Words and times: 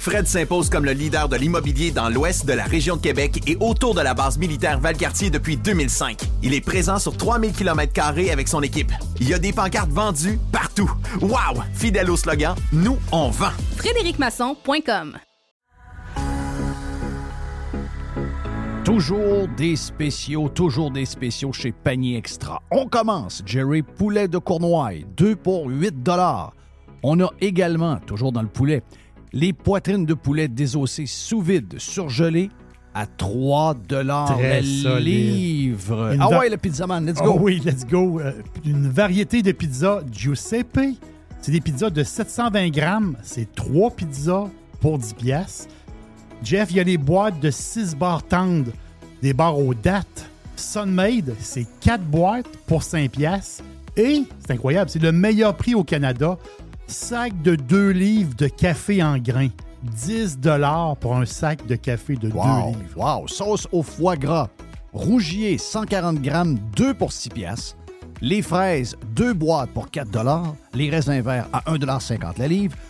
Fred 0.00 0.26
s'impose 0.26 0.70
comme 0.70 0.86
le 0.86 0.92
leader 0.92 1.28
de 1.28 1.36
l'immobilier 1.36 1.90
dans 1.90 2.08
l'ouest 2.08 2.46
de 2.46 2.54
la 2.54 2.64
région 2.64 2.96
de 2.96 3.02
Québec 3.02 3.42
et 3.46 3.58
autour 3.60 3.94
de 3.94 4.00
la 4.00 4.14
base 4.14 4.38
militaire 4.38 4.80
Valcartier 4.80 5.28
depuis 5.28 5.58
2005. 5.58 6.22
Il 6.42 6.54
est 6.54 6.62
présent 6.62 6.98
sur 6.98 7.14
3000 7.14 7.52
km 7.52 7.92
avec 8.32 8.48
son 8.48 8.62
équipe. 8.62 8.92
Il 9.20 9.28
y 9.28 9.34
a 9.34 9.38
des 9.38 9.52
pancartes 9.52 9.90
vendues 9.90 10.38
partout. 10.52 10.90
Wow! 11.20 11.62
Fidèle 11.74 12.10
au 12.10 12.16
slogan, 12.16 12.54
nous, 12.72 12.96
on 13.12 13.28
vend. 13.28 13.50
FrédéricMasson.com 13.76 15.18
Toujours 18.86 19.48
des 19.54 19.76
spéciaux, 19.76 20.48
toujours 20.48 20.90
des 20.90 21.04
spéciaux 21.04 21.52
chez 21.52 21.72
Panier 21.72 22.16
Extra. 22.16 22.62
On 22.70 22.86
commence, 22.86 23.42
Jerry 23.44 23.82
Poulet 23.82 24.28
de 24.28 24.38
Cournoye, 24.38 25.04
2 25.14 25.36
pour 25.36 25.66
8 25.66 25.94
On 27.02 27.20
a 27.20 27.28
également, 27.42 27.98
toujours 27.98 28.32
dans 28.32 28.40
le 28.40 28.48
poulet, 28.48 28.82
les 29.32 29.52
poitrines 29.52 30.06
de 30.06 30.14
poulet 30.14 30.48
désossées 30.48 31.06
sous 31.06 31.40
vide, 31.40 31.74
surgelées, 31.78 32.50
à 32.94 33.06
3 33.06 33.74
dollars 33.88 34.36
le 34.38 34.98
livre. 34.98 36.12
Une 36.12 36.20
ah 36.20 36.38
ouais, 36.38 36.48
le 36.48 36.56
pizzaman, 36.56 37.06
let's 37.06 37.20
go. 37.20 37.34
Oh 37.36 37.38
oui, 37.40 37.60
let's 37.64 37.86
go. 37.86 38.20
Euh, 38.20 38.32
une 38.64 38.88
variété 38.88 39.42
de 39.42 39.52
pizzas 39.52 40.02
Giuseppe. 40.10 40.96
C'est 41.40 41.52
des 41.52 41.60
pizzas 41.60 41.90
de 41.90 42.02
720 42.02 42.68
grammes. 42.70 43.16
C'est 43.22 43.54
trois 43.54 43.90
pizzas 43.90 44.48
pour 44.80 44.98
10 44.98 45.14
piastres. 45.14 45.68
Jeff, 46.42 46.70
il 46.70 46.76
y 46.76 46.80
a 46.80 46.84
les 46.84 46.98
boîtes 46.98 47.38
de 47.40 47.50
6 47.50 47.96
barres 47.96 48.22
tendres, 48.22 48.72
des 49.22 49.32
barres 49.32 49.58
aux 49.58 49.74
dates. 49.74 50.26
Sunmade, 50.56 51.34
c'est 51.38 51.66
4 51.80 52.02
boîtes 52.02 52.48
pour 52.66 52.82
5 52.82 53.10
piastres. 53.10 53.62
Et, 53.96 54.24
c'est 54.40 54.52
incroyable, 54.52 54.90
c'est 54.90 55.02
le 55.02 55.12
meilleur 55.12 55.56
prix 55.56 55.74
au 55.74 55.84
Canada. 55.84 56.38
Sac 56.90 57.40
de 57.42 57.54
2 57.54 57.90
livres 57.90 58.34
de 58.36 58.48
café 58.48 59.00
en 59.02 59.16
grains. 59.18 59.50
10 59.82 60.38
dollars 60.40 60.96
pour 60.96 61.16
un 61.16 61.24
sac 61.24 61.64
de 61.66 61.76
café 61.76 62.16
de 62.16 62.28
2 62.28 62.34
Wow, 62.36 62.44
livres. 62.74 62.78
wow. 62.96 63.28
Sauce 63.28 63.68
au 63.70 63.82
foie 63.84 64.16
gras. 64.16 64.48
Rougier, 64.92 65.56
140 65.56 66.20
grammes, 66.20 66.58
2 66.76 66.94
pour 66.94 67.12
6 67.12 67.28
piastres. 67.28 67.76
Les 68.20 68.42
fraises, 68.42 68.96
2 69.14 69.32
boîtes 69.34 69.70
pour 69.70 69.88
4 69.90 70.10
Les 70.74 70.90
raisins 70.90 71.20
verts 71.20 71.46
à 71.52 71.60
1,50 71.70 72.38
la 72.38 72.48
livre. 72.48 72.76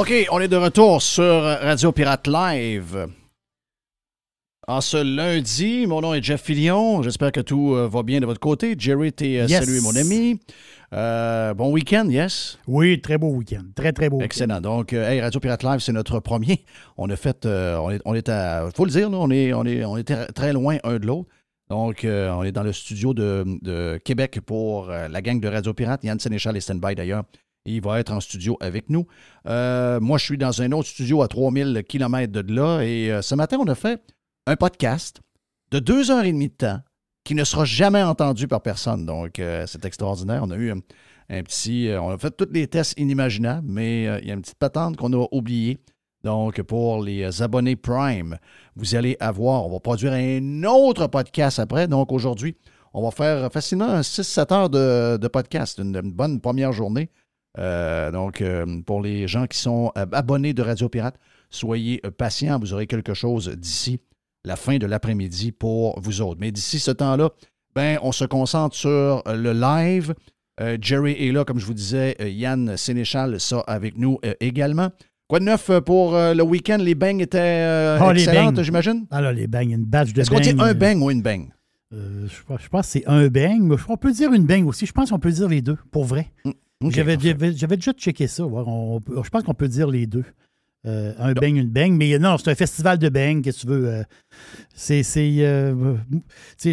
OK, 0.00 0.12
on 0.32 0.40
est 0.40 0.48
de 0.48 0.56
retour 0.56 1.02
sur 1.02 1.42
Radio 1.42 1.92
Pirate 1.92 2.26
Live. 2.26 3.06
En 4.66 4.80
ce 4.80 4.96
lundi, 4.96 5.86
mon 5.86 6.00
nom 6.00 6.14
est 6.14 6.22
Jeff 6.22 6.40
Fillion. 6.42 7.02
J'espère 7.02 7.32
que 7.32 7.40
tout 7.40 7.74
euh, 7.74 7.86
va 7.86 8.02
bien 8.02 8.18
de 8.20 8.24
votre 8.24 8.40
côté. 8.40 8.74
Jerry, 8.78 9.12
t'es 9.12 9.40
euh, 9.40 9.46
Yes. 9.46 9.64
salué, 9.64 9.80
mon 9.82 9.94
ami. 9.94 10.40
Euh, 10.94 11.52
bon 11.52 11.70
week-end, 11.70 12.06
yes? 12.08 12.58
Oui, 12.66 12.98
très 13.02 13.18
beau 13.18 13.28
week-end. 13.34 13.64
Très, 13.76 13.92
très 13.92 14.08
beau 14.08 14.16
week-end. 14.16 14.24
Excellent. 14.24 14.60
Donc, 14.62 14.94
euh, 14.94 15.06
hey, 15.06 15.20
Radio 15.20 15.38
Pirate 15.38 15.64
Live, 15.64 15.80
c'est 15.80 15.92
notre 15.92 16.18
premier. 16.20 16.64
On 16.96 17.10
a 17.10 17.16
fait, 17.16 17.44
on 17.44 17.90
est, 17.90 18.00
on 18.06 18.14
est 18.14 18.30
à, 18.30 18.70
faut 18.74 18.86
le 18.86 18.90
dire, 18.92 19.10
là, 19.10 19.18
on 19.20 19.30
est, 19.30 19.52
on 19.52 19.66
est, 19.66 19.84
on 19.84 19.98
est 19.98 20.04
très- 20.32 20.52
loin 20.54 20.78
un 20.82 20.98
de 20.98 21.06
l'autre. 21.06 21.28
Donc, 21.68 22.06
on 22.06 22.42
est 22.42 22.52
dans 22.52 22.62
le 22.62 22.72
studio 22.72 23.12
de, 23.12 23.44
de 23.60 24.00
Québec 24.02 24.40
pour 24.46 24.86
la 24.88 25.20
gang 25.20 25.38
de 25.40 25.46
Radio 25.48 25.74
Pirate. 25.74 26.02
Yann 26.04 26.18
Sénéchal 26.18 26.56
est 26.56 26.60
stand-by 26.60 26.94
d'ailleurs. 26.94 27.24
Il 27.64 27.82
va 27.82 28.00
être 28.00 28.12
en 28.12 28.20
studio 28.20 28.56
avec 28.60 28.88
nous. 28.88 29.06
Euh, 29.46 30.00
moi, 30.00 30.18
je 30.18 30.24
suis 30.24 30.38
dans 30.38 30.62
un 30.62 30.72
autre 30.72 30.88
studio 30.88 31.22
à 31.22 31.28
3000 31.28 31.84
km 31.86 32.32
de 32.32 32.54
là. 32.54 32.80
Et 32.82 33.10
euh, 33.10 33.22
ce 33.22 33.34
matin, 33.34 33.58
on 33.60 33.66
a 33.66 33.74
fait 33.74 34.02
un 34.46 34.56
podcast 34.56 35.20
de 35.70 35.78
deux 35.78 36.10
heures 36.10 36.24
et 36.24 36.32
demie 36.32 36.48
de 36.48 36.54
temps 36.54 36.80
qui 37.24 37.34
ne 37.34 37.44
sera 37.44 37.64
jamais 37.64 38.02
entendu 38.02 38.48
par 38.48 38.62
personne. 38.62 39.04
Donc, 39.04 39.38
euh, 39.38 39.66
c'est 39.66 39.84
extraordinaire. 39.84 40.40
On 40.42 40.50
a 40.50 40.56
eu 40.56 40.70
un, 40.70 41.42
petit. 41.42 41.90
on 42.00 42.10
a 42.10 42.18
fait 42.18 42.30
tous 42.30 42.48
les 42.50 42.66
tests 42.66 42.98
inimaginables, 42.98 43.68
mais 43.68 44.04
il 44.22 44.28
y 44.28 44.30
a 44.30 44.34
une 44.34 44.40
petite 44.40 44.58
patente 44.58 44.96
qu'on 44.96 45.12
a 45.12 45.26
oubliée. 45.30 45.78
Donc, 46.24 46.60
pour 46.62 47.02
les 47.02 47.42
abonnés 47.42 47.76
Prime, 47.76 48.38
vous 48.76 48.94
allez 48.94 49.16
avoir, 49.20 49.66
on 49.66 49.70
va 49.70 49.80
produire 49.80 50.12
un 50.12 50.64
autre 50.64 51.06
podcast 51.06 51.58
après. 51.58 51.88
Donc, 51.88 52.10
aujourd'hui, 52.12 52.56
on 52.92 53.02
va 53.02 53.10
faire 53.10 53.52
facilement 53.52 53.88
un 53.88 54.00
6-7 54.00 54.52
heures 54.52 54.70
de, 54.70 55.28
podcast, 55.28 55.78
une 55.78 56.00
bonne 56.00 56.40
première 56.40 56.72
journée. 56.72 57.10
Euh, 57.58 58.10
donc, 58.10 58.40
euh, 58.40 58.80
pour 58.86 59.02
les 59.02 59.26
gens 59.26 59.46
qui 59.46 59.58
sont 59.58 59.92
euh, 59.98 60.06
abonnés 60.12 60.52
de 60.52 60.62
Radio 60.62 60.88
Pirate, 60.88 61.16
soyez 61.50 62.00
patients, 62.16 62.58
vous 62.58 62.72
aurez 62.72 62.86
quelque 62.86 63.14
chose 63.14 63.48
d'ici 63.48 64.00
la 64.44 64.56
fin 64.56 64.78
de 64.78 64.86
l'après-midi 64.86 65.52
pour 65.52 66.00
vous 66.00 66.20
autres. 66.20 66.38
Mais 66.40 66.52
d'ici 66.52 66.78
ce 66.78 66.90
temps-là, 66.90 67.30
ben, 67.74 67.98
on 68.02 68.12
se 68.12 68.24
concentre 68.24 68.74
sur 68.76 69.22
le 69.26 69.52
live. 69.52 70.14
Euh, 70.60 70.76
Jerry 70.80 71.12
est 71.28 71.32
là, 71.32 71.44
comme 71.44 71.58
je 71.58 71.66
vous 71.66 71.74
disais. 71.74 72.16
Yann 72.20 72.76
Sénéchal, 72.76 73.40
ça 73.40 73.60
avec 73.66 73.96
nous 73.98 74.18
également. 74.40 74.90
Quoi 75.28 75.38
de 75.40 75.44
neuf 75.44 75.70
pour 75.86 76.12
le 76.14 76.42
week-end? 76.42 76.78
Les 76.80 76.94
bangs 76.94 77.18
étaient 77.18 77.38
Ah, 78.00 78.12
les 78.12 78.22
excellentes, 78.22 78.62
j'imagine? 78.62 79.06
Ah 79.10 79.20
là, 79.20 79.32
les 79.32 79.46
bangs, 79.46 79.68
une 79.70 79.84
batch 79.84 80.12
de 80.12 80.20
Est-ce 80.20 80.30
qu'on 80.30 80.40
dit 80.40 80.54
un 80.58 80.74
bang 80.74 81.00
ou 81.02 81.10
une 81.10 81.22
bang? 81.22 81.48
je, 81.92 82.42
pense- 82.46 82.86
que 82.86 82.90
c'est 82.90 83.06
un 83.06 83.28
bang, 83.28 83.60
mais 83.62 83.76
on 83.88 83.96
peut 83.96 84.12
dire 84.12 84.32
une 84.32 84.44
bang 84.46 84.66
aussi. 84.66 84.86
Je 84.86 84.92
pense 84.92 85.10
qu'on 85.10 85.18
peut 85.18 85.30
dire 85.32 85.48
les 85.48 85.62
deux, 85.62 85.76
pour 85.90 86.04
vrai. 86.04 86.32
Ok, 86.44 86.54
J'avais 86.88 87.16
déjà 87.16 87.92
checké 87.92 88.26
ça. 88.26 88.44
on 88.44 89.00
je 89.22 89.28
pense 89.28 89.42
qu'on 89.42 89.54
peut 89.54 89.68
dire 89.68 89.88
les 89.88 90.06
deux. 90.06 90.24
Euh, 90.86 91.12
un 91.18 91.34
bang, 91.34 91.56
une 91.56 91.68
bang. 91.68 91.92
Mais 91.92 92.18
non, 92.18 92.38
c'est 92.38 92.50
un 92.50 92.54
festival 92.54 92.98
de 92.98 93.08
bang, 93.10 93.42
qu'est-ce 93.42 93.58
que 93.58 93.62
tu 93.62 93.68
veux. 93.68 93.88
euh, 93.88 94.02
c'est. 94.74 95.02
euh, 95.40 95.96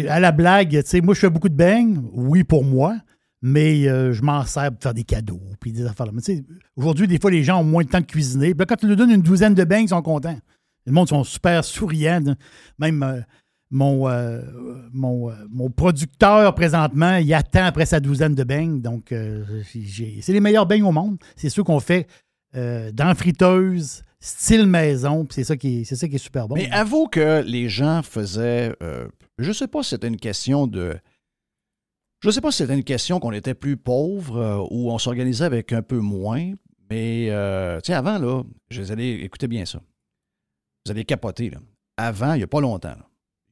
à 0.08 0.20
la 0.20 0.32
blague, 0.32 0.82
moi, 1.02 1.14
je 1.14 1.20
fais 1.20 1.30
beaucoup 1.30 1.50
de 1.50 1.54
bang, 1.54 1.98
oui, 2.12 2.42
pour 2.42 2.64
moi, 2.64 2.96
mais 3.42 3.82
je 3.82 4.22
m'en 4.22 4.44
sers 4.44 4.72
pour 4.72 4.82
faire 4.82 4.94
des 4.94 5.04
cadeaux, 5.04 5.42
puis 5.60 5.72
des 5.72 5.84
affaires. 5.84 6.06
aujourd'hui, 6.76 7.06
des 7.06 7.18
fois, 7.18 7.30
les 7.30 7.44
gens 7.44 7.60
ont 7.60 7.64
moins 7.64 7.84
de 7.84 7.88
temps 7.90 8.00
de 8.00 8.06
cuisiner. 8.06 8.54
Puis 8.54 8.60
là, 8.60 8.66
quand 8.66 8.76
tu 8.76 8.86
leur 8.88 8.96
donnes 8.96 9.10
une 9.10 9.22
douzaine 9.22 9.54
de 9.54 9.64
bangs, 9.64 9.82
ils 9.82 9.88
sont 9.90 10.02
contents. 10.02 10.38
Le 10.86 10.92
monde 10.92 11.08
sont 11.08 11.22
super 11.22 11.64
souriants. 11.64 12.34
Même 12.78 13.02
euh, 13.02 13.20
mon, 13.70 14.08
euh, 14.08 14.40
mon, 14.92 15.30
euh, 15.30 15.34
mon 15.50 15.70
producteur, 15.70 16.54
présentement, 16.54 17.16
il 17.16 17.32
attend 17.34 17.64
après 17.64 17.86
sa 17.86 18.00
douzaine 18.00 18.34
de 18.34 18.44
bangs. 18.44 18.80
Donc, 18.80 19.12
euh, 19.12 19.44
c'est 19.64 20.32
les 20.32 20.40
meilleurs 20.40 20.66
bangs 20.66 20.82
au 20.86 20.92
monde. 20.92 21.18
C'est 21.36 21.50
ceux 21.50 21.62
qu'on 21.62 21.80
fait 21.80 22.06
dans 22.54 23.14
friteuse, 23.14 24.02
style 24.20 24.66
maison. 24.66 25.26
C'est 25.30 25.44
ça, 25.44 25.56
qui 25.56 25.80
est- 25.82 26.08
qui 26.08 26.14
est 26.14 26.18
super 26.18 26.48
bon. 26.48 26.54
Mais 26.54 26.70
avoue 26.70 27.06
que 27.06 27.42
les 27.46 27.68
gens 27.68 28.02
faisaient. 28.02 28.74
je 29.38 29.48
ne 29.48 29.52
sais 29.52 29.68
pas 29.68 29.82
si 29.82 29.90
c'était 29.90 30.08
une 30.08 30.16
question 30.16 30.66
de. 30.66 30.96
Je 32.20 32.28
ne 32.28 32.32
sais 32.32 32.40
pas 32.40 32.50
si 32.50 32.58
c'était 32.58 32.74
une 32.74 32.82
question 32.84 33.20
qu'on 33.20 33.30
était 33.32 33.54
plus 33.54 33.76
pauvre 33.76 34.66
ou 34.70 34.90
on 34.90 34.98
s'organisait 34.98 35.44
avec 35.44 35.72
un 35.72 35.82
peu 35.82 35.98
moins. 35.98 36.52
Mais, 36.90 37.26
tu 37.82 37.86
sais, 37.86 37.92
avant, 37.94 38.18
là, 38.18 38.42
je 38.70 38.82
les. 38.94 39.20
Écoutez 39.22 39.46
bien 39.46 39.66
ça. 39.66 39.80
Vous 40.84 40.90
allez 40.92 41.04
capoter, 41.04 41.50
là. 41.50 41.58
Avant, 41.98 42.32
il 42.32 42.38
n'y 42.38 42.42
a 42.44 42.48
pas 42.48 42.60
longtemps, 42.62 42.88
là, 42.96 43.06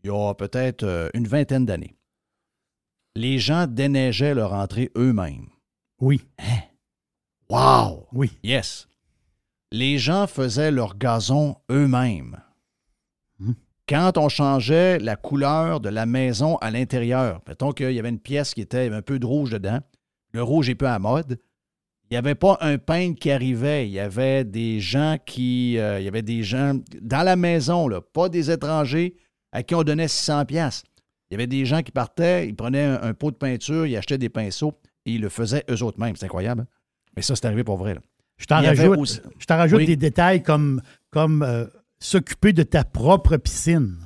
il 0.07 0.09
y 0.09 0.13
a 0.13 0.35
peut-être 0.35 0.85
euh, 0.85 1.09
une 1.15 1.27
vingtaine 1.27 1.67
d'années, 1.67 1.97
les 3.17 3.39
gens 3.39 3.67
déneigeaient 3.67 4.35
leur 4.35 4.53
entrée 4.53 4.91
eux-mêmes. 4.97 5.49
Oui, 6.01 6.21
Wow! 7.49 8.07
oui. 8.13 8.31
Yes. 8.43 8.89
Les 9.73 9.99
gens 9.99 10.27
faisaient 10.27 10.71
leur 10.71 10.97
gazon 10.97 11.57
eux-mêmes. 11.71 12.41
Hmm. 13.39 13.53
Quand 13.89 14.19
on 14.19 14.29
changeait 14.29 14.99
la 14.99 15.17
couleur 15.17 15.81
de 15.81 15.89
la 15.89 16.07
maison 16.07 16.57
à 16.57 16.71
l'intérieur, 16.71 17.41
mettons 17.49 17.73
qu'il 17.73 17.93
y 17.93 17.99
avait 17.99 18.09
une 18.09 18.21
pièce 18.21 18.55
qui 18.55 18.61
était 18.61 18.91
un 18.93 19.03
peu 19.03 19.19
de 19.19 19.27
rouge 19.27 19.51
dedans, 19.51 19.81
le 20.33 20.43
rouge 20.43 20.69
est 20.69 20.75
peu 20.75 20.89
à 20.89 20.99
mode, 20.99 21.39
il 22.11 22.15
n'y 22.15 22.19
avait 22.19 22.35
pas 22.35 22.59
un 22.61 22.79
peintre 22.79 23.19
qui 23.19 23.31
arrivait, 23.31 23.89
il 23.89 23.93
y 23.93 24.01
avait 24.01 24.45
des 24.45 24.79
gens 24.81 25.17
qui... 25.25 25.79
euh, 25.79 25.99
il 25.99 26.05
y 26.05 26.09
avait 26.09 26.23
des 26.23 26.43
gens 26.45 26.79
dans 27.01 27.25
la 27.25 27.35
maison, 27.37 27.89
là, 27.89 28.01
pas 28.01 28.29
des 28.29 28.51
étrangers 28.51 29.17
à 29.53 29.63
qui 29.63 29.75
on 29.75 29.83
donnait 29.83 30.09
600 30.09 30.45
pièces. 30.47 30.83
Il 31.31 31.35
y 31.35 31.37
avait 31.37 31.47
des 31.47 31.65
gens 31.67 31.83
qui 31.83 31.93
partaient, 31.93 32.47
ils 32.49 32.55
prenaient 32.55 32.85
un, 32.85 33.03
un 33.03 33.15
pot 33.15 33.31
de 33.31 33.37
peinture, 33.37 33.87
ils 33.87 33.97
achetaient 33.97 34.19
des 34.19 34.29
pinceaux 34.29 34.75
et 35.07 35.13
ils 35.15 35.21
le 35.21 35.29
faisaient 35.29 35.65
eux 35.71 35.83
autres 35.83 35.99
mêmes. 36.01 36.15
C'est 36.17 36.27
incroyable. 36.27 36.63
hein? 36.63 36.67
Mais 37.17 37.23
ça, 37.23 37.35
c'est 37.35 37.47
arrivé 37.47 37.65
pour 37.65 37.77
vrai. 37.79 37.95
là. 37.95 38.01
Je 38.39 38.45
t'en 38.47 38.61
rajoute, 38.63 38.99
aussi- 38.99 39.21
je 39.39 39.47
t'en 39.47 39.57
rajoute 39.57 39.79
Oui. 39.79 39.87
des 39.87 39.97
détails 39.97 40.43
comme, 40.43 40.83
comme 41.11 41.43
euh, 41.43 41.67
s'occuper 41.99 42.53
de 42.53 42.63
ta 42.63 42.85
propre 42.85 43.37
piscine. 43.39 43.97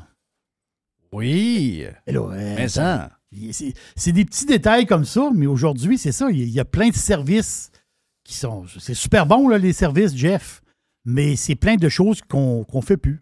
Oui, 1.12 1.84
euh, 2.08 2.54
mais 2.56 2.68
ça. 2.68 3.10
C'est 3.96 4.12
des 4.12 4.24
petits 4.24 4.46
détails 4.46 4.86
comme 4.86 5.04
ça, 5.04 5.30
mais 5.34 5.46
aujourd'hui, 5.46 5.98
c'est 5.98 6.12
ça. 6.12 6.30
Il 6.30 6.48
y, 6.48 6.60
a- 6.60 6.64
plein 6.64 6.88
de 6.88 6.94
services 6.94 7.70
qui 8.24 8.34
sont. 8.34 8.64
C'est 8.78 8.94
super 8.94 9.26
bon, 9.26 9.48
là, 9.48 9.58
les 9.58 9.72
services, 9.72 10.14
Jeff. 10.16 10.62
Mais 11.04 11.34
c'est 11.36 11.54
plein 11.56 11.76
de 11.76 11.88
choses 11.88 12.20
qu'on 12.22 12.64
qu'on 12.64 12.82
fait 12.82 12.96
plus. 12.96 13.20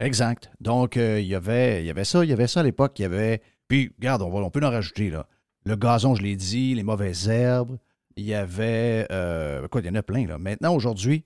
Exact. 0.00 0.50
Donc, 0.60 0.96
euh, 0.96 1.20
il, 1.20 1.26
y 1.26 1.34
avait, 1.34 1.82
il 1.82 1.86
y 1.86 1.90
avait 1.90 2.04
ça, 2.04 2.24
il 2.24 2.30
y 2.30 2.32
avait 2.32 2.46
ça 2.46 2.60
à 2.60 2.62
l'époque. 2.62 2.98
Il 2.98 3.02
y 3.02 3.04
avait. 3.04 3.42
Puis, 3.68 3.92
regarde, 3.98 4.22
on, 4.22 4.30
va- 4.30 4.40
on 4.40 4.50
peut 4.50 4.64
en 4.64 4.70
rajouter, 4.70 5.10
là. 5.10 5.26
Le 5.64 5.76
gazon, 5.76 6.14
je 6.14 6.22
l'ai 6.22 6.36
dit, 6.36 6.74
les 6.74 6.82
mauvaises 6.82 7.28
herbes. 7.28 7.76
Il 8.16 8.24
y 8.24 8.34
avait. 8.34 9.06
euh, 9.12 9.68
quoi, 9.68 9.80
il 9.82 9.86
y 9.86 9.90
en 9.90 9.94
a 9.94 10.02
plein, 10.02 10.26
là. 10.26 10.38
Maintenant, 10.38 10.74
aujourd'hui, 10.74 11.24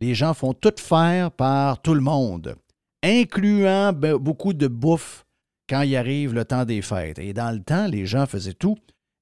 les 0.00 0.14
gens 0.14 0.34
font 0.34 0.54
tout 0.54 0.72
faire 0.78 1.30
par 1.30 1.80
tout 1.82 1.94
le 1.94 2.00
monde, 2.00 2.56
incluant 3.02 3.92
be- 3.92 4.16
beaucoup 4.18 4.52
de 4.54 4.66
bouffe 4.66 5.24
quand 5.68 5.82
il 5.82 5.94
arrive 5.96 6.32
le 6.34 6.44
temps 6.44 6.64
des 6.64 6.82
fêtes. 6.82 7.18
Et 7.18 7.32
dans 7.32 7.50
le 7.54 7.62
temps, 7.62 7.86
les 7.86 8.06
gens 8.06 8.26
faisaient 8.26 8.54
tout, 8.54 8.76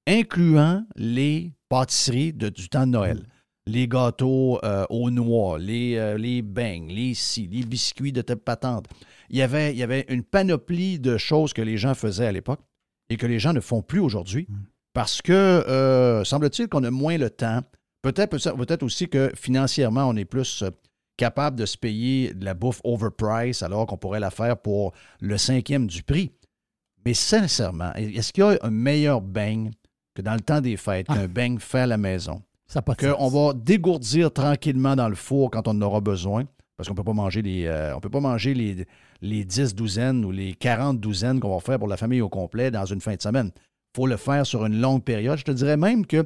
incluant 0.07 0.85
les 0.95 1.51
pâtisseries 1.69 2.33
du 2.33 2.69
temps 2.69 2.85
de 2.87 2.91
Noël. 2.91 3.23
Les 3.67 3.87
gâteaux 3.87 4.59
euh, 4.63 4.85
aux 4.89 5.09
noix, 5.09 5.57
les, 5.57 5.95
euh, 5.97 6.17
les 6.17 6.41
beignes, 6.41 6.87
les 6.89 7.15
scies, 7.15 7.49
les 7.51 7.63
biscuits 7.63 8.11
de 8.11 8.21
telle 8.21 8.37
patente. 8.37 8.85
Il 9.29 9.37
y, 9.37 9.41
avait, 9.41 9.71
il 9.71 9.77
y 9.77 9.83
avait 9.83 10.05
une 10.09 10.23
panoplie 10.23 10.99
de 10.99 11.17
choses 11.17 11.51
que 11.51 11.63
les 11.63 11.77
gens 11.77 11.95
faisaient 11.95 12.27
à 12.27 12.31
l'époque 12.31 12.61
et 13.09 13.17
que 13.17 13.25
les 13.25 13.39
gens 13.39 13.53
ne 13.53 13.59
font 13.59 13.81
plus 13.81 13.99
aujourd'hui 13.99 14.47
parce 14.95 15.21
que, 15.21 15.33
euh, 15.33 16.23
semble-t-il 16.23 16.69
qu'on 16.69 16.83
a 16.85 16.89
moins 16.89 17.17
le 17.17 17.29
temps. 17.29 17.61
Peut-être 18.01 18.37
peut 18.37 18.85
aussi 18.85 19.09
que 19.09 19.29
financièrement, 19.35 20.07
on 20.07 20.15
est 20.15 20.25
plus 20.25 20.63
euh, 20.63 20.69
capable 21.17 21.57
de 21.57 21.65
se 21.65 21.77
payer 21.77 22.33
de 22.33 22.45
la 22.45 22.53
bouffe 22.53 22.79
overprice 22.85 23.61
alors 23.61 23.87
qu'on 23.87 23.97
pourrait 23.97 24.21
la 24.21 24.31
faire 24.31 24.57
pour 24.57 24.93
le 25.19 25.37
cinquième 25.37 25.87
du 25.87 26.01
prix. 26.01 26.31
Mais 27.05 27.13
sincèrement, 27.13 27.93
est-ce 27.95 28.31
qu'il 28.31 28.45
y 28.45 28.47
a 28.47 28.57
un 28.61 28.71
meilleur 28.71 29.21
beigne 29.21 29.71
que 30.15 30.21
dans 30.21 30.33
le 30.33 30.39
temps 30.39 30.61
des 30.61 30.77
fêtes, 30.77 31.07
qu'un 31.07 31.27
beigne 31.27 31.59
fait 31.59 31.81
à 31.81 31.87
la 31.87 31.97
maison? 31.97 32.41
Ça 32.67 32.81
qu'on 32.81 33.27
va 33.27 33.53
dégourdir 33.53 34.31
tranquillement 34.31 34.95
dans 34.95 35.09
le 35.09 35.15
four 35.15 35.51
quand 35.51 35.67
on 35.67 35.71
en 35.71 35.81
aura 35.81 36.01
besoin, 36.01 36.45
parce 36.77 36.89
qu'on 36.89 36.95
peut 36.95 37.03
pas 37.03 37.13
manger 37.13 37.41
les, 37.41 37.65
euh, 37.65 37.95
on 37.95 37.99
peut 37.99 38.09
pas 38.09 38.19
manger 38.19 38.53
les, 38.53 38.85
les 39.21 39.45
10 39.45 39.75
douzaines 39.75 40.25
ou 40.25 40.31
les 40.31 40.53
40 40.53 40.99
douzaines 40.99 41.39
qu'on 41.39 41.53
va 41.53 41.59
faire 41.59 41.79
pour 41.79 41.87
la 41.87 41.97
famille 41.97 42.21
au 42.21 42.29
complet 42.29 42.71
dans 42.71 42.85
une 42.85 43.01
fin 43.01 43.15
de 43.15 43.21
semaine. 43.21 43.51
Il 43.55 43.95
faut 43.97 44.07
le 44.07 44.17
faire 44.17 44.45
sur 44.45 44.65
une 44.65 44.81
longue 44.81 45.03
période. 45.03 45.37
Je 45.37 45.43
te 45.43 45.51
dirais 45.51 45.77
même 45.77 46.05
que 46.05 46.25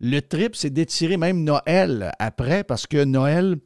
le 0.00 0.20
trip, 0.20 0.56
c'est 0.56 0.70
d'étirer 0.70 1.16
même 1.16 1.44
Noël 1.44 2.12
après, 2.18 2.64
parce 2.64 2.86
que 2.86 3.04
Noël 3.04 3.56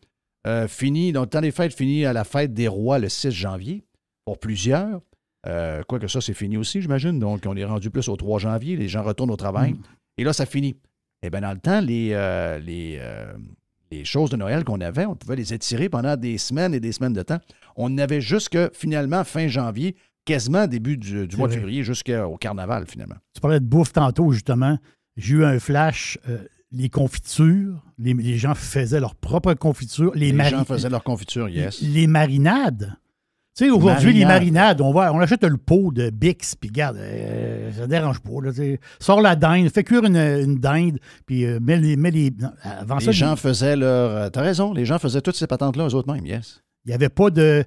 euh, 0.46 0.68
finit, 0.68 1.12
donc 1.12 1.26
le 1.26 1.30
temps 1.30 1.40
des 1.40 1.50
fêtes 1.50 1.74
finit 1.74 2.04
à 2.04 2.12
la 2.12 2.24
fête 2.24 2.54
des 2.54 2.68
rois 2.68 2.98
le 2.98 3.08
6 3.08 3.30
janvier, 3.30 3.84
pour 4.24 4.38
plusieurs. 4.38 5.00
Euh, 5.46 5.82
Quoique 5.88 6.06
ça, 6.06 6.20
c'est 6.20 6.34
fini 6.34 6.56
aussi, 6.56 6.82
j'imagine. 6.82 7.18
Donc, 7.18 7.44
on 7.46 7.56
est 7.56 7.64
rendu 7.64 7.90
plus 7.90 8.08
au 8.08 8.16
3 8.16 8.38
janvier. 8.38 8.76
Les 8.76 8.88
gens 8.88 9.02
retournent 9.02 9.30
au 9.30 9.36
travail. 9.36 9.74
Et 10.18 10.24
là, 10.24 10.32
ça 10.32 10.46
finit. 10.46 10.76
Eh 11.22 11.30
bien, 11.30 11.40
dans 11.40 11.52
le 11.52 11.58
temps, 11.58 11.80
les, 11.80 12.10
euh, 12.12 12.58
les, 12.58 12.98
euh, 13.00 13.32
les 13.90 14.04
choses 14.04 14.30
de 14.30 14.36
Noël 14.36 14.64
qu'on 14.64 14.80
avait, 14.80 15.04
on 15.06 15.14
pouvait 15.14 15.36
les 15.36 15.52
étirer 15.52 15.88
pendant 15.88 16.16
des 16.16 16.38
semaines 16.38 16.74
et 16.74 16.80
des 16.80 16.92
semaines 16.92 17.12
de 17.12 17.22
temps. 17.22 17.40
On 17.76 17.98
avait 17.98 18.20
jusque, 18.20 18.56
finalement, 18.72 19.22
fin 19.24 19.46
janvier, 19.48 19.96
quasiment 20.24 20.66
début 20.66 20.96
du, 20.96 21.26
du 21.26 21.36
mois 21.36 21.48
de 21.48 21.54
février, 21.54 21.82
jusqu'au 21.82 22.36
carnaval, 22.38 22.86
finalement. 22.86 23.16
Tu 23.34 23.40
parlais 23.40 23.60
de 23.60 23.64
bouffe 23.66 23.92
tantôt, 23.92 24.32
justement. 24.32 24.78
J'ai 25.16 25.34
eu 25.36 25.44
un 25.44 25.58
flash. 25.58 26.18
euh, 26.28 26.38
les 26.72 26.88
confitures, 26.88 27.82
les, 27.98 28.14
les 28.14 28.38
gens 28.38 28.54
faisaient 28.54 29.00
leur 29.00 29.16
propre 29.16 29.54
confiture. 29.54 30.12
Les, 30.14 30.30
Les, 30.30 30.44
gens 30.44 30.64
faisaient 30.64 30.88
leur 30.88 31.02
confiture, 31.02 31.48
yes. 31.48 31.82
les 31.82 32.06
marinades. 32.06 32.94
Tu 33.56 33.64
sais, 33.64 33.70
aujourd'hui, 33.70 34.12
les 34.12 34.24
marinades, 34.24 34.80
on, 34.80 34.92
va, 34.92 35.12
on 35.12 35.18
achète 35.18 35.42
le 35.44 35.56
pot 35.56 35.90
de 35.92 36.10
Bix, 36.10 36.54
puis 36.58 36.70
regarde, 36.70 36.96
euh, 36.98 37.70
ça 37.72 37.86
dérange 37.88 38.20
pas. 38.20 38.30
Là. 38.42 38.52
Sors 39.00 39.20
la 39.20 39.34
dinde, 39.36 39.68
fais 39.70 39.82
cuire 39.82 40.04
une, 40.04 40.16
une 40.16 40.58
dinde, 40.60 40.98
puis 41.26 41.44
euh, 41.44 41.58
mets 41.60 41.76
les. 41.76 41.96
Mets 41.96 42.12
les 42.12 42.30
non, 42.38 42.50
avant 42.62 42.98
Les 42.98 43.06
ça, 43.06 43.10
gens 43.12 43.36
faisaient 43.36 43.76
leur... 43.76 44.10
euh, 44.10 44.28
T'as 44.30 44.42
raison, 44.42 44.72
les 44.72 44.84
gens 44.86 44.98
faisaient 45.00 45.20
toutes 45.20 45.34
ces 45.36 45.48
patentes-là 45.48 45.88
eux 45.88 45.94
autres 45.94 46.12
mêmes, 46.12 46.24
yes. 46.24 46.62
il 46.84 46.88
n'y 46.88 46.94
avait 46.94 47.08
pas 47.08 47.30
de. 47.30 47.64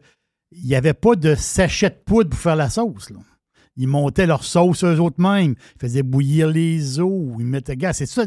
Il 0.54 0.66
n'y 0.66 0.76
avait 0.76 0.94
pas 0.94 1.16
de 1.16 1.36
sachet 1.36 1.90
de 1.90 1.96
poudre 2.06 2.30
pour 2.30 2.40
faire 2.40 2.56
la 2.56 2.70
sauce. 2.70 3.10
là. 3.10 3.18
Ils 3.76 3.88
montaient 3.88 4.28
leur 4.28 4.44
sauce 4.44 4.84
eux 4.84 5.00
autres 5.02 5.20
mêmes. 5.20 5.56
Ils 5.76 5.82
faisaient 5.82 6.04
bouillir 6.04 6.48
les 6.48 7.00
eaux. 7.00 7.36
Ils 7.40 7.46
mettaient. 7.46 7.76
Gars, 7.76 7.92
c'est 7.92 8.06
ça. 8.06 8.24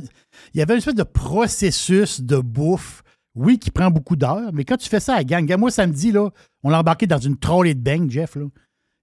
Il 0.53 0.59
y 0.59 0.63
avait 0.63 0.75
une 0.75 0.79
espèce 0.79 0.97
de 0.97 1.05
processus 1.05 2.21
de 2.21 2.39
bouffe, 2.39 3.03
oui, 3.37 3.59
qui 3.59 3.71
prend 3.71 3.91
beaucoup 3.91 4.17
d'heures, 4.17 4.51
mais 4.53 4.65
quand 4.65 4.77
tu 4.77 4.89
fais 4.89 4.99
ça 4.99 5.15
à 5.15 5.23
gang, 5.25 5.47
gars, 5.47 5.57
moi, 5.57 5.71
samedi, 5.71 6.11
là, 6.11 6.31
on 6.66 6.70
l'a 6.70 6.80
embarqué 6.80 7.06
dans 7.06 7.18
une 7.18 7.37
trolley 7.37 7.75
de 7.75 7.80
bang, 7.80 8.11
Jeff, 8.11 8.35
là. 8.37 8.44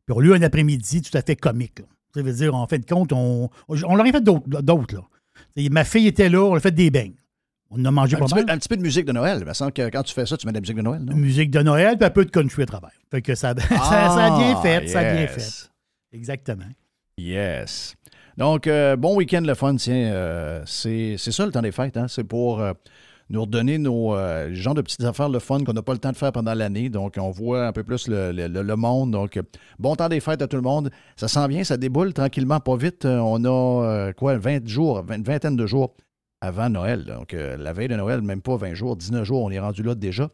Puis 0.05 0.15
on 0.15 0.19
a 0.19 0.23
eu 0.23 0.33
un 0.33 0.41
après-midi 0.41 1.01
tout 1.01 1.17
à 1.17 1.21
fait 1.21 1.35
comique. 1.37 1.79
Là. 1.79 1.85
Ça 2.13 2.21
veut 2.21 2.33
dire, 2.33 2.53
en 2.53 2.67
fin 2.67 2.77
de 2.77 2.85
compte, 2.85 3.13
on, 3.13 3.49
on 3.67 3.95
l'aurait 3.95 4.11
fait 4.11 4.23
d'autres, 4.23 4.95
là. 4.95 5.01
ma 5.71 5.83
fille 5.83 6.07
était 6.07 6.29
là, 6.29 6.43
on 6.43 6.55
a 6.55 6.59
fait 6.59 6.71
des 6.71 6.91
beignes. 6.91 7.15
On 7.69 7.83
a 7.85 7.89
mangé 7.91 8.15
un 8.17 8.19
pas 8.19 8.27
mal. 8.35 8.45
Peu, 8.45 8.51
un 8.51 8.57
petit 8.57 8.69
peu 8.69 8.77
de 8.77 8.81
musique 8.83 9.05
de 9.05 9.13
Noël. 9.13 9.39
Il 9.41 9.47
me 9.47 9.53
semble 9.53 9.71
que 9.71 9.89
quand 9.89 10.03
tu 10.03 10.13
fais 10.13 10.25
ça, 10.27 10.37
tu 10.37 10.45
mets 10.45 10.51
de 10.51 10.57
la 10.57 10.61
musique 10.61 10.75
de 10.77 10.81
Noël, 10.83 11.01
non? 11.03 11.15
Musique 11.15 11.49
de 11.49 11.61
Noël, 11.61 11.97
puis 11.97 12.05
un 12.05 12.09
peu 12.11 12.23
de 12.25 12.29
country 12.29 12.61
à 12.63 12.65
travers. 12.67 12.91
Fait 13.09 13.21
que 13.23 13.33
ça, 13.33 13.55
ça, 13.69 14.25
a 14.25 14.37
bien 14.37 14.61
fait, 14.61 14.87
ça 14.87 14.99
a 14.99 15.13
bien 15.13 15.23
Ah, 15.23 15.27
fait. 15.27 15.69
Exactement. 16.11 16.65
Yes. 17.17 17.95
Donc, 18.37 18.67
euh, 18.67 18.95
bon 18.95 19.15
week-end, 19.15 19.41
le 19.41 19.53
fun, 19.55 19.75
tiens. 19.75 20.11
euh, 20.11 20.61
c'est 20.65 21.15
c'est 21.17 21.31
ça 21.31 21.45
le 21.45 21.51
temps 21.51 21.61
des 21.61 21.71
fêtes, 21.71 21.97
hein? 21.97 22.07
C'est 22.07 22.23
pour 22.23 22.59
euh, 22.59 22.73
nous 23.29 23.41
redonner 23.41 23.77
nos 23.77 24.15
euh, 24.15 24.49
de 24.49 24.81
petites 24.81 25.03
affaires, 25.03 25.29
le 25.29 25.39
fun 25.39 25.63
qu'on 25.63 25.73
n'a 25.73 25.81
pas 25.81 25.93
le 25.93 25.99
temps 25.99 26.11
de 26.11 26.17
faire 26.17 26.31
pendant 26.31 26.53
l'année. 26.53 26.89
Donc, 26.89 27.15
on 27.17 27.31
voit 27.31 27.67
un 27.67 27.71
peu 27.71 27.83
plus 27.83 28.07
le, 28.07 28.75
monde. 28.75 29.11
Donc, 29.11 29.39
bon 29.79 29.95
temps 29.95 30.09
des 30.09 30.19
fêtes 30.19 30.41
à 30.41 30.47
tout 30.47 30.57
le 30.57 30.61
monde. 30.61 30.89
Ça 31.15 31.27
s'en 31.27 31.47
vient, 31.47 31.63
ça 31.63 31.77
déboule 31.77 32.13
tranquillement, 32.13 32.59
pas 32.59 32.75
vite. 32.75 33.05
Euh, 33.05 33.19
On 33.19 33.43
a, 33.43 33.85
euh, 33.85 34.13
quoi, 34.13 34.37
20 34.37 34.67
jours, 34.67 35.03
une 35.09 35.23
vingtaine 35.23 35.55
de 35.55 35.65
jours 35.65 35.95
avant 36.41 36.69
Noël. 36.69 37.05
Donc, 37.05 37.33
euh, 37.33 37.57
la 37.57 37.73
veille 37.73 37.87
de 37.87 37.95
Noël, 37.95 38.21
même 38.21 38.41
pas 38.41 38.57
20 38.57 38.73
jours, 38.73 38.95
19 38.95 39.23
jours, 39.23 39.41
on 39.41 39.51
est 39.51 39.59
rendu 39.59 39.83
là 39.83 39.95
déjà. 39.95 40.29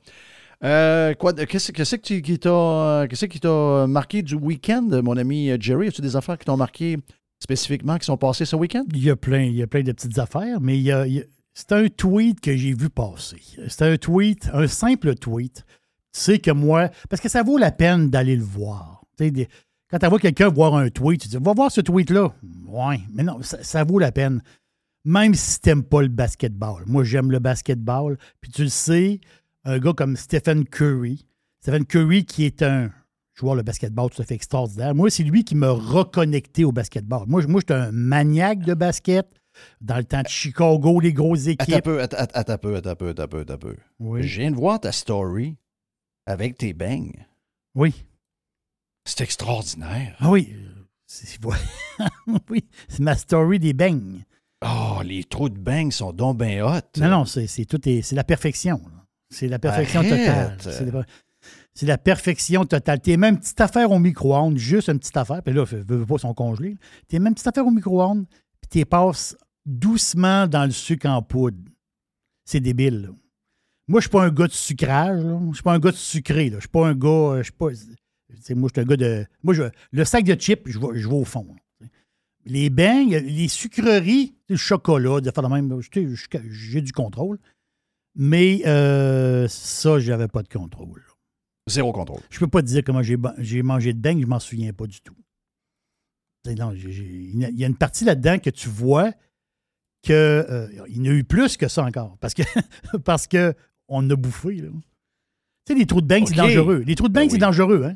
Qu'est-ce 0.62 1.72
que 1.72 2.20
qui 2.20 2.40
t'a 2.40 3.08
qui 3.08 3.40
t'a 3.40 3.88
marqué 3.88 4.22
du 4.22 4.36
week-end, 4.36 4.90
mon 5.04 5.16
ami 5.16 5.52
Jerry? 5.60 5.88
As-tu 5.88 6.02
des 6.02 6.16
affaires 6.16 6.38
qui 6.38 6.46
t'ont 6.46 6.58
marqué 6.58 6.98
spécifiquement 7.42 7.98
qui 7.98 8.06
sont 8.06 8.18
passées 8.18 8.44
ce 8.44 8.58
week-end? 8.58 8.84
Il 8.94 9.04
y 9.04 9.10
a 9.10 9.16
plein, 9.16 9.44
il 9.44 9.56
y 9.56 9.64
a 9.64 9.68
plein 9.68 9.84
de 9.84 9.92
petites 9.94 10.20
affaires, 10.20 10.60
mais 10.60 10.78
il 10.78 10.82
y 10.84 10.92
a- 10.92 11.06
c'est 11.54 11.72
un 11.74 11.88
tweet 11.88 12.40
que 12.40 12.56
j'ai 12.56 12.74
vu 12.74 12.90
passer. 12.90 13.42
C'est 13.68 13.82
un 13.84 13.98
tweet, 13.98 14.50
un 14.54 14.68
simple 14.68 15.16
tweet. 15.16 15.66
Tu 16.14 16.20
sais 16.22 16.40
que 16.40 16.52
moi, 16.52 16.90
parce 17.10 17.22
que 17.22 17.30
ça 17.30 17.44
vaut 17.44 17.58
la 17.58 17.72
peine 17.72 18.10
d'aller 18.10 18.36
le 18.36 18.44
voir. 18.44 19.04
Quand 19.20 20.00
tu 20.00 20.08
vois 20.08 20.20
quelqu'un 20.20 20.50
voir 20.50 20.76
un 20.76 20.90
tweet, 20.90 21.22
tu 21.22 21.28
dis 21.28 21.38
Va 21.40 21.54
voir 21.54 21.72
ce 21.72 21.82
tweet-là. 21.82 22.34
Ouais, 22.68 23.00
mais 23.14 23.24
non, 23.24 23.40
ça, 23.42 23.84
vaut 23.84 24.00
la 24.00 24.12
peine. 24.12 24.42
Même 25.06 25.34
si 25.34 25.60
tu 25.60 25.70
n'aimes 25.70 25.84
pas 25.84 26.02
le 26.02 26.08
basketball. 26.08 26.84
Moi, 26.86 27.04
j'aime 27.04 27.32
le 27.32 27.40
basketball. 27.40 28.18
Puis 28.42 28.52
tu 28.52 28.64
le 28.64 28.70
sais, 28.70 29.20
un 29.64 29.80
gars 29.80 29.94
comme 29.94 30.16
Stephen 30.16 30.66
Curry, 30.66 31.26
Stephen 31.62 31.86
Curry 31.86 32.26
qui 32.26 32.46
est 32.46 32.62
un 32.62 32.90
joueur 33.34 33.56
de 33.56 33.62
basketball 33.62 34.10
tout 34.10 34.22
à 34.22 34.26
fait 34.26 34.36
extraordinaire. 34.36 34.94
Moi, 34.94 35.10
c'est 35.10 35.24
lui 35.24 35.44
qui 35.44 35.56
m'a 35.56 35.70
reconnecté 35.72 36.66
au 36.66 36.72
basketball. 36.72 37.24
Moi, 37.28 37.42
je- 37.42 37.48
moi 37.48 37.62
j'étais 37.62 37.74
un 37.74 37.92
maniaque 37.92 38.60
de 38.60 38.74
basket. 38.74 39.28
Dans 39.82 39.98
le 39.98 40.04
temps 40.04 40.22
de 40.22 40.28
Chicago, 40.28 41.00
les 41.00 41.14
grosses 41.14 41.48
Attends 41.48 41.64
équipes. 41.64 41.84
peu, 41.84 42.02
attends, 42.02 42.18
peu, 42.58 42.76
attends 42.76 42.96
peu, 42.96 43.10
attends 43.10 43.28
peu, 43.28 43.40
attends 43.40 43.58
peu. 43.58 43.76
Oui. 44.00 44.24
Je 44.24 44.40
viens 44.42 44.52
de 44.52 44.56
voir 44.56 44.80
ta 44.80 44.92
story 44.92 45.56
avec 46.26 46.58
tes 46.58 46.74
bangs. 46.74 47.12
Oui. 47.76 47.94
C'est 49.06 49.22
extraordinaire. 49.22 50.16
Ah 50.20 50.30
oui. 50.30 50.56
C'est 51.08 51.40
oui, 52.50 52.66
c'est 52.88 53.00
ma 53.00 53.16
story 53.16 53.58
des 53.58 53.74
beignes. 53.74 54.24
Oh, 54.64 55.00
les 55.04 55.24
trous 55.24 55.50
de 55.50 55.58
bangs 55.58 55.90
sont 55.90 56.14
donc 56.14 56.38
bien 56.38 56.64
hot. 56.64 56.82
Non, 56.98 57.10
non, 57.10 57.26
c'est 57.26 57.66
tout 57.66 57.88
est- 57.90 58.02
c'est 58.04 58.16
la 58.16 58.24
perfection. 58.24 58.80
C'est 59.30 59.48
la 59.48 59.58
perfection 59.58 60.02
Arrête. 60.02 60.58
totale. 60.58 61.06
C'est 61.74 61.86
la, 61.86 61.98
perfection 61.98 62.66
totale. 62.66 63.00
T'es 63.00 63.16
même 63.16 63.40
petite 63.40 63.62
affaire 63.62 63.90
au 63.92 64.00
micro-ondes, 64.00 64.58
juste 64.58 64.90
une 64.90 65.00
petite 65.00 65.16
affaire, 65.18 65.42
puis 65.42 65.54
là, 65.54 65.64
veux, 65.64 65.84
veux 65.88 66.06
pas, 66.06 66.18
sont 66.18 66.34
congelés. 66.34 66.76
T'es 67.08 67.20
même 67.20 67.34
petite 67.34 67.48
affaire 67.48 67.66
au 67.66 67.72
micro-ondes, 67.72 68.26
puis 68.60 68.70
t'es 68.70 68.86
passes 68.86 69.38
doucement 69.70 70.48
dans 70.48 70.66
le 70.66 70.72
sucre 70.72 71.08
en 71.08 71.22
poudre. 71.22 71.58
C'est 72.46 72.60
débile. 72.60 73.02
là. 73.04 73.10
Moi, 73.88 74.00
je 74.02 74.04
suis 74.06 74.12
pas 74.12 74.24
un 74.24 74.30
gars 74.32 74.48
de 74.48 74.52
sucrage. 74.52 75.24
là. 75.24 75.40
Je 75.50 75.54
suis 75.56 75.64
pas 75.64 75.74
un 75.74 75.80
gars 75.80 75.92
de 75.92 75.96
sucré. 75.96 76.50
là. 76.50 76.56
Je 76.58 76.62
suis 76.62 76.70
pas 76.70 76.88
un 76.88 76.96
gars. 76.96 77.08
euh, 77.10 77.38
Je 77.40 77.44
suis 77.44 77.52
pas. 77.54 77.68
sais, 78.42 78.56
moi, 78.56 78.70
je 78.70 78.80
suis 78.80 78.86
un 78.86 78.90
gars 78.90 78.98
de. 78.98 79.26
Moi, 79.44 79.54
je, 79.54 79.64
le 79.92 80.06
sac 80.06 80.24
de 80.26 80.36
chips, 80.36 80.62
je 80.66 80.80
vais, 80.80 81.00
je 81.00 81.08
vais 81.08 81.16
au 81.16 81.26
fond. 81.26 81.48
là. 81.82 81.88
Les 82.46 82.70
beignes, 82.70 83.18
les 83.18 83.48
sucreries, 83.48 84.34
le 84.48 84.56
chocolat, 84.56 85.22
de 85.22 85.30
faire 85.30 85.44
la 85.44 85.50
même. 85.50 85.80
J'ai 86.50 86.82
du 86.82 86.92
contrôle. 86.94 87.38
Mais 88.16 88.62
euh, 88.66 89.48
ça, 89.48 90.00
j'avais 90.00 90.28
pas 90.28 90.42
de 90.42 90.48
contrôle. 90.48 91.04
Zéro 91.68 91.92
contrôle. 91.92 92.22
Je 92.32 92.40
peux 92.40 92.48
pas 92.48 92.62
te 92.62 92.68
dire 92.68 92.82
comment 92.84 93.04
j'ai 93.04 93.62
mangé 93.62 93.94
de 93.94 94.00
beignes, 94.00 94.22
je 94.22 94.26
m'en 94.28 94.40
souviens 94.40 94.74
pas 94.74 94.88
du 94.88 95.00
tout. 95.02 95.16
Non, 96.48 96.72
il 96.74 97.38
y 97.60 97.64
a 97.64 97.68
une 97.68 97.76
partie 97.76 98.06
là-dedans 98.06 98.40
que 98.40 98.50
tu 98.50 98.70
vois 98.70 99.12
que 100.04 100.14
euh, 100.14 100.68
y 100.88 101.00
en 101.02 101.06
a 101.12 101.16
eu 101.16 101.24
plus 101.24 101.58
que 101.58 101.68
ça 101.68 101.84
encore. 101.84 102.18
Parce 102.20 102.34
que 102.34 102.44
parce 103.06 103.28
que 103.28 103.54
on 103.88 104.08
a 104.10 104.16
bouffé. 104.16 104.56
Là. 104.56 104.70
Tu 105.66 105.74
sais, 105.74 105.80
les 105.80 105.86
trous 105.86 106.02
de 106.02 106.08
beignes, 106.08 106.26
c'est 106.26 106.34
OK. 106.34 106.38
dangereux. 106.48 106.84
Les 106.86 106.96
trous 106.96 107.08
de 107.08 107.14
Ben 107.14 107.22
beignes, 107.22 107.30
c'est 107.30 107.36
oui. 107.36 107.40
dangereux, 107.42 107.84
hein? 107.86 107.96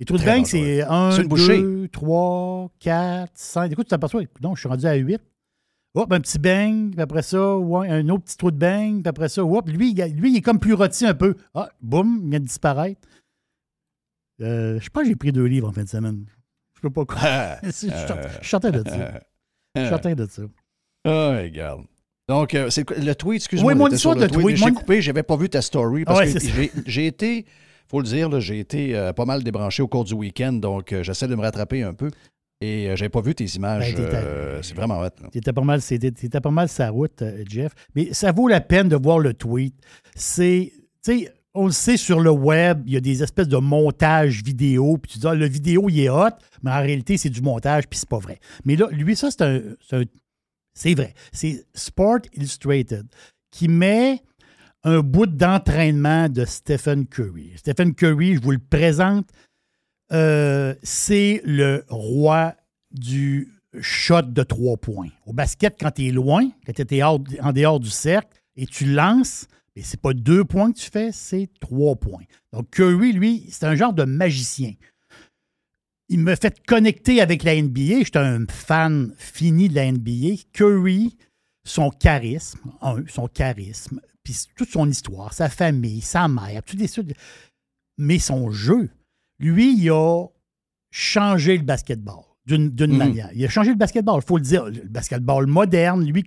Les 0.00 0.04
trous 0.06 0.18
de 0.18 0.24
dangereux. 0.24 0.44
c'est 0.44 0.82
1, 0.82 1.10
C'est 1.12 1.22
une 1.22 1.28
bouchée. 1.28 1.58
2, 1.62 1.88
3, 1.88 2.70
4, 2.80 3.30
5. 3.34 3.72
Écoute, 3.72 3.86
tu 3.86 3.90
t'aperçois, 3.90 4.22
non, 4.42 4.54
je 4.54 4.60
suis 4.60 4.68
rendu 4.68 4.84
à 4.86 4.94
8. 4.94 5.20
Hop, 5.94 6.12
un 6.12 6.20
petit 6.20 6.38
beigne, 6.38 6.90
puis 6.90 7.00
après 7.00 7.22
ça, 7.22 7.56
ouais, 7.56 7.88
un 7.88 8.06
autre 8.10 8.24
petit 8.24 8.36
trou 8.36 8.50
de 8.50 8.58
beigne, 8.58 9.00
puis 9.00 9.08
après 9.08 9.30
ça, 9.30 9.42
hop, 9.42 9.66
lui, 9.70 9.92
il- 9.92 10.16
lui, 10.20 10.32
il 10.32 10.36
est 10.36 10.42
comme 10.42 10.58
plus 10.58 10.74
rôti 10.74 11.06
un 11.06 11.14
peu. 11.14 11.36
Ah, 11.54 11.70
boum, 11.80 12.20
il 12.24 12.30
vient 12.30 12.40
de 12.40 12.44
disparaître. 12.44 13.00
Euh, 14.42 14.78
je 14.78 14.84
sais 14.84 14.90
pas, 14.90 15.04
j'ai 15.04 15.16
pris 15.16 15.32
deux 15.32 15.46
livres 15.46 15.68
en 15.68 15.72
fin 15.72 15.84
de 15.84 15.88
semaine. 15.88 16.26
Je 16.74 16.80
peux 16.82 16.90
pas 16.90 17.04
certain- 17.08 17.58
je 17.62 17.70
suis 17.70 17.90
certain 18.50 18.70
de 18.70 18.82
ça. 18.86 19.20
Je 19.74 19.80
suis 19.80 19.88
certain 19.88 20.14
de 20.14 20.26
ça. 20.26 20.42
Ah, 21.06 21.38
regarde. 21.42 21.82
Donc, 22.28 22.54
euh, 22.54 22.68
c'est 22.70 22.88
le 22.90 23.14
tweet, 23.14 23.36
excuse-moi. 23.36 23.72
Oui, 23.72 23.78
mon 23.78 23.88
histoire 23.88 24.16
le 24.16 24.22
de 24.22 24.26
tweet, 24.26 24.56
J'ai 24.56 24.64
mon- 24.66 24.74
coupé, 24.74 25.00
j'avais 25.00 25.22
pas 25.22 25.36
vu 25.36 25.48
ta 25.48 25.62
story 25.62 26.04
parce 26.04 26.20
Ah 26.20 26.24
ouais, 26.24 26.32
que 26.32 26.40
j'ai- 26.40 26.72
j'ai 26.84 27.06
été, 27.06 27.46
faut 27.88 28.00
le 28.00 28.06
dire, 28.06 28.28
là, 28.28 28.40
j'ai 28.40 28.58
été 28.58 28.96
euh, 28.96 29.12
pas 29.12 29.24
mal 29.24 29.44
débranché 29.44 29.82
au 29.82 29.86
cours 29.88 30.04
du 30.04 30.14
week-end, 30.14 30.54
donc 30.54 30.92
euh, 30.92 31.04
j'essaie 31.04 31.28
de 31.28 31.36
me 31.36 31.42
rattraper 31.42 31.82
un 31.84 31.94
peu. 31.94 32.10
Et 32.62 32.88
j'avais 32.96 33.10
pas 33.10 33.20
vu 33.20 33.34
tes 33.34 33.44
images. 33.44 33.94
Ben, 33.94 34.60
c'est 34.62 34.74
vraiment 34.74 34.98
hot. 35.00 35.10
là. 35.22 35.28
T'étais 35.30 35.52
pas 35.52 35.60
mal, 35.60 35.82
c'était- 35.82 36.40
pas 36.40 36.50
mal 36.50 36.68
sa 36.70 36.88
route, 36.88 37.22
Jeff. 37.48 37.72
Mais 37.94 38.12
ça 38.14 38.32
vaut 38.32 38.48
la 38.48 38.62
peine 38.62 38.88
de 38.88 38.96
voir 38.96 39.18
le 39.18 39.34
tweet. 39.34 39.74
C'est, 40.14 40.72
tu 41.04 41.18
sais, 41.20 41.32
on 41.54 41.66
le 41.66 41.72
sait 41.72 41.96
sur 41.98 42.18
le 42.18 42.30
web, 42.30 42.82
il 42.86 42.94
y 42.94 42.96
a 42.96 43.00
des 43.00 43.22
espèces 43.22 43.48
de 43.48 43.58
montages 43.58 44.42
vidéo, 44.42 44.96
puis 44.98 45.12
tu 45.12 45.18
dis, 45.18 45.26
ah, 45.26 45.34
le 45.34 45.46
vidéo, 45.46 45.88
il 45.90 46.00
est 46.00 46.08
hot, 46.08 46.30
mais 46.62 46.70
en 46.70 46.80
réalité, 46.80 47.16
c'est 47.18 47.30
du 47.30 47.42
montage, 47.42 47.86
puis 47.88 47.98
c'est 47.98 48.08
pas 48.08 48.18
vrai. 48.18 48.38
Mais 48.64 48.74
là, 48.76 48.88
lui, 48.90 49.14
ça, 49.16 49.30
c'est 49.30 49.42
un, 49.42 49.60
c'est 49.88 49.96
un- 49.96 50.04
c'est 50.76 50.94
vrai. 50.94 51.14
C'est 51.32 51.66
Sport 51.74 52.20
Illustrated 52.34 53.06
qui 53.50 53.66
met 53.66 54.22
un 54.84 55.00
bout 55.00 55.26
d'entraînement 55.26 56.28
de 56.28 56.44
Stephen 56.44 57.06
Curry. 57.06 57.52
Stephen 57.56 57.94
Curry, 57.94 58.36
je 58.36 58.42
vous 58.42 58.52
le 58.52 58.58
présente, 58.58 59.26
euh, 60.12 60.74
c'est 60.82 61.40
le 61.44 61.84
roi 61.88 62.54
du 62.92 63.48
shot 63.80 64.22
de 64.22 64.42
trois 64.42 64.76
points. 64.76 65.08
Au 65.24 65.32
basket, 65.32 65.76
quand 65.80 65.90
tu 65.90 66.06
es 66.06 66.12
loin, 66.12 66.50
quand 66.66 66.72
tu 66.72 66.94
es 66.94 67.02
en 67.02 67.18
dehors 67.18 67.80
du 67.80 67.90
cercle 67.90 68.38
et 68.54 68.66
tu 68.66 68.84
lances, 68.84 69.48
mais 69.74 69.82
c'est 69.82 70.00
pas 70.00 70.12
deux 70.12 70.44
points 70.44 70.72
que 70.72 70.78
tu 70.78 70.90
fais, 70.90 71.10
c'est 71.10 71.48
trois 71.58 71.96
points. 71.96 72.24
Donc 72.52 72.70
Curry, 72.70 73.12
lui, 73.12 73.46
c'est 73.50 73.64
un 73.64 73.74
genre 73.74 73.94
de 73.94 74.04
magicien. 74.04 74.72
Il 76.08 76.20
me 76.20 76.34
fait 76.36 76.64
connecter 76.66 77.20
avec 77.20 77.42
la 77.42 77.60
NBA. 77.60 78.04
J'étais 78.04 78.18
un 78.18 78.46
fan 78.48 79.12
fini 79.18 79.68
de 79.68 79.74
la 79.74 79.90
NBA. 79.90 80.36
Curry, 80.52 81.16
son 81.64 81.90
charisme, 81.90 82.60
un, 82.80 83.04
son 83.08 83.26
charisme, 83.26 84.00
puis 84.22 84.36
toute 84.56 84.70
son 84.70 84.88
histoire, 84.88 85.32
sa 85.34 85.48
famille, 85.48 86.00
sa 86.00 86.28
mère, 86.28 86.62
tout 86.62 86.76
des 86.76 86.88
mais 87.98 88.18
son 88.18 88.50
jeu. 88.50 88.90
Lui, 89.38 89.76
il 89.76 89.90
a 89.90 90.26
changé 90.90 91.56
le 91.56 91.64
basketball 91.64 92.22
d'une 92.46 92.70
Mhm. 92.78 92.96
manière. 92.96 93.30
Il 93.34 93.44
a 93.44 93.48
changé 93.48 93.70
le 93.70 93.76
basketball, 93.76 94.20
il 94.22 94.26
faut 94.26 94.36
le 94.36 94.42
dire. 94.44 94.66
Le 94.66 94.88
basketball 94.88 95.46
moderne, 95.46 96.04
lui 96.06 96.22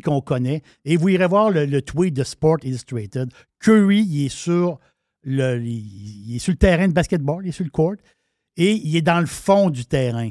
qu'on 0.00 0.20
connaît. 0.22 0.62
Et 0.86 0.96
vous 0.96 1.10
irez 1.10 1.26
voir 1.26 1.50
le, 1.50 1.66
le 1.66 1.82
tweet 1.82 2.14
de 2.14 2.24
Sport 2.24 2.58
Illustrated. 2.62 3.30
Curry, 3.60 4.00
il 4.02 4.24
est 4.26 4.28
sur 4.30 4.78
le, 5.24 5.62
il 5.62 6.36
est 6.36 6.38
sur 6.38 6.52
le 6.52 6.56
terrain 6.58 6.88
de 6.88 6.94
basketball, 6.94 7.44
il 7.44 7.50
est 7.50 7.52
sur 7.52 7.64
le 7.64 7.70
court, 7.70 7.94
et 8.56 8.74
il 8.74 8.96
est 8.96 9.02
dans 9.02 9.20
le 9.20 9.26
fond 9.26 9.70
du 9.70 9.84
terrain. 9.84 10.30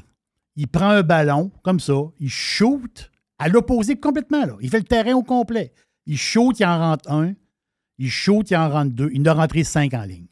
Il 0.55 0.67
prend 0.67 0.89
un 0.89 1.03
ballon, 1.03 1.51
comme 1.63 1.79
ça, 1.79 1.93
il 2.19 2.29
shoot 2.29 3.09
à 3.39 3.47
l'opposé 3.47 3.95
complètement. 3.95 4.45
Là. 4.45 4.57
Il 4.61 4.69
fait 4.69 4.79
le 4.79 4.85
terrain 4.85 5.13
au 5.13 5.23
complet. 5.23 5.73
Il 6.05 6.17
shoot, 6.17 6.59
il 6.59 6.65
en 6.65 6.77
rentre 6.77 7.09
un. 7.09 7.33
Il 7.97 8.09
shoot, 8.09 8.49
il 8.51 8.57
en 8.57 8.69
rentre 8.69 8.93
deux. 8.93 9.09
Il 9.13 9.21
en 9.21 9.31
a 9.31 9.33
rentré 9.33 9.63
cinq 9.63 9.93
en 9.93 10.03
ligne. 10.03 10.27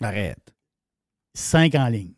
Arrête. 0.00 0.54
Cinq 1.34 1.74
en 1.74 1.88
ligne. 1.88 2.14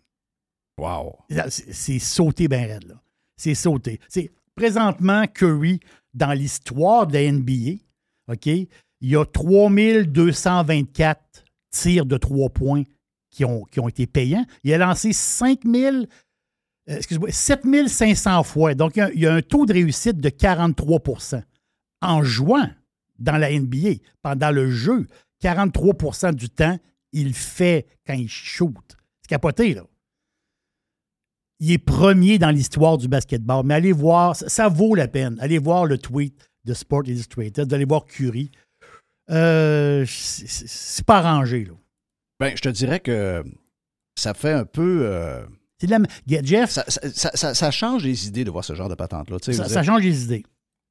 Wow. 0.79 1.19
C'est 1.49 1.99
sauté 1.99 2.49
bien 2.49 2.67
raide, 2.67 2.89
là. 2.89 3.03
C'est 3.37 3.55
sauté. 3.55 4.01
C'est 4.09 4.31
présentement 4.55 5.27
Curry, 5.27 5.81
dans 6.15 6.33
l'histoire 6.33 7.07
de 7.07 7.15
la 7.15 7.33
NBA, 7.33 7.83
OK, 8.29 8.47
il 8.47 8.69
y 9.01 9.17
a 9.17 9.25
3224 9.25 11.45
tirs 11.71 12.07
de 12.07 12.17
trois 12.17 12.51
points 12.51 12.85
qui 13.33 13.45
ont, 13.45 13.65
qui 13.65 13.81
ont 13.81 13.89
été 13.89 14.07
payants. 14.07 14.47
Il 14.63 14.73
a 14.73 14.79
lancé 14.79 15.13
5000 15.13 16.07
euh, 16.91 16.97
excuse-moi, 16.97 17.31
7500 17.31 18.43
fois. 18.43 18.75
Donc, 18.75 18.97
il 18.97 19.21
y, 19.21 19.27
a, 19.27 19.35
un 19.35 19.43
taux 19.43 19.67
de 19.67 19.73
réussite 19.73 20.19
de 20.19 20.29
43% 20.29 21.43
En 22.01 22.23
jouant 22.23 22.69
dans 23.19 23.37
la 23.37 23.53
NBA, 23.53 24.01
pendant 24.21 24.51
le 24.51 24.71
jeu, 24.71 25.07
43% 25.43 26.35
du 26.35 26.49
temps, 26.49 26.79
il 27.13 27.35
fait 27.35 27.87
quand 28.07 28.15
il 28.15 28.29
shoot. 28.29 28.97
C'est 29.23 29.29
capoté, 29.29 29.75
là. 29.75 29.85
Il 31.61 31.71
est 31.71 31.79
premier 31.79 32.39
dans 32.39 32.51
l'histoire 32.51 32.99
du 32.99 33.07
basketball. 33.07 33.65
Mais 33.65 33.75
allez 33.75 33.93
voir, 33.93 34.35
ça, 34.35 34.69
vaut 34.69 34.97
la 34.97 35.07
peine. 35.07 35.39
Allez 35.41 35.59
voir 35.59 35.87
le 35.87 35.97
tweet 35.97 36.51
de 36.65 36.75
Sport 36.75 37.05
Illustrated, 37.07 37.69
d'aller 37.69 37.85
voir 37.85 38.05
Curie. 38.05 38.51
Euh, 39.31 40.05
c'est- 40.09 41.05
pas 41.05 41.19
arrangé, 41.19 41.65
là. 41.65 41.75
Ben, 42.43 42.57
je 42.57 42.61
te 42.63 42.69
dirais 42.69 43.01
que 43.01 43.43
ça 44.17 44.35
fait 44.35 44.53
un 44.53 44.65
peu. 44.65 45.01
euh, 45.03 45.45
C'est 45.81 45.87
de 45.87 45.93
la- 45.93 46.43
Jeff, 46.43 46.71
ça, 46.71 46.85
ça- 46.89 47.01
ça- 47.13 47.31
ça- 47.35 47.55
ça 47.55 47.71
change 47.71 48.05
les 48.05 48.29
idées 48.29 48.45
de 48.45 48.51
voir 48.51 48.65
ce 48.65 48.75
genre 48.75 48.89
de 48.89 48.95
patente-là. 48.95 49.39
Ça, 49.41 49.65
change 49.83 50.03
les 50.03 50.25
idées. 50.25 50.45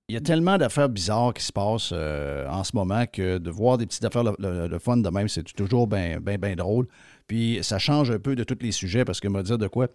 Il 0.09 0.15
y 0.15 0.17
a 0.17 0.21
tellement 0.21 0.57
d'affaires 0.57 0.89
bizarres 0.89 1.33
qui 1.33 1.43
se 1.43 1.53
passent 1.53 1.91
euh, 1.93 2.45
en 2.49 2.65
ce 2.65 2.75
moment 2.75 3.05
que 3.05 3.37
de 3.37 3.49
voir 3.49 3.77
des 3.77 3.85
petites 3.85 4.03
affaires 4.03 4.23
le, 4.25 4.35
le- 4.39 4.67
le 4.67 4.79
fun 4.79 4.97
de 4.97 5.09
même, 5.09 5.29
c'est 5.29 5.43
toujours 5.43 5.87
bien 5.87 6.19
ben, 6.19 6.37
ben 6.37 6.55
drôle. 6.55 6.87
Puis 7.27 7.59
ça 7.61 7.79
change 7.79 8.11
un 8.11 8.19
peu 8.19 8.35
de 8.35 8.43
tous 8.43 8.57
les 8.61 8.73
sujets 8.73 9.05
parce 9.05 9.21
que 9.21 9.29
me 9.29 9.41
dire 9.43 9.57
de 9.57 9.67
quoi. 9.67 9.87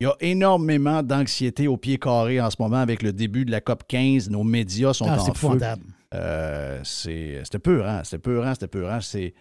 Il 0.00 0.04
y 0.04 0.06
a 0.06 0.16
énormément 0.20 1.02
d'anxiété 1.04 1.68
au 1.68 1.76
pied 1.76 1.98
carré 1.98 2.40
en 2.40 2.50
ce 2.50 2.56
moment 2.58 2.78
avec 2.78 3.02
le 3.02 3.12
début 3.12 3.44
de 3.44 3.50
la 3.52 3.60
COP 3.60 3.84
15. 3.86 4.30
Nos 4.30 4.42
médias 4.42 4.92
sont 4.94 5.04
Ah, 5.06 5.20
en 5.20 5.24
feu. 5.34 5.46
Euh, 6.14 6.80
c'est- 6.82 7.40
c'était 7.44 7.58
peurant, 7.60 8.00
c'était 8.02 8.18
peurant, 8.18 8.54
c'était 8.54 8.66
peurant. 8.66 9.00
C'est... 9.00 9.34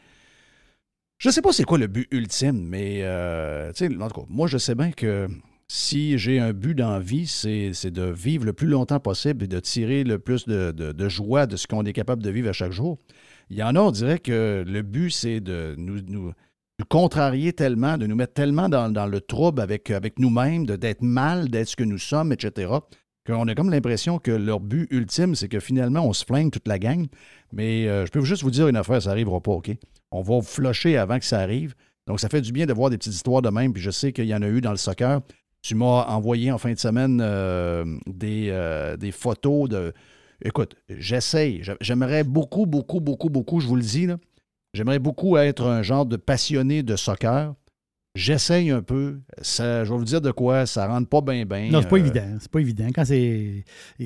Je 1.19 1.29
sais 1.29 1.41
pas 1.41 1.51
c'est 1.51 1.65
quoi 1.65 1.77
le 1.77 1.87
but 1.87 2.07
ultime, 2.11 2.65
mais 2.65 3.01
euh, 3.03 3.73
tu 3.73 3.87
sais, 3.87 4.01
en 4.01 4.07
tout 4.07 4.21
cas, 4.21 4.27
moi 4.29 4.47
je 4.47 4.57
sais 4.57 4.73
bien 4.73 4.91
que 4.91 5.27
si 5.67 6.17
j'ai 6.17 6.39
un 6.39 6.53
but 6.53 6.75
dans 6.75 6.91
la 6.91 6.99
vie, 7.01 7.27
c'est, 7.27 7.91
de 7.91 8.03
vivre 8.03 8.45
le 8.45 8.53
plus 8.53 8.67
longtemps 8.67 9.01
possible 9.01 9.43
et 9.43 9.47
de 9.47 9.59
tirer 9.59 10.05
le 10.05 10.17
plus 10.17 10.47
de, 10.47 11.09
joie 11.09 11.45
de 11.45 11.57
ce 11.57 11.67
qu'on 11.67 11.83
est 11.83 11.91
capable 11.91 12.23
de 12.23 12.29
vivre 12.29 12.47
à 12.47 12.53
chaque 12.53 12.71
jour. 12.71 12.97
Il 13.49 13.57
y 13.57 13.63
en 13.63 13.75
a, 13.75 13.81
on 13.81 13.91
dirait 13.91 14.19
que 14.19 14.63
le 14.65 14.81
but, 14.81 15.11
c'est 15.11 15.41
de 15.41 15.75
nous, 15.77 16.31
contrarier 16.87 17.51
tellement, 17.51 17.97
de 17.97 18.07
nous 18.07 18.15
mettre 18.15 18.33
tellement 18.33 18.69
dans, 18.69 19.05
le 19.05 19.19
trouble 19.19 19.61
avec, 19.61 19.91
avec 19.91 20.19
nous-mêmes, 20.19 20.65
d'être 20.65 21.01
mal, 21.01 21.49
d'être 21.49 21.67
ce 21.67 21.75
que 21.75 21.83
nous 21.83 21.97
sommes, 21.97 22.31
etc., 22.31 22.71
qu'on 23.27 23.47
a 23.49 23.55
comme 23.55 23.69
l'impression 23.69 24.19
que 24.19 24.31
leur 24.31 24.61
but 24.61 24.87
ultime, 24.89 25.35
c'est 25.35 25.49
que 25.49 25.59
finalement, 25.59 26.07
on 26.07 26.13
se 26.13 26.23
flingue 26.23 26.49
toute 26.49 26.67
la 26.67 26.79
gang. 26.79 27.07
Mais 27.51 27.87
euh, 27.89 28.05
je 28.05 28.11
peux 28.11 28.21
juste 28.21 28.41
vous 28.41 28.51
dire 28.51 28.69
une 28.69 28.77
affaire, 28.77 29.01
ça 29.01 29.09
n'arrivera 29.09 29.41
pas, 29.41 29.51
OK? 29.51 29.69
On 30.11 30.21
va 30.21 30.41
flusher 30.41 30.97
avant 30.97 31.19
que 31.19 31.25
ça 31.25 31.39
arrive. 31.39 31.75
Donc, 32.07 32.19
ça 32.19 32.29
fait 32.29 32.41
du 32.41 32.51
bien 32.51 32.65
de 32.65 32.73
voir 32.73 32.89
des 32.89 32.97
petites 32.97 33.13
histoires 33.13 33.41
de 33.41 33.49
même. 33.49 33.73
Puis 33.73 33.81
je 33.81 33.91
sais 33.91 34.11
qu'il 34.11 34.25
y 34.25 34.33
en 34.33 34.41
a 34.41 34.47
eu 34.47 34.61
dans 34.61 34.71
le 34.71 34.77
soccer. 34.77 35.21
Tu 35.61 35.75
m'as 35.75 36.05
envoyé 36.07 36.51
en 36.51 36.57
fin 36.57 36.71
de 36.73 36.79
semaine 36.79 37.19
euh, 37.21 37.85
des, 38.07 38.47
euh, 38.49 38.97
des 38.97 39.11
photos 39.11 39.69
de. 39.69 39.93
Écoute, 40.43 40.75
j'essaye. 40.89 41.63
J'a- 41.63 41.77
J'aimerais 41.81 42.23
beaucoup, 42.23 42.65
beaucoup, 42.65 42.99
beaucoup, 43.01 43.29
beaucoup, 43.29 43.59
je 43.59 43.67
vous 43.67 43.75
le 43.75 43.81
dis. 43.81 44.07
J'aimerais 44.73 44.99
beaucoup 44.99 45.35
être 45.37 45.65
un 45.65 45.81
genre 45.83 46.05
de 46.05 46.15
passionné 46.15 46.81
de 46.83 46.95
soccer. 46.95 47.53
J'essaye 48.15 48.71
un 48.71 48.81
peu. 48.81 49.19
Ça, 49.41 49.85
je 49.85 49.91
vais 49.91 49.97
vous 49.97 50.03
dire 50.03 50.19
de 50.19 50.31
quoi, 50.31 50.65
ça 50.65 50.87
rentre 50.87 51.07
pas 51.07 51.21
bien, 51.21 51.45
bien. 51.45 51.69
Non, 51.69 51.81
c'est 51.81 51.87
pas 51.89 51.97
Euh, 51.97 51.99
évident. 51.99 52.37
C'est 52.39 52.51
pas 52.51 52.59
évident. 52.59 52.87
Quand 52.93 53.05
c'est. 53.05 53.63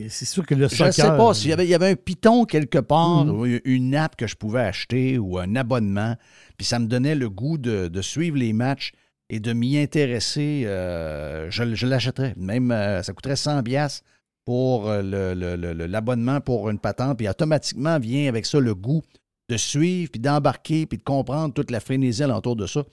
C'est 0.10 0.26
sûr 0.26 0.46
que 0.46 0.54
le 0.56 0.68
je 0.68 0.76
soccer. 0.76 0.88
ne 0.88 0.92
sais 0.92 1.08
pas 1.18 1.34
s'il 1.34 1.50
y 1.50 1.54
avait, 1.54 1.66
il 1.66 1.70
y 1.70 1.74
avait 1.74 1.90
un 1.92 1.96
piton 1.96 2.44
quelque 2.46 2.80
part, 2.80 3.26
Mhm. 3.26 3.32
ou 3.40 3.46
une 3.64 3.96
app 3.96 4.16
que 4.18 4.28
je 4.28 4.36
pouvais 4.36 4.60
acheter 4.62 5.18
ou 5.18 5.40
un 5.40 5.56
abonnement, 5.56 6.16
puis 6.58 6.66
ça 6.66 6.80
me 6.80 6.88
donnait 6.88 7.16
le 7.16 7.30
goût 7.30 7.58
de, 7.58 7.88
de 7.88 8.02
suivre 8.02 8.36
les 8.38 8.52
matchs 8.52 8.92
et 9.30 9.40
de 9.40 9.54
m'y 9.54 9.78
intéresser, 9.78 10.64
euh, 10.66 11.50
je, 11.50 11.74
je 11.74 11.88
l'achèterais. 11.88 12.34
Même, 12.36 12.72
euh, 12.72 13.02
ça 13.04 13.14
coûterait 13.14 13.38
100 13.38 13.64
piastres 13.64 14.04
pour 14.46 14.90
le- 14.90 15.34
le- 15.34 15.56
le- 15.56 15.74
le- 15.74 15.86
l'abonnement 15.88 16.42
pour 16.42 16.70
une 16.70 16.78
patente, 16.78 17.18
puis 17.18 17.30
automatiquement 17.30 17.98
vient 18.00 18.28
avec 18.28 18.46
ça 18.46 18.60
le 18.60 18.76
goût 18.76 19.02
de 19.50 19.56
suivre, 19.56 20.12
puis 20.12 20.20
d'embarquer, 20.20 20.86
puis 20.86 20.98
de 20.98 21.04
comprendre 21.04 21.54
toute 21.54 21.72
la 21.72 21.80
frénésie 21.80 22.22
alentour 22.24 22.58
de 22.58 22.68
ça. 22.68 22.84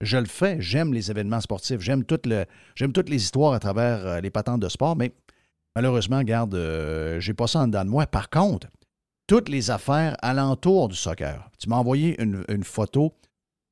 Je 0.00 0.16
le 0.16 0.24
fais, 0.26 0.56
j'aime 0.60 0.94
les 0.94 1.10
événements 1.10 1.40
sportifs, 1.40 1.80
j'aime 1.80 2.04
toutes, 2.04 2.26
le, 2.26 2.46
j'aime 2.74 2.92
toutes 2.92 3.10
les 3.10 3.22
histoires 3.22 3.52
à 3.52 3.58
travers 3.58 4.06
euh, 4.06 4.20
les 4.20 4.30
patentes 4.30 4.60
de 4.60 4.68
sport, 4.68 4.96
mais 4.96 5.12
malheureusement, 5.76 6.18
regarde, 6.18 6.54
euh, 6.54 7.20
j'ai 7.20 7.34
pas 7.34 7.46
ça 7.46 7.60
en 7.60 7.66
dedans 7.66 7.84
de 7.84 7.90
moi. 7.90 8.06
Par 8.06 8.30
contre, 8.30 8.68
toutes 9.26 9.48
les 9.48 9.70
affaires 9.70 10.16
alentour 10.22 10.88
du 10.88 10.96
soccer. 10.96 11.50
Tu 11.58 11.68
m'as 11.68 11.76
envoyé 11.76 12.20
une, 12.20 12.44
une 12.48 12.64
photo 12.64 13.14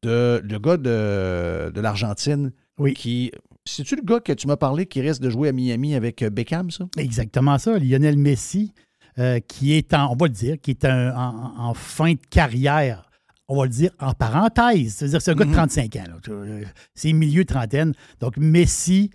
de 0.02 0.40
le 0.44 0.58
gars 0.58 0.76
de, 0.76 1.70
de 1.74 1.80
l'Argentine 1.80 2.52
Oui. 2.78 2.94
qui. 2.94 3.32
C'est-tu 3.64 3.96
le 3.96 4.02
gars 4.02 4.20
que 4.20 4.32
tu 4.32 4.46
m'as 4.46 4.56
parlé 4.56 4.86
qui 4.86 5.00
reste 5.00 5.20
de 5.22 5.28
jouer 5.30 5.48
à 5.48 5.52
Miami 5.52 5.94
avec 5.94 6.22
euh, 6.22 6.30
Beckham, 6.30 6.70
ça? 6.70 6.84
Exactement 6.96 7.58
ça. 7.58 7.78
Lionel 7.78 8.16
Messi, 8.16 8.72
euh, 9.18 9.40
qui 9.40 9.72
est 9.72 9.92
en, 9.94 10.12
on 10.12 10.16
va 10.16 10.26
le 10.26 10.32
dire, 10.32 10.56
qui 10.60 10.70
est 10.70 10.84
un- 10.84 11.14
en, 11.16 11.54
en 11.58 11.74
fin 11.74 12.12
de 12.12 12.20
carrière, 12.30 13.07
on 13.48 13.56
va 13.56 13.64
le 13.64 13.70
dire 13.70 13.90
en 13.98 14.12
parenthèse. 14.12 14.94
C'est-à-dire 14.96 15.18
que 15.18 15.24
c'est 15.24 15.30
un 15.30 15.34
gars 15.34 15.44
de 15.44 15.50
Mhm. 15.50 15.56
35 15.56 15.96
ans. 15.96 16.04
là. 16.08 16.16
Tu 16.22 16.30
vois, 16.30 16.40
euh, 16.40 16.64
C'est 16.94 17.12
milieu 17.12 17.44
trentaine. 17.44 17.94
Donc, 18.20 18.36
Messi, 18.36 19.10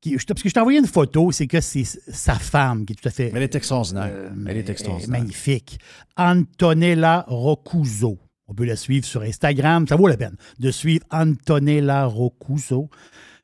qui, 0.00 0.16
parce 0.16 0.42
que 0.42 0.48
je 0.48 0.54
t'ai 0.54 0.60
envoyé 0.60 0.78
une 0.78 0.86
photo, 0.86 1.32
c'est 1.32 1.46
que 1.46 1.60
c'est 1.60 1.84
sa 1.84 2.34
femme 2.34 2.84
qui 2.86 2.92
est 2.92 2.96
tout 2.96 3.08
à 3.08 3.10
fait. 3.10 3.30
Elle 3.34 3.42
est 3.42 3.54
extraordinaire. 3.54 4.10
euh, 4.10 4.30
Elle 4.48 4.56
est 4.58 4.68
extraordinaire. 4.68 5.10
Magnifique. 5.20 5.78
Antonella 6.16 7.24
Roccuzzo. 7.28 8.18
On 8.46 8.54
peut 8.54 8.64
la 8.66 8.76
suivre 8.76 9.06
sur 9.06 9.22
Instagram. 9.22 9.86
Ça 9.88 9.96
vaut 9.96 10.06
la 10.08 10.16
peine 10.18 10.36
de 10.58 10.70
suivre 10.70 11.04
Antonella 11.10 12.04
Roccuzzo. 12.06 12.90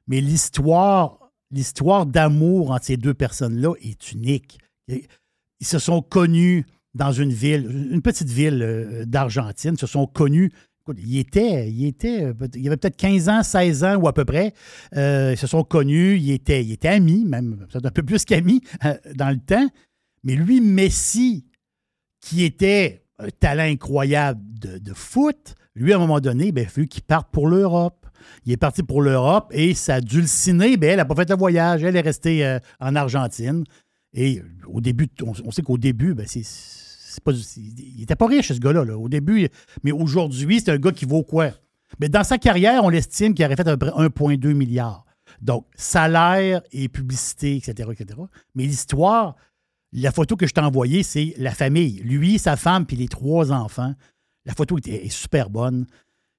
Mais 0.07 0.21
l'histoire, 0.21 1.31
l'histoire 1.51 2.05
d'amour 2.07 2.71
entre 2.73 2.85
ces 2.87 2.97
deux 2.97 3.15
personnes-là 3.15 3.73
est 3.83 4.13
unique. 4.13 4.59
Ils 4.89 5.67
se 5.67 5.79
sont 5.79 6.03
connus 6.03 6.67
dans 6.95 7.13
une 7.13 7.33
ville, 7.33 7.89
une 7.93 8.03
petite 8.03 8.29
ville 8.29 8.63
euh, 8.63 9.05
d'Argentine, 9.05 9.77
se 9.77 9.87
sont 9.87 10.07
connus. 10.07 10.51
Écoute, 10.83 10.99
Ils 11.05 11.19
étaient, 11.19 11.71
ils 11.71 11.87
étaient, 11.87 12.25
euh, 12.25 12.33
il 12.55 12.67
avait 12.67 12.77
peut-être 12.77 12.97
15 12.97 13.29
ans, 13.29 13.43
16 13.43 13.85
ans 13.85 13.97
ou 13.97 14.09
à 14.09 14.15
peu 14.15 14.25
près. 14.25 14.55
Euh, 14.97 15.33
ils 15.33 15.39
se 15.39 15.47
sont 15.47 15.63
connus, 15.63 16.17
ils 16.17 16.33
étaient, 16.33 16.65
ils 16.65 16.73
étaient 16.73 16.89
amis, 16.89 17.25
même 17.25 17.67
un 17.75 17.91
peu 17.91 18.03
plus 18.03 18.25
qu'amis 18.25 18.63
euh, 18.85 18.95
dans 19.15 19.29
le 19.31 19.39
temps. 19.39 19.69
Mais 20.25 20.35
lui, 20.35 20.61
Messi, 20.61 21.47
qui 22.21 22.45
était 22.45 23.05
un 23.19 23.29
talent 23.29 23.65
incroyable 23.65 24.41
de, 24.59 24.95
foot, 24.95 25.55
lui, 25.75 25.93
à 25.93 25.97
un 25.97 25.99
moment 26.01 26.21
donné, 26.21 26.53
ben, 26.53 26.67
il 26.77 26.83
a 26.83 26.87
qu'il 26.87 27.03
parte 27.03 27.31
pour 27.31 27.47
l'Europe. 27.47 28.07
Il 28.45 28.53
est 28.53 28.59
parti 28.59 28.83
pour 28.83 29.03
l'Europe 29.03 29.49
et 29.51 29.75
sa 29.75 30.01
dulcinée, 30.01 30.77
ben, 30.77 30.91
elle 30.91 30.97
n'a 30.97 31.05
pas 31.05 31.15
fait 31.15 31.29
le 31.29 31.37
voyage. 31.37 31.83
Elle 31.83 31.97
est 31.97 32.01
restée 32.01 32.45
euh, 32.45 32.59
en 32.81 32.97
Argentine. 32.97 33.65
Et 34.15 34.39
euh, 34.39 34.45
au 34.67 34.81
début, 34.81 35.09
on, 35.23 35.51
sait 35.51 35.63
qu'au 35.63 35.79
début, 35.79 36.15
ben, 36.15 36.27
c'est, 36.27 36.43
pas, 37.23 37.33
il 37.57 37.99
n'était 37.99 38.17
pas 38.17 38.27
riche, 38.27 38.49
ce 38.49 38.59
gars-là. 38.59 38.85
là, 38.85 38.99
au 38.99 39.09
début, 39.09 39.49
mais 39.83 39.93
aujourd'hui, 39.93 40.61
c'est 40.61 40.71
un 40.71 40.79
gars 40.79 40.93
qui 40.93 41.05
vaut 41.05 41.23
quoi? 41.23 41.51
Mais 41.99 42.09
dans 42.09 42.25
sa 42.25 42.39
carrière, 42.39 42.85
on 42.85 42.89
l'estime 42.89 43.35
qu'il 43.35 43.45
aurait 43.45 43.57
fait 43.57 43.67
à 43.67 43.77
peu 43.77 43.91
près 43.91 44.03
1,2 44.05 44.53
milliard. 44.55 45.05
Donc, 45.41 45.67
salaire 45.75 46.63
et 46.73 46.89
publicité, 46.89 47.57
etc., 47.57 47.91
etc. 47.93 48.21
Mais 48.55 48.65
l'histoire, 48.65 49.37
la 49.93 50.13
photo 50.13 50.37
que 50.37 50.47
je 50.47 50.53
t'ai 50.53 50.61
envoyée, 50.61 51.03
c'est 51.03 51.35
la 51.39 51.53
famille. 51.53 52.01
Lui, 52.05 52.39
sa 52.39 52.57
femme, 52.57 52.87
puis 52.87 52.97
les 52.97 53.09
trois 53.09 53.53
enfants. 53.53 53.95
La 54.45 54.55
photo 54.55 54.79
est, 54.79 55.09
super 55.09 55.51
bonne. 55.51 55.87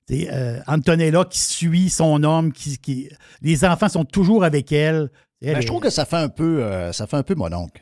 C'est 0.07 0.29
euh, 0.31 0.59
Antonella 0.67 1.25
qui 1.25 1.39
suit 1.39 1.89
son 1.89 2.23
homme, 2.23 2.51
qui, 2.51 2.77
qui- 2.77 3.09
les 3.41 3.63
enfants 3.65 3.89
sont 3.89 4.05
toujours 4.05 4.43
avec 4.43 4.71
elle. 4.71 5.09
Ben, 5.41 5.57
est- 5.57 5.61
je 5.61 5.67
trouve 5.67 5.81
que 5.81 5.89
ça 5.89 6.05
fait 6.05 6.17
un 6.17 6.29
peu, 6.29 6.63
euh, 6.63 6.91
ça 6.93 7.07
fait 7.07 7.17
un 7.17 7.23
peu 7.23 7.35
mon 7.35 7.51
oncle. 7.53 7.81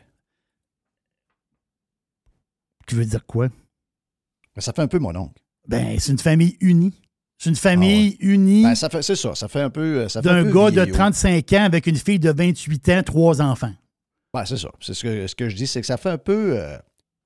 Tu 2.88 2.96
veux 2.96 3.06
dire 3.06 3.26
quoi? 3.26 3.48
Ça 4.58 4.74
fait 4.74 4.82
un 4.82 4.88
peu 4.88 5.00
mon 5.00 5.16
oncle. 5.16 5.40
Ben, 5.68 6.00
c'est 6.00 6.12
une 6.12 6.20
famille 6.20 6.58
unie. 6.60 6.94
C'est 7.38 7.50
une 7.50 7.56
famille 7.56 8.18
unie 8.20 8.64
Ben, 8.64 8.76
ça 8.76 8.90
fait, 8.90 9.02
c'est 9.02 9.16
ça, 9.16 9.34
ça 9.36 9.48
fait 9.48 9.62
un 9.62 9.70
peu. 9.70 10.02
euh, 10.02 10.22
d'un 10.22 10.44
gars 10.52 10.72
de 10.72 10.82
vieillot. 10.82 10.94
35 10.94 11.54
ans 11.54 11.64
avec 11.64 11.88
une 11.88 11.96
fille 11.96 12.20
de 12.20 12.32
28 12.32 12.90
ans, 12.90 13.04
trois 13.04 13.42
enfants. 13.42 13.74
Ben, 14.34 14.46
c'est 14.46 14.58
ça. 14.58 14.70
C'est 14.82 14.94
ce 14.94 15.04
que, 15.04 15.28
ce 15.28 15.36
que 15.36 15.48
je 15.48 15.56
dis, 15.56 15.68
c'est 15.68 15.80
que 15.82 15.88
ça 15.88 15.98
fait 15.98 16.10
un 16.10 16.18
peu. 16.18 16.58
euh, 16.60 16.78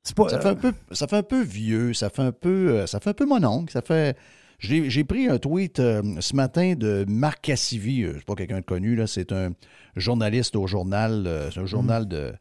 C'est 0.04 0.16
pas, 0.16 0.28
Ça 0.30 0.40
fait 0.42 0.50
un 0.50 0.56
peu, 0.56 0.74
ça 0.92 1.08
fait 1.08 1.16
un 1.18 1.24
peu 1.24 1.42
vieux, 1.42 1.94
ça 1.94 2.10
fait 2.10 2.22
un 2.22 2.32
peu, 2.32 2.70
euh, 2.82 2.88
ça 2.88 3.00
fait 3.00 3.12
un 3.12 3.14
peu 3.14 3.26
mon 3.26 3.44
oncle. 3.44 3.72
Ça 3.72 3.82
fait. 3.82 4.18
J'ai 4.64 5.04
pris 5.04 5.28
un 5.28 5.40
tweet 5.40 5.82
euh, 5.82 6.02
ce 6.22 6.38
matin 6.38 6.76
de 6.76 7.04
Marc 7.06 7.42
Cassivi, 7.42 8.04
euh, 8.04 8.14
c'est 8.16 8.26
pas 8.26 8.36
quelqu'un 8.36 8.62
de 8.62 8.66
connu 8.66 8.98
c'est 9.08 9.34
un 9.34 9.52
journaliste 9.98 10.56
au 10.56 10.68
journal, 10.68 11.28
euh, 11.28 11.52
c'est 11.52 11.60
un 11.60 11.66
journal 11.66 12.08
de, 12.08 12.34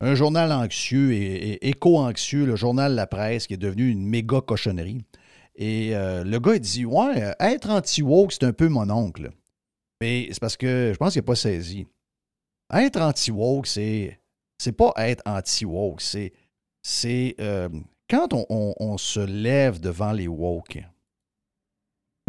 un 0.00 0.16
journal 0.16 0.50
anxieux 0.50 1.12
et, 1.12 1.68
éco-anxieux, 1.68 2.44
le 2.44 2.56
journal 2.56 2.96
La 2.96 3.06
Presse, 3.06 3.46
qui 3.46 3.54
est 3.54 3.56
devenu 3.56 3.88
une 3.88 4.04
méga 4.04 4.40
cochonnerie. 4.40 5.04
Et 5.54 5.94
euh, 5.94 6.24
le 6.24 6.40
gars 6.40 6.54
il 6.56 6.60
dit 6.60 6.84
ouais, 6.84 7.34
être 7.38 7.70
anti-woke 7.70 8.32
c'est 8.32 8.44
un 8.44 8.52
peu 8.52 8.68
mon 8.68 8.90
oncle. 8.90 9.30
Mais 10.00 10.26
c'est 10.32 10.40
parce 10.40 10.56
que 10.56 10.90
je 10.92 10.98
pense 10.98 11.12
qu'il 11.12 11.22
n'a 11.22 11.26
pas 11.26 11.36
saisi. 11.36 11.86
Être 12.74 13.00
anti-woke 13.00 13.68
c'est, 13.68 14.18
c'est 14.58 14.72
pas 14.72 14.92
être 14.96 15.22
anti-woke, 15.24 16.00
c'est 16.00 16.32
c'est 16.82 17.36
quand 18.08 18.32
on- 18.32 18.74
on 18.80 18.98
se 18.98 19.20
lève 19.20 19.78
devant 19.78 20.10
les 20.10 20.26
woke. 20.26 20.82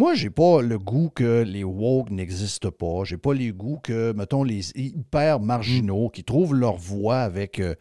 Moi, 0.01 0.15
j'ai 0.15 0.31
pas 0.31 0.63
le 0.63 0.79
goût 0.79 1.11
que 1.13 1.43
les 1.43 1.63
woke 1.63 2.09
n'existent 2.09 2.71
pas. 2.71 3.03
J'ai 3.03 3.17
pas 3.17 3.35
les 3.35 3.51
goûts 3.51 3.77
que, 3.77 4.13
mettons, 4.13 4.43
les 4.43 4.71
hyper 4.71 5.39
marginaux 5.39 6.09
qui 6.09 6.23
trouvent 6.23 6.55
leur 6.55 6.75
voie 6.75 7.19
avec. 7.19 7.59
euh, 7.59 7.75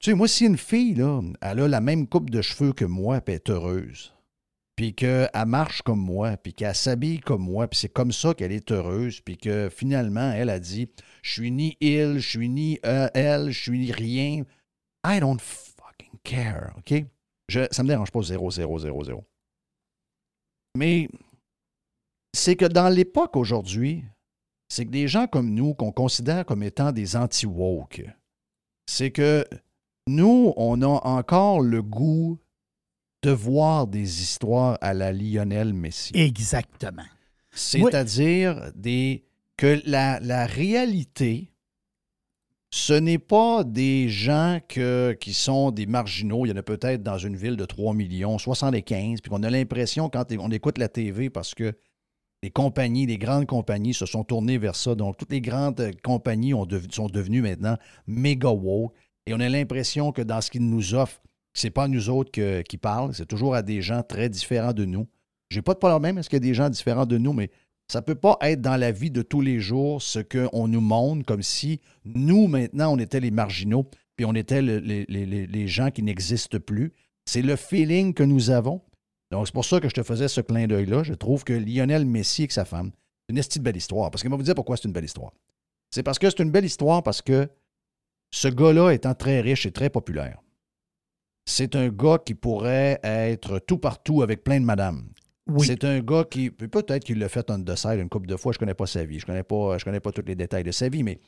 tu 0.00 0.12
sais, 0.12 0.16
moi, 0.16 0.28
si 0.28 0.46
une 0.46 0.56
fille, 0.56 0.94
là, 0.94 1.20
elle 1.42 1.60
a 1.60 1.68
la 1.68 1.82
même 1.82 2.06
coupe 2.06 2.30
de 2.30 2.40
cheveux 2.40 2.72
que 2.72 2.86
moi, 2.86 3.20
puis 3.20 3.34
est 3.34 3.50
heureuse, 3.50 4.14
puis 4.76 4.94
qu'elle 4.94 5.28
marche 5.46 5.82
comme 5.82 6.00
moi, 6.00 6.38
puis 6.38 6.54
qu'elle 6.54 6.74
s'habille 6.74 7.20
comme 7.20 7.42
moi, 7.42 7.68
puis 7.68 7.80
c'est 7.80 7.92
comme 7.92 8.12
ça 8.12 8.32
qu'elle 8.32 8.52
est 8.52 8.72
heureuse, 8.72 9.20
puis 9.20 9.36
que 9.36 9.68
finalement, 9.68 10.32
elle 10.32 10.48
a 10.48 10.58
dit 10.58 10.88
Je 11.20 11.32
suis 11.32 11.50
ni 11.50 11.76
il, 11.82 12.18
je 12.18 12.30
suis 12.30 12.48
ni 12.48 12.78
euh, 12.86 13.10
elle, 13.12 13.50
je 13.50 13.60
suis 13.60 13.78
ni 13.78 13.92
rien. 13.92 14.44
I 15.06 15.20
don't 15.20 15.38
fucking 15.38 16.18
care, 16.24 16.72
OK? 16.78 17.04
Ça 17.72 17.82
me 17.82 17.88
dérange 17.88 18.10
pas 18.10 18.22
0, 18.22 18.50
0, 18.50 18.78
0, 18.78 19.04
0. 19.04 19.24
Mais 20.76 21.08
c'est 22.36 22.56
que 22.56 22.64
dans 22.64 22.88
l'époque 22.88 23.36
aujourd'hui, 23.36 24.04
c'est 24.68 24.84
que 24.84 24.90
des 24.90 25.08
gens 25.08 25.26
comme 25.26 25.50
nous, 25.50 25.74
qu'on 25.74 25.92
considère 25.92 26.44
comme 26.44 26.62
étant 26.62 26.92
des 26.92 27.16
anti-woke, 27.16 28.04
c'est 28.86 29.10
que 29.10 29.44
nous, 30.06 30.52
on 30.56 30.82
a 30.82 30.86
encore 30.86 31.60
le 31.60 31.82
goût 31.82 32.38
de 33.22 33.30
voir 33.30 33.86
des 33.86 34.22
histoires 34.22 34.78
à 34.80 34.94
la 34.94 35.12
Lionel 35.12 35.72
Messi. 35.72 36.12
Exactement. 36.14 37.02
C'est-à-dire 37.50 38.70
des, 38.74 39.24
que 39.56 39.80
la, 39.86 40.20
la 40.20 40.46
réalité, 40.46 41.50
ce 42.70 42.92
n'est 42.92 43.18
pas 43.18 43.64
des 43.64 44.08
gens 44.08 44.60
que, 44.68 45.16
qui 45.18 45.32
sont 45.32 45.70
des 45.70 45.86
marginaux. 45.86 46.44
Il 46.44 46.50
y 46.50 46.52
en 46.52 46.56
a 46.56 46.62
peut-être 46.62 47.02
dans 47.02 47.18
une 47.18 47.36
ville 47.36 47.56
de 47.56 47.64
3 47.64 47.94
millions, 47.94 48.38
75, 48.38 49.20
puis 49.20 49.30
qu'on 49.30 49.42
a 49.42 49.50
l'impression 49.50 50.08
quand 50.10 50.30
on 50.38 50.50
écoute 50.50 50.78
la 50.78 50.88
TV 50.88 51.30
parce 51.30 51.54
que 51.54 51.72
les 52.46 52.50
compagnies, 52.50 53.06
les 53.06 53.18
grandes 53.18 53.46
compagnies 53.46 53.92
se 53.92 54.06
sont 54.06 54.22
tournées 54.22 54.56
vers 54.56 54.76
ça. 54.76 54.94
Donc, 54.94 55.16
toutes 55.16 55.32
les 55.32 55.40
grandes 55.40 55.80
euh, 55.80 55.90
compagnies 56.04 56.52
sont 56.92 57.08
devenues 57.08 57.42
maintenant 57.42 57.76
méga 58.06 58.50
woke. 58.50 58.92
Et 59.26 59.34
on 59.34 59.40
a 59.40 59.48
l'impression 59.48 60.12
que 60.12 60.22
dans 60.22 60.40
ce 60.40 60.52
qu'ils 60.52 60.64
nous 60.70 60.94
offrent, 60.94 61.20
c'est 61.54 61.70
pas 61.70 61.88
nous 61.88 62.08
autres 62.08 62.30
qui 62.62 62.78
parlent, 62.78 63.12
c'est 63.14 63.26
toujours 63.26 63.56
à 63.56 63.62
des 63.62 63.82
gens 63.82 64.04
très 64.04 64.28
différents 64.28 64.72
de 64.74 64.84
nous. 64.84 65.08
J'ai 65.50 65.60
pas 65.60 65.74
de 65.74 65.80
problème, 65.80 66.18
est-ce 66.18 66.28
qu'il 66.30 66.36
y 66.36 66.44
a 66.44 66.48
des 66.48 66.54
gens 66.54 66.70
différents 66.70 67.06
de 67.06 67.18
nous, 67.18 67.32
mais 67.32 67.50
ça 67.88 68.00
peut 68.00 68.14
pas 68.14 68.38
être 68.42 68.60
dans 68.60 68.76
la 68.76 68.92
vie 68.92 69.10
de 69.10 69.22
tous 69.22 69.40
les 69.40 69.58
jours 69.58 70.00
ce 70.00 70.20
qu'on 70.20 70.68
nous 70.68 70.80
montre 70.80 71.24
comme 71.26 71.42
si 71.42 71.80
nous, 72.04 72.46
maintenant, 72.46 72.92
on 72.94 72.98
était 73.00 73.18
les 73.18 73.32
marginaux, 73.32 73.88
puis 74.16 74.24
on 74.24 74.34
était 74.36 74.62
le- 74.62 74.78
les, 74.78 75.04
les- 75.08 75.26
les- 75.26 75.46
les 75.48 75.66
gens 75.66 75.90
qui 75.90 76.04
n'existent 76.04 76.60
plus. 76.60 76.92
C'est 77.24 77.42
le 77.42 77.56
feeling 77.56 78.14
que 78.14 78.22
nous 78.22 78.50
avons. 78.50 78.82
Donc, 79.30 79.46
c'est 79.46 79.52
pour 79.52 79.64
ça 79.64 79.80
que 79.80 79.88
je 79.88 79.94
te 79.94 80.02
faisais 80.02 80.28
ce 80.28 80.40
clin 80.40 80.66
d'œil-là. 80.66 81.02
Je 81.02 81.14
trouve 81.14 81.44
que 81.44 81.52
Lionel 81.52 82.06
Messi 82.06 82.44
et 82.44 82.48
sa 82.50 82.64
femme, 82.64 82.90
c'est 82.92 83.32
une 83.32 83.38
esti 83.38 83.58
de 83.58 83.64
belle 83.64 83.76
histoire. 83.76 84.10
Parce 84.10 84.22
qu'il 84.22 84.30
va 84.30 84.36
vous 84.36 84.42
dire 84.42 84.54
pourquoi 84.54 84.76
c'est 84.76 84.84
une 84.84 84.92
belle 84.92 85.04
histoire. 85.04 85.32
C'est 85.90 86.02
parce 86.02 86.18
que 86.18 86.28
c'est 86.30 86.40
une 86.42 86.50
belle 86.50 86.64
histoire 86.64 87.02
parce 87.02 87.22
que 87.22 87.48
ce 88.30 88.48
gars-là 88.48 88.90
étant 88.92 89.14
très 89.14 89.40
riche 89.40 89.66
et 89.66 89.72
très 89.72 89.90
populaire, 89.90 90.40
c'est 91.44 91.76
un 91.76 91.88
gars 91.88 92.18
qui 92.24 92.34
pourrait 92.34 92.98
être 93.02 93.58
tout 93.60 93.78
partout 93.78 94.22
avec 94.22 94.42
plein 94.42 94.60
de 94.60 94.64
madames. 94.64 95.08
Oui. 95.48 95.64
C'est 95.66 95.84
un 95.84 96.00
gars 96.00 96.24
qui, 96.28 96.50
peut-être 96.50 97.04
qu'il 97.04 97.20
l'a 97.20 97.28
fait 97.28 97.46
the 97.46 97.76
side 97.76 98.00
une 98.00 98.08
couple 98.08 98.26
de 98.26 98.36
fois, 98.36 98.52
je 98.52 98.56
ne 98.56 98.60
connais 98.60 98.74
pas 98.74 98.86
sa 98.86 99.04
vie, 99.04 99.20
je 99.20 99.24
ne 99.24 99.26
connais, 99.28 99.44
pas- 99.44 99.78
je 99.78 99.84
connais 99.84 100.00
pas 100.00 100.10
tous 100.10 100.24
les 100.26 100.34
détails 100.34 100.64
de 100.64 100.72
sa 100.72 100.88
vie, 100.88 101.04
mais 101.04 101.20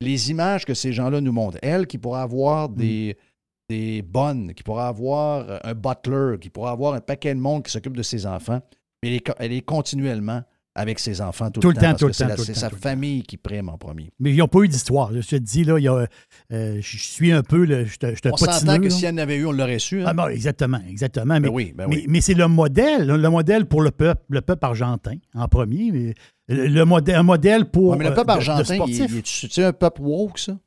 les 0.00 0.30
images 0.30 0.64
que 0.64 0.72
ces 0.72 0.92
gens-là 0.94 1.20
nous 1.20 1.32
montrent, 1.32 1.58
elle 1.60 1.86
qui 1.86 1.98
pourra 1.98 2.22
avoir 2.22 2.70
des, 2.70 3.18
des 3.68 4.02
bonnes, 4.02 4.54
qui 4.54 4.62
pourra 4.62 4.88
avoir 4.88 5.60
un 5.64 5.74
butler, 5.74 6.38
qui 6.40 6.50
pourra 6.50 6.70
avoir 6.70 6.94
un 6.94 7.00
paquet 7.00 7.34
de 7.34 7.40
monde 7.40 7.64
qui 7.64 7.70
s'occupe 7.72 7.96
de 7.96 8.02
ses 8.02 8.26
enfants, 8.26 8.60
mais 9.02 9.08
elle 9.10 9.14
est, 9.16 9.32
elle 9.38 9.52
est 9.52 9.62
continuellement 9.62 10.42
avec 10.78 10.98
ses 10.98 11.22
enfants 11.22 11.50
tout, 11.50 11.60
Tout 11.60 11.70
le 11.70 11.74
temps, 11.74 11.94
tout 11.94 12.06
le 12.06 12.12
temps, 12.12 12.28
la- 12.28 12.34
tout 12.36 12.42
le 12.42 12.46
C'est 12.48 12.54
sa 12.54 12.68
tout 12.68 12.76
famille 12.76 13.22
qui 13.22 13.38
prime 13.38 13.70
en 13.70 13.78
premier. 13.78 14.10
Mais 14.20 14.32
ils 14.32 14.36
n'ont 14.36 14.46
pas 14.46 14.60
eu 14.60 14.68
d'histoire. 14.68 15.10
Je 15.10 15.26
te 15.26 15.36
dis, 15.36 15.64
là, 15.64 15.78
il 15.78 15.84
y 15.84 15.88
a, 15.88 16.06
euh, 16.52 16.78
je 16.82 16.98
suis 16.98 17.32
un 17.32 17.42
peu, 17.42 17.64
le, 17.64 17.86
je 17.86 17.96
te, 17.96 18.14
je 18.14 18.20
te 18.20 18.28
On 18.28 18.36
s'entend 18.36 18.76
que 18.78 18.84
là. 18.84 18.90
s'il 18.90 19.06
y 19.06 19.08
en 19.08 19.16
avait 19.16 19.36
eu, 19.36 19.46
on 19.46 19.52
l'aurait 19.52 19.78
su. 19.78 20.02
hein? 20.02 20.06
Ah, 20.08 20.12
bon, 20.12 20.26
exactement, 20.28 20.78
exactement. 20.86 21.40
Mais, 21.40 21.48
Ben 21.48 21.54
oui, 21.54 21.72
ben 21.74 21.86
mais, 21.88 21.96
oui. 21.96 22.06
mais 22.10 22.20
c'est 22.20 22.34
le 22.34 22.46
modèle, 22.46 23.06
le 23.06 23.30
modèle 23.30 23.64
pour 23.64 23.80
le 23.80 23.90
peuple, 23.90 24.22
le 24.28 24.42
peuple 24.42 24.66
argentin 24.66 25.14
en 25.34 25.48
premier. 25.48 25.90
mais 25.92 26.14
Le, 26.48 26.66
le 26.66 26.84
modèle, 26.84 27.14
un 27.16 27.22
modèle 27.22 27.70
pour. 27.70 27.92
Ouais, 27.92 27.96
mais 27.96 28.04
le 28.04 28.10
euh, 28.10 28.14
peuple 28.14 28.28
de- 28.28 28.44
de 28.44 28.50
argentin, 28.50 28.84
il, 28.86 29.22
c'est 29.24 29.64
un 29.64 29.72
peuple 29.72 30.02
woke, 30.02 30.38
ça? 30.38 30.58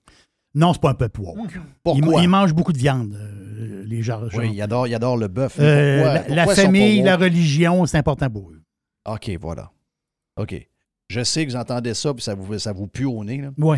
Non, 0.55 0.73
c'est 0.73 0.81
pas 0.81 0.91
un 0.91 0.95
peuple 0.95 1.21
woke. 1.21 1.37
Ils, 1.53 1.61
Pourquoi? 1.83 2.21
ils 2.21 2.27
mangent 2.27 2.53
beaucoup 2.53 2.73
de 2.73 2.77
viande, 2.77 3.13
euh, 3.13 3.83
les 3.85 4.01
gens. 4.01 4.21
Oui, 4.33 4.51
il 4.53 4.61
adore, 4.61 4.87
il 4.87 4.95
adore 4.95 5.17
le 5.17 5.27
bœuf. 5.27 5.57
Euh, 5.59 6.23
la, 6.27 6.45
ils 6.45 6.55
famille, 6.55 7.01
la 7.01 7.17
religion, 7.17 7.85
c'est 7.85 7.97
important 7.97 8.29
pour 8.29 8.51
eux. 8.51 8.61
OK, 9.05 9.29
voilà. 9.39 9.71
OK. 10.37 10.67
Je 11.09 11.23
sais 11.23 11.45
que 11.45 11.51
vous 11.51 11.57
entendez 11.57 11.93
ça, 11.93 12.13
puis 12.13 12.23
ça 12.23 12.35
vous, 12.35 12.57
ça 12.59 12.71
vous 12.71 12.87
pue 12.87 13.05
au 13.05 13.23
nez. 13.23 13.41
Oui. 13.57 13.77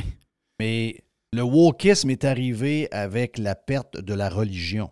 mais 0.60 1.03
le 1.34 1.43
wokisme 1.43 2.10
est 2.10 2.25
arrivé 2.25 2.89
avec 2.91 3.38
la 3.38 3.55
perte 3.55 3.97
de 3.97 4.13
la 4.13 4.29
religion. 4.29 4.91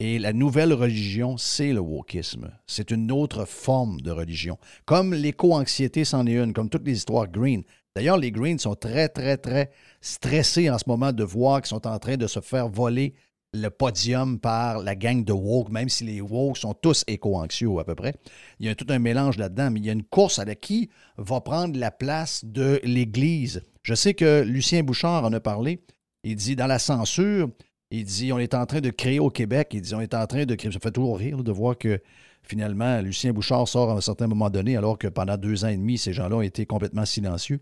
Et 0.00 0.18
la 0.18 0.32
nouvelle 0.32 0.72
religion, 0.72 1.36
c'est 1.36 1.72
le 1.72 1.80
wokisme. 1.80 2.52
C'est 2.66 2.90
une 2.90 3.10
autre 3.12 3.44
forme 3.44 4.00
de 4.00 4.10
religion. 4.10 4.56
Comme 4.86 5.12
l'éco-anxiété, 5.12 6.04
c'en 6.04 6.26
est 6.26 6.36
une, 6.36 6.52
comme 6.52 6.70
toutes 6.70 6.86
les 6.86 6.96
histoires 6.96 7.26
green. 7.28 7.64
D'ailleurs, 7.98 8.16
les 8.16 8.30
greens 8.30 8.60
sont 8.60 8.76
très, 8.76 9.08
très, 9.08 9.36
très 9.36 9.72
stressés 10.00 10.70
en 10.70 10.78
ce 10.78 10.84
moment 10.86 11.10
de 11.10 11.24
voir 11.24 11.60
qu'ils 11.60 11.70
sont 11.70 11.84
en 11.84 11.98
train 11.98 12.16
de 12.16 12.28
se 12.28 12.38
faire 12.38 12.68
voler 12.68 13.12
le 13.52 13.70
podium 13.70 14.38
par 14.38 14.78
la 14.78 14.94
gang 14.94 15.24
de 15.24 15.32
woke, 15.32 15.68
même 15.70 15.88
si 15.88 16.04
les 16.04 16.20
woke 16.20 16.58
sont 16.58 16.74
tous 16.74 17.02
éco-anxieux 17.08 17.76
à 17.80 17.82
peu 17.82 17.96
près. 17.96 18.14
Il 18.60 18.66
y 18.66 18.68
a 18.68 18.76
tout 18.76 18.86
un 18.88 19.00
mélange 19.00 19.36
là-dedans, 19.36 19.72
mais 19.72 19.80
il 19.80 19.86
y 19.86 19.90
a 19.90 19.94
une 19.94 20.04
course 20.04 20.38
à 20.38 20.44
la 20.44 20.54
qui 20.54 20.90
va 21.16 21.40
prendre 21.40 21.76
la 21.76 21.90
place 21.90 22.44
de 22.44 22.80
l'Église. 22.84 23.64
Je 23.82 23.94
sais 23.94 24.14
que 24.14 24.42
Lucien 24.42 24.84
Bouchard 24.84 25.24
en 25.24 25.32
a 25.32 25.40
parlé. 25.40 25.80
Il 26.22 26.36
dit 26.36 26.54
dans 26.54 26.68
la 26.68 26.78
censure, 26.78 27.48
il 27.90 28.04
dit 28.04 28.32
on 28.32 28.38
est 28.38 28.54
en 28.54 28.64
train 28.64 28.80
de 28.80 28.90
créer 28.90 29.18
au 29.18 29.30
Québec, 29.30 29.70
il 29.72 29.80
dit 29.80 29.92
on 29.92 30.00
est 30.00 30.14
en 30.14 30.28
train 30.28 30.46
de 30.46 30.54
créer. 30.54 30.70
Ça 30.70 30.78
fait 30.78 30.92
toujours 30.92 31.18
rire 31.18 31.42
de 31.42 31.50
voir 31.50 31.76
que 31.76 32.00
finalement 32.44 33.00
Lucien 33.00 33.32
Bouchard 33.32 33.66
sort 33.66 33.90
à 33.90 33.94
un 33.94 34.00
certain 34.00 34.28
moment 34.28 34.50
donné, 34.50 34.76
alors 34.76 34.98
que 34.98 35.08
pendant 35.08 35.36
deux 35.36 35.64
ans 35.64 35.68
et 35.68 35.76
demi, 35.76 35.98
ces 35.98 36.12
gens-là 36.12 36.36
ont 36.36 36.42
été 36.42 36.64
complètement 36.64 37.04
silencieux. 37.04 37.58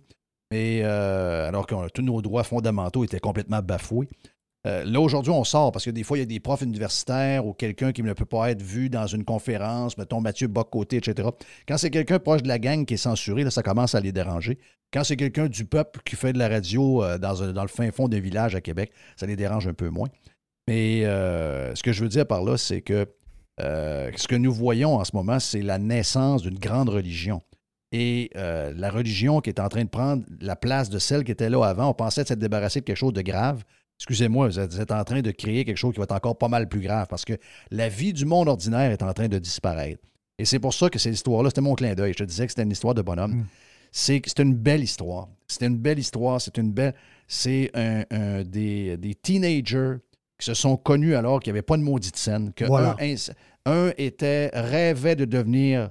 Et 0.52 0.80
euh, 0.85 1.48
alors 1.48 1.66
que 1.66 1.88
tous 1.90 2.02
nos 2.02 2.22
droits 2.22 2.44
fondamentaux 2.44 3.04
étaient 3.04 3.20
complètement 3.20 3.61
bafoués. 3.61 4.09
Euh, 4.66 4.85
là, 4.85 5.00
aujourd'hui, 5.00 5.30
on 5.30 5.44
sort 5.44 5.70
parce 5.70 5.85
que 5.85 5.90
des 5.90 6.02
fois, 6.02 6.18
il 6.18 6.20
y 6.20 6.24
a 6.24 6.26
des 6.26 6.40
profs 6.40 6.62
universitaires 6.62 7.46
ou 7.46 7.52
quelqu'un 7.52 7.92
qui 7.92 8.02
ne 8.02 8.12
peut 8.12 8.24
pas 8.24 8.50
être 8.50 8.62
vu 8.62 8.90
dans 8.90 9.06
une 9.06 9.24
conférence, 9.24 9.96
mettons 9.96 10.20
Mathieu 10.20 10.48
Bocoté, 10.48 10.96
etc. 10.96 11.28
Quand 11.68 11.78
c'est 11.78 11.90
quelqu'un 11.90 12.18
proche 12.18 12.42
de 12.42 12.48
la 12.48 12.59
gang 12.59 12.85
qui 12.85 12.94
est 12.94 12.96
censuré, 12.96 13.48
ça 13.50 13.62
commence 13.62 13.94
à 13.94 14.00
les 14.00 14.11
déranger. 14.11 14.59
Quand 14.92 15.04
c'est 15.04 15.16
quelqu'un 15.16 15.46
du 15.46 15.64
peuple 15.64 16.00
qui 16.04 16.16
fait 16.16 16.32
de 16.32 16.38
la 16.38 16.48
radio 16.48 17.04
euh, 17.04 17.18
dans, 17.18 17.52
dans 17.52 17.62
le 17.62 17.68
fin 17.68 17.90
fond 17.92 18.09
d'un 18.09 18.20
village 18.20 18.56
à 18.56 18.61
Québec, 18.61 18.92
ça 19.16 19.26
les 19.26 19.37
dérange 19.37 19.68
un 19.68 19.74
peu 19.74 19.88
moins. 19.88 20.09
Mais 20.68 21.04
euh, 21.04 21.74
ce 21.74 21.82
que 21.82 21.92
je 21.92 22.02
veux 22.02 22.09
dire 22.09 22.26
par 22.26 22.42
là, 22.42 22.56
c'est 22.56 22.82
que 22.82 23.06
euh, 23.61 24.11
ce 24.16 24.26
que 24.26 24.35
nous 24.35 24.52
voyons 24.52 24.96
en 24.96 25.04
ce 25.04 25.14
moment, 25.14 25.38
c'est 25.38 25.62
la 25.62 25.78
naissance 25.78 26.42
d'une 26.42 26.59
grande 26.59 26.88
religion. 26.88 27.40
Et 27.98 28.30
euh, 28.37 28.74
la 28.76 28.90
religion 28.90 29.40
qui 29.40 29.48
est 29.48 29.59
en 29.59 29.68
train 29.70 29.82
de 29.85 29.88
prendre 29.88 30.22
la 30.42 30.54
place 30.54 30.90
de 30.90 30.98
celle 30.98 31.24
qui 31.24 31.32
était 31.32 31.48
là 31.48 31.64
avant, 31.64 31.88
on 31.88 31.94
pensait 31.94 32.24
s'être 32.24 32.38
débarrassé 32.38 32.80
de 32.80 32.85
quelque 32.85 32.98
chose 32.98 33.14
de 33.14 33.22
grave. 33.22 33.64
Excusez-moi, 33.98 34.48
vous 34.48 34.59
êtes, 34.59 34.90
en 34.92 35.02
train 35.04 35.22
de 35.22 35.30
créer 35.30 35.64
quelque 35.64 35.78
chose 35.78 35.94
qui 35.94 35.98
va 35.98 36.04
être 36.04 36.12
encore 36.12 36.37
pas 36.37 36.48
mal 36.48 36.68
plus 36.68 36.80
grave 36.82 37.06
parce 37.09 37.24
que 37.24 37.32
la 37.70 37.88
vie 37.88 38.12
du 38.12 38.26
monde 38.26 38.48
ordinaire 38.48 38.90
est 38.90 39.02
en 39.02 39.14
train 39.14 39.28
de 39.28 39.38
disparaître. 39.38 40.02
Et 40.38 40.44
c'est 40.44 40.59
pour 40.59 40.74
ça 40.74 40.90
que 40.90 40.98
cette 40.98 41.14
histoire-là, 41.14 41.48
c'était 41.48 41.62
mon 41.62 41.74
clin 41.74 41.94
d'œil. 41.94 42.12
Je 42.12 42.18
te 42.18 42.24
disais 42.24 42.44
que 42.44 42.50
c'était 42.52 42.64
une 42.64 42.70
histoire 42.72 42.92
de 42.92 43.00
bonhomme. 43.00 43.46
C'est 43.92 44.20
c'est 44.26 44.40
une 44.40 44.54
belle 44.54 44.82
histoire. 44.82 45.28
C'est 45.48 45.64
une 45.64 45.78
belle 45.78 45.98
histoire. 45.98 46.38
C'est 46.38 46.59
une 46.59 46.72
belle. 46.72 46.94
C'est 47.26 47.70
un, 47.72 48.04
un 48.11 48.42
des, 48.42 48.98
des 48.98 49.14
teenagers 49.14 49.94
qui 50.38 50.44
se 50.44 50.52
sont 50.52 50.76
connus 50.76 51.14
alors 51.14 51.40
qu'il 51.40 51.50
n'y 51.50 51.59
avait 51.59 51.62
pas 51.62 51.78
de 51.78 51.82
maudite 51.82 52.18
scène. 52.18 52.52
Que 52.52 52.66
Voilà. 52.66 52.94
un, 53.00 53.14
un 53.64 53.92
était, 53.96 54.50
rêvait 54.52 55.16
de 55.16 55.24
devenir 55.24 55.90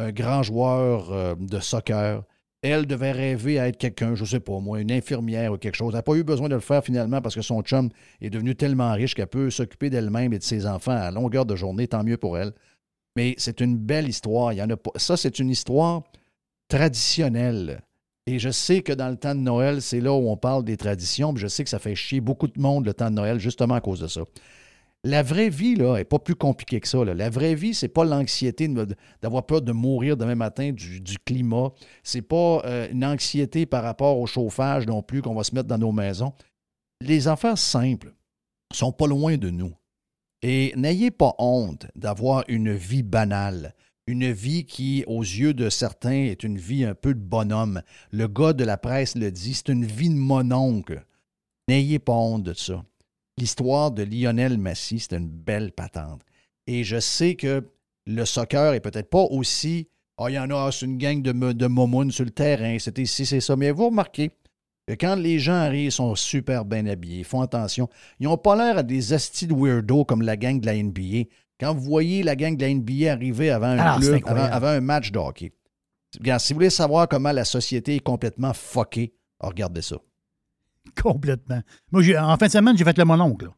un 0.00 0.12
grand 0.12 0.42
joueur 0.42 1.12
euh, 1.12 1.34
de 1.38 1.60
soccer. 1.60 2.22
Elle 2.62 2.86
devait 2.86 3.12
rêver 3.12 3.58
à 3.58 3.68
être 3.68 3.78
quelqu'un, 3.78 4.14
je 4.14 4.22
ne 4.22 4.28
sais 4.28 4.40
pas 4.40 4.58
moi, 4.58 4.80
une 4.80 4.92
infirmière 4.92 5.52
ou 5.52 5.56
quelque 5.56 5.76
chose. 5.76 5.92
Elle 5.94 5.98
n'a 5.98 6.02
pas 6.02 6.14
eu 6.14 6.24
besoin 6.24 6.48
de 6.48 6.54
le 6.54 6.60
faire 6.60 6.84
finalement 6.84 7.22
parce 7.22 7.34
que 7.34 7.42
son 7.42 7.62
chum 7.62 7.88
est 8.20 8.28
devenu 8.28 8.54
tellement 8.54 8.92
riche 8.92 9.14
qu'elle 9.14 9.28
peut 9.28 9.50
s'occuper 9.50 9.88
d'elle-même 9.88 10.32
et 10.34 10.38
de 10.38 10.42
ses 10.42 10.66
enfants 10.66 10.96
à 10.96 11.10
longueur 11.10 11.46
de 11.46 11.56
journée, 11.56 11.88
tant 11.88 12.04
mieux 12.04 12.18
pour 12.18 12.36
elle. 12.36 12.52
Mais 13.16 13.34
c'est 13.38 13.60
une 13.60 13.78
belle 13.78 14.08
histoire. 14.08 14.52
Il 14.52 14.56
y 14.56 14.62
en 14.62 14.68
a 14.68 14.76
pas. 14.76 14.90
Ça, 14.96 15.16
c'est 15.16 15.38
une 15.38 15.48
histoire 15.48 16.02
traditionnelle. 16.68 17.82
Et 18.26 18.38
je 18.38 18.50
sais 18.50 18.82
que 18.82 18.92
dans 18.92 19.08
le 19.08 19.16
temps 19.16 19.34
de 19.34 19.40
Noël, 19.40 19.80
c'est 19.80 20.00
là 20.00 20.12
où 20.12 20.28
on 20.28 20.36
parle 20.36 20.64
des 20.64 20.76
traditions. 20.76 21.32
puis 21.32 21.42
je 21.42 21.48
sais 21.48 21.64
que 21.64 21.70
ça 21.70 21.78
fait 21.78 21.94
chier 21.94 22.20
beaucoup 22.20 22.46
de 22.46 22.60
monde 22.60 22.84
le 22.84 22.94
temps 22.94 23.10
de 23.10 23.16
Noël 23.16 23.40
justement 23.40 23.74
à 23.74 23.80
cause 23.80 24.00
de 24.00 24.06
ça. 24.06 24.20
La 25.02 25.22
vraie 25.22 25.48
vie, 25.48 25.76
là, 25.76 25.96
n'est 25.96 26.04
pas 26.04 26.18
plus 26.18 26.34
compliquée 26.34 26.78
que 26.78 26.86
ça. 26.86 27.02
La 27.04 27.30
vraie 27.30 27.54
vie, 27.54 27.72
c'est 27.72 27.88
pas 27.88 28.04
l'anxiété 28.04 28.68
d'avoir 29.22 29.46
peur 29.46 29.62
de 29.62 29.72
mourir 29.72 30.16
demain 30.16 30.34
matin 30.34 30.72
du, 30.72 31.00
du 31.00 31.18
climat. 31.18 31.72
C'est 32.02 32.22
pas 32.22 32.62
euh, 32.66 32.88
une 32.90 33.04
anxiété 33.04 33.64
par 33.64 33.82
rapport 33.82 34.18
au 34.18 34.26
chauffage 34.26 34.86
non 34.86 35.02
plus 35.02 35.22
qu'on 35.22 35.34
va 35.34 35.44
se 35.44 35.54
mettre 35.54 35.68
dans 35.68 35.78
nos 35.78 35.92
maisons. 35.92 36.34
Les 37.00 37.28
affaires 37.28 37.56
simples 37.56 38.12
sont 38.74 38.92
pas 38.92 39.06
loin 39.06 39.38
de 39.38 39.48
nous. 39.48 39.72
Et 40.42 40.72
n'ayez 40.76 41.10
pas 41.10 41.34
honte 41.38 41.86
d'avoir 41.94 42.44
une 42.48 42.72
vie 42.72 43.02
banale, 43.02 43.74
une 44.06 44.30
vie 44.30 44.64
qui, 44.66 45.04
aux 45.06 45.22
yeux 45.22 45.54
de 45.54 45.70
certains, 45.70 46.24
est 46.24 46.42
une 46.42 46.58
vie 46.58 46.84
un 46.84 46.94
peu 46.94 47.14
de 47.14 47.20
bonhomme. 47.20 47.80
Le 48.10 48.26
gars 48.28 48.52
de 48.52 48.64
la 48.64 48.76
presse 48.76 49.14
le 49.16 49.30
dit, 49.30 49.54
c'est 49.54 49.68
une 49.68 49.84
vie 49.86 50.10
de 50.10 50.14
mononcle. 50.14 51.04
N'ayez 51.68 51.98
pas 51.98 52.12
honte 52.12 52.42
de 52.42 52.54
ça. 52.54 52.84
L'histoire 53.40 53.90
de 53.90 54.02
Lionel 54.02 54.58
Messi, 54.58 55.00
c'est 55.00 55.16
une 55.16 55.28
belle 55.28 55.72
patente. 55.72 56.20
Et 56.66 56.84
je 56.84 57.00
sais 57.00 57.34
que 57.34 57.64
le 58.06 58.24
soccer 58.24 58.74
est 58.74 58.80
peut-être 58.80 59.08
pas 59.08 59.22
aussi. 59.22 59.88
Ah, 60.18 60.26
il 60.28 60.34
y 60.34 60.38
en 60.38 60.50
a, 60.50 60.70
c'est 60.70 60.84
une 60.84 60.98
gang 60.98 61.22
de, 61.22 61.32
de 61.32 62.10
sur 62.10 62.24
le 62.24 62.30
terrain, 62.30 62.78
c'était 62.78 63.02
ici, 63.02 63.24
c'est 63.24 63.40
ça. 63.40 63.56
Mais 63.56 63.70
vous 63.70 63.86
remarquez 63.86 64.30
que 64.86 64.92
quand 64.92 65.16
les 65.16 65.38
gens 65.38 65.54
arrivent, 65.54 65.86
ils 65.86 65.92
sont 65.92 66.14
super 66.14 66.66
bien 66.66 66.86
habillés, 66.86 67.20
ils 67.20 67.24
font 67.24 67.40
attention. 67.40 67.88
Ils 68.18 68.24
n'ont 68.24 68.36
pas 68.36 68.56
l'air 68.56 68.78
à 68.78 68.82
des 68.82 69.14
astis 69.14 69.46
de 69.46 69.54
weirdo 69.54 70.04
comme 70.04 70.20
la 70.20 70.36
gang 70.36 70.60
de 70.60 70.66
la 70.66 70.76
NBA. 70.76 71.28
Quand 71.58 71.74
vous 71.74 71.80
voyez 71.80 72.22
la 72.22 72.36
gang 72.36 72.56
de 72.56 72.64
la 72.64 72.74
NBA 72.74 73.12
arriver 73.12 73.50
avant 73.50 73.68
un, 73.68 73.78
Ah, 73.78 73.98
avant, 74.52 74.68
un 74.68 74.80
match 74.80 75.10
de 75.12 75.18
hockey, 75.18 75.52
Regarde, 76.18 76.40
si 76.40 76.52
vous 76.52 76.58
voulez 76.58 76.70
savoir 76.70 77.08
comment 77.08 77.32
la 77.32 77.44
société 77.44 77.96
est 77.96 78.00
complètement 78.00 78.52
fuckée, 78.52 79.14
regardez 79.38 79.82
ça. 79.82 79.96
Complètement. 81.02 81.60
Moi, 81.92 82.02
en 82.18 82.36
fin 82.36 82.46
de 82.46 82.52
semaine, 82.52 82.76
j'ai 82.76 82.84
fait 82.84 82.98
le 82.98 83.04
mononcle. 83.04 83.48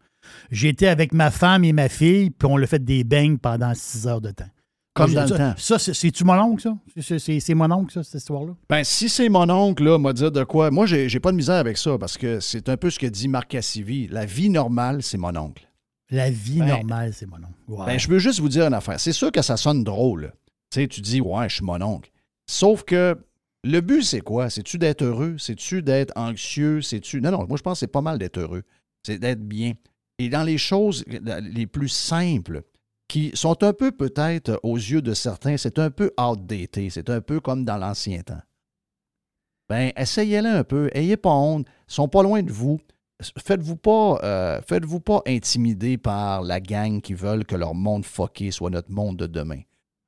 J'étais 0.50 0.88
avec 0.88 1.12
ma 1.12 1.30
femme 1.30 1.64
et 1.64 1.72
ma 1.72 1.88
fille, 1.88 2.30
puis 2.30 2.48
on 2.50 2.56
l'a 2.56 2.66
fait 2.66 2.84
des 2.84 3.04
beignes 3.04 3.38
pendant 3.38 3.72
six 3.74 4.06
heures 4.06 4.20
de 4.20 4.30
temps. 4.30 4.48
Comme 4.94 5.14
dans 5.14 5.26
ça, 5.26 5.34
le 5.34 5.38
temps. 5.38 5.54
Ça, 5.56 5.78
c'est-tu 5.78 6.22
mon 6.24 6.34
oncle, 6.38 6.62
ça? 6.62 6.76
C'est- 7.00 7.54
mon 7.54 7.70
oncle, 7.70 7.92
ça, 7.94 8.02
cette 8.02 8.20
histoire-là? 8.20 8.54
Ben, 8.68 8.84
si 8.84 9.08
c'est 9.08 9.30
mon 9.30 9.48
oncle, 9.48 9.82
là, 9.84 9.98
m'a 9.98 10.12
dit 10.12 10.30
de 10.30 10.44
quoi. 10.44 10.70
Moi, 10.70 10.84
j'ai 10.86 11.18
pas 11.20 11.32
de 11.32 11.36
misère 11.36 11.56
avec 11.56 11.78
ça 11.78 11.96
parce 11.98 12.18
que 12.18 12.40
c'est 12.40 12.68
un 12.68 12.76
peu 12.76 12.90
ce 12.90 12.98
que 12.98 13.06
dit 13.06 13.26
Marc 13.26 13.48
Cassivi. 13.48 14.06
La 14.08 14.26
vie 14.26 14.50
normale, 14.50 15.02
c'est 15.02 15.16
mon 15.16 15.34
oncle. 15.34 15.66
La 16.10 16.30
vie 16.30 16.58
Ben, 16.58 16.66
normale, 16.68 17.14
c'est 17.14 17.24
mon 17.26 17.36
oncle. 17.38 17.86
Ben, 17.86 17.98
je 17.98 18.06
veux 18.08 18.18
juste 18.18 18.40
vous 18.40 18.50
dire 18.50 18.66
une 18.66 18.74
affaire. 18.74 19.00
C'est 19.00 19.12
sûr 19.12 19.32
que 19.32 19.40
ça 19.40 19.56
sonne 19.56 19.82
drôle. 19.82 20.34
Tu 20.70 20.82
sais, 20.82 20.86
tu 20.88 21.00
dis, 21.00 21.22
ouais, 21.22 21.48
je 21.48 21.54
suis 21.56 21.64
mon 21.64 21.80
oncle. 21.80 22.10
Sauf 22.46 22.84
que 22.84 23.16
le 23.64 23.80
but, 23.80 24.02
c'est 24.02 24.20
quoi? 24.20 24.50
C'est-tu 24.50 24.78
d'être 24.78 25.02
heureux? 25.02 25.36
C'est-tu 25.38 25.82
d'être 25.82 26.12
anxieux? 26.16 26.82
C'est-tu. 26.82 27.20
Non, 27.20 27.30
non, 27.30 27.46
moi, 27.46 27.56
je 27.56 27.62
pense 27.62 27.74
que 27.74 27.80
c'est 27.80 27.92
pas 27.92 28.00
mal 28.00 28.18
d'être 28.18 28.38
heureux. 28.38 28.62
C'est 29.04 29.18
d'être 29.18 29.42
bien. 29.42 29.74
Et 30.18 30.28
dans 30.28 30.42
les 30.42 30.58
choses 30.58 31.04
les 31.06 31.66
plus 31.66 31.88
simples, 31.88 32.62
qui 33.08 33.30
sont 33.34 33.62
un 33.62 33.72
peu 33.72 33.92
peut-être 33.92 34.58
aux 34.62 34.76
yeux 34.76 35.02
de 35.02 35.12
certains, 35.12 35.56
c'est 35.56 35.78
un 35.78 35.90
peu 35.90 36.12
outdated. 36.18 36.90
C'est 36.90 37.10
un 37.10 37.20
peu 37.20 37.40
comme 37.40 37.64
dans 37.64 37.76
l'ancien 37.76 38.22
temps. 38.22 38.40
Ben, 39.68 39.92
essayez-le 39.96 40.48
un 40.48 40.64
peu. 40.64 40.90
Ayez 40.94 41.16
pas 41.16 41.34
honte. 41.34 41.66
Ils 41.88 41.94
sont 41.94 42.08
pas 42.08 42.22
loin 42.22 42.42
de 42.42 42.50
vous. 42.50 42.80
Faites-vous 43.38 43.76
pas, 43.76 44.18
euh, 44.22 44.60
faites-vous 44.66 45.00
pas 45.00 45.22
intimider 45.26 45.98
par 45.98 46.42
la 46.42 46.60
gang 46.60 47.00
qui 47.00 47.14
veulent 47.14 47.44
que 47.44 47.54
leur 47.54 47.74
monde 47.74 48.04
fucké 48.04 48.50
soit 48.50 48.70
notre 48.70 48.90
monde 48.90 49.18
de 49.18 49.26
demain. 49.26 49.60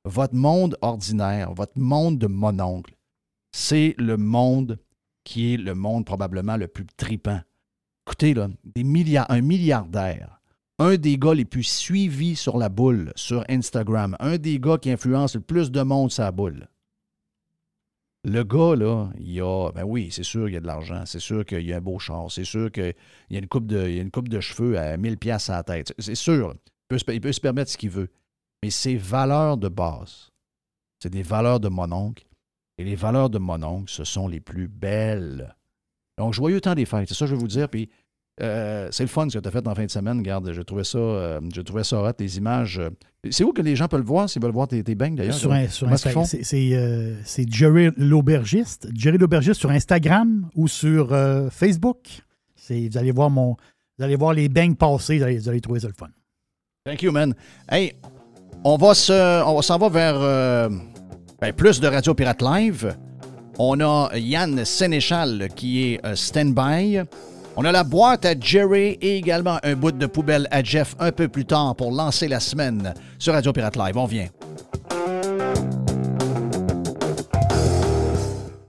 Votre 0.03 0.35
monde 0.35 0.77
ordinaire, 0.81 1.53
votre 1.53 1.77
monde 1.77 2.17
de 2.17 2.27
mononcle, 2.27 2.93
c'est 3.55 3.95
le 3.97 4.17
monde 4.17 4.77
qui 5.23 5.53
est 5.53 5.57
le 5.57 5.75
monde 5.75 6.05
probablement 6.05 6.57
le 6.57 6.67
plus 6.67 6.85
tripant. 6.97 7.39
Écoutez, 8.05 8.35
un 8.37 9.41
milliardaire, 9.41 10.41
un 10.77 10.97
des 10.97 11.17
gars 11.17 11.33
les 11.33 11.45
plus 11.45 11.63
suivis 11.63 12.35
sur 12.35 12.57
la 12.57 12.67
boule, 12.67 13.13
sur 13.15 13.45
Instagram, 13.47 14.17
un 14.19 14.37
des 14.37 14.59
gars 14.59 14.77
qui 14.77 14.91
influence 14.91 15.35
le 15.35 15.41
plus 15.41 15.71
de 15.71 15.81
monde 15.83 16.11
sur 16.11 16.23
la 16.23 16.33
boule. 16.33 16.67
Le 18.25 18.43
gars, 18.43 18.75
là, 18.75 19.09
il 19.17 19.39
a. 19.39 19.71
Ben 19.71 19.85
oui, 19.85 20.09
c'est 20.11 20.23
sûr 20.23 20.45
qu'il 20.45 20.55
y 20.55 20.57
a 20.57 20.61
de 20.61 20.67
l'argent. 20.67 21.03
C'est 21.05 21.19
sûr 21.19 21.45
qu'il 21.45 21.61
y 21.61 21.71
a 21.71 21.77
un 21.77 21.81
beau 21.81 21.97
char. 21.97 22.29
C'est 22.29 22.43
sûr 22.43 22.69
qu'il 22.71 22.93
y 23.29 23.35
a 23.37 23.39
une 23.39 23.47
coupe 23.47 23.67
de, 23.67 23.87
une 23.87 24.11
coupe 24.11 24.27
de 24.27 24.41
cheveux 24.41 24.77
à 24.77 24.97
1000 24.97 25.17
pièces 25.17 25.49
à 25.49 25.53
la 25.53 25.63
tête. 25.63 25.93
C'est 25.97 26.15
sûr. 26.15 26.55
Il 26.91 26.97
peut, 26.97 27.13
il 27.13 27.21
peut 27.21 27.31
se 27.31 27.39
permettre 27.39 27.71
ce 27.71 27.77
qu'il 27.77 27.91
veut. 27.91 28.09
Mais 28.61 28.69
ses 28.69 28.97
valeurs 28.97 29.55
de 29.55 29.69
base, 29.69 30.31
c'est 30.99 31.09
des 31.09 31.23
valeurs 31.23 31.61
de 31.61 31.69
mon 31.69 31.89
oncle. 31.93 32.24
Et 32.77 32.83
les 32.83 32.95
valeurs 32.95 33.29
de 33.29 33.37
mon 33.39 33.61
oncle, 33.63 33.91
ce 33.91 34.03
sont 34.03 34.27
les 34.27 34.39
plus 34.39 34.67
belles. 34.67 35.55
Donc, 36.17 36.33
joyeux 36.33 36.59
temps 36.61 36.75
des 36.75 36.85
fêtes. 36.85 37.07
C'est 37.07 37.13
ça 37.13 37.25
que 37.25 37.29
je 37.29 37.35
veux 37.35 37.41
vous 37.41 37.47
dire. 37.47 37.69
Puis, 37.69 37.89
euh, 38.41 38.89
c'est 38.91 39.03
le 39.03 39.07
fun 39.07 39.29
ce 39.29 39.37
que 39.37 39.41
tu 39.43 39.47
as 39.47 39.51
fait 39.51 39.65
en 39.65 39.73
fin 39.75 39.85
de 39.85 39.89
semaine. 39.91 40.17
Regarde, 40.19 40.51
je 40.51 40.61
trouvais 40.61 40.83
ça, 40.83 40.97
euh, 40.97 41.39
je 41.53 41.61
trouvais 41.61 41.85
ça 41.85 42.01
hot, 42.03 42.11
les 42.19 42.37
images. 42.37 42.81
C'est 43.31 43.45
où 43.45 43.53
que 43.53 43.61
les 43.61 43.77
gens 43.77 43.87
peuvent 43.87 44.01
le 44.01 44.05
voir 44.05 44.29
s'ils 44.29 44.41
veulent 44.41 44.51
voir 44.51 44.67
tes, 44.67 44.83
tes 44.83 44.93
bangs 44.95 45.15
d'ailleurs? 45.15 45.33
Sur, 45.33 45.53
un- 45.53 45.67
sur 45.69 45.87
Instagram. 45.87 46.25
C'est 46.25 46.73
euh, 46.75 47.15
c'est 47.23 47.49
Jerry 47.49 47.91
l'aubergiste. 47.95 48.89
Jerry 48.93 49.17
l'aubergiste 49.17 49.59
sur 49.61 49.71
Instagram 49.71 50.49
ou 50.53 50.67
sur 50.67 51.13
euh, 51.13 51.49
Facebook. 51.49 51.99
Vous 52.69 52.97
allez 52.97 53.11
voir 53.11 53.29
mon. 53.29 53.55
Vous 53.97 54.03
allez 54.03 54.17
voir 54.17 54.33
les 54.33 54.49
bangs 54.49 54.73
passer, 54.73 55.17
vous 55.19 55.23
allez, 55.23 55.37
vous 55.37 55.47
allez 55.47 55.61
trouver 55.61 55.79
ça 55.79 55.87
le 55.87 55.93
fun. 55.93 56.09
Thank 56.85 57.03
you, 57.03 57.13
man. 57.13 57.33
Hey, 57.69 57.93
on 58.65 58.75
va 58.75 58.93
se, 58.93 59.43
on 59.45 59.61
s'en 59.61 59.77
va 59.77 59.87
vers 59.87 60.15
ben, 61.39 61.53
plus 61.53 61.79
de 61.79 61.87
Radio 61.87 62.13
Pirate 62.13 62.41
Live. 62.41 62.95
On 63.57 63.79
a 63.79 64.09
Yann 64.15 64.65
Sénéchal 64.65 65.47
qui 65.55 65.93
est 65.93 66.05
euh, 66.05 66.15
stand-by. 66.15 67.01
On 67.55 67.63
a 67.63 67.71
la 67.71 67.83
boîte 67.83 68.25
à 68.25 68.37
Jerry 68.39 68.97
et 69.01 69.17
également 69.17 69.59
un 69.63 69.75
bout 69.75 69.93
de 69.93 70.05
poubelle 70.05 70.47
à 70.51 70.61
Jeff 70.61 70.95
un 70.99 71.11
peu 71.11 71.27
plus 71.27 71.45
tard 71.45 71.75
pour 71.75 71.91
lancer 71.91 72.27
la 72.27 72.39
semaine 72.39 72.93
sur 73.17 73.33
Radio 73.33 73.53
Pirate 73.53 73.77
Live. 73.77 73.97
On 73.97 74.05
vient. 74.05 74.27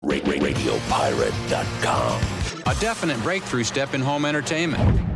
RadioPirate.com. 0.04 2.20
A 2.66 2.74
definite 2.80 3.22
breakthrough 3.22 3.64
step 3.64 3.94
in 3.94 4.00
home 4.00 4.24
entertainment. 4.24 5.15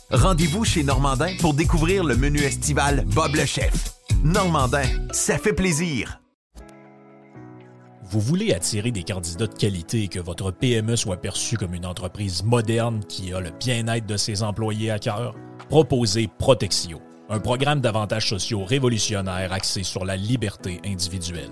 Rendez-vous 0.11 0.65
chez 0.65 0.83
Normandin 0.83 1.37
pour 1.39 1.53
découvrir 1.53 2.03
le 2.03 2.17
menu 2.17 2.39
estival 2.39 3.05
Bob 3.15 3.33
le 3.33 3.45
chef. 3.45 3.93
Normandin, 4.25 4.83
ça 5.11 5.37
fait 5.37 5.53
plaisir. 5.53 6.19
Vous 8.03 8.19
voulez 8.19 8.53
attirer 8.53 8.91
des 8.91 9.03
candidats 9.03 9.47
de 9.47 9.53
qualité 9.53 10.03
et 10.03 10.07
que 10.09 10.19
votre 10.19 10.51
PME 10.51 10.97
soit 10.97 11.21
perçue 11.21 11.55
comme 11.55 11.73
une 11.73 11.85
entreprise 11.85 12.43
moderne 12.43 12.99
qui 13.07 13.33
a 13.33 13.39
le 13.39 13.51
bien-être 13.51 14.05
de 14.05 14.17
ses 14.17 14.43
employés 14.43 14.91
à 14.91 14.99
cœur? 14.99 15.33
Proposez 15.69 16.27
Protexio, 16.27 16.99
un 17.29 17.39
programme 17.39 17.79
d'avantages 17.79 18.27
sociaux 18.27 18.65
révolutionnaire 18.65 19.53
axé 19.53 19.83
sur 19.83 20.03
la 20.03 20.17
liberté 20.17 20.81
individuelle. 20.83 21.51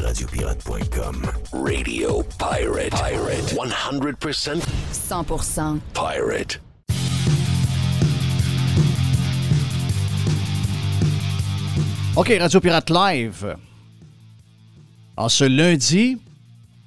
RadioPirate.com. 0.00 1.22
Radio 1.52 2.22
Pirate. 2.38 2.90
Pirate. 2.90 3.44
100% 3.54 4.62
100% 4.92 5.80
pirate. 5.94 6.58
OK, 12.16 12.28
Radio 12.40 12.60
Pirate 12.60 12.90
Live. 12.90 13.56
En 15.16 15.28
ce 15.28 15.44
lundi, 15.44 16.18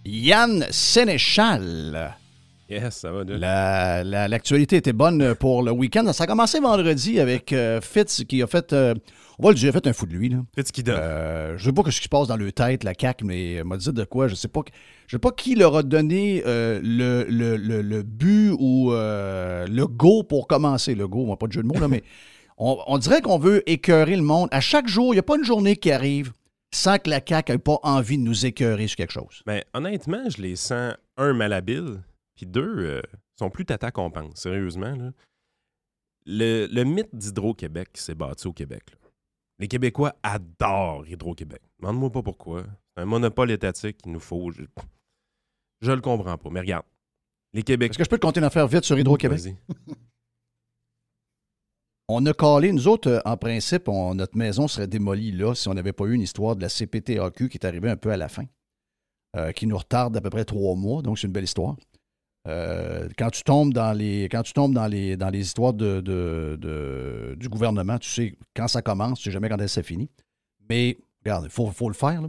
Yann 0.05 0.65
Sénéchal 0.71 2.17
Yes, 2.69 2.95
ça 2.95 3.11
va. 3.11 3.23
La- 3.25 4.03
la- 4.03 4.27
L'actualité 4.27 4.77
était 4.77 4.93
bonne 4.93 5.35
pour 5.35 5.63
le 5.63 5.71
week-end. 5.71 6.11
Ça 6.13 6.23
a 6.23 6.27
commencé 6.27 6.59
vendredi 6.59 7.19
avec 7.19 7.51
euh, 7.53 7.81
Fitz 7.81 8.23
qui 8.23 8.41
a 8.41 8.47
fait, 8.47 8.71
euh, 8.73 8.93
on 9.37 9.43
va 9.43 9.49
le 9.49 9.55
dire, 9.55 9.69
a 9.69 9.71
fait 9.73 9.85
un 9.87 9.93
fou 9.93 10.05
de 10.05 10.13
lui. 10.13 10.29
Là. 10.29 10.37
Fitz 10.55 10.71
qui 10.71 10.81
donne. 10.81 10.95
Euh, 10.97 11.57
je 11.57 11.65
sais 11.65 11.73
pas 11.73 11.83
ce 11.91 11.97
qui 11.97 12.03
se 12.05 12.09
passe 12.09 12.27
dans 12.27 12.37
le 12.37 12.51
tête, 12.51 12.83
la 12.83 12.93
CAQ, 12.99 13.25
mais 13.25 13.61
m'a 13.63 13.77
dit 13.77 13.91
de 13.91 14.03
quoi. 14.05 14.27
Je 14.27 14.35
sais 14.35 14.47
pas. 14.47 14.61
Je 15.07 15.15
sais 15.17 15.19
pas 15.19 15.31
qui 15.31 15.55
leur 15.55 15.75
a 15.75 15.83
donné 15.83 16.41
le, 16.45 17.25
le- 17.29 17.57
le- 17.57 17.81
le 17.81 18.03
but 18.03 18.51
ou 18.57 18.91
le 18.91 19.85
go 19.85 20.23
pour 20.23 20.47
commencer. 20.47 20.95
Le 20.95 21.07
go, 21.07 21.25
on 21.25 21.29
n'a 21.31 21.35
pas 21.37 21.47
de 21.47 21.51
jeu 21.53 21.61
de 21.63 21.67
mots, 21.67 21.79
là, 21.79 21.87
mais 21.89 22.01
on, 22.57 22.77
on 22.87 22.97
dirait 22.97 23.21
qu'on 23.21 23.37
veut 23.39 23.61
écœurer 23.69 24.15
le 24.15 24.23
monde. 24.23 24.47
À 24.51 24.61
chaque 24.61 24.87
jour, 24.87 25.13
il 25.13 25.15
n'y 25.17 25.19
a 25.19 25.23
pas 25.23 25.35
une 25.35 25.43
journée 25.45 25.75
qui 25.75 25.91
arrive 25.91 26.31
sans 26.71 26.97
que 26.97 27.09
la 27.09 27.19
CAQ 27.27 27.51
n'ait 27.51 27.57
pas 27.59 27.77
envie 27.83 28.17
de 28.17 28.23
nous 28.23 28.45
écœurer 28.47 28.87
sur 28.87 28.95
quelque 28.95 29.13
chose. 29.13 29.43
Mais 29.45 29.63
honnêtement, 29.75 30.23
je 30.35 30.41
les 30.41 30.55
sens, 30.55 30.93
un, 31.17 31.33
malhabiles, 31.33 31.99
puis 32.35 32.45
deux, 32.45 32.77
euh, 32.79 33.01
sont 33.37 33.49
plus 33.49 33.65
tata 33.65 33.91
qu'on 33.91 34.11
pense, 34.11 34.35
sérieusement. 34.39 34.95
Là. 34.95 35.11
Le, 36.25 36.67
le 36.67 36.83
mythe 36.83 37.13
d'Hydro-Québec 37.15 37.89
qui 37.93 38.01
s'est 38.01 38.15
bâti 38.15 38.47
au 38.47 38.53
Québec. 38.53 38.83
là. 38.91 38.97
Les 39.59 39.67
Québécois 39.67 40.15
adorent 40.23 41.05
Hydro-Québec. 41.07 41.61
Demande-moi 41.79 42.11
pas 42.11 42.23
pourquoi. 42.23 42.63
C'est 42.95 43.03
un 43.03 43.05
monopole 43.05 43.51
étatique 43.51 43.97
qu'il 44.01 44.11
nous 44.11 44.19
faut. 44.19 44.51
Je, 44.51 44.63
je 45.81 45.91
le 45.91 46.01
comprends 46.01 46.37
pas. 46.37 46.49
Mais 46.49 46.59
regarde, 46.61 46.85
les 47.53 47.61
Québécois... 47.63 47.91
Est-ce 47.91 47.97
que 47.99 48.03
je 48.03 48.09
peux 48.09 48.17
te 48.17 48.25
compter 48.25 48.39
une 48.39 48.45
affaire 48.45 48.67
vite 48.67 48.83
sur 48.83 48.97
Hydro-Québec? 48.97 49.39
Vas-y. 49.39 49.55
On 52.09 52.25
a 52.25 52.33
calé, 52.33 52.71
nous 52.73 52.87
autres, 52.87 53.09
euh, 53.09 53.19
en 53.25 53.37
principe, 53.37 53.87
on- 53.87 54.13
notre 54.13 54.37
maison 54.37 54.67
serait 54.67 54.87
démolie 54.87 55.31
là 55.31 55.55
si 55.55 55.69
on 55.69 55.73
n'avait 55.73 55.93
pas 55.93 56.05
eu 56.05 56.13
une 56.13 56.21
histoire 56.21 56.55
de 56.55 56.61
la 56.61 56.69
CPTAQ 56.69 57.47
qui 57.49 57.57
est 57.57 57.65
arrivée 57.65 57.89
un 57.89 57.95
peu 57.95 58.11
à 58.11 58.17
la 58.17 58.27
fin, 58.27 58.43
euh, 59.37 59.51
qui 59.53 59.67
nous 59.67 59.77
retarde 59.77 60.15
à 60.17 60.21
peu 60.21 60.29
près 60.29 60.43
trois 60.45 60.75
mois, 60.75 61.01
donc 61.01 61.17
c'est 61.17 61.27
une 61.27 61.33
belle 61.33 61.45
histoire. 61.45 61.77
Euh, 62.47 63.07
quand 63.17 63.29
tu 63.29 63.43
tombes 63.43 63.73
dans 63.73 63.93
les, 63.93 64.27
quand 64.29 64.43
tombes 64.53 64.73
dans 64.73 64.87
les, 64.87 65.15
histoires 65.33 65.73
du 65.73 67.49
gouvernement, 67.49 67.97
tu 67.99 68.09
sais 68.09 68.35
quand 68.55 68.67
ça 68.67 68.81
commence, 68.81 69.19
tu 69.19 69.25
sais 69.25 69.31
jamais 69.31 69.49
quand 69.49 69.59
elle 69.59 69.69
s'est 69.69 69.83
fini. 69.83 70.09
Mais 70.69 70.97
regarde, 71.23 71.45
il 71.45 71.49
faut, 71.49 71.87
le 71.87 71.93
faire. 71.93 72.21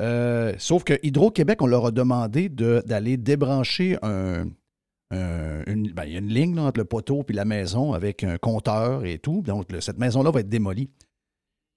Euh, 0.00 0.54
sauf 0.58 0.84
que 0.84 0.98
Hydro-Québec, 1.02 1.62
on 1.62 1.66
leur 1.66 1.86
a 1.86 1.90
demandé 1.90 2.48
de- 2.48 2.82
d'aller 2.86 3.16
débrancher 3.16 3.96
un, 4.02 4.46
ben, 5.10 5.64
une 6.06 6.28
ligne 6.28 6.58
entre 6.58 6.80
le 6.80 6.84
poteau 6.84 7.24
et 7.28 7.32
la 7.32 7.44
maison 7.44 7.94
avec 7.94 8.24
un 8.24 8.36
compteur 8.36 9.04
et 9.04 9.18
tout. 9.18 9.42
Donc, 9.42 9.66
cette 9.80 9.98
maison-là 9.98 10.30
va 10.30 10.40
être 10.40 10.48
démolie. 10.48 10.90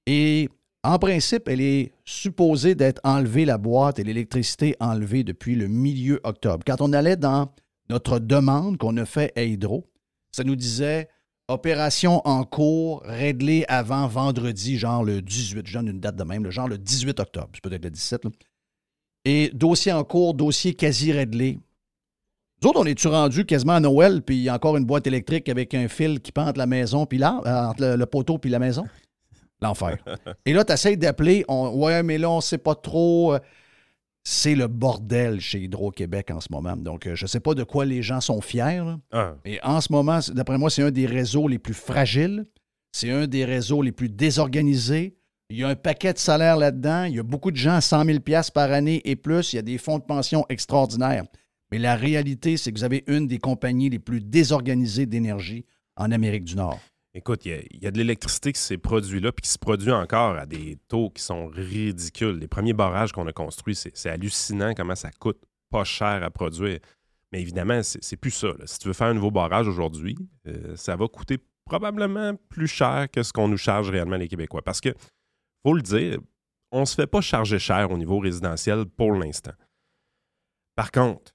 Et 0.06 0.50
en 0.84 0.98
principe, 0.98 1.48
elle 1.48 1.62
est 1.62 1.92
supposée 2.06 2.74
d'être 2.74 3.02
enlevée, 3.04 3.46
la 3.46 3.58
boîte 3.58 4.00
et 4.00 4.04
l'électricité 4.04 4.76
enlevée 4.80 5.24
depuis 5.24 5.56
le 5.56 5.68
milieu 5.68 6.20
octobre. 6.24 6.64
Quand 6.66 6.82
on 6.82 6.92
allait 6.94 7.18
dans 7.18 7.52
notre 7.90 8.20
demande 8.20 8.78
qu'on 8.78 8.98
a 8.98 9.06
fait 9.06 9.32
à 9.36 9.44
Hydro, 9.44 9.86
ça 10.32 10.44
nous 10.44 10.56
disait 10.56 11.08
opération 11.48 12.22
en 12.26 12.46
cours 12.46 13.04
réglée 13.06 13.66
avant 13.68 14.08
vendredi, 14.08 14.78
genre 14.78 15.04
le 15.04 15.22
18, 15.22 15.68
je 15.68 15.74
donne 15.74 15.90
une 15.90 16.00
date 16.00 16.16
de 16.16 16.24
même, 16.24 16.50
genre 16.50 16.68
le 16.68 16.78
18 16.78 17.20
octobre, 17.20 17.50
c'est 17.54 17.64
peut-être 17.64 17.84
le 17.84 17.92
17. 17.92 18.26
là. 18.26 18.32
Et 19.26 19.52
dossier 19.54 19.92
en 19.92 20.04
cours, 20.04 20.34
dossier 20.34 20.74
quasi 20.74 21.12
réglé. 21.12 21.60
Nous 22.64 22.70
autres, 22.70 22.80
on 22.80 22.86
est-tu 22.86 23.08
rendu 23.08 23.46
quasiment 23.46 23.74
à 23.74 23.80
Noël, 23.80 24.24
puis 24.24 24.38
il 24.38 24.44
y 24.44 24.50
a 24.50 24.56
encore 24.56 24.78
une 24.78 24.86
boîte 24.86 25.06
électrique 25.06 25.50
avec 25.50 25.76
un 25.76 25.88
fil 25.88 26.22
qui 26.22 26.32
pend 26.32 26.48
entre 26.48 26.58
la 26.58 26.68
maison, 26.68 27.06
puis 27.06 27.20
là, 27.20 27.40
euh, 27.46 27.70
entre 27.70 27.82
le, 27.82 27.96
le 27.98 28.06
poteau 28.08 28.40
puis 28.40 28.50
la 28.50 28.60
maison? 28.60 28.86
L'enfer. 29.62 29.98
Et 30.46 30.54
là, 30.54 30.64
tu 30.66 30.74
essaies 30.74 30.96
d'appeler, 30.98 31.46
on- 31.48 31.70
ouais, 31.84 32.02
mais 32.04 32.18
là, 32.18 32.30
on 32.30 32.42
sait 32.42 32.58
pas 32.58 32.76
trop. 32.76 33.34
euh, 33.34 33.40
C'est 34.24 34.54
le 34.54 34.68
bordel 34.68 35.40
chez 35.40 35.62
Hydro-Québec 35.62 36.30
en 36.30 36.40
ce 36.40 36.48
moment. 36.52 36.76
Donc, 36.78 37.08
euh, 37.08 37.16
je 37.16 37.26
sais 37.26 37.40
pas 37.40 37.56
de 37.56 37.64
quoi 37.64 37.86
les 37.86 38.04
gens 38.04 38.22
sont 38.22 38.40
fiers. 38.40 38.84
Ah, 39.12 39.34
Et 39.46 39.60
en 39.64 39.82
ce 39.82 39.92
moment, 39.92 40.20
d'après 40.32 40.60
moi, 40.60 40.70
c'est 40.70 40.84
un 40.84 40.92
des 40.92 41.08
réseaux 41.08 41.48
les 41.48 41.58
plus 41.58 41.74
fragiles. 41.74 42.46
C'est 42.92 43.10
un 43.10 43.26
des 43.26 43.46
réseaux 43.46 43.82
les 43.82 43.92
plus 43.92 44.10
désorganisés. 44.10 45.16
Il 45.50 45.58
y 45.58 45.64
a 45.64 45.70
un 45.70 45.76
paquet 45.76 46.14
de 46.14 46.20
salaires 46.20 46.56
là-dedans. 46.58 47.06
Il 47.06 47.16
y 47.16 47.20
a 47.20 47.24
beaucoup 47.24 47.50
de 47.50 47.56
gens 47.58 47.74
à 47.74 47.82
100 47.82 48.06
000 48.06 48.20
par 48.54 48.72
année 48.72 49.02
et 49.06 49.16
plus. 49.16 49.54
Il 49.54 49.56
y 49.56 49.60
a 49.60 49.64
des 49.64 49.80
fonds 49.80 49.98
de 49.98 50.04
pension 50.04 50.46
extraordinaires. 50.50 51.24
Mais 51.72 51.80
la 51.80 51.96
réalité, 51.96 52.58
c'est 52.58 52.72
que 52.72 52.78
vous 52.78 52.84
avez 52.84 53.04
une 53.08 53.26
des 53.28 53.40
compagnies 53.40 53.90
les 53.90 53.98
plus 54.00 54.22
désorganisées 54.22 55.08
d'énergie 55.08 55.66
en 55.98 56.12
Amérique 56.12 56.44
du 56.44 56.56
Nord. 56.58 56.80
Écoute, 57.14 57.46
il 57.46 57.68
y 57.82 57.88
a- 57.88 57.92
de 57.92 57.98
l'électricité 57.98 58.54
qui 58.54 58.62
s'est 58.62 58.78
produit 58.78 59.20
là, 59.20 59.32
puis 59.34 59.42
qui 59.42 59.50
se 59.50 59.60
produit 59.60 59.92
encore 59.92 60.38
à 60.38 60.46
des 60.46 60.78
taux 60.88 61.10
qui 61.10 61.22
sont 61.22 61.48
ridicules. 61.48 62.38
Les 62.38 62.48
premiers 62.48 62.74
barrages 62.74 63.12
qu'on 63.12 63.28
a 63.28 63.34
construits, 63.34 63.76
c'est 63.76 64.10
hallucinant 64.10 64.74
comment 64.74 64.96
ça 64.96 65.12
coûte 65.12 65.42
pas 65.70 65.84
cher 65.84 66.24
à 66.24 66.30
produire. 66.30 66.80
Mais 67.34 67.42
évidemment, 67.42 67.82
c'est 67.84 68.18
plus 68.18 68.32
ça. 68.32 68.50
Si 68.66 68.80
tu 68.80 68.88
veux 68.88 68.94
faire 68.94 69.08
un 69.08 69.14
nouveau 69.14 69.32
barrage 69.32 69.68
aujourd'hui, 69.68 70.18
euh, 70.48 70.76
ça 70.76 70.96
va 70.96 71.08
coûter 71.08 71.38
probablement 71.66 72.34
plus 72.50 72.68
cher 72.68 73.08
que 73.12 73.24
ce 73.24 73.32
qu'on 73.34 73.48
nous 73.48 73.58
charge 73.58 73.90
réellement 73.90 74.18
les 74.18 74.28
Québécois. 74.28 74.62
Parce 74.62 74.82
que, 74.82 74.90
faut 75.66 75.74
le 75.74 75.82
dire, 75.82 76.20
on 76.72 76.86
se 76.86 76.96
fait 76.96 77.08
pas 77.08 77.22
charger 77.22 77.60
cher 77.60 77.92
au 77.92 77.98
niveau 77.98 78.20
résidentiel 78.20 78.86
pour 78.86 79.12
l'instant. 79.14 79.54
Par 80.76 80.92
contre, 80.92 81.34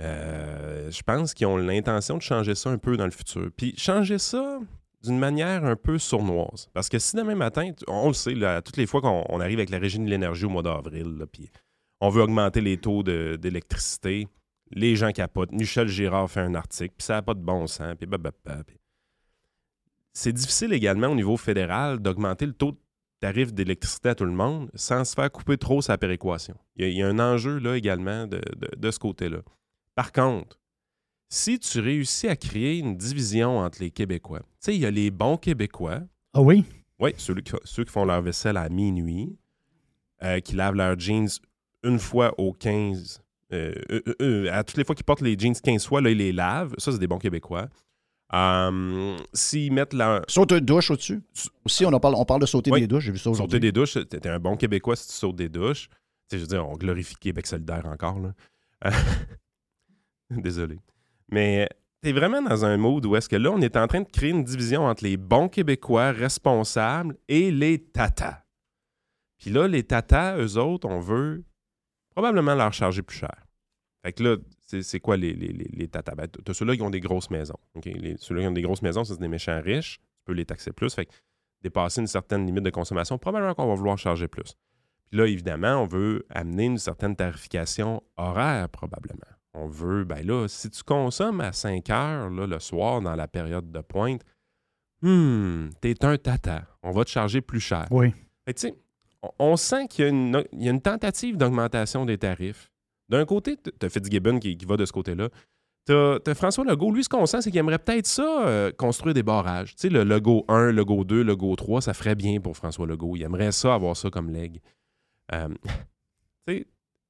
euh, 0.00 0.90
je 0.90 1.02
pense 1.02 1.34
qu'ils 1.34 1.46
ont 1.46 1.56
l'intention 1.56 2.16
de 2.16 2.22
changer 2.22 2.54
ça 2.54 2.70
un 2.70 2.78
peu 2.78 2.96
dans 2.96 3.04
le 3.04 3.10
futur. 3.10 3.50
Puis 3.56 3.74
changer 3.76 4.18
ça 4.18 4.58
d'une 5.02 5.18
manière 5.18 5.64
un 5.64 5.76
peu 5.76 5.98
sournoise. 5.98 6.68
Parce 6.72 6.88
que 6.88 6.98
si 6.98 7.16
demain 7.16 7.34
matin, 7.34 7.70
on 7.86 8.08
le 8.08 8.14
sait, 8.14 8.34
là, 8.34 8.62
toutes 8.62 8.76
les 8.76 8.86
fois 8.86 9.00
qu'on 9.00 9.24
on 9.28 9.40
arrive 9.40 9.58
avec 9.58 9.70
la 9.70 9.78
Régie 9.78 9.98
de 9.98 10.04
l'énergie 10.08 10.44
au 10.44 10.48
mois 10.48 10.62
d'avril, 10.62 11.24
puis 11.32 11.50
on 12.00 12.08
veut 12.08 12.22
augmenter 12.22 12.60
les 12.60 12.78
taux 12.78 13.02
d'électricité, 13.02 14.28
les 14.70 14.96
gens 14.96 15.12
capotent. 15.12 15.52
Michel 15.52 15.88
Girard 15.88 16.30
fait 16.30 16.40
un 16.40 16.54
article, 16.54 16.94
puis 16.96 17.04
ça 17.04 17.14
n'a 17.14 17.22
pas 17.22 17.34
de 17.34 17.40
bon 17.40 17.66
sens, 17.66 17.94
puis 17.96 18.08
C'est 20.12 20.32
difficile 20.32 20.72
également 20.72 21.08
au 21.08 21.14
niveau 21.14 21.36
fédéral 21.36 22.00
d'augmenter 22.00 22.46
le 22.46 22.52
taux 22.52 22.72
de 22.72 22.78
tarif 23.20 23.52
d'électricité 23.52 24.10
à 24.10 24.14
tout 24.14 24.24
le 24.24 24.32
monde 24.32 24.70
sans 24.74 25.04
se 25.04 25.14
faire 25.14 25.30
couper 25.30 25.58
trop 25.58 25.80
sa 25.82 25.98
péréquation. 25.98 26.56
Il 26.76 26.88
y 26.90 27.02
a, 27.02 27.08
un 27.08 27.18
enjeu 27.18 27.58
là 27.58 27.76
également 27.76 28.26
de, 28.26 28.40
de- 28.56 28.76
de 28.76 28.90
ce 28.90 28.98
côté-là. 28.98 29.38
Par 29.94 30.12
contre, 30.12 30.58
si 31.28 31.58
tu 31.58 31.80
réussis 31.80 32.28
à 32.28 32.36
créer 32.36 32.78
une 32.78 32.96
division 32.96 33.58
entre 33.58 33.80
les 33.80 33.90
Québécois, 33.90 34.40
tu 34.40 34.46
sais, 34.60 34.74
il 34.74 34.80
y 34.80 34.86
a 34.86 34.90
les 34.90 35.10
bons 35.10 35.36
Québécois, 35.36 36.00
Ah 36.34 36.40
oui? 36.40 36.64
oui, 36.98 37.12
ceux, 37.18 37.34
qui- 37.36 37.52
ceux 37.64 37.84
qui 37.84 37.92
font 37.92 38.04
leur 38.04 38.22
vaisselle 38.22 38.56
à 38.56 38.68
minuit, 38.68 39.36
euh, 40.22 40.40
qui 40.40 40.54
lavent 40.56 40.74
leurs 40.74 40.98
jeans 40.98 41.28
une 41.84 41.98
fois 41.98 42.34
aux 42.38 42.52
15, 42.52 43.22
euh, 43.52 43.72
euh, 44.20 44.48
à 44.52 44.64
toutes 44.64 44.76
les 44.78 44.84
fois 44.84 44.94
qu'ils 44.94 45.04
portent 45.04 45.20
les 45.20 45.38
jeans 45.38 45.54
15 45.54 45.86
fois, 45.86 46.00
là, 46.00 46.10
ils 46.10 46.18
les 46.18 46.32
lavent. 46.32 46.74
Ça, 46.78 46.92
c'est 46.92 46.98
des 46.98 47.06
bons 47.06 47.18
Québécois. 47.18 47.68
Euh, 48.34 49.16
S'ils 49.32 49.72
mettent 49.72 49.94
leur, 49.94 50.22
Saute 50.28 50.52
une 50.52 50.60
douche 50.60 50.90
au-dessus? 50.90 51.22
Aussi, 51.64 51.86
on, 51.86 51.92
en 51.92 52.00
parle, 52.00 52.14
on 52.16 52.24
parle 52.26 52.40
de 52.42 52.46
sauter 52.46 52.70
Oui. 52.70 52.80
des 52.80 52.86
douches. 52.86 53.04
J'ai 53.04 53.12
vu 53.12 53.18
ça 53.18 53.24
Sauter 53.24 53.36
aujourd'hui. 53.38 53.60
des 53.60 53.72
douches, 53.72 53.96
t'es 54.08 54.28
un 54.28 54.38
bon 54.38 54.56
Québécois 54.56 54.96
si 54.96 55.08
tu 55.08 55.14
sautes 55.14 55.36
des 55.36 55.48
douches. 55.48 55.88
Tu 55.88 55.96
sais, 56.30 56.36
je 56.38 56.42
veux 56.42 56.46
dire, 56.48 56.68
on 56.68 56.76
glorifie 56.76 57.14
Québec 57.16 57.46
solidaire 57.46 57.86
encore, 57.86 58.18
là. 58.18 58.34
Désolé. 60.30 60.78
Mais 61.30 61.68
t'es 62.00 62.12
vraiment 62.12 62.40
dans 62.42 62.64
un 62.64 62.76
mode 62.76 63.06
où 63.06 63.16
est-ce 63.16 63.28
que 63.28 63.36
là, 63.36 63.50
on 63.50 63.60
est 63.60 63.76
en 63.76 63.86
train 63.86 64.00
de 64.00 64.08
créer 64.08 64.30
une 64.30 64.44
division 64.44 64.84
entre 64.86 65.04
les 65.04 65.16
bons 65.16 65.48
Québécois 65.48 66.12
responsables 66.12 67.16
et 67.28 67.50
les 67.50 67.78
tatas. 67.84 68.44
Puis 69.38 69.50
là, 69.50 69.68
les 69.68 69.84
tatas, 69.84 70.36
eux 70.38 70.56
autres, 70.58 70.88
on 70.88 71.00
veut 71.00 71.44
probablement 72.10 72.54
leur 72.54 72.72
charger 72.72 73.02
plus 73.02 73.18
cher. 73.18 73.46
Fait 74.04 74.12
que 74.12 74.22
là, 74.22 74.36
c'est 74.82 75.00
quoi 75.00 75.16
les, 75.16 75.32
les, 75.32 75.48
les, 75.52 75.68
les 75.72 75.88
tatas? 75.88 76.14
Ben, 76.14 76.28
t'as 76.28 76.54
ceux-là 76.54 76.76
qui 76.76 76.82
ont 76.82 76.90
des 76.90 77.00
grosses 77.00 77.30
maisons. 77.30 77.58
OK? 77.74 77.84
Les- 77.84 78.16
Ceux-là 78.18 78.42
qui 78.42 78.46
ont 78.48 78.52
des 78.52 78.62
grosses 78.62 78.82
maisons, 78.82 79.04
c'est 79.04 79.18
des 79.18 79.28
méchants 79.28 79.60
riches. 79.62 79.98
Tu 79.98 80.24
peux 80.24 80.32
les 80.32 80.44
taxer 80.44 80.72
plus. 80.72 80.92
Fait 80.94 81.06
que 81.06 81.12
dépasser 81.62 82.00
une 82.00 82.06
certaine 82.06 82.46
limite 82.46 82.64
de 82.64 82.70
consommation, 82.70 83.18
probablement 83.18 83.54
qu'on 83.54 83.66
va 83.66 83.74
vouloir 83.74 83.98
charger 83.98 84.28
plus. 84.28 84.54
Puis 85.10 85.18
là, 85.18 85.26
évidemment, 85.26 85.82
on 85.82 85.86
veut 85.86 86.26
amener 86.30 86.64
une 86.66 86.78
certaine 86.78 87.16
tarification 87.16 88.02
horaire, 88.16 88.68
probablement. 88.68 89.20
On 89.54 89.66
veut, 89.66 90.04
ben 90.04 90.24
là, 90.26 90.46
si 90.48 90.70
tu 90.70 90.82
consommes 90.82 91.40
à 91.40 91.52
5 91.52 91.88
heures 91.90 92.30
là, 92.30 92.46
le 92.46 92.58
soir 92.60 93.00
dans 93.00 93.14
la 93.16 93.26
période 93.28 93.70
de 93.72 93.80
pointe, 93.80 94.22
hmm, 95.02 95.68
t'es 95.80 96.04
un 96.04 96.16
tata. 96.16 96.66
On 96.82 96.90
va 96.90 97.04
te 97.04 97.10
charger 97.10 97.40
plus 97.40 97.60
cher. 97.60 97.86
Oui. 97.90 98.12
Fait 98.46 98.54
que, 98.54 98.60
tu 98.60 98.72
on, 99.22 99.30
on 99.38 99.56
sent 99.56 99.88
qu'il 99.88 100.04
y, 100.04 100.08
a 100.08 100.10
une- 100.10 100.44
il 100.52 100.62
y 100.64 100.68
a 100.68 100.70
une 100.70 100.80
tentative 100.80 101.36
d'augmentation 101.36 102.04
des 102.06 102.18
tarifs. 102.18 102.70
D'un 103.08 103.24
côté, 103.24 103.56
t- 103.56 103.72
t'as 103.72 103.88
Fitzgibbon 103.88 104.38
qui, 104.38 104.56
qui 104.56 104.64
va 104.66 104.76
de 104.76 104.84
ce 104.84 104.92
côté-là. 104.92 105.28
T'as 105.86 106.18
t'as 106.20 106.34
François 106.34 106.64
Legault, 106.64 106.92
lui, 106.92 107.02
ce 107.02 107.08
qu'on 107.08 107.24
sent, 107.24 107.40
c'est 107.40 107.50
qu'il 107.50 107.58
aimerait 107.58 107.78
peut-être 107.78 108.06
ça, 108.06 108.46
euh, 108.46 108.70
construire 108.72 109.14
des 109.14 109.22
barrages. 109.22 109.74
Tu 109.74 109.82
sais, 109.82 109.88
le 109.88 110.04
Legault 110.04 110.44
1, 110.48 110.70
Legault 110.72 111.04
2, 111.04 111.22
Legault 111.22 111.56
3, 111.56 111.80
ça 111.80 111.94
ferait 111.94 112.14
bien 112.14 112.38
pour 112.40 112.54
François 112.56 112.86
Legault. 112.86 113.16
Il 113.16 113.22
aimerait 113.22 113.52
ça, 113.52 113.74
avoir 113.74 113.96
ça 113.96 114.10
comme 114.10 114.30
leg. 114.30 114.60
Euh, 115.32 115.48
tu 116.46 116.54
sais, 116.58 116.66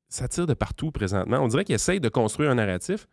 ça 0.08 0.28
tire 0.28 0.46
de 0.46 0.54
partout 0.54 0.90
présentement. 0.90 1.38
On 1.38 1.48
dirait 1.48 1.64
qu'ils 1.64 1.74
essayent 1.74 2.00
de 2.00 2.08
construire 2.08 2.50
un 2.50 2.54
narratif. 2.56 3.06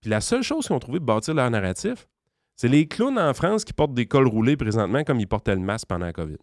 Puis 0.00 0.10
la 0.10 0.20
seule 0.20 0.42
chose 0.42 0.66
qu'ils 0.66 0.74
ont 0.76 0.78
trouvé 0.80 0.98
de 0.98 1.04
bâtir 1.04 1.34
leur 1.34 1.50
narratif, 1.50 2.08
c'est 2.56 2.68
les 2.68 2.86
clowns 2.88 3.18
en 3.18 3.32
France 3.34 3.64
qui 3.64 3.72
portent 3.72 3.94
des 3.94 4.06
cols 4.06 4.26
roulés 4.28 4.56
présentement 4.56 5.04
comme 5.04 5.20
ils 5.20 5.26
portaient 5.28 5.54
le 5.54 5.60
masque 5.60 5.86
pendant 5.88 6.06
la 6.06 6.12
COVID. 6.12 6.36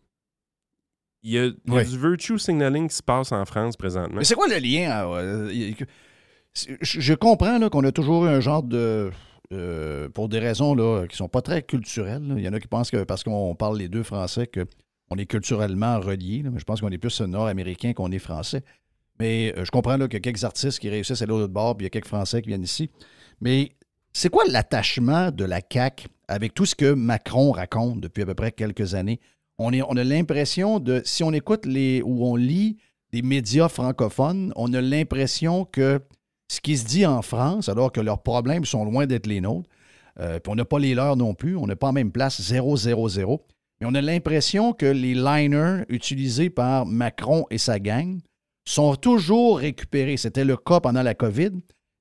Il 1.24 1.32
y 1.32 1.40
a, 1.40 1.46
il 1.46 1.56
y 1.66 1.72
a 1.72 1.76
Oui. 1.76 1.86
du 1.90 1.98
virtue 2.00 2.38
signaling 2.40 2.88
qui 2.88 2.96
se 2.96 3.04
passe 3.04 3.32
en 3.32 3.44
France 3.46 3.76
présentement. 3.76 4.18
Mais 4.18 4.24
c'est 4.24 4.36
quoi 4.36 4.48
le 4.48 4.58
lien? 4.60 5.08
euh, 5.12 5.50
euh, 5.52 6.78
je 6.82 7.14
comprends 7.14 7.58
là, 7.60 7.70
qu'on 7.70 7.84
a 7.84 7.92
toujours 7.92 8.26
eu 8.26 8.30
un 8.30 8.40
genre 8.40 8.64
de. 8.64 9.12
euh, 9.54 10.10
pour 10.10 10.30
des 10.30 10.40
raisons 10.40 10.74
là, 10.76 11.06
qui 11.08 11.16
sont 11.18 11.28
pas 11.30 11.42
très 11.42 11.62
culturelles. 11.64 12.26
là. 12.28 12.36
Il 12.38 12.44
y 12.44 12.48
en 12.50 12.54
a 12.54 12.60
qui 12.60 12.68
pensent 12.68 12.92
que 12.92 13.04
parce 13.04 13.24
qu'on 13.24 13.56
parle 13.56 13.78
les 13.78 13.90
deux 13.90 14.04
français, 14.04 14.48
qu'on 14.48 15.16
est 15.18 15.26
culturellement 15.26 16.00
reliés. 16.00 16.42
là. 16.44 16.50
Mais 16.52 16.60
je 16.60 16.66
pense 16.66 16.82
qu'on 16.82 16.90
est 16.92 16.98
plus 16.98 17.20
nord-américain 17.22 17.94
qu'on 17.94 18.12
est 18.12 18.20
français. 18.20 18.64
Mais 19.20 19.54
euh, 19.58 19.66
je 19.66 19.72
comprends 19.72 19.98
là, 19.98 20.08
qu'il 20.08 20.16
y 20.16 20.18
a 20.18 20.22
quelques 20.22 20.44
artistes 20.44 20.80
qui 20.80 20.90
réussissent 20.90 21.22
à 21.22 21.26
l'autre 21.26 21.52
bord, 21.52 21.76
puis 21.76 21.84
il 21.84 21.88
y 21.88 21.88
a 21.88 21.90
quelques 21.90 22.08
Français 22.08 22.42
qui 22.42 22.50
viennent 22.50 22.64
ici. 22.64 22.90
Mais 23.42 23.72
c'est 24.14 24.30
quoi 24.30 24.44
l'attachement 24.48 25.32
de 25.32 25.46
la 25.46 25.62
CAQ 25.62 26.08
avec 26.28 26.54
tout 26.54 26.66
ce 26.66 26.76
que 26.76 26.94
Macron 26.94 27.52
raconte 27.52 28.02
depuis 28.02 28.24
à 28.24 28.26
peu 28.26 28.36
près 28.36 28.52
quelques 28.52 28.96
années? 28.96 29.20
On, 29.60 29.72
a 29.72 30.04
l'impression 30.04 30.80
de, 30.80 31.02
si 31.04 31.24
on 31.24 31.34
écoute 31.34 31.66
les, 31.66 32.04
ou 32.04 32.26
on 32.28 32.36
lit 32.36 32.78
des 33.12 33.24
médias 33.24 33.70
francophones, 33.70 34.54
on 34.56 34.72
a 34.74 34.82
l'impression 34.82 35.66
que 35.66 36.00
ce 36.48 36.62
qui 36.62 36.78
se 36.78 36.86
dit 36.86 37.08
en 37.08 37.24
France, 37.24 37.68
alors 37.68 37.92
que 37.92 38.00
leurs 38.00 38.22
problèmes 38.22 38.66
sont 38.66 38.86
loin 38.86 39.08
d'être 39.08 39.26
les 39.26 39.42
nôtres, 39.42 39.68
euh, 40.20 40.40
puis 40.40 40.52
on 40.52 40.56
n'a 40.56 40.66
pas 40.66 40.78
les 40.78 40.94
leurs 40.94 41.16
non 41.16 41.34
plus, 41.34 41.56
on 41.56 41.66
n'a 41.66 41.76
pas 41.76 41.88
en 41.88 41.94
même 41.94 42.12
place 42.12 42.40
000, 42.42 42.76
mais 43.80 43.88
on 43.88 43.96
a 43.96 44.02
l'impression 44.02 44.74
que 44.74 44.86
les 44.86 45.14
liners 45.14 45.84
utilisés 45.90 46.50
par 46.50 46.86
Macron 46.86 47.46
et 47.50 47.58
sa 47.58 47.80
gang 47.80 48.20
sont 48.72 48.96
toujours 48.96 49.60
récupérés. 49.60 50.18
C'était 50.18 50.46
le 50.46 50.58
cas 50.58 50.80
pendant 50.80 51.04
la 51.04 51.14
COVID 51.14 51.52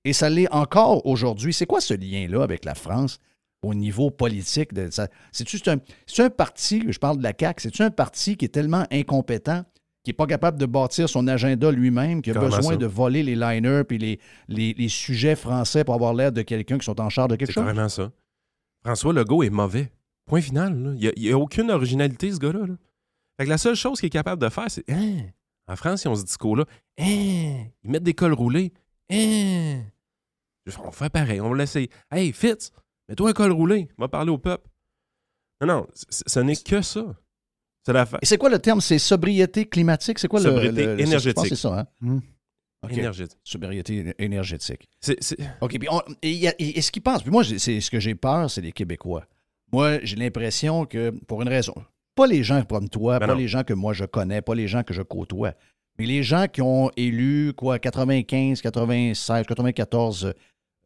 et 0.05 0.13
ça 0.13 0.29
l'est 0.31 0.53
encore 0.53 1.07
aujourd'hui. 1.07 1.53
C'est 1.53 1.67
quoi 1.67 1.81
ce 1.81 1.95
lien-là 1.95 2.43
avec 2.43 2.65
la 2.65 2.75
France 2.75 3.19
au 3.63 3.75
niveau 3.75 4.11
politique? 4.11 4.71
C'est 5.33 5.49
juste 5.49 5.69
un, 5.69 5.77
c'est 6.07 6.23
un 6.25 6.31
parti, 6.31 6.85
je 6.89 6.99
parle 6.99 7.19
de 7.19 7.23
la 7.23 7.33
CAQ, 7.39 7.71
c'est 7.75 7.81
un 7.85 7.91
parti 7.91 8.37
qui 8.37 8.45
est 8.45 8.49
tellement 8.49 8.85
incompétent 8.91 9.65
qui 10.05 10.11
n'est 10.11 10.15
pas 10.15 10.27
capable 10.29 10.57
de 10.57 10.67
bâtir 10.67 11.09
son 11.09 11.27
agenda 11.27 11.73
lui-même, 11.73 12.23
qui 12.23 12.31
a 12.31 12.35
Comment 12.35 12.47
besoin 12.47 12.73
ça? 12.75 12.77
de 12.77 12.87
voler 12.87 13.25
les 13.25 13.35
liners 13.35 13.83
puis 13.83 13.99
les, 13.99 14.21
les, 14.47 14.73
les 14.75 14.89
sujets 14.89 15.35
français 15.35 15.83
pour 15.83 15.95
avoir 15.97 16.15
l'air 16.15 16.31
de 16.31 16.43
quelqu'un 16.43 16.79
qui 16.79 16.85
sont 16.85 17.01
en 17.01 17.09
charge 17.09 17.31
de 17.31 17.35
quelque 17.35 17.49
C'est 17.49 17.55
chose? 17.55 17.65
carrément 17.65 17.89
ça. 17.89 18.13
François 18.85 19.13
Legault 19.13 19.43
est 19.43 19.51
mauvais. 19.51 19.91
Point 20.27 20.43
final. 20.43 20.81
là. 20.81 20.93
Il 20.97 21.13
n'y 21.25 21.31
a, 21.33 21.37
aucune 21.37 21.73
originalité, 21.73 22.31
ce 22.31 22.39
gars-là. 22.39 22.67
là. 22.67 23.45
La 23.45 23.59
seule 23.59 23.75
chose 23.75 23.99
qu'il 23.99 24.07
est 24.07 24.11
capable 24.11 24.41
de 24.41 24.49
faire, 24.49 24.67
c'est 24.69 24.85
Hein? 24.89 25.23
En 25.69 25.77
France, 25.77 26.05
ils 26.05 26.09
ont 26.09 26.15
ce 26.17 26.25
discours-là. 26.25 26.65
Hein? 26.99 27.65
Ils 27.85 27.91
mettent 27.91 28.03
des 28.05 28.15
cols 28.15 28.33
roulés. 28.35 28.73
Hein? 29.11 29.83
On 30.85 30.91
fait 30.91 31.11
pareil. 31.11 31.41
On 31.41 31.51
va 31.51 31.57
l'essayer. 31.57 31.91
Hey, 32.11 32.33
Fitz, 32.33 32.71
mets-toi 33.09 33.31
un 33.31 33.33
col 33.33 33.53
roulé. 33.53 33.89
Va 33.99 34.09
parler 34.09 34.31
au 34.31 34.39
peuple. 34.39 34.69
Non, 35.61 35.67
non, 35.67 35.87
ce 35.95 36.41
n'est 36.41 36.57
que 36.57 36.83
ça. 36.83 37.05
C'est 37.85 37.93
la 37.93 38.05
fa- 38.05 38.19
Et 38.21 38.27
c'est 38.27 38.37
quoi 38.37 38.51
le 38.51 38.59
terme? 38.59 38.81
C'est 38.81 38.99
sobriété 38.99 39.65
climatique? 39.67 40.19
C'est 40.19 40.29
quoi 40.29 40.41
le- 40.41 40.51
Sobriété 40.51 40.85
le, 40.87 40.95
le- 40.97 41.01
énergétique. 41.01 41.47
C'est 41.49 41.55
ça, 41.57 41.81
hein? 41.81 41.87
Hmm? 42.01 42.19
Énergétique. 42.91 43.39
Sobriété 43.43 44.15
énergétique. 44.19 44.89
C'est- 45.01 45.21
c'est- 45.23 45.37
OK. 45.61 45.79
Puis 45.79 45.89
on- 45.91 46.03
et, 46.23 46.81
ce 46.83 46.91
qu'ils 46.93 47.03
pensent, 47.03 47.23
puis 47.23 47.31
moi, 47.33 47.43
c'est 47.45 47.81
ce 47.81 47.91
que 47.91 47.99
j'ai 48.01 48.15
peur, 48.15 48.51
c'est 48.51 48.61
les 48.61 48.73
Québécois. 48.73 49.27
Moi, 49.73 49.99
j'ai 50.05 50.17
l'impression 50.17 50.85
que, 50.85 51.11
pour 51.11 51.43
une 51.43 51.49
raison, 51.49 51.75
pas 52.17 52.27
les 52.27 52.43
gens 52.43 52.65
comme 52.65 52.89
toi, 52.89 53.21
Ben 53.21 53.27
pas 53.29 53.35
non. 53.35 53.39
les 53.39 53.47
gens 53.47 53.63
que 53.63 53.75
moi 53.75 53.93
je 53.93 54.05
connais, 54.05 54.43
pas 54.43 54.55
les 54.57 54.67
gens 54.67 54.83
que 54.83 54.93
je 54.93 55.03
côtoie, 55.03 55.53
mais 55.99 56.07
les 56.07 56.25
gens 56.25 56.47
qui 56.53 56.63
ont 56.63 56.91
élu, 56.97 57.53
quoi, 57.57 57.79
95, 57.79 58.61
96, 58.61 59.47
94 59.47 60.35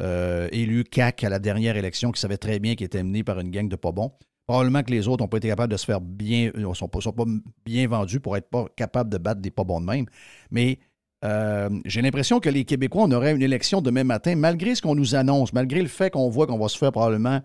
euh, 0.00 0.48
élus 0.52 0.84
CAC 0.84 1.24
à 1.24 1.28
la 1.28 1.38
dernière 1.38 1.76
élection, 1.76 2.12
qui 2.12 2.20
savaient 2.20 2.36
très 2.36 2.58
bien 2.58 2.74
qu'ils 2.74 2.86
étaient 2.86 3.02
menés 3.02 3.24
par 3.24 3.40
une 3.40 3.50
gang 3.50 3.68
de 3.68 3.76
pas 3.76 3.92
bons. 3.92 4.12
Probablement 4.46 4.82
que 4.82 4.90
les 4.90 5.06
autres 5.06 5.22
n'ont 5.22 5.28
pas 5.28 5.36
été 5.36 5.48
capables 5.48 5.72
de 5.72 5.76
se 5.76 5.84
faire 5.84 6.00
bien, 6.00 6.50
ne 6.54 6.74
sont 6.74 6.88
pas, 6.88 7.00
sont 7.00 7.12
pas 7.12 7.24
bien 7.64 7.86
vendus 7.86 8.18
pour 8.18 8.36
être 8.36 8.50
pas 8.50 8.66
capables 8.74 9.10
de 9.10 9.18
battre 9.18 9.40
des 9.40 9.50
pas 9.50 9.62
bons 9.62 9.80
de 9.80 9.86
même. 9.86 10.06
Mais 10.50 10.80
euh, 11.24 11.68
j'ai 11.84 12.02
l'impression 12.02 12.40
que 12.40 12.48
les 12.48 12.64
Québécois, 12.64 13.04
on 13.04 13.12
aurait 13.12 13.32
une 13.32 13.42
élection 13.42 13.80
demain 13.80 14.04
matin, 14.04 14.34
malgré 14.36 14.74
ce 14.74 14.82
qu'on 14.82 14.94
nous 14.94 15.14
annonce, 15.14 15.52
malgré 15.52 15.82
le 15.82 15.88
fait 15.88 16.10
qu'on 16.10 16.28
voit 16.28 16.46
qu'on 16.46 16.58
va 16.58 16.68
se 16.68 16.78
faire 16.78 16.90
probablement 16.92 17.40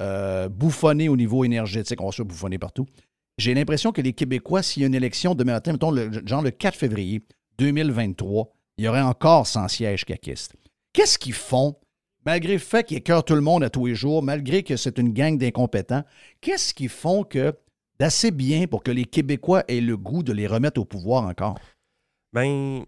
euh, 0.00 0.48
bouffonner 0.48 1.08
au 1.08 1.16
niveau 1.16 1.44
énergétique, 1.44 2.00
on 2.00 2.06
va 2.06 2.12
se 2.12 2.16
faire 2.16 2.26
bouffonner 2.26 2.58
partout. 2.58 2.86
J'ai 3.38 3.54
l'impression 3.54 3.92
que 3.92 4.02
les 4.02 4.12
Québécois, 4.12 4.62
s'il 4.62 4.82
y 4.82 4.84
a 4.84 4.88
une 4.88 4.96
élection 4.96 5.36
demain 5.36 5.52
matin, 5.52 5.72
mettons 5.72 5.92
le, 5.92 6.10
genre 6.26 6.42
le 6.42 6.50
4 6.50 6.76
février 6.76 7.22
2023, 7.58 8.52
il 8.78 8.84
y 8.84 8.88
aurait 8.88 9.00
encore 9.00 9.46
100 9.46 9.68
sièges 9.68 10.04
caquistes. 10.04 10.56
Qu'est-ce 10.92 11.18
qu'ils 11.18 11.34
font, 11.34 11.76
malgré 12.26 12.54
le 12.54 12.58
fait 12.58 12.84
qu'ils 12.84 12.98
écœurent 12.98 13.24
tout 13.24 13.36
le 13.36 13.40
monde 13.40 13.62
à 13.62 13.70
tous 13.70 13.86
les 13.86 13.94
jours, 13.94 14.24
malgré 14.24 14.64
que 14.64 14.76
c'est 14.76 14.98
une 14.98 15.12
gang 15.12 15.38
d'incompétents, 15.38 16.02
qu'est-ce 16.40 16.74
qu'ils 16.74 16.88
font 16.88 17.22
que 17.22 17.54
d'assez 18.00 18.32
bien 18.32 18.66
pour 18.66 18.82
que 18.82 18.90
les 18.90 19.04
Québécois 19.04 19.62
aient 19.68 19.80
le 19.80 19.96
goût 19.96 20.24
de 20.24 20.32
les 20.32 20.48
remettre 20.48 20.80
au 20.80 20.84
pouvoir 20.84 21.24
encore? 21.24 21.58
Ben, 22.32 22.84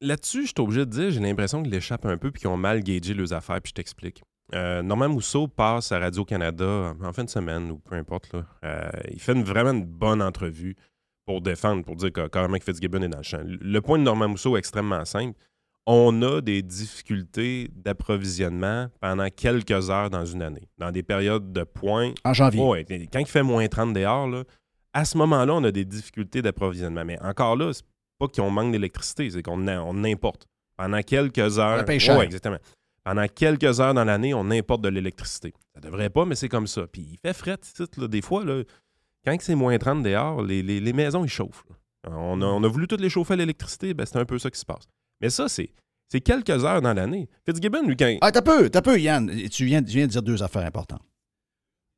là-dessus, 0.00 0.42
je 0.42 0.46
suis 0.46 0.54
obligé 0.58 0.80
de 0.80 0.90
dire, 0.90 1.10
j'ai 1.12 1.20
l'impression 1.20 1.62
qu'ils 1.62 1.72
l'échappent 1.72 2.06
un 2.06 2.18
peu 2.18 2.32
puis 2.32 2.40
qu'ils 2.40 2.50
ont 2.50 2.56
mal 2.56 2.82
gagé 2.82 3.14
leurs 3.14 3.32
affaires, 3.32 3.60
puis 3.62 3.70
je 3.70 3.74
t'explique. 3.74 4.22
Euh, 4.54 4.82
Normand 4.82 5.08
Mousseau 5.08 5.48
passe 5.48 5.90
à 5.92 5.98
Radio-Canada 5.98 6.94
en 7.02 7.12
fin 7.12 7.24
de 7.24 7.30
semaine 7.30 7.70
ou 7.70 7.78
peu 7.78 7.96
importe. 7.96 8.32
Là. 8.32 8.44
Euh, 8.64 8.88
il 9.10 9.20
fait 9.20 9.32
une- 9.32 9.42
vraiment 9.42 9.72
une 9.72 9.84
bonne 9.84 10.22
entrevue 10.22 10.76
pour 11.26 11.40
défendre, 11.40 11.84
pour 11.84 11.96
dire 11.96 12.12
que 12.12 12.28
que 12.28 12.64
Fitzgibbon 12.64 13.02
est 13.02 13.08
dans 13.08 13.18
le 13.18 13.24
champ. 13.24 13.40
Le 13.44 13.80
point 13.80 13.98
de 13.98 14.04
Normand 14.04 14.28
Mousseau 14.28 14.54
est 14.56 14.60
extrêmement 14.60 15.04
simple. 15.04 15.36
On 15.88 16.22
a 16.22 16.40
des 16.40 16.62
difficultés 16.62 17.68
d'approvisionnement 17.74 18.88
pendant 19.00 19.28
quelques 19.30 19.90
heures 19.90 20.10
dans 20.10 20.24
une 20.24 20.42
année, 20.42 20.68
dans 20.78 20.90
des 20.90 21.02
périodes 21.02 21.52
de 21.52 21.64
pointe. 21.64 22.16
En 22.24 22.32
janvier. 22.32 22.60
Quand 23.12 23.18
il 23.20 23.26
fait 23.26 23.42
moins 23.42 23.66
30 23.68 23.92
dehors, 23.94 24.26
là, 24.28 24.42
à 24.92 25.04
ce 25.04 25.16
moment-là, 25.18 25.54
on 25.54 25.64
a 25.64 25.70
des 25.72 25.84
difficultés 25.84 26.42
d'approvisionnement. 26.42 27.04
Mais 27.04 27.20
encore 27.20 27.56
là, 27.56 27.72
c'est 27.72 27.84
pas 28.18 28.26
qu'on 28.28 28.50
manque 28.50 28.72
d'électricité, 28.72 29.28
c'est 29.30 29.42
qu'on 29.42 29.66
on 29.68 30.04
importe. 30.04 30.46
Pendant 30.76 31.00
quelques 31.02 31.58
heures. 31.58 31.78
cher. 32.00 32.18
Ouais, 32.18 32.24
exactement. 32.26 32.58
Pendant 33.06 33.28
quelques 33.28 33.78
heures 33.78 33.94
dans 33.94 34.02
l'année, 34.02 34.34
on 34.34 34.50
importe 34.50 34.80
de 34.80 34.88
l'électricité. 34.88 35.54
Ça 35.72 35.80
devrait 35.80 36.10
pas, 36.10 36.24
mais 36.24 36.34
c'est 36.34 36.48
comme 36.48 36.66
ça. 36.66 36.88
Puis 36.88 37.06
il 37.12 37.18
fait 37.18 37.34
fret, 37.34 37.56
des 37.96 38.20
fois, 38.20 38.44
là, 38.44 38.64
quand 39.24 39.36
c'est 39.40 39.54
moins 39.54 39.78
30 39.78 40.02
dehors, 40.02 40.42
les, 40.42 40.92
maisons, 40.92 41.24
ils 41.24 41.30
chauffent. 41.30 41.64
On 42.08 42.42
a, 42.42 42.68
voulu 42.68 42.88
toutes 42.88 43.00
les 43.00 43.08
chauffer 43.08 43.34
à 43.34 43.36
l'électricité, 43.36 43.94
ben, 43.94 44.06
c'est 44.06 44.18
un 44.18 44.24
peu 44.24 44.40
ça 44.40 44.50
qui 44.50 44.58
se 44.58 44.64
passe. 44.64 44.88
Mais 45.20 45.30
ça, 45.30 45.48
c'est, 45.48 45.70
quelques 46.20 46.64
heures 46.64 46.82
dans 46.82 46.94
l'année. 46.94 47.28
Fitzgibbon, 47.48 47.82
lui, 47.86 47.96
quand. 47.96 48.12
Ah, 48.22 48.32
t'as 48.32 48.42
peu, 48.42 48.68
t'as 48.70 48.82
peu, 48.82 48.98
Yann. 48.98 49.30
Tu 49.50 49.66
viens, 49.66 49.84
tu 49.84 49.92
viens 49.92 50.08
de 50.08 50.10
dire 50.10 50.22
deux 50.22 50.42
affaires 50.42 50.66
importantes. 50.66 51.02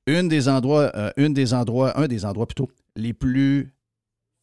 Une 0.07 0.29
des 0.29 0.47
endroits, 0.47 0.93
euh, 0.95 1.29
des 1.31 1.55
endroits, 1.55 1.99
un 1.99 2.07
des 2.07 2.27
endroits 2.27 2.47
plutôt, 2.47 2.69
les 2.97 3.15
plus 3.15 3.73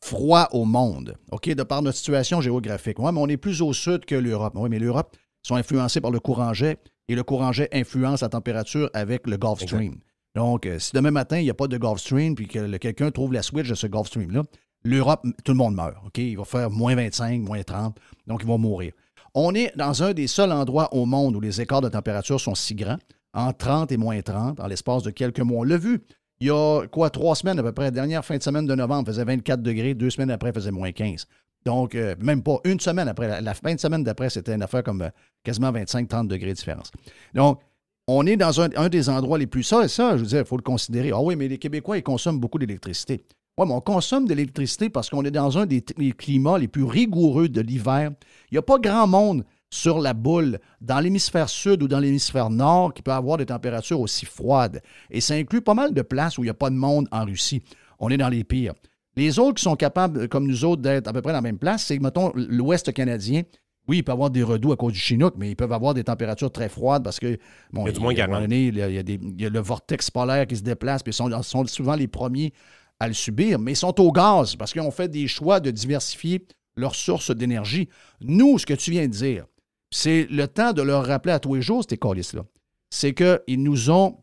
froids 0.03 0.49
au 0.51 0.66
monde, 0.66 1.16
OK, 1.32 1.47
de 1.47 1.61
par 1.61 1.84
notre 1.84 1.97
situation 1.97 2.41
géographique. 2.41 2.97
Oui, 2.97 3.11
mais 3.13 3.20
on 3.22 3.28
est 3.28 3.38
plus 3.38 3.61
au 3.61 3.72
sud 3.72 4.05
que 4.05 4.16
l'Europe. 4.16 4.53
Oui, 4.55 4.68
mais 4.68 4.80
l'Europe 4.80 5.16
sont 5.45 5.55
influencés 5.55 6.01
par 6.01 6.09
le 6.09 6.19
courant 6.19 6.53
jet 6.53 6.79
et 7.07 7.13
le 7.13 7.23
courant 7.23 7.51
jet 7.51 7.69
influence 7.71 8.21
la 8.21 8.29
température 8.29 8.89
avec 8.93 9.27
le 9.27 9.37
Gulf 9.37 9.61
Exact. 9.61 9.77
Stream. 9.77 9.99
Donc, 10.33 10.65
euh, 10.65 10.79
si 10.79 10.91
demain 10.93 11.11
matin, 11.11 11.37
il 11.37 11.43
n'y 11.43 11.51
a 11.51 11.53
pas 11.53 11.67
de 11.67 11.77
Gulf 11.77 11.99
Stream 11.99 12.33
puis 12.33 12.47
que 12.47 12.77
quelqu'un 12.77 13.11
trouve 13.11 13.31
la 13.31 13.43
switch 13.43 13.69
de 13.69 13.75
ce 13.75 13.85
Gulf 13.85 14.07
Stream-là, 14.07 14.41
l'Europe, 14.83 15.23
tout 15.43 15.51
le 15.51 15.57
monde 15.57 15.75
meurt. 15.75 15.97
OK? 16.03 16.17
Il 16.17 16.35
va 16.35 16.45
faire 16.45 16.71
moins 16.71 16.95
25, 16.95 17.41
moins 17.41 17.61
30, 17.61 17.95
donc 18.25 18.41
ils 18.41 18.47
vont 18.47 18.57
mourir. 18.57 18.93
On 19.35 19.53
est 19.53 19.71
dans 19.75 20.01
un 20.01 20.13
des 20.13 20.27
seuls 20.27 20.51
endroits 20.51 20.91
au 20.93 21.05
monde 21.05 21.35
où 21.35 21.39
les 21.39 21.61
écarts 21.61 21.81
de 21.81 21.89
température 21.89 22.41
sont 22.41 22.55
si 22.55 22.73
grands, 22.73 22.97
en 23.33 23.53
30 23.53 23.91
et 23.91 23.97
moins 23.97 24.19
30, 24.21 24.59
en 24.59 24.67
l'espace 24.67 25.03
de 25.03 25.11
quelques 25.11 25.41
mois. 25.41 25.59
On 25.59 25.63
l'a 25.63 25.77
vu. 25.77 26.01
Il 26.39 26.47
y 26.47 26.49
a 26.49 26.87
quoi, 26.87 27.11
trois 27.11 27.35
semaines 27.35 27.59
à 27.59 27.63
peu 27.63 27.71
près, 27.71 27.85
la 27.85 27.91
dernière 27.91 28.25
fin 28.25 28.37
de 28.37 28.43
semaine 28.43 28.65
de 28.65 28.75
novembre 28.75 29.07
faisait 29.07 29.23
24 29.23 29.61
degrés, 29.61 29.93
deux 29.93 30.09
semaines 30.09 30.31
après 30.31 30.51
faisait 30.51 30.71
moins 30.71 30.91
15. 30.91 31.27
Donc, 31.66 31.95
euh, 31.95 32.16
même 32.20 32.43
pas 32.43 32.59
une 32.63 32.80
semaine 32.80 33.07
après, 33.07 33.41
la, 33.41 33.53
fin 33.53 33.74
de 33.74 33.80
semaine 33.80 34.03
d'après, 34.03 34.30
c'était 34.30 34.53
une 34.53 34.61
affaire 34.61 34.84
comme 34.84 35.01
euh, 35.01 35.09
quasiment 35.43 35.72
25-30 35.72 36.28
degrés 36.28 36.51
de 36.51 36.55
différence. 36.55 36.91
Donc, 37.34 37.59
on 38.07 38.26
est 38.28 38.38
dans 38.38 38.61
un, 38.61 38.89
des 38.89 39.09
endroits 39.09 39.39
les 39.39 39.47
plus. 39.47 39.63
Ça, 39.63 39.88
ça, 39.88 40.16
je 40.16 40.22
veux 40.22 40.28
dire, 40.28 40.39
il 40.41 40.45
faut 40.45 40.57
le 40.57 40.61
considérer. 40.61 41.11
Ah 41.11 41.22
oui, 41.22 41.36
mais 41.36 41.47
les 41.47 41.57
Québécois, 41.57 41.97
ils 41.97 42.03
consomment 42.03 42.39
beaucoup 42.39 42.59
d'électricité. 42.59 43.24
Oui, 43.57 43.66
mais 43.68 43.74
on 43.74 43.82
consomme 43.82 44.28
de 44.28 44.34
l'électricité 44.36 44.89
parce 44.89 45.09
qu'on 45.09 45.24
est 45.24 45.32
dans 45.32 45.57
un 45.57 45.66
des 45.66 45.82
climats 45.82 46.59
les 46.59 46.68
plus 46.68 46.84
rigoureux 46.84 47.49
de 47.49 47.61
l'hiver. 47.61 48.11
Il 48.51 48.53
n'y 48.53 48.57
a 48.59 48.61
pas 48.61 48.78
grand 48.78 49.07
monde 49.07 49.43
sur 49.72 49.99
la 49.99 50.13
boule 50.13 50.59
dans 50.82 50.99
l'hémisphère 50.99 51.49
sud 51.49 51.82
ou 51.82 51.88
dans 51.88 51.99
l'hémisphère 51.99 52.51
nord 52.51 52.93
qui 52.93 53.01
peut 53.01 53.11
avoir 53.11 53.38
des 53.38 53.45
températures 53.47 53.99
aussi 53.99 54.26
froides. 54.26 54.82
Et 55.09 55.20
ça 55.20 55.34
inclut 55.34 55.61
pas 55.61 55.74
mal 55.74 55.93
de 55.93 56.01
places 56.03 56.38
où 56.38 56.43
il 56.43 56.45
n'y 56.45 56.51
a 56.51 56.55
pas 56.55 56.70
de 56.70 56.76
monde 56.76 57.07
en 57.11 57.26
Russie. 57.26 57.63
On 57.97 58.09
est 58.09 58.18
dans 58.18 58.30
les 58.30 58.43
pires. 58.43 58.74
Les 59.18 59.39
autres 59.39 59.55
qui 59.55 59.63
sont 59.63 59.76
capables, 59.76 60.28
comme 60.28 60.47
nous 60.47 60.66
autres, 60.66 60.82
d'être 60.82 61.07
à 61.07 61.13
peu 61.13 61.22
près 61.22 61.32
dans 61.32 61.38
la 61.38 61.41
même 61.41 61.57
place, 61.57 61.86
c'est, 61.86 61.99
mettons, 61.99 62.32
l'Ouest 62.36 62.91
canadien. 62.93 63.43
Oui, 63.88 63.97
il 63.97 64.03
peut 64.03 64.11
avoir 64.11 64.32
des 64.32 64.41
redoux 64.43 64.72
à 64.72 64.76
cause 64.78 64.93
du 64.93 64.99
Chinook, 64.99 65.36
mais 65.38 65.51
ils 65.51 65.55
peuvent 65.55 65.72
avoir 65.72 65.93
des 65.93 66.03
températures 66.03 66.51
très 66.51 66.70
froides 66.70 67.03
parce 67.03 67.20
que, 67.20 67.38
bon, 67.72 67.84
Il 67.84 67.88
y 67.88 67.89
a 67.89 67.91
du 67.93 67.99
moins 67.99 68.16
à 68.16 68.24
un 68.24 68.28
moment 68.28 68.39
40. 68.39 68.41
donné, 68.41 68.66
il 68.68 68.76
y 68.78 68.82
a, 68.82 68.89
il 68.89 68.95
y 68.95 68.97
a 68.97 69.03
des- 69.03 69.20
il 69.22 69.41
y 69.41 69.45
a 69.45 69.49
le 69.49 69.59
vortex 69.59 70.09
polaire 70.09 70.47
qui 70.47 70.55
se 70.57 70.63
déplace, 70.63 71.03
puis 71.03 71.11
ils 71.11 71.13
sont, 71.13 71.30
sont 71.43 71.66
souvent 71.68 71.95
les 71.95 72.07
premiers 72.07 72.51
à 72.99 73.07
le 73.07 73.13
subir, 73.13 73.59
mais 73.59 73.74
ils 73.74 73.78
sont 73.78 73.99
au 74.01 74.11
gaz 74.11 74.55
parce 74.55 74.74
qu'ils 74.74 74.82
ont 74.82 74.89
fait 74.91 75.07
des 75.07 75.28
choix 75.28 75.59
de 75.59 75.70
diversifier 75.70 76.47
leurs 76.76 76.95
sources 76.95 77.30
d'énergie. 77.30 77.88
Nous, 78.22 78.57
ce 78.57 78.66
que 78.66 78.74
tu 78.74 78.89
viens 78.89 79.05
de 79.07 79.11
dire, 79.13 79.45
c'est 79.91 80.26
le 80.32 80.47
temps 80.47 80.74
de 80.74 80.82
leur 80.82 81.05
rappeler 81.05 81.34
à 81.34 81.39
tous 81.39 81.53
les 81.55 81.61
jours, 81.61 81.84
ces 81.88 81.97
colis-là. 81.97 82.41
C'est 82.89 83.13
qu'ils 83.13 83.61
nous 83.61 83.91
ont 83.91 84.18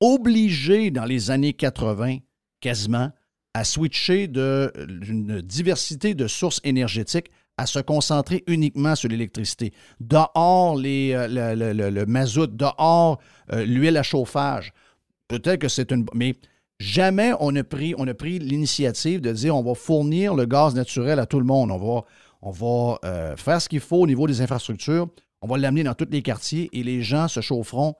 obligés 0.00 0.90
dans 0.90 1.04
les 1.04 1.30
années 1.30 1.52
80, 1.52 2.18
quasiment, 2.60 3.10
à 3.54 3.64
switcher 3.64 4.28
d'une 4.28 5.40
diversité 5.42 6.14
de 6.14 6.26
sources 6.28 6.60
énergétiques 6.64 7.30
à 7.56 7.66
se 7.66 7.78
concentrer 7.78 8.42
uniquement 8.46 8.94
sur 8.94 9.08
l'électricité. 9.10 9.72
Dehors, 10.00 10.76
les, 10.76 11.12
euh, 11.12 11.54
le, 11.54 11.72
le- 11.74 11.90
le- 11.90 12.06
mazout, 12.06 12.46
dehors, 12.46 13.18
euh, 13.52 13.64
l'huile 13.66 13.98
à 13.98 14.02
chauffage. 14.02 14.72
Peut-être 15.28 15.60
que 15.60 15.68
c'est 15.68 15.92
une. 15.92 16.06
Mais 16.14 16.36
jamais 16.78 17.32
on 17.38 17.54
a 17.56 17.62
pris, 17.62 17.94
pris 18.18 18.38
l'initiative 18.38 19.20
de 19.20 19.32
dire 19.32 19.54
on 19.54 19.62
va 19.62 19.74
fournir 19.74 20.34
le 20.34 20.46
gaz 20.46 20.74
naturel 20.74 21.18
à 21.18 21.26
tout 21.26 21.38
le 21.38 21.44
monde. 21.44 21.70
On 21.70 21.76
va, 21.76 22.04
on 22.40 22.50
va 22.50 22.98
euh, 23.04 23.36
faire 23.36 23.60
ce 23.60 23.68
qu'il 23.68 23.80
faut 23.80 23.98
au 23.98 24.06
niveau 24.06 24.26
des 24.26 24.40
infrastructures. 24.40 25.08
On 25.42 25.46
va 25.46 25.58
l'amener 25.58 25.82
dans 25.82 25.94
tous 25.94 26.08
les 26.10 26.22
quartiers 26.22 26.70
et 26.72 26.82
les 26.82 27.02
gens 27.02 27.28
se 27.28 27.40
chaufferont 27.40 27.94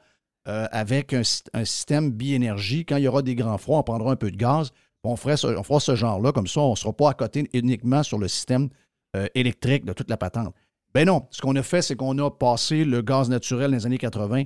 avec 0.46 1.12
un, 1.12 1.22
un 1.55 1.64
système 1.64 2.11
biénergie. 2.11 2.84
Quand 2.84 2.96
il 2.96 3.05
y 3.05 3.09
aura 3.09 3.22
des 3.22 3.34
grands 3.36 3.59
froids, 3.59 3.78
on 3.78 3.82
prendra 3.82 4.11
un 4.11 4.16
peu 4.16 4.30
de 4.32 4.36
gaz. 4.36 4.72
On 5.05 5.16
fera 5.16 5.36
ce, 5.36 5.62
fera 5.62 5.80
ce 5.80 5.94
genre-là. 5.94 6.32
Comme 6.32 6.46
ça, 6.46 6.61
on 6.61 6.72
ne 6.72 6.76
sera 6.76 6.92
pas 6.92 7.11
à 7.11 7.14
côté 7.14 7.48
uniquement 7.53 8.03
sur 8.03 8.18
le 8.18 8.28
système 8.28 8.68
euh, 9.16 9.26
électrique 9.34 9.84
de 9.84 9.92
toute 9.92 10.11
la 10.11 10.16
patente. 10.16 10.55
Ben 10.94 11.07
non. 11.07 11.26
Ce 11.30 11.40
qu'on 11.40 11.57
a 11.57 11.62
fait, 11.62 11.82
c'est 11.82 11.96
qu'on 11.96 12.18
a 12.18 12.30
passé 12.30 12.84
le 12.84 13.03
gaz 13.03 13.28
naturel 13.30 13.70
dans 13.70 13.76
les 13.76 13.86
années 13.86 13.98
80 13.98 14.44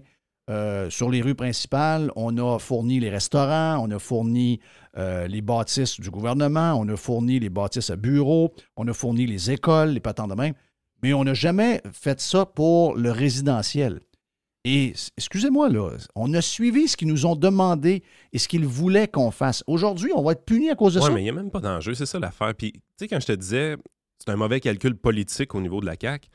euh, 0.51 0.91
sur 0.91 1.11
les 1.11 1.23
rues 1.23 1.35
principales. 1.35 2.11
On 2.17 2.37
a 2.37 2.59
fourni 2.59 3.01
les 3.01 3.11
restaurants, 3.11 3.79
on 3.83 3.91
a 3.91 3.99
fourni 3.99 4.61
euh, 4.99 5.27
les 5.27 5.41
bâtisses 5.41 5.99
du 5.99 6.11
gouvernement, 6.11 6.75
on 6.75 6.87
a 6.89 6.97
fourni 6.97 7.41
les 7.41 7.49
bâtisses 7.49 7.91
à 7.91 7.97
bureaux, 7.97 8.55
on 8.77 8.87
a 8.87 8.93
fourni 8.93 9.27
les 9.27 9.51
écoles, 9.51 9.91
les 9.91 10.01
patentes 10.01 10.31
de 10.31 10.35
même. 10.35 10.55
Mais 11.03 11.15
on 11.15 11.25
n'a 11.25 11.35
jamais 11.35 11.81
fait 11.93 12.21
ça 12.21 12.47
pour 12.47 12.95
le 12.95 13.11
résidentiel. 13.11 14.01
Et 14.67 14.95
excusez-moi, 15.19 15.69
là, 15.69 15.91
on 16.15 16.33
a 16.33 16.41
suivi 16.41 16.89
ce 16.89 16.97
qu'ils 16.97 17.09
nous 17.09 17.27
ont 17.27 17.37
demandé 17.37 18.03
et 18.33 18.39
ce 18.39 18.49
qu'ils 18.49 18.67
voulaient 18.67 19.09
qu'on 19.09 19.31
fasse. 19.31 19.63
Aujourd'hui, 19.67 20.11
on 20.15 20.23
va 20.23 20.33
être 20.33 20.45
puni 20.47 20.71
à 20.71 20.75
cause 20.75 20.95
de 20.95 21.01
Ouais, 21.01 21.07
ça. 21.07 21.13
mais 21.13 21.21
il 21.21 21.25
n'y 21.25 21.31
a 21.31 21.35
même 21.35 21.51
pas 21.51 21.61
d'enjeu, 21.61 21.93
c'est 21.95 22.07
ça 22.07 22.19
l'affaire. 22.19 22.55
Puis, 22.55 22.73
tu 22.73 22.81
sais, 22.99 23.09
quand 23.09 23.21
je 23.21 23.27
te 23.27 23.33
disais, 23.33 23.77
c'est 24.19 24.31
un 24.33 24.37
mauvais 24.37 24.61
calcul 24.61 24.97
politique 24.97 25.55
au 25.55 25.61
niveau 25.61 25.81
de 25.81 25.87
la 25.87 25.97
CAQ, 26.01 26.29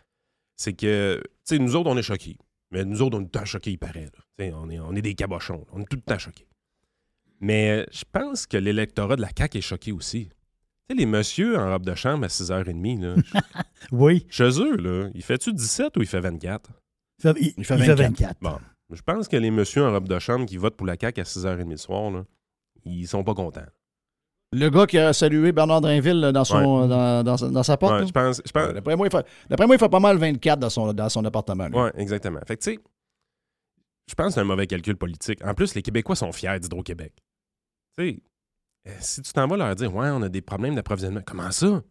c'est 0.55 0.73
que, 0.73 1.19
tu 1.23 1.55
sais, 1.55 1.59
nous 1.59 1.75
autres, 1.75 1.89
on 1.89 1.97
est 1.97 2.03
choqués. 2.03 2.37
Mais 2.71 2.85
nous 2.85 3.01
autres, 3.01 3.17
on 3.17 3.21
est 3.21 3.23
tout 3.23 3.31
le 3.33 3.39
temps 3.39 3.45
choqués, 3.45 3.71
il 3.71 3.77
paraît. 3.79 4.05
là. 4.05 4.11
Tu 4.37 4.45
sais, 4.45 4.53
On 4.53 4.69
est, 4.69 4.79
on 4.79 4.93
est 4.93 5.01
des 5.01 5.15
cabochons. 5.15 5.65
On 5.73 5.81
est 5.81 5.85
tout 5.89 5.95
le 5.97 6.03
temps 6.03 6.19
choqués. 6.19 6.45
Mais 7.41 7.87
je 7.91 8.03
pense 8.11 8.45
que 8.45 8.57
l'électorat 8.57 9.15
de 9.15 9.21
la 9.21 9.29
CAQ 9.35 9.57
est 9.57 9.61
choqué 9.61 9.91
aussi. 9.91 10.25
Tu 10.27 10.31
sais, 10.89 10.93
les 10.95 11.05
messieurs 11.07 11.57
en 11.57 11.71
robe 11.71 11.85
de 11.85 11.95
chambre 11.95 12.25
à 12.25 12.27
6h30, 12.27 13.01
là, 13.01 13.15
Oui. 13.91 14.27
chez 14.29 14.49
eux, 14.61 14.75
là, 14.75 15.09
il 15.15 15.23
fait-tu 15.23 15.51
17 15.51 15.97
ou 15.97 16.01
il 16.01 16.07
fait 16.07 16.19
24? 16.19 16.69
Il 17.19 17.21
fait, 17.21 17.35
il- 17.39 17.53
Il 17.57 17.65
fait 17.65 17.75
il 17.75 17.83
fait 17.83 17.95
24. 17.95 17.97
24. 18.11 18.37
Bon, 18.41 18.57
je 18.91 19.01
pense 19.01 19.27
que 19.27 19.37
les 19.37 19.51
messieurs 19.51 19.85
en 19.85 19.91
robe 19.91 20.07
de 20.07 20.19
chambre 20.19 20.45
qui 20.45 20.57
votent 20.57 20.75
pour 20.77 20.87
la 20.87 20.95
CAQ 20.99 21.21
à 21.21 21.23
6h30 21.25 21.69
le 21.69 21.77
soir, 21.77 22.09
là, 22.11 22.25
ils 22.85 23.07
sont 23.07 23.23
pas 23.23 23.33
contents. 23.33 23.65
Le 24.51 24.69
gars 24.69 24.87
qui 24.87 24.97
a 24.97 25.13
salué 25.13 25.51
Bernard 25.51 25.81
Drinville 25.81 26.19
là, 26.19 26.31
dans, 26.31 26.43
son, 26.43 26.87
dans, 26.87 27.23
dans 27.23 27.37
sa- 27.37 27.49
dans 27.49 27.61
sa 27.61 27.77
porte. 27.77 28.01
Ouais, 28.01 28.07
je 28.07 28.11
pense, 28.11 28.41
je 28.43 28.51
pense, 28.51 28.73
D'après 28.73 28.95
moi, 28.95 29.05
il 29.07 29.11
fait- 29.11 29.25
d'après 29.47 29.67
moi, 29.67 29.75
il 29.75 29.79
fait 29.79 29.89
pas 29.89 29.99
mal 29.99 30.17
24 30.17 30.59
dans 30.59 30.69
son, 30.71 30.91
dans 30.93 31.09
son 31.09 31.23
appartement. 31.25 31.67
Oui, 31.71 31.89
exactement. 31.95 32.39
Fait 32.47 32.57
que, 32.57 32.63
tu 32.63 32.71
sais, 32.73 32.79
je 34.07 34.15
pense 34.15 34.27
que 34.27 34.33
c'est 34.33 34.39
un 34.39 34.45
mauvais 34.45 34.65
calcul 34.65 34.95
politique. 34.95 35.43
En 35.45 35.53
plus, 35.53 35.75
les 35.75 35.83
Québécois 35.83 36.15
sont 36.15 36.31
fiers 36.31 36.59
d'Hydro-Québec. 36.59 37.13
Tu 37.97 38.03
sais, 38.05 38.19
euh, 38.87 38.91
si 39.01 39.21
tu 39.21 39.31
t'en 39.33 39.45
vas 39.45 39.57
leur 39.57 39.75
dire, 39.75 39.93
ouais, 39.93 40.09
on 40.09 40.21
a 40.23 40.29
des 40.29 40.41
problèmes 40.41 40.73
d'approvisionnement, 40.73 41.21
comment 41.23 41.51
ça? 41.51 41.83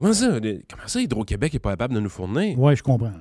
Comment 0.00 0.12
ça? 0.12 0.38
Comment 0.68 0.86
ça, 0.86 1.00
Hydro-Québec 1.00 1.52
n'est 1.54 1.58
pas 1.58 1.70
capable 1.70 1.94
de 1.94 2.00
nous 2.00 2.08
fournir? 2.08 2.56
Oui, 2.56 2.76
je 2.76 2.82
comprends. 2.84 3.12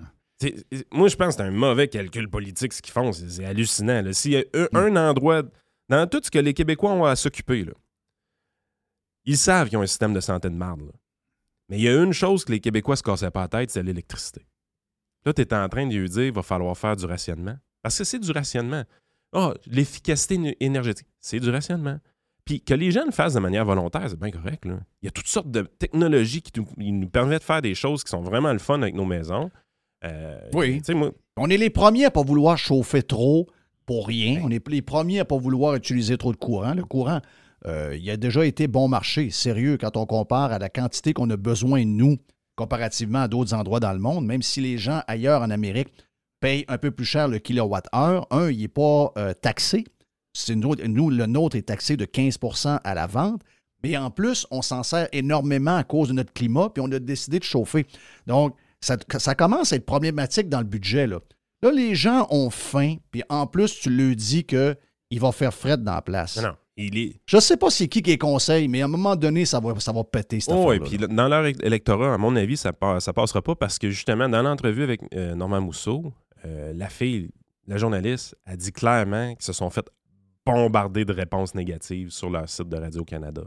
Moi, 0.92 1.08
je 1.10 1.16
pense 1.16 1.36
que 1.36 1.42
c'est 1.44 1.48
un 1.48 1.52
mauvais 1.52 1.88
calcul 1.88 2.30
politique 2.30 2.74
ce 2.74 2.82
qu'ils 2.82 2.94
font. 2.94 3.12
C'est 3.12 3.44
hallucinant. 3.46 4.04
S'il 4.14 4.32
y 4.32 4.38
a 4.38 4.44
un, 4.54 4.68
un 4.74 4.96
endroit, 5.10 5.44
dans 5.90 6.08
tout 6.08 6.22
ce 6.24 6.32
que 6.32 6.40
les 6.40 6.54
Québécois 6.54 6.92
ont 6.92 7.06
à 7.06 7.16
s'occuper, 7.16 7.66
ils 9.26 9.38
savent 9.38 9.70
qu'ils 9.70 9.78
ont 9.78 9.82
un 9.82 9.88
système 9.88 10.14
de 10.14 10.20
santé 10.20 10.50
de 10.50 10.56
marde. 10.56 10.82
là. 10.82 10.92
Mais 11.70 11.78
il 11.78 11.84
y 11.84 11.90
a 11.90 12.02
une 12.02 12.14
chose 12.14 12.46
que 12.46 12.52
les 12.52 12.60
Québécois 12.60 12.96
se 12.96 13.04
cassaient 13.04 13.30
pas 13.32 13.42
la 13.42 13.48
tête, 13.48 13.70
c'est 13.72 13.84
l'électricité. 13.84 14.46
Là, 15.26 15.34
tu 15.34 15.42
es 15.42 15.54
en 15.54 15.68
train 15.70 15.86
de 15.86 15.94
lui 15.94 16.10
dire 16.10 16.24
il 16.24 16.32
va 16.34 16.42
falloir 16.42 16.76
faire 16.78 16.96
du 16.96 17.06
rationnement. 17.06 17.58
Parce 17.82 17.98
que 17.98 18.04
c'est 18.04 18.20
du 18.20 18.32
rationnement. 18.32 18.84
Ah, 19.34 19.54
l'efficacité 19.68 20.36
éner- 20.36 20.58
énergétique, 20.60 21.08
c'est 21.20 21.40
du 21.40 21.50
rationnement. 21.50 22.00
Puis 22.46 22.62
que 22.62 22.74
les 22.74 22.90
gens 22.92 23.06
le 23.06 23.12
fassent 23.12 23.36
de 23.36 23.40
manière 23.40 23.66
volontaire, 23.66 24.10
c'est 24.10 24.18
bien 24.20 24.32
correct. 24.32 24.66
là. 24.66 24.80
Il 25.02 25.06
y 25.06 25.08
a 25.08 25.12
toutes 25.12 25.28
sortes 25.28 25.52
de 25.52 25.62
technologies 25.62 26.42
qui 26.42 26.52
nous, 26.60 26.66
qui 26.66 26.92
nous 26.92 27.10
permettent 27.10 27.42
de 27.42 27.46
faire 27.46 27.62
des 27.62 27.76
choses 27.76 28.04
qui 28.04 28.10
sont 28.10 28.22
vraiment 28.22 28.52
le 28.54 28.60
fun 28.60 28.82
avec 28.82 28.96
nos 28.96 29.06
maisons. 29.06 29.52
Euh, 30.06 30.39
Oui. 30.54 30.82
moi, 30.93 31.12
On 31.38 31.50
est 31.50 31.58
les 31.58 31.70
premiers 31.70 32.06
à 32.06 32.12
pas 32.12 32.24
vouloir 32.24 32.58
chauffer 32.58 33.04
trop 33.04 33.47
pour 33.86 34.08
rien. 34.08 34.41
On 34.43 34.50
est 34.52 34.66
les 34.68 34.82
premiers 34.82 35.20
à 35.20 35.26
pas 35.26 35.38
vouloir 35.38 35.76
utiliser 35.76 36.18
trop 36.18 36.32
de 36.32 36.38
courant. 36.38 36.74
Le 36.74 36.84
courant, 36.86 37.20
euh, 37.66 37.97
il 38.00 38.10
a 38.10 38.18
déjà 38.18 38.45
été 38.45 38.68
bon 38.68 38.88
marché, 38.88 39.30
sérieux, 39.30 39.78
quand 39.78 39.97
on 39.97 40.06
compare 40.06 40.52
à 40.52 40.60
la 40.60 40.70
quantité 40.70 41.14
qu'on 41.14 41.30
a 41.30 41.38
besoin, 41.38 41.84
nous, 41.86 42.18
comparativement 42.56 43.20
à 43.20 43.28
d'autres 43.28 43.54
endroits 43.54 43.80
dans 43.80 43.93
le 43.93 44.00
monde, 44.00 44.26
même 44.26 44.41
si 44.41 44.62
les 44.62 44.78
gens 44.78 45.02
ailleurs 45.08 45.41
en 45.41 45.50
Amérique 45.50 45.89
payent 46.39 46.66
un 46.70 46.78
peu 46.78 46.91
plus 46.91 47.06
cher 47.06 47.28
le 47.28 47.39
kilowatt-heure. 47.39 48.28
Un, 48.32 48.50
il 48.50 48.60
n'est 48.60 48.68
pas 48.70 49.12
euh, 49.18 49.34
taxé. 49.34 49.86
Nous, 50.50 51.10
le 51.10 51.26
nôtre 51.26 51.58
est 51.58 51.64
taxé 51.64 51.97
de 51.97 52.06
15% 52.06 52.80
à 52.84 52.93
la 52.95 53.08
vente. 53.08 53.41
Mais 53.84 53.97
en 53.97 54.12
plus, 54.12 54.45
on 54.52 54.62
s'en 54.62 54.84
sert 54.84 55.08
énormément 55.14 55.78
à 55.78 55.84
cause 55.84 56.10
de 56.10 56.14
notre 56.14 56.34
climat, 56.34 56.70
puis 56.70 56.84
on 56.86 56.91
a 56.91 57.00
décidé 57.00 57.39
de 57.39 57.43
chauffer. 57.43 57.86
Donc, 58.28 58.56
ça, 58.82 58.98
ça 59.18 59.36
commence 59.36 59.74
à 59.74 59.76
être 59.78 59.86
problématique 59.86 60.50
dans 60.50 60.60
le 60.60 60.66
budget. 60.66 61.08
Là, 61.08 61.20
là 61.62 61.72
les 61.72 61.96
gens 61.96 62.28
ont 62.30 62.50
faim, 62.50 62.96
puis 63.12 63.24
en 63.30 63.46
plus, 63.48 63.80
tu 63.80 63.90
leur 63.90 64.16
dis 64.16 64.44
qu'il 64.46 65.20
va 65.20 65.32
faire 65.32 65.54
fret 65.54 65.78
dans 65.78 65.96
la 65.96 66.02
place. 66.02 66.38
non, 66.38 66.50
non, 66.50 66.56
il 66.78 66.98
est. 66.98 67.22
Je 67.26 67.40
sais 67.40 67.58
pas 67.58 67.70
c'est 67.70 67.88
qui 67.88 68.02
qui 68.02 68.12
est 68.12 68.18
conseil, 68.18 68.68
mais 68.68 68.82
à 68.82 68.86
un 68.86 68.90
moment 68.90 69.16
donné, 69.16 69.46
ça 69.46 69.60
va, 69.60 69.78
ça 69.80 69.92
va 69.92 70.04
péter 70.04 70.40
cette 70.40 70.54
Oh, 70.56 70.72
et 70.72 70.80
puis 70.80 70.98
dans 70.98 71.28
leur 71.28 71.46
électorat, 71.46 72.14
à 72.14 72.18
mon 72.18 72.36
avis, 72.36 72.56
ça, 72.58 72.72
pa- 72.74 73.00
ça 73.00 73.12
passera 73.14 73.42
pas 73.42 73.56
parce 73.56 73.78
que 73.80 73.90
justement, 73.90 74.30
dans 74.30 74.42
l'entrevue 74.42 74.84
avec 74.84 75.02
euh, 75.14 75.36
Normand 75.36 75.62
Mousseau, 75.62 76.14
euh, 76.46 76.72
la 76.74 76.88
fille, 76.90 77.30
la 77.68 77.78
journaliste, 77.78 78.36
a 78.46 78.56
dit 78.56 78.72
clairement 78.72 79.36
qu'ils 79.36 79.44
se 79.46 79.54
sont 79.54 79.70
fait 79.70 79.86
bombarder 80.46 81.06
de 81.06 81.14
réponses 81.14 81.54
négatives 81.54 82.10
sur 82.12 82.30
leur 82.30 82.48
site 82.50 82.70
de 82.70 82.78
Radio-Canada. 82.78 83.44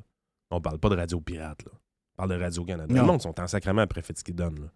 On 0.51 0.61
parle 0.61 0.79
pas 0.79 0.91
de 0.91 0.97
Radio 0.97 1.21
Pirate, 1.21 1.65
là. 1.65 1.73
On 1.75 2.17
parle 2.27 2.39
de 2.39 2.45
Radio-Canada. 2.45 2.95
Non. 2.95 3.01
Le 3.01 3.07
monde 3.07 3.23
sont 3.23 3.41
en 3.41 3.47
sacrement 3.47 3.81
après 3.83 4.03
fait 4.03 4.17
ce 4.17 4.23
qu'ils 4.23 4.35
donnent. 4.35 4.61
là. 4.61 4.67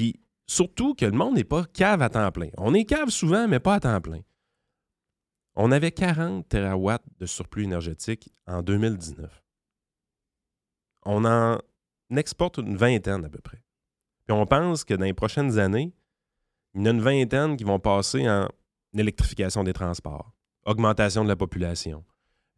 Puis 0.00 0.18
surtout 0.46 0.94
que 0.94 1.04
le 1.04 1.12
monde 1.12 1.34
n'est 1.34 1.44
pas 1.44 1.66
cave 1.66 2.00
à 2.00 2.08
temps 2.08 2.32
plein. 2.32 2.48
On 2.56 2.72
est 2.72 2.86
cave 2.86 3.10
souvent, 3.10 3.46
mais 3.46 3.60
pas 3.60 3.74
à 3.74 3.80
temps 3.80 4.00
plein. 4.00 4.20
On 5.56 5.72
avait 5.72 5.92
40 5.92 6.48
terawatts 6.48 7.04
de 7.18 7.26
surplus 7.26 7.64
énergétique 7.64 8.30
en 8.46 8.62
2019. 8.62 9.44
On 11.04 11.26
en 11.26 11.58
exporte 12.16 12.56
une 12.56 12.78
vingtaine 12.78 13.26
à 13.26 13.28
peu 13.28 13.40
près. 13.40 13.62
Puis 14.26 14.34
on 14.34 14.46
pense 14.46 14.84
que 14.84 14.94
dans 14.94 15.04
les 15.04 15.12
prochaines 15.12 15.58
années, 15.58 15.92
il 16.74 16.80
y 16.80 16.84
en 16.84 16.86
a 16.86 16.90
une 16.92 17.02
vingtaine 17.02 17.58
qui 17.58 17.64
vont 17.64 17.78
passer 17.78 18.26
en 18.26 18.48
électrification 18.96 19.64
des 19.64 19.74
transports, 19.74 20.32
augmentation 20.64 21.24
de 21.24 21.28
la 21.28 21.36
population, 21.36 22.06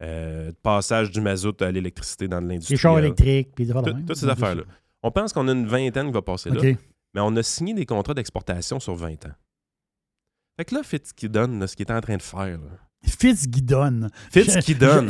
euh, 0.01 0.53
passage 0.61 1.11
du 1.11 1.19
mazout 1.19 1.61
à 1.61 1.73
l'électricité 1.73 2.29
dans 2.29 2.39
l'industrie. 2.39 2.75
Les 2.75 2.79
chars 2.79 2.99
électriques, 2.99 3.49
puis 3.53 3.65
de 3.65 3.73
Tout-. 3.73 4.05
Toutes 4.07 4.15
ces 4.15 4.29
affaires-là. 4.29 4.63
On 5.05 5.11
pense 5.11 5.33
qu'on 5.33 5.49
a 5.49 5.51
une 5.51 5.67
vingtaine 5.67 6.07
qui 6.07 6.13
va 6.13 6.21
passer 6.21 6.49
là. 6.49 6.61
Mais 7.13 7.21
on 7.21 7.35
a 7.35 7.43
signé 7.43 7.73
des 7.73 7.85
contrats 7.85 8.13
d'exportation 8.13 8.79
sur 8.79 8.95
20 8.95 9.25
ans. 9.25 9.33
Fait 10.57 10.65
que 10.65 10.75
là, 10.75 10.83
Fitzgibbon, 10.83 11.59
là, 11.59 11.67
ce 11.67 11.75
qu'il 11.75 11.85
est 11.87 11.91
en 11.91 12.01
train 12.01 12.17
de 12.17 12.21
faire, 12.21 12.57
là. 12.59 12.79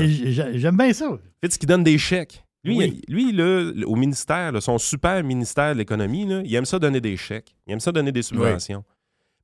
J'ai- 0.07 0.31
j'ai- 0.31 0.57
J'aime 0.59 0.77
bien 0.77 0.93
ça. 0.93 1.07
Fitz 1.43 1.57
qui 1.57 1.65
donne 1.65 1.83
des 1.83 1.97
chèques. 1.97 2.43
Lui, 2.63 2.77
Oui. 2.77 3.03
il- 3.07 3.13
lui 3.13 3.31
là, 3.33 3.71
au 3.85 3.95
ministère, 3.95 4.51
là, 4.53 4.61
son 4.61 4.77
super 4.77 5.21
ministère 5.23 5.73
de 5.73 5.79
l'économie, 5.79 6.23
il 6.45 6.55
aime 6.55 6.65
ça 6.65 6.79
donner 6.79 7.01
des 7.01 7.17
chèques. 7.17 7.53
Il 7.67 7.73
aime 7.73 7.79
ça 7.81 7.91
donner 7.91 8.11
des 8.13 8.21
subventions. 8.23 8.83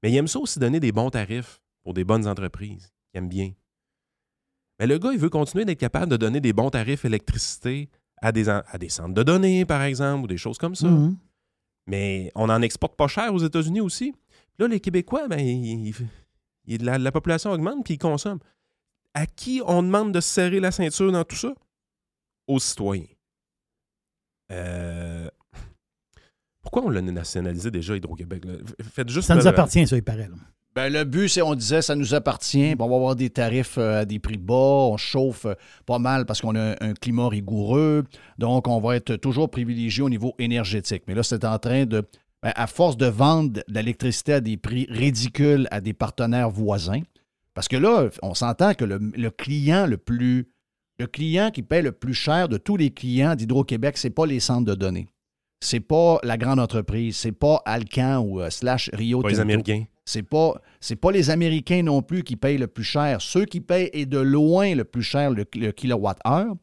Mais 0.02 0.10
il 0.12 0.16
aime 0.16 0.28
ça 0.30 0.40
aussi 0.40 0.58
donner 0.58 0.80
des 0.80 0.94
bons 0.94 1.10
tarifs 1.10 1.60
pour 1.84 1.94
des 1.94 2.06
bonnes 2.06 2.26
entreprises. 2.28 2.92
Il 3.14 3.18
aime 3.18 3.28
bien. 3.30 3.52
Mais 4.80 4.88
le 4.88 4.98
gars, 4.98 5.12
il 5.12 5.20
veut 5.20 5.30
continuer 5.30 5.66
d'être 5.66 5.80
capable 5.80 6.10
de 6.10 6.16
donner 6.18 6.40
des 6.40 6.54
bons 6.54 6.70
tarifs 6.70 7.04
électricité 7.04 7.90
à 8.22 8.32
des, 8.32 8.48
à 8.48 8.78
des 8.80 8.88
centres 8.90 9.14
de 9.14 9.24
données, 9.24 9.66
par 9.66 9.82
exemple, 9.82 10.24
ou 10.24 10.28
des 10.28 10.38
choses 10.38 10.58
comme 10.58 10.76
ça. 10.76 10.88
Mhm. 10.88 11.18
Mais 11.90 12.32
on 12.36 12.50
en 12.50 12.62
exporte 12.62 12.96
pas 12.96 13.08
cher 13.08 13.34
aux 13.34 13.40
États-Unis 13.40 13.82
aussi. 13.82 14.14
Là, 14.60 14.68
les 14.68 14.80
Québécois, 14.80 15.28
ben, 15.28 15.40
ils- 15.40 15.94
ils- 16.68 16.84
la, 16.86 16.98
la 16.98 17.12
population 17.12 17.52
augmente 17.52 17.84
puis 17.84 17.96
ils 17.96 17.98
consomment. 17.98 18.40
À 19.16 19.26
qui 19.26 19.62
on 19.66 19.82
demande 19.82 20.14
de 20.14 20.20
se 20.22 20.30
serrer 20.30 20.60
la 20.60 20.72
ceinture 20.72 21.12
dans 21.12 21.24
tout 21.24 21.36
ça? 21.36 21.54
Aux 22.48 22.60
citoyens. 22.60 23.06
Euh, 24.52 25.30
Pourquoi 26.62 26.84
on 26.84 26.90
l'a 26.90 27.02
nationalisé 27.02 27.72
déjà, 27.72 27.96
Hydro-Québec? 27.96 28.44
Faites 28.82 29.10
juste 29.10 29.28
Ça 29.28 29.36
nous 29.36 29.48
appartient, 29.48 29.88
ça, 29.88 29.96
il 29.98 30.04
paraît. 30.04 30.28
là. 30.28 30.36
Ben, 30.76 30.94
le 30.94 31.04
but, 31.04 31.28
c'est, 31.30 31.42
on 31.42 31.56
disait, 31.56 31.82
ça 31.82 31.96
nous 31.96 32.14
appartient. 32.14 32.76
On 32.80 32.88
va 32.88 32.96
avoir 32.96 33.16
des 33.16 33.30
tarifs 33.30 33.78
euh, 33.78 34.02
à 34.02 34.06
des 34.06 34.20
prix 34.20 34.38
bas. 34.38 34.54
On 34.54 34.98
chauffe 34.98 35.46
euh, 35.46 35.56
pas 35.86 36.00
mal 36.00 36.26
parce 36.26 36.42
qu'on 36.42 36.56
a 36.56 36.62
un, 36.62 36.76
un 36.80 36.94
climat 36.94 37.28
rigoureux. 37.28 38.06
Donc, 38.38 38.68
on 38.68 38.80
va 38.80 38.96
être 38.96 39.16
toujours 39.16 39.50
privilégié 39.50 40.04
au 40.04 40.10
niveau 40.10 40.36
énergétique. 40.40 41.04
Mais 41.08 41.16
là, 41.16 41.24
c'est 41.24 41.44
en 41.44 41.58
train 41.58 41.86
de. 41.86 42.04
ben, 42.44 42.52
à 42.56 42.68
force 42.68 42.98
de 42.98 43.08
vendre 43.08 43.52
de 43.54 43.64
l'électricité 43.68 44.34
à 44.34 44.42
des 44.42 44.58
prix 44.58 44.86
ridicules 44.90 45.68
à 45.72 45.82
des 45.82 45.94
partenaires 45.94 46.50
voisins, 46.52 47.02
parce 47.56 47.68
que 47.68 47.76
là, 47.76 48.10
on 48.22 48.34
s'entend 48.36 48.74
que 48.76 48.86
le, 48.86 49.00
le 49.00 49.30
client 49.32 49.86
le 49.88 49.98
plus. 49.98 50.48
Le 51.00 51.08
client 51.08 51.50
qui 51.50 51.64
paie 51.64 51.82
le 51.82 51.94
plus 51.94 52.14
cher 52.14 52.50
de 52.50 52.58
tous 52.58 52.76
les 52.76 52.92
clients 52.92 53.34
d'Hydro-Québec, 53.34 53.98
ce 53.98 54.08
n'est 54.08 54.14
pas 54.14 54.26
les 54.26 54.42
centres 54.42 54.66
de 54.66 54.76
données. 54.76 55.08
c'est 55.62 55.80
pas 55.80 56.20
la 56.24 56.38
grande 56.38 56.60
entreprise, 56.60 57.16
c'est 57.16 57.32
pas 57.32 57.62
Alcan 57.66 58.20
ou 58.20 58.42
euh, 58.42 58.50
slash 58.50 58.90
Rio 58.92 59.22
Pas 59.22 59.30
les 59.30 59.36
Tinto. 59.38 59.64
Américains. 60.10 60.20
C'est 60.20 60.24
pas, 60.24 60.62
c'est 60.80 60.96
pas 60.96 61.12
les 61.12 61.30
Américains 61.30 61.84
non 61.84 62.02
plus 62.02 62.24
qui 62.24 62.36
payent 62.36 62.58
le 62.58 62.68
plus 62.68 62.84
cher. 62.84 63.22
Ceux 63.22 63.46
qui 63.46 63.62
payent 63.62 63.90
et 63.94 64.06
de 64.06 64.20
loin 64.20 64.74
le 64.76 64.84
plus 64.84 65.04
cher 65.04 65.32
le, 65.32 65.46
le 65.56 65.72
kilowatt-heure, 65.72 66.54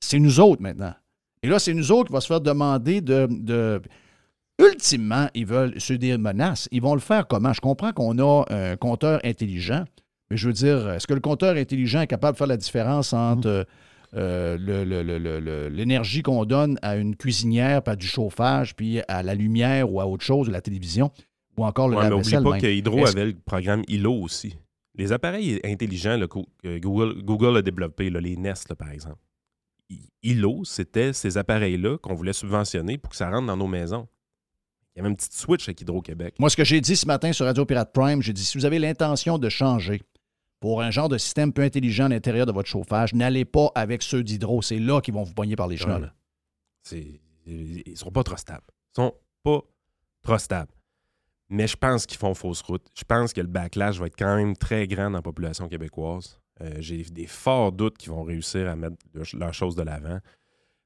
c'est 0.00 0.18
nous 0.18 0.40
autres 0.40 0.62
maintenant. 0.62 0.94
Et 1.42 1.48
là, 1.48 1.58
c'est 1.58 1.72
nous 1.74 1.90
autres 1.92 2.08
qui 2.08 2.12
va 2.12 2.20
se 2.20 2.26
faire 2.26 2.40
demander 2.40 3.00
de, 3.00 3.26
de- 3.30 3.80
Ultimement, 4.58 5.28
ils 5.34 5.46
veulent 5.46 5.80
sur 5.80 5.98
des 5.98 6.18
menaces. 6.18 6.68
Ils 6.70 6.82
vont 6.82 6.92
le 6.94 7.00
faire 7.00 7.26
comment? 7.26 7.54
Je 7.54 7.62
comprends 7.62 7.92
qu'on 7.92 8.18
a 8.18 8.44
un 8.50 8.76
compteur 8.76 9.18
intelligent, 9.24 9.84
mais 10.30 10.36
je 10.36 10.46
veux 10.48 10.52
dire, 10.52 10.90
est-ce 10.90 11.06
que 11.06 11.14
le 11.14 11.20
compteur 11.20 11.56
intelligent 11.56 12.02
est 12.02 12.06
capable 12.06 12.34
de 12.34 12.38
faire 12.38 12.46
la 12.46 12.58
différence 12.58 13.14
entre 13.14 13.64
euh, 14.14 14.58
le- 14.58 14.84
le- 14.84 15.68
l'énergie 15.68 16.20
qu'on 16.22 16.44
donne 16.44 16.78
à 16.82 16.96
une 16.96 17.16
cuisinière, 17.16 17.82
puis 17.82 17.92
à 17.92 17.96
du 17.96 18.06
chauffage, 18.06 18.76
puis 18.76 19.00
à 19.08 19.22
la 19.22 19.34
lumière 19.34 19.90
ou 19.90 19.98
à 20.00 20.06
autre 20.06 20.24
chose, 20.24 20.50
la 20.50 20.60
télévision, 20.60 21.10
ou 21.60 21.64
encore 21.64 21.88
le 21.88 21.96
Ouais, 21.96 22.02
mais 22.02 22.06
oublie 22.08 22.16
lave-vaisselle 22.30 22.42
pas 22.44 22.50
même? 22.52 22.60
que 22.60 22.66
Hydro 22.66 22.98
Est-ce- 23.00 23.10
avait 23.16 23.26
le 23.26 23.34
programme 23.38 23.82
ILO 23.88 24.12
aussi. 24.14 24.56
Les 24.96 25.12
appareils 25.12 25.60
intelligents 25.64 26.16
là, 26.16 26.26
que 26.26 26.78
Google, 26.78 27.22
Google 27.22 27.56
a 27.58 27.62
développés, 27.62 28.10
les 28.10 28.36
Nest, 28.36 28.68
là, 28.68 28.74
par 28.76 28.90
exemple. 28.90 29.18
ILO, 30.22 30.64
c'était 30.64 31.12
ces 31.12 31.38
appareils-là 31.38 31.98
qu'on 31.98 32.14
voulait 32.14 32.32
subventionner 32.32 32.98
pour 32.98 33.10
que 33.10 33.16
ça 33.16 33.30
rentre 33.30 33.46
dans 33.46 33.56
nos 33.56 33.66
maisons. 33.66 34.06
Il 34.94 34.98
y 34.98 35.00
avait 35.00 35.08
une 35.10 35.16
petite 35.16 35.32
switch 35.32 35.68
avec 35.68 35.80
Hydro-Québec. 35.80 36.34
Moi, 36.38 36.50
ce 36.50 36.56
que 36.56 36.64
j'ai 36.64 36.80
dit 36.80 36.96
ce 36.96 37.06
matin 37.06 37.32
sur 37.32 37.46
Radio 37.46 37.64
Pirate 37.64 37.92
Prime, 37.92 38.20
j'ai 38.22 38.32
dit 38.32 38.44
si 38.44 38.58
vous 38.58 38.64
avez 38.64 38.78
l'intention 38.78 39.38
de 39.38 39.48
changer 39.48 40.02
pour 40.58 40.82
un 40.82 40.90
genre 40.90 41.08
de 41.08 41.16
système 41.16 41.52
peu 41.52 41.62
intelligent 41.62 42.06
à 42.06 42.08
l'intérieur 42.08 42.44
de 42.46 42.52
votre 42.52 42.68
chauffage, 42.68 43.14
n'allez 43.14 43.44
pas 43.44 43.70
avec 43.74 44.02
ceux 44.02 44.22
d'Hydro. 44.22 44.60
C'est 44.62 44.78
là 44.78 45.00
qu'ils 45.00 45.14
vont 45.14 45.22
vous 45.22 45.32
pogner 45.34 45.56
par 45.56 45.68
les. 45.68 45.82
Ouais. 45.84 46.10
Ils 47.46 47.82
ne 47.86 47.94
sont 47.94 48.10
pas 48.10 48.22
trop 48.24 48.36
stables. 48.36 48.66
Ils 48.92 48.96
sont 48.96 49.14
pas 49.42 49.60
trop 50.22 50.38
stables. 50.38 50.72
Mais 51.50 51.66
je 51.66 51.76
pense 51.76 52.06
qu'ils 52.06 52.18
font 52.18 52.32
fausse 52.34 52.62
route. 52.62 52.86
Je 52.96 53.02
pense 53.04 53.32
que 53.32 53.40
le 53.40 53.48
backlash 53.48 53.98
va 53.98 54.06
être 54.06 54.16
quand 54.16 54.36
même 54.36 54.56
très 54.56 54.86
grand 54.86 55.10
dans 55.10 55.18
la 55.18 55.22
population 55.22 55.68
québécoise. 55.68 56.38
Euh, 56.62 56.74
J'ai 56.78 57.02
des 57.02 57.26
forts 57.26 57.72
doutes 57.72 57.98
qu'ils 57.98 58.12
vont 58.12 58.22
réussir 58.22 58.68
à 58.68 58.76
mettre 58.76 58.96
leur- 59.14 59.26
leur 59.34 59.52
chose 59.54 59.74
de 59.74 59.82
l'avant. 59.82 60.18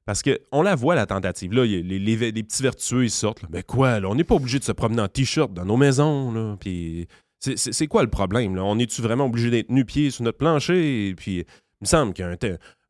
Parce 0.05 0.21
qu'on 0.23 0.61
la 0.61 0.75
voit, 0.75 0.95
la 0.95 1.05
tentative. 1.05 1.51
Là, 1.53 1.65
les, 1.65 2.43
petits 2.43 2.63
vertueux, 2.63 3.03
ils 3.05 3.09
sortent. 3.11 3.43
Mais 3.49 3.63
quoi, 3.63 3.99
là, 3.99 4.07
on 4.09 4.15
n'est 4.15 4.23
pas 4.23 4.35
obligé 4.35 4.59
de 4.59 4.63
se 4.63 4.71
promener 4.71 5.01
en 5.01 5.07
T-shirt 5.07 5.51
dans 5.53 5.65
nos 5.65 5.77
maisons. 5.77 6.31
Là. 6.31 6.57
Puis 6.59 7.07
c'est- 7.39 7.87
quoi 7.87 8.03
le 8.03 8.09
problème? 8.09 8.57
On 8.57 8.77
est-tu 8.79 9.01
vraiment 9.01 9.25
obligé 9.25 9.49
d'être 9.51 9.69
nu-pieds 9.69 10.11
sur 10.11 10.23
notre 10.23 10.37
plancher? 10.37 11.13
Puis, 11.17 11.45
il 11.81 11.85
me 11.85 11.87
semble 11.87 12.13
qu'un 12.13 12.35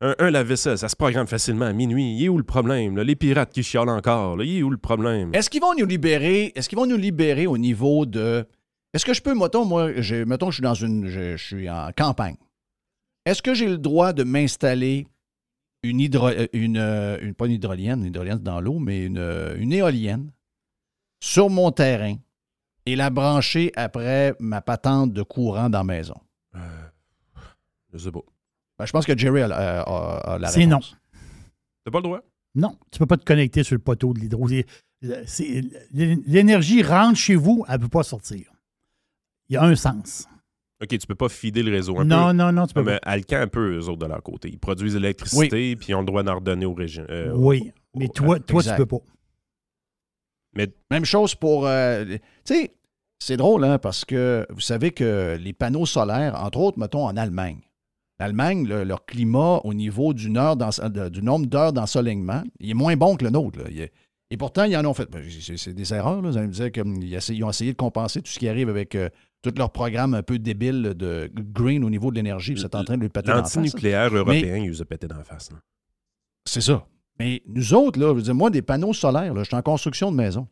un, 0.00 0.14
un 0.18 0.30
lave-vaisselle, 0.30 0.78
ça 0.78 0.88
se 0.88 0.96
programme 0.96 1.26
facilement 1.26 1.64
à 1.64 1.72
minuit. 1.72 2.16
Il 2.16 2.24
est 2.24 2.28
où 2.28 2.38
le 2.38 2.44
problème? 2.44 2.96
là? 2.96 3.04
Les 3.04 3.16
pirates 3.16 3.52
qui 3.52 3.62
chialent 3.62 3.88
encore, 3.88 4.36
là, 4.36 4.44
il 4.44 4.58
est 4.58 4.62
où 4.62 4.70
le 4.70 4.76
problème? 4.76 5.34
Est-ce 5.34 5.50
qu'ils 5.50 5.60
vont 5.60 5.74
nous 5.76 5.86
libérer? 5.86 6.52
Est-ce 6.54 6.68
qu'ils 6.68 6.78
vont 6.78 6.86
nous 6.86 6.96
libérer 6.96 7.46
au 7.46 7.58
niveau 7.58 8.06
de. 8.06 8.46
Est-ce 8.94 9.04
que 9.04 9.12
je 9.12 9.20
peux, 9.22 9.34
mettons, 9.34 9.64
moi, 9.64 9.90
mettons, 10.26 10.50
je 10.50 10.54
suis 10.56 10.62
dans 10.62 10.74
une. 10.74 11.06
Je, 11.08 11.36
je 11.36 11.44
suis 11.44 11.68
en 11.68 11.90
campagne. 11.96 12.36
Est-ce 13.24 13.42
que 13.42 13.54
j'ai 13.54 13.68
le 13.68 13.78
droit 13.78 14.12
de 14.12 14.22
m'installer 14.22 15.06
une 15.82 16.00
hydro. 16.00 16.28
euh, 16.28 16.46
Une, 16.52 16.78
euh, 16.78 17.18
une- 17.20 17.34
pas 17.34 17.46
une 17.46 17.52
hydrolienne, 17.52 18.00
une 18.00 18.06
hydrolienne 18.06 18.38
dans 18.38 18.60
l'eau, 18.60 18.78
mais 18.78 19.04
une, 19.04 19.18
euh, 19.18 19.56
une 19.58 19.72
éolienne 19.72 20.30
sur 21.20 21.50
mon 21.50 21.72
terrain 21.72 22.14
et 22.86 22.94
la 22.94 23.10
brancher 23.10 23.72
après 23.74 24.34
ma 24.38 24.60
patente 24.60 25.12
de 25.12 25.22
courant 25.22 25.68
dans 25.68 25.78
la 25.78 25.84
maison? 25.84 26.14
Je 27.92 27.98
sais 27.98 28.12
pas. 28.12 28.20
Ben, 28.78 28.86
je 28.86 28.92
pense 28.92 29.06
que 29.06 29.16
Jerry 29.16 29.42
a, 29.42 29.46
a- 29.48 29.80
a- 29.80 30.34
a 30.34 30.38
la 30.38 30.48
C'est 30.48 30.66
non. 30.66 30.76
réponse. 30.78 30.96
T'as 31.84 31.90
pas 31.90 31.98
le 31.98 32.02
droit? 32.04 32.20
Non, 32.54 32.76
tu 32.90 32.96
ne 32.96 32.98
peux 33.00 33.06
pas 33.06 33.16
te 33.16 33.24
connecter 33.24 33.62
sur 33.62 33.74
le 33.74 33.80
poteau 33.80 34.12
de 34.14 34.20
l'hydro. 34.20 34.48
L'énergie 35.92 36.82
rentre 36.82 37.18
chez 37.18 37.34
vous, 37.36 37.64
elle 37.68 37.74
ne 37.76 37.80
peut 37.82 37.88
pas 37.88 38.02
sortir. 38.02 38.50
Il 39.48 39.54
y 39.54 39.56
a 39.56 39.62
un 39.62 39.76
sens. 39.76 40.26
OK, 40.82 40.88
tu 40.88 41.06
peux 41.06 41.14
pas 41.14 41.28
fider 41.28 41.62
le 41.62 41.72
réseau 41.72 41.98
un 41.98 42.04
Non, 42.04 42.26
peu. 42.28 42.32
non, 42.34 42.52
non, 42.52 42.66
tu 42.66 42.74
peux 42.74 42.82
mais 42.82 42.98
pas. 42.98 43.10
Alcan, 43.10 43.36
un 43.36 43.46
peu, 43.46 43.76
eux 43.78 43.88
autres, 43.88 43.98
de 43.98 44.06
leur 44.06 44.22
côté. 44.22 44.48
Ils 44.50 44.58
produisent 44.58 44.94
l'électricité, 44.94 45.74
puis 45.76 45.86
ils 45.90 45.94
ont 45.94 46.00
le 46.00 46.06
droit 46.06 46.22
d'en 46.22 46.34
redonner 46.36 46.66
aux 46.66 46.74
régions. 46.74 47.06
euh, 47.08 47.32
Oui, 47.34 47.72
mais 47.94 48.08
toi, 48.08 48.38
toi 48.40 48.62
tu 48.62 48.74
peux 48.76 48.86
pas. 48.86 48.98
Mais 50.54 50.68
Même 50.90 51.04
chose 51.04 51.34
pour. 51.34 51.66
euh, 51.66 52.04
tu 52.04 52.18
sais, 52.44 52.74
c'est 53.18 53.36
drôle, 53.38 53.64
hein, 53.64 53.78
parce 53.78 54.04
que 54.04 54.46
vous 54.50 54.60
savez 54.60 54.90
que 54.90 55.36
les 55.40 55.52
panneaux 55.54 55.86
solaires, 55.86 56.42
entre 56.42 56.58
autres, 56.58 56.78
mettons 56.78 57.06
en 57.06 57.16
Allemagne, 57.16 57.60
l'Allemagne, 58.18 58.66
le- 58.66 58.84
leur 58.84 59.04
climat 59.04 59.60
au 59.64 59.74
niveau 59.74 60.14
du, 60.14 60.30
nord 60.30 60.56
nombre 61.22 61.46
d'heures 61.46 61.72
d'ensoleillement, 61.72 62.42
il 62.60 62.70
est 62.70 62.74
moins 62.74 62.96
bon 62.96 63.16
que 63.16 63.24
le 63.24 63.30
nôtre. 63.30 63.58
là. 63.58 63.64
Il 63.70 63.80
est- 63.80 63.92
et 64.30 64.36
pourtant, 64.36 64.64
ils 64.64 64.76
en 64.76 64.84
ont 64.84 64.94
fait. 64.94 65.08
ben, 65.10 65.22
c'est- 65.40 65.72
des 65.72 65.94
erreurs. 65.94 66.20
Là. 66.22 66.30
Vous 66.30 66.36
allez 66.36 66.48
me 66.48 66.52
dire 66.52 66.72
qu'ils 66.72 67.44
ont 67.44 67.50
essayé 67.50 67.72
de 67.72 67.76
compenser 67.76 68.22
tout 68.22 68.30
ce 68.32 68.38
qui 68.38 68.48
arrive 68.48 68.68
avec 68.68 68.94
euh, 68.94 69.08
tout 69.42 69.52
leur 69.56 69.70
programme 69.70 70.14
un 70.14 70.22
peu 70.22 70.38
débile 70.40 70.94
de 70.96 71.30
green 71.36 71.84
au 71.84 71.90
niveau 71.90 72.10
de 72.10 72.16
l'énergie. 72.16 72.52
puis 72.54 72.62
C'est 72.62 72.74
en 72.74 72.82
train 72.84 72.96
de 72.96 73.02
lui 73.02 73.08
péter 73.08 73.28
dans 73.28 73.36
la 73.36 73.42
face. 73.44 73.54
l'antinucléaire 73.56 74.12
européen, 74.14 74.56
ils 74.56 74.68
nous 74.70 74.82
a 74.82 74.84
pété 74.84 75.06
dans 75.06 75.16
la 75.18 75.24
face. 75.24 75.50
C'est 76.44 76.60
ça. 76.60 76.86
Mais 77.20 77.42
nous 77.46 77.72
autres, 77.74 78.00
là, 78.00 78.08
je 78.08 78.14
veux 78.14 78.22
dire, 78.22 78.34
moi, 78.34 78.50
des 78.50 78.62
panneaux 78.62 78.92
solaires, 78.92 79.32
là, 79.32 79.42
je 79.42 79.48
suis 79.48 79.56
en 79.56 79.62
construction 79.62 80.10
de 80.10 80.16
maison. 80.16 80.48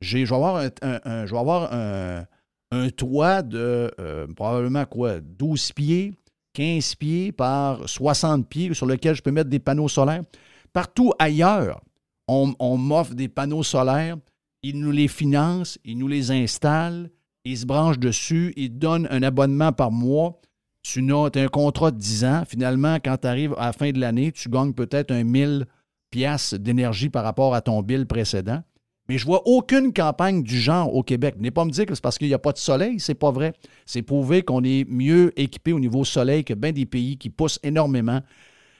Je 0.00 0.18
vais 0.18 0.34
avoir 0.34 0.56
un, 0.56 0.68
un- 0.82 1.00
un- 1.04 1.26
je 1.26 1.32
vais 1.32 1.38
avoir 1.38 1.72
un, 1.72 2.24
un 2.70 2.88
toit 2.90 3.42
de 3.42 3.90
euh, 4.00 4.26
probablement 4.34 4.84
quoi, 4.86 5.20
12 5.20 5.72
pieds, 5.72 6.14
15 6.58 6.96
pieds 6.96 7.30
par 7.30 7.88
60 7.88 8.48
pieds 8.48 8.74
sur 8.74 8.84
lequel 8.84 9.14
je 9.14 9.22
peux 9.22 9.30
mettre 9.30 9.48
des 9.48 9.60
panneaux 9.60 9.86
solaires. 9.86 10.24
Partout 10.72 11.12
ailleurs, 11.20 11.80
on, 12.26 12.76
m'offre 12.76 13.14
des 13.14 13.28
panneaux 13.28 13.62
solaires, 13.62 14.16
ils 14.64 14.76
nous 14.76 14.90
les 14.90 15.06
financent, 15.06 15.78
ils 15.84 15.96
nous 15.96 16.08
les 16.08 16.32
installent, 16.32 17.10
ils 17.44 17.58
se 17.58 17.64
branchent 17.64 18.00
dessus, 18.00 18.52
ils 18.56 18.76
donnent 18.76 19.06
un 19.12 19.22
abonnement 19.22 19.70
par 19.72 19.92
mois. 19.92 20.40
Tu 20.82 21.00
as 21.12 21.30
un 21.36 21.46
contrat 21.46 21.92
de 21.92 21.96
10 21.96 22.24
ans. 22.24 22.42
Finalement, 22.44 22.96
quand 22.96 23.18
tu 23.18 23.28
arrives 23.28 23.54
à 23.56 23.66
la 23.66 23.72
fin 23.72 23.92
de 23.92 24.00
l'année, 24.00 24.32
tu 24.32 24.48
gagnes 24.48 24.72
peut-être 24.72 25.12
un 25.12 25.22
1000 25.22 25.64
piastres 26.10 26.58
d'énergie 26.58 27.08
par 27.08 27.22
rapport 27.22 27.54
à 27.54 27.60
ton 27.60 27.82
bill 27.82 28.04
précédent. 28.04 28.64
Mais 29.08 29.16
je 29.18 29.24
vois 29.24 29.42
aucune 29.46 29.92
campagne 29.92 30.42
du 30.42 30.60
genre 30.60 30.94
au 30.94 31.02
Québec. 31.02 31.34
Venez 31.38 31.50
pas 31.50 31.64
me 31.64 31.70
dire 31.70 31.86
que 31.86 31.94
c'est 31.94 32.02
parce 32.02 32.18
qu'il 32.18 32.28
n'y 32.28 32.34
a 32.34 32.38
pas 32.38 32.52
de 32.52 32.58
soleil, 32.58 33.00
c'est 33.00 33.14
pas 33.14 33.30
vrai. 33.30 33.54
C'est 33.86 34.02
prouvé 34.02 34.42
qu'on 34.42 34.62
est 34.64 34.86
mieux 34.88 35.32
équipé 35.40 35.72
au 35.72 35.80
niveau 35.80 36.04
soleil 36.04 36.44
que 36.44 36.52
bien 36.54 36.72
des 36.72 36.84
pays 36.86 37.16
qui 37.16 37.30
poussent 37.30 37.58
énormément. 37.62 38.20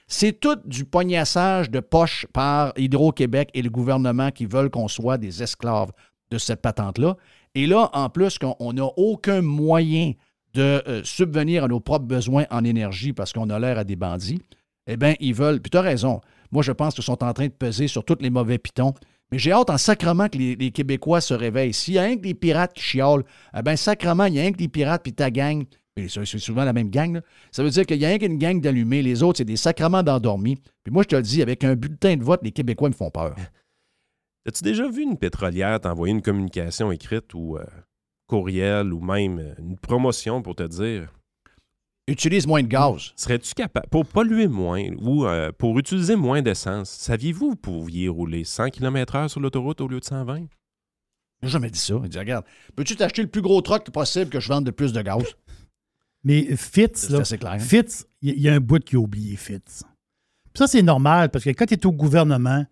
C'est 0.07 0.39
tout 0.41 0.57
du 0.65 0.85
pognassage 0.85 1.71
de 1.71 1.81
poche 1.81 2.27
par 2.33 2.73
Hydro-Québec 2.77 3.51
et 3.55 3.63
le 3.63 3.71
gouvernement 3.71 4.31
qui 4.31 4.47
veulent 4.47 4.71
qu'on 4.71 4.89
soit 4.89 5.19
des 5.19 5.43
esclaves 5.43 5.93
de 6.31 6.39
cette 6.39 6.61
patente-là. 6.63 7.17
Et 7.55 7.67
là, 7.67 7.91
en 7.93 8.09
plus, 8.11 8.39
qu'on- 8.39 8.57
on 8.59 8.75
n'a 8.75 8.85
aucun 8.97 9.41
moyen 9.43 10.13
de 10.55 10.83
euh, 10.89 11.03
subvenir 11.05 11.65
à 11.65 11.69
nos 11.69 11.81
propres 11.81 12.07
besoins 12.07 12.45
en 12.51 12.65
énergie 12.65 13.13
parce 13.13 13.33
qu'on 13.33 13.49
a 13.51 13.59
l'air 13.59 13.79
à 13.79 13.85
des 13.85 13.97
bandits, 13.97 14.41
eh 14.87 14.97
bien, 14.97 15.15
ils 15.21 15.35
veulent. 15.35 15.61
Puis 15.61 15.71
tu 15.71 15.77
as 15.77 15.83
raison. 15.83 16.21
Moi, 16.53 16.63
je 16.63 16.73
pense 16.73 16.95
qu'ils 16.95 17.05
sont 17.05 17.23
en 17.23 17.33
train 17.33 17.47
de 17.47 17.53
peser 17.53 17.89
sur 17.89 18.05
tous 18.05 18.17
les 18.21 18.31
mauvais 18.31 18.59
pitons. 18.59 18.95
Mais 19.31 19.39
j'ai 19.39 19.53
hâte 19.53 19.71
en 19.71 19.79
sacrement 19.79 20.29
que 20.29 20.39
les, 20.39 20.71
Québécois 20.71 21.21
se 21.21 21.35
réveillent. 21.35 21.75
S'il 21.75 21.95
y 21.95 21.99
a 21.99 22.03
rien 22.03 22.17
que 22.17 22.23
des 22.23 22.35
pirates 22.35 22.73
qui 22.73 22.83
chiolent, 22.83 23.25
eh 23.57 23.63
bien, 23.63 23.77
sacrement, 23.77 24.25
il 24.25 24.35
y 24.35 24.39
a 24.39 24.43
rien 24.43 24.53
que 24.53 24.57
des 24.57 24.69
pirates 24.69 25.03
puis 25.03 25.13
ta 25.13 25.31
gang. 25.31 25.65
C'est 26.09 26.25
souvent 26.39 26.65
la 26.65 26.73
même 26.73 26.91
gang. 26.91 27.21
Ça 27.51 27.63
veut 27.63 27.71
dire 27.71 27.85
qu'il 27.85 27.99
y 27.99 28.05
a 28.05 28.09
rien 28.09 28.19
qu'une 28.19 28.39
gang 28.39 28.61
d'allumés. 28.61 29.03
Les 29.03 29.23
autres, 29.23 29.39
c'est 29.39 29.45
des 29.45 29.57
sacrements 29.57 30.03
d'endormis. 30.03 30.57
Puis 30.85 30.93
moi, 30.93 31.03
je 31.03 31.09
te 31.09 31.17
le 31.17 31.23
dis, 31.23 31.43
avec 31.43 31.65
un 31.65 31.75
bulletin 31.75 32.17
de 32.17 32.23
vote, 32.23 32.41
les 32.43 32.53
Québécois 32.53 32.89
me 32.89 32.95
font 32.95 33.11
peur. 33.11 33.35
As-tu 34.47 34.63
déjà 34.63 34.89
vu 34.89 35.03
une 35.03 35.19
pétrolière 35.19 35.79
t'envoyer 35.81 36.15
une 36.15 36.23
communication 36.23 36.91
écrite 36.93 37.35
ou 37.35 37.57
euh, 37.57 37.65
courriel 38.29 38.95
ou 38.95 39.01
même 39.01 39.41
euh, 39.41 39.55
une 39.59 39.77
promotion 39.77 40.41
pour 40.41 40.55
te 40.55 40.63
dire 40.63 41.13
Utilise 42.09 42.47
moins 42.47 42.63
de 42.63 42.69
gaz. 42.69 43.13
Serais-tu 43.17 43.53
capable, 43.55 43.87
pour 43.91 44.07
polluer 44.07 44.49
moins 44.49 44.83
ou 44.99 45.27
euh, 45.27 45.53
pour 45.57 45.79
utiliser 45.79 46.17
moins 46.17 46.41
d'essence, 46.41 46.89
saviez-vous 46.91 47.49
que 47.49 47.51
vous 47.51 47.81
pouviez 47.81 48.09
rouler 48.09 48.45
100 48.45 48.71
km/h 48.71 49.29
sur 49.29 49.41
l'autoroute 49.41 49.81
au 49.83 49.89
lieu 49.89 50.01
de 50.01 50.05
120? 50.05 50.47
J'ai 51.43 51.49
jamais 51.51 51.71
dit 51.71 51.79
ça. 51.79 51.95
Il 52.03 52.09
dit, 52.09 52.19
regarde, 52.19 52.45
peux-tu 52.75 52.97
t'acheter 52.97 53.23
le 53.23 53.29
plus 53.29 53.43
gros 53.43 53.61
truck 53.61 53.89
possible 53.91 54.31
que 54.31 54.41
je 54.41 54.49
vende 54.49 54.65
de 54.65 54.71
plus 54.71 54.93
de 54.93 55.03
gaz? 55.03 55.23
Mais 56.25 56.57
Fitz, 56.57 57.07
C'est 57.07 57.13
là, 57.13 57.21
assez 57.21 57.39
clair. 57.39 57.53
hein? 57.53 57.59
Fitz, 57.59 58.07
il 58.23 58.41
y, 58.41 58.49
a 58.49 58.55
un 58.55 58.61
bout 58.61 58.83
qui 58.83 58.97
a 58.97 58.99
oublié 58.99 59.37
Fitz. 59.37 59.85
Puis 60.53 60.59
ça, 60.59 60.67
c'est 60.67 60.83
normal 60.83 61.31
parce 61.31 61.45
que 61.45 61.51
quand 61.51 61.67
tu 61.67 61.75
es 61.75 61.87
au 61.87 61.93
gouvernement, 61.93 62.65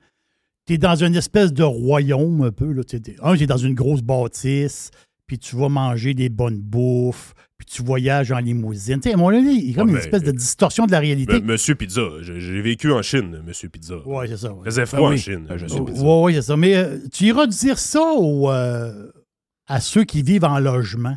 tu 0.66 0.72
es 0.74 0.78
dans 0.78 0.96
une 0.96 1.14
espèce 1.14 1.52
de 1.52 1.62
royaume 1.62 2.42
un 2.42 2.50
peu. 2.50 2.72
Là, 2.72 2.82
Tu 2.82 2.96
sais, 2.96 3.16
un, 3.22 3.36
tu 3.36 3.44
es 3.44 3.46
dans 3.46 3.56
une 3.56 3.74
grosse 3.74 4.02
bâtisse, 4.02 4.90
puis 5.26 5.38
tu 5.38 5.54
vas 5.56 5.68
manger 5.68 6.14
des 6.14 6.28
bonnes 6.28 6.60
bouffes, 6.60 7.34
puis 7.66 7.76
tu 7.76 7.82
voyages 7.82 8.30
en 8.32 8.38
limousine. 8.38 9.00
Tu 9.00 9.08
sais, 9.08 9.14
à 9.14 9.16
mon 9.18 9.28
avis, 9.28 9.54
il 9.54 9.70
y 9.70 9.72
a 9.72 9.76
comme 9.76 9.86
Ouais, 9.88 9.90
une 9.90 9.94
mais- 9.98 10.04
espèce 10.04 10.22
de 10.22 10.30
distorsion 10.30 10.86
de 10.86 10.92
la 10.92 11.00
réalité. 11.00 11.36
M- 11.36 11.44
Monsieur 11.44 11.74
Pizza, 11.74 12.02
j'ai 12.22 12.60
vécu 12.62 12.92
en 12.92 13.02
Chine, 13.02 13.42
Monsieur 13.44 13.68
Pizza. 13.68 13.96
Oui, 14.06 14.26
c'est 14.28 14.36
ça. 14.36 14.54
Il 14.60 14.64
faisait 14.64 14.86
froid 14.86 15.08
Ah 15.08 15.10
oui. 15.10 15.14
en 15.14 15.18
Chine, 15.18 15.46
Monsieur 15.50 15.84
Pizza. 15.84 16.02
Oui, 16.02 16.22
oui, 16.24 16.34
c'est 16.34 16.42
ça. 16.42 16.56
Mais 16.56 16.76
euh, 16.76 16.98
tu 17.12 17.24
iras 17.24 17.46
dire 17.46 17.78
ça 17.78 18.02
aux, 18.16 18.50
euh, 18.50 19.10
à 19.66 19.80
ceux 19.80 20.04
qui 20.04 20.22
vivent 20.22 20.44
en 20.44 20.58
logement, 20.60 21.16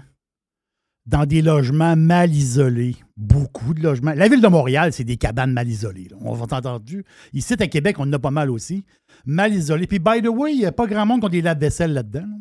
dans 1.06 1.26
des 1.26 1.42
logements 1.42 1.96
mal 1.96 2.32
isolés, 2.34 2.96
beaucoup 3.18 3.74
de 3.74 3.82
logements. 3.82 4.14
La 4.16 4.28
ville 4.28 4.42
de 4.42 4.48
Montréal, 4.48 4.94
c'est 4.94 5.04
des 5.04 5.18
cabanes 5.18 5.52
mal 5.52 5.68
isolées. 5.68 6.08
là. 6.12 6.18
On 6.22 6.34
va 6.34 6.44
entendu. 6.56 7.04
Ici, 7.34 7.54
à 7.60 7.68
Québec, 7.68 7.96
on 8.00 8.04
en 8.04 8.14
a 8.14 8.20
pas 8.20 8.30
mal 8.32 8.50
aussi. 8.52 8.84
Mal 9.26 9.54
isolées. 9.54 9.88
Puis, 9.88 9.98
by 10.00 10.22
the 10.22 10.28
way, 10.30 10.54
il 10.54 10.60
n'y 10.60 10.66
a 10.66 10.72
pas 10.72 10.86
grand 10.86 11.06
monde 11.08 11.20
qui 11.22 11.26
ont 11.26 11.30
des 11.30 11.42
lave-vaisselle 11.42 11.94
là-dedans. 11.94 12.22
là. 12.22 12.38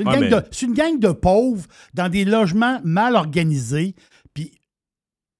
C'est 0.00 0.04
une, 0.04 0.08
Ouais, 0.08 0.14
gang 0.14 0.30
mais- 0.30 0.30
de- 0.42 0.48
c'est 0.50 0.66
une 0.66 0.74
gang 0.74 0.98
de 0.98 1.12
pauvres 1.12 1.66
dans 1.94 2.08
des 2.08 2.24
logements 2.24 2.80
mal 2.84 3.16
organisés. 3.16 3.94
Puis, 4.32 4.52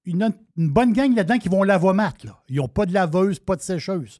une, 0.05 0.31
une 0.57 0.69
bonne 0.69 0.93
gang 0.93 1.15
là-dedans 1.15 1.37
qui 1.39 1.49
vont 1.49 1.61
au 1.61 1.63
lavomat. 1.63 2.13
Là. 2.23 2.41
Ils 2.49 2.57
n'ont 2.57 2.67
pas 2.67 2.85
de 2.85 2.93
laveuse, 2.93 3.39
pas 3.39 3.55
de 3.55 3.61
sécheuse. 3.61 4.19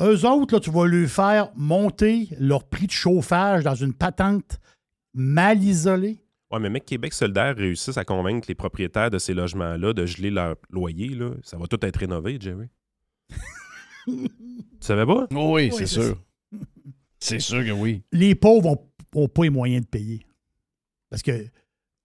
Eux 0.00 0.24
autres, 0.26 0.54
là, 0.54 0.60
tu 0.60 0.70
vas 0.70 0.86
leur 0.86 1.08
faire 1.08 1.50
monter 1.56 2.28
leur 2.38 2.64
prix 2.68 2.86
de 2.86 2.92
chauffage 2.92 3.64
dans 3.64 3.74
une 3.74 3.94
patente 3.94 4.58
mal 5.14 5.62
isolée. 5.62 6.18
Ouais, 6.52 6.60
mais 6.60 6.70
mec, 6.70 6.84
Québec 6.84 7.12
solidaire 7.12 7.56
réussissent 7.56 7.96
à 7.96 8.04
convaincre 8.04 8.46
les 8.48 8.54
propriétaires 8.54 9.10
de 9.10 9.18
ces 9.18 9.34
logements-là 9.34 9.92
de 9.92 10.06
geler 10.06 10.30
leur 10.30 10.56
loyer. 10.70 11.08
Là. 11.08 11.30
Ça 11.42 11.56
va 11.56 11.66
tout 11.66 11.84
être 11.84 11.96
rénové, 11.96 12.38
Jerry. 12.40 12.68
tu 14.06 14.28
savais 14.80 15.06
pas? 15.06 15.26
Oui, 15.32 15.70
c'est 15.72 15.86
c'est 15.86 16.00
sûr. 16.02 16.16
C'est 17.18 17.40
sûr 17.40 17.64
que 17.64 17.70
oui. 17.70 18.02
les 18.12 18.34
pauvres 18.34 18.82
n'ont 19.14 19.28
pas 19.28 19.44
les 19.44 19.50
moyens 19.50 19.84
de 19.84 19.88
payer. 19.88 20.26
Parce 21.10 21.22
que 21.22 21.46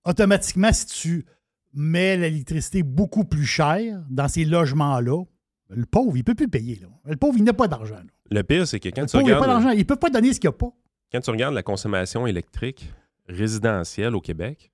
automatiquement, 0.05 0.72
si 0.74 0.86
tu 0.88 1.26
mets 1.74 2.18
l'électricité 2.18 2.84
beaucoup 2.84 3.24
plus 3.26 3.45
chère 3.45 4.03
dans 4.10 4.28
ces 4.28 4.45
logements-là, 4.45 5.24
le 5.70 5.86
pauvre, 5.86 6.16
il 6.16 6.20
ne 6.20 6.24
peut 6.24 6.36
plus 6.36 6.47
payer. 6.47 6.80
Là. 6.80 6.88
Le 7.05 7.16
pauvre, 7.16 7.38
il 7.38 7.43
n'a 7.43 7.53
pas 7.53 7.68
d'argent. 7.68 8.01
Le 8.32 8.41
pire, 8.43 8.68
c'est 8.68 8.80
que 8.80 8.89
quand 8.89 9.01
Le 9.03 9.07
tu, 9.07 9.12
pauvre, 9.18 9.28
il 9.28 9.32
n'a 9.32 9.36
pas 9.38 9.41
regardes, 9.41 9.62
d'argent. 9.64 9.76
Il 9.76 9.80
ne 9.80 9.84
peut 9.84 9.95
pas 9.95 10.10
donner 10.10 10.34
ce 10.34 10.39
qu'il 10.39 10.49
n'y 10.49 10.55
a 10.55 10.57
pas. 10.57 10.72
quand 11.12 11.22
tu 11.22 11.30
regardes 11.30 11.53
la 11.53 11.64
consommation 11.64 12.26
électrique 12.28 12.91
résidentielle 13.28 14.16
au 14.16 14.22
Québec 14.22 14.72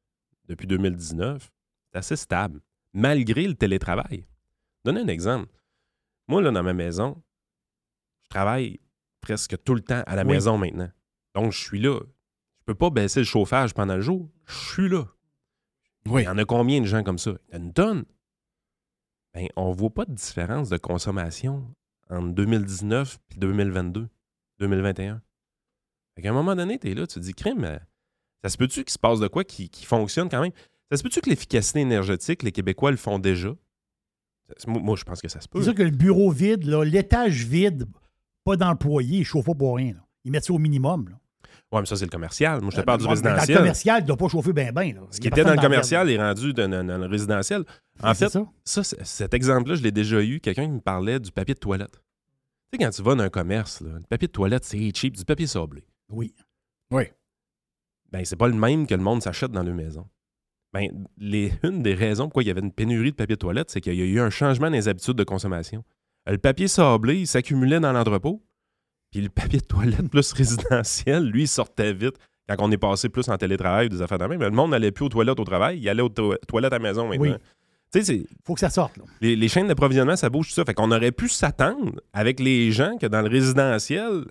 depuis 0.47 0.67
2019, 0.67 1.51
c'est 1.91 1.97
assez 1.97 2.15
stable, 2.15 2.61
malgré 2.93 3.45
le 3.47 3.55
télétravail. 3.55 4.25
Donne 4.85 4.97
un 4.97 5.07
exemple. 5.07 5.49
Moi, 6.27 6.41
là, 6.41 6.51
dans 6.51 6.63
ma 6.63 6.73
maison, 6.73 7.21
je 8.23 8.29
travaille 8.29 8.79
presque 9.21 9.61
tout 9.63 9.75
le 9.75 9.81
temps 9.81 10.03
à 10.05 10.15
la 10.15 10.23
Oui. 10.23 10.29
maison 10.33 10.57
maintenant. 10.57 10.89
Donc, 11.33 11.51
je 11.51 11.59
suis 11.59 11.79
là. 11.79 11.99
Je 12.67 12.73
peux 12.73 12.77
pas 12.77 12.89
baisser 12.89 13.19
le 13.19 13.25
chauffage 13.25 13.75
pendant 13.75 13.95
le 13.95 14.01
jour. 14.01 14.27
Je 14.47 14.55
suis 14.55 14.89
là. 14.89 15.05
Oui. 16.07 16.23
Il 16.23 16.25
y 16.25 16.27
en 16.27 16.37
a 16.39 16.45
combien 16.45 16.81
de 16.81 16.87
gens 16.87 17.03
comme 17.03 17.19
ça? 17.19 17.33
Il 17.49 17.53
y 17.53 17.57
en 17.57 17.61
a 17.61 17.63
une 17.65 17.73
tonne. 17.73 18.05
Ben, 19.35 19.47
on 19.55 19.69
ne 19.69 19.75
voit 19.75 19.91
pas 19.93 20.05
de 20.05 20.13
différence 20.13 20.69
de 20.69 20.77
consommation 20.77 21.63
entre 22.09 22.29
2019 22.33 23.19
et 23.31 23.35
2022, 23.39 24.07
2021. 24.59 25.21
Fait 26.15 26.21
qu'à 26.23 26.29
un 26.31 26.33
moment 26.33 26.55
donné, 26.55 26.79
tu 26.79 26.89
es 26.89 26.95
là, 26.95 27.05
tu 27.05 27.15
te 27.15 27.19
dis, 27.19 27.33
crime, 27.35 27.63
euh, 27.65 27.77
ça 28.43 28.49
se 28.49 28.57
peut-tu 28.57 28.83
qu'il 28.83 28.93
se 28.93 28.97
passe 28.99 29.19
de 29.19 29.27
quoi 29.27 29.43
qui, 29.43 29.69
qui 29.69 29.85
fonctionne 29.85 30.29
quand 30.29 30.41
même? 30.41 30.53
Ça 30.89 30.97
se 30.97 31.03
peut-tu 31.03 31.21
que 31.21 31.29
l'efficacité 31.29 31.81
énergétique, 31.81 32.41
les 32.41 32.51
Québécois 32.51 32.89
le 32.91 32.97
font 32.97 33.19
déjà? 33.19 33.49
Moi, 34.67 34.81
moi, 34.81 34.95
je 34.95 35.03
pense 35.03 35.21
que 35.21 35.27
ça 35.27 35.39
se 35.41 35.47
peut. 35.47 35.59
C'est 35.59 35.65
sûr 35.65 35.75
que 35.75 35.83
le 35.83 35.91
bureau 35.91 36.31
vide, 36.31 36.63
l'étage 36.63 37.45
vide, 37.45 37.87
pas 38.43 38.55
d'employés, 38.55 39.17
il 39.17 39.19
ne 39.19 39.23
chauffe 39.25 39.45
pas 39.45 39.55
pour 39.55 39.75
rien. 39.75 39.93
là. 39.93 40.05
Ils 40.23 40.31
mettent 40.31 40.45
ça 40.45 40.53
au 40.53 40.59
minimum. 40.59 41.09
Là. 41.09 41.19
Ouais, 41.75 41.81
mais 41.81 41.87
ça, 41.87 41.97
c'est 41.97 42.05
le 42.05 42.09
commercial. 42.09 42.61
Moi, 42.61 42.69
je 42.71 42.77
te 42.77 42.81
Euh, 42.81 42.85
parle 42.85 42.99
du 42.99 43.03
Dans 43.03 43.09
le 43.11 43.15
résidentiel. 43.15 43.57
commercial, 43.57 43.99
il 43.99 44.03
ne 44.03 44.07
doit 44.07 44.15
pas 44.15 44.27
chauffer 44.29 44.53
bien, 44.53 44.71
bien. 44.71 44.93
Ce 45.11 45.19
qui 45.19 45.27
était 45.27 45.43
dans 45.43 45.53
le 45.53 45.59
commercial 45.59 46.09
est 46.09 46.17
rendu 46.17 46.53
dans, 46.53 46.69
le 47.01 47.05
résidentiel. 47.07 47.65
En 48.01 48.13
fait, 48.13 48.29
ça. 48.63 48.83
cet 48.83 49.33
exemple-là, 49.33 49.75
je 49.75 49.83
l'ai 49.83 49.91
déjà 49.91 50.23
eu. 50.23 50.39
Quelqu'un 50.39 50.65
qui 50.67 50.71
me 50.71 50.79
parlait 50.79 51.19
du 51.19 51.33
papier 51.33 51.53
de 51.53 51.59
toilette. 51.59 51.91
Tu 52.71 52.79
sais, 52.79 52.85
quand 52.85 52.89
tu 52.91 53.01
vas 53.03 53.15
dans 53.15 53.23
un 53.23 53.29
commerce, 53.29 53.81
le 53.81 53.99
papier 54.09 54.27
de 54.29 54.31
toilette, 54.31 54.63
c'est 54.63 54.89
cheap, 54.95 55.17
du 55.17 55.25
papier 55.25 55.47
sablé. 55.47 55.83
Oui. 56.09 56.33
Oui. 56.91 57.03
Ben, 58.11 58.23
c'est 58.23 58.37
pas 58.37 58.47
le 58.47 58.53
même 58.53 58.87
que 58.87 58.95
le 58.95 59.01
monde 59.03 59.21
s'achète 59.21 59.51
dans 59.51 59.63
leur 59.63 59.75
maison. 59.75 60.07
Ben, 60.71 60.87
les, 61.17 61.51
une 61.63 61.83
des 61.83 61.93
raisons 61.93 62.25
pourquoi 62.25 62.43
il 62.43 62.47
y 62.47 62.51
avait 62.51 62.61
une 62.61 62.71
pénurie 62.71 63.11
de 63.11 63.15
papier 63.17 63.35
de 63.35 63.39
toilette, 63.41 63.69
c'est 63.69 63.81
qu'il 63.81 63.95
y 63.95 64.01
a 64.01 64.05
eu 64.05 64.19
un 64.21 64.29
changement 64.29 64.67
dans 64.67 64.73
les 64.77 64.87
habitudes 64.87 65.15
de 65.17 65.23
consommation. 65.25 65.83
Le 66.25 66.37
papier 66.37 66.69
sablé, 66.69 67.19
il 67.19 67.27
s'accumulait 67.27 67.81
dans 67.81 67.91
l'entrepôt. 67.91 68.41
Puis 69.11 69.21
le 69.21 69.29
papier 69.29 69.59
de 69.59 69.65
toilette 69.65 70.09
plus 70.09 70.31
résidentiel, 70.33 71.25
lui, 71.29 71.43
il 71.43 71.47
sortait 71.47 71.93
vite. 71.93 72.15
Quand 72.47 72.55
on 72.59 72.71
est 72.71 72.77
passé 72.77 73.09
plus 73.09 73.27
en 73.29 73.37
télétravail 73.37 73.87
ou 73.87 73.89
des 73.89 74.01
affaires 74.01 74.19
de 74.19 74.25
même, 74.25 74.39
le 74.39 74.51
monde 74.51 74.71
n'allait 74.71 74.91
plus 74.91 75.05
aux 75.05 75.09
toilettes 75.09 75.39
au 75.39 75.43
travail, 75.45 75.79
il 75.79 75.89
allait 75.89 76.01
aux 76.03 76.09
to- 76.09 76.35
toilettes 76.47 76.73
à 76.73 76.77
la 76.77 76.83
maison 76.83 77.07
maintenant. 77.07 77.23
Oui. 77.31 77.37
Tu 77.91 78.03
sais, 78.03 78.25
faut 78.45 78.53
que 78.55 78.59
ça 78.59 78.69
sorte. 78.69 78.97
là. 78.97 79.03
les, 79.21 79.35
les 79.35 79.47
chaînes 79.47 79.67
d'approvisionnement, 79.67 80.15
ça 80.15 80.29
bouge 80.29 80.49
tout 80.49 80.53
ça. 80.53 80.65
Fait 80.65 80.73
qu'on 80.73 80.91
aurait 80.91 81.11
pu 81.11 81.29
s'attendre 81.29 82.01
avec 82.13 82.39
les 82.39 82.71
gens 82.71 82.97
que 82.97 83.07
dans 83.07 83.21
le 83.21 83.29
résidentiel, 83.29 84.25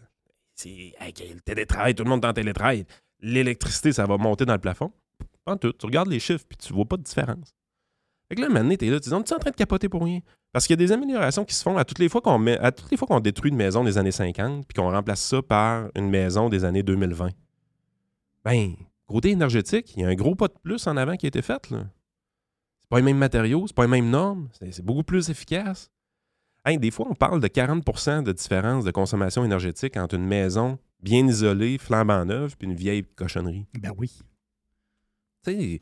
c'est 0.55 0.93
le 1.01 1.41
télétravail, 1.41 1.95
tout 1.95 2.05
le 2.05 2.11
monde 2.11 2.25
est 2.25 2.29
en 2.29 2.33
télétravail. 2.33 2.85
L'électricité, 3.21 3.93
ça 3.93 4.07
va 4.07 4.17
monter 4.19 4.45
dans 4.45 4.53
le 4.53 4.59
plafond. 4.61 4.93
En 5.47 5.57
tout. 5.57 5.73
Tu 5.73 5.87
regardes 5.87 6.09
les 6.09 6.21
chiffres 6.21 6.45
puis 6.49 6.57
tu 6.59 6.73
vois 6.73 6.85
pas 6.85 6.97
de 6.97 7.03
différence. 7.03 7.55
Fait 8.29 8.37
que 8.37 8.41
là, 8.43 8.49
maintenant, 8.49 8.77
t'es 8.77 8.91
là, 8.91 9.01
tu 9.01 9.09
dis, 9.09 9.15
on 9.15 9.23
est 9.23 9.33
en 9.33 9.39
train 9.39 9.51
de 9.51 9.57
capoter 9.57 9.89
pour 9.89 10.05
rien? 10.05 10.21
Parce 10.55 10.69
qu'il 10.69 10.75
y 10.75 10.81
a 10.81 10.87
des 10.87 10.93
améliorations 10.93 11.45
qui 11.45 11.53
se 11.53 11.65
font 11.65 11.77
à 11.79 11.85
toutes 11.85 11.99
les 11.99 12.09
fois 12.09 12.21
qu'on 12.21 12.39
met, 12.39 12.57
à 12.61 12.71
toutes 12.71 12.89
les 12.89 12.97
fois 12.97 13.09
qu'on 13.09 13.19
détruit 13.19 13.51
une 13.51 13.57
maison 13.57 13.83
des 13.83 13.99
années 13.99 14.13
50 14.13 14.65
puis 14.65 14.81
qu'on 14.81 14.89
remplace 14.89 15.21
ça 15.21 15.43
par 15.43 15.89
une 15.97 16.09
maison 16.09 16.49
des 16.49 16.65
années 16.65 16.85
2020. 16.85 17.31
Ben, 18.45 18.75
côté 19.09 19.31
énergétique, 19.31 19.93
il 19.97 20.03
y 20.03 20.05
a 20.05 20.09
un 20.09 20.15
gros 20.15 20.37
pas 20.37 20.47
de 20.47 20.55
plus 20.63 20.87
en 20.87 20.97
avant 20.97 21.17
qui 21.17 21.27
a 21.27 21.29
été 21.29 21.43
fait, 21.43 21.71
là. 21.71 21.85
C'est 22.79 22.89
pas 22.89 22.99
les 22.99 23.03
mêmes 23.03 23.19
matériaux, 23.19 23.65
c'est 23.67 23.75
pas 23.75 23.83
les 23.83 23.91
mêmes 23.91 24.11
normes, 24.11 24.49
c'est 24.53 24.71
c'est 24.71 24.85
beaucoup 24.85 25.03
plus 25.03 25.29
efficace. 25.29 25.91
Hey, 26.65 26.79
des 26.79 26.93
fois, 26.93 27.09
on 27.11 27.15
parle 27.17 27.41
de 27.41 27.49
40% 27.49 28.23
de 28.23 28.31
différence 28.31 28.85
de 28.85 28.93
consommation 28.93 29.45
énergétique 29.45 29.97
entre 29.97 30.15
une 30.15 30.25
maison 30.25 30.79
bien 31.03 31.27
isolée, 31.27 31.79
flambant 31.79 32.25
neuve, 32.25 32.57
puis 32.57 32.69
une 32.69 32.77
vieille 32.77 33.03
cochonnerie. 33.03 33.67
Ben 33.81 33.93
oui. 33.99 34.13
Tu 35.43 35.51
sais, 35.51 35.81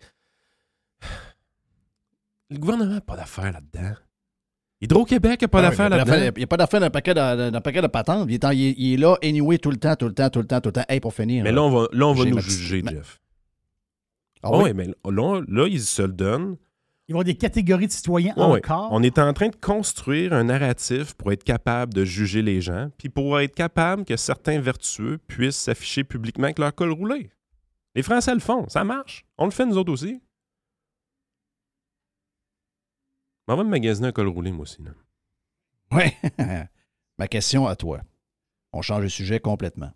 le 2.49 2.59
gouvernement 2.59 2.95
n'a 2.95 3.01
pas 3.03 3.17
d'affaires 3.17 3.53
là-dedans. 3.53 3.97
Hydro-Québec 4.83 5.43
n'a 5.43 5.49
pas 5.49 5.59
Ah 5.61 5.63
d'affaires 5.63 5.87
il 5.87 5.91
y 5.91 5.95
a 5.95 6.05
pas 6.05 6.05
là-dedans? 6.05 6.13
d'affaires- 6.17 6.33
Il 6.37 6.39
n'y 6.41 6.45
a 6.45 6.47
pas 6.47 6.57
d'affaire 6.57 6.81
dans 6.81 6.87
le 6.87 6.91
paquet 6.91 7.15
paquet 7.63 7.83
de 7.83 7.87
patentes. 7.87 8.27
Il 8.29 8.35
est, 8.35 8.45
en- 8.45 8.51
il 8.51 8.67
est- 8.67 8.75
il 8.77 8.93
est 8.95 8.97
là, 8.97 9.17
anyway, 9.23 9.59
tout 9.59 9.71
le 9.71 9.77
temps, 9.77 9.95
tout 9.97 10.07
le 10.09 10.15
temps, 10.15 10.29
tout 10.29 10.41
le 10.41 10.47
temps, 10.47 10.61
tout 10.61 10.69
le 10.69 10.73
temps. 10.73 10.85
Hey, 10.89 11.01
pour 11.01 11.15
finir. 11.15 11.45
Mais 11.45 11.53
là, 11.53 11.63
on 11.63 11.71
va, 11.71 11.87
là, 11.93 12.07
on 12.09 12.13
va 12.15 12.25
J'ai 12.25 12.31
nous 12.31 12.41
juger, 12.41 12.83
ma- 12.83 12.91
Jeff. 12.91 13.21
Ah 14.43 14.51
oui, 14.53 14.65
oui? 14.65 14.73
mais 14.75 14.87
là, 15.11 15.41
là, 15.47 15.67
ils 15.69 15.81
se 15.81 16.03
le 16.03 16.13
donnent. 16.13 16.57
Ils 17.09 17.13
vont 17.13 17.19
avoir 17.21 17.25
des 17.25 17.35
catégories 17.37 17.87
de 17.89 17.93
citoyens 17.93 18.33
ouais. 18.37 18.43
encore? 18.59 18.89
On 18.93 19.03
est 19.03 19.19
en 19.19 19.33
train 19.33 19.49
de 19.49 19.57
construire 19.57 20.33
un 20.33 20.45
narratif 20.45 21.15
pour 21.15 21.31
être 21.33 21.45
capable 21.45 21.93
de 21.95 22.05
juger 22.05 22.43
les 22.43 22.61
gens, 22.61 22.89
puis 22.99 23.09
pour 23.09 23.39
être 23.41 23.55
capable 23.55 24.05
que 24.05 24.17
certains 24.17 24.61
vertueux 24.61 25.19
puissent 25.27 25.57
s'afficher 25.59 26.05
publiquement 26.05 26.45
avec 26.45 26.59
leur 26.59 26.75
col 26.75 26.91
roulé. 26.93 27.31
Les 27.95 28.03
Français 28.03 28.33
le 28.35 28.41
font, 28.41 28.69
ça 28.69 28.83
marche. 28.85 29.25
On 29.37 29.45
le 29.45 29.51
fait 29.51 29.67
nous 29.67 29.77
autres 29.77 29.93
aussi. 29.93 30.21
On 33.49 33.57
va 33.57 33.65
me 33.65 33.71
magasiner 33.71 34.09
un 34.09 34.13
col 34.13 34.29
roulé, 34.29 34.51
moi 34.53 34.63
aussi. 34.63 34.83
là. 34.83 34.91
Oui. 35.93 36.05
Ma 37.19 37.29
question 37.29 37.67
à 37.67 37.77
toi. 37.77 38.01
On 38.73 38.81
change 38.83 39.03
de 39.05 39.09
sujet 39.09 39.41
complètement. 39.41 39.91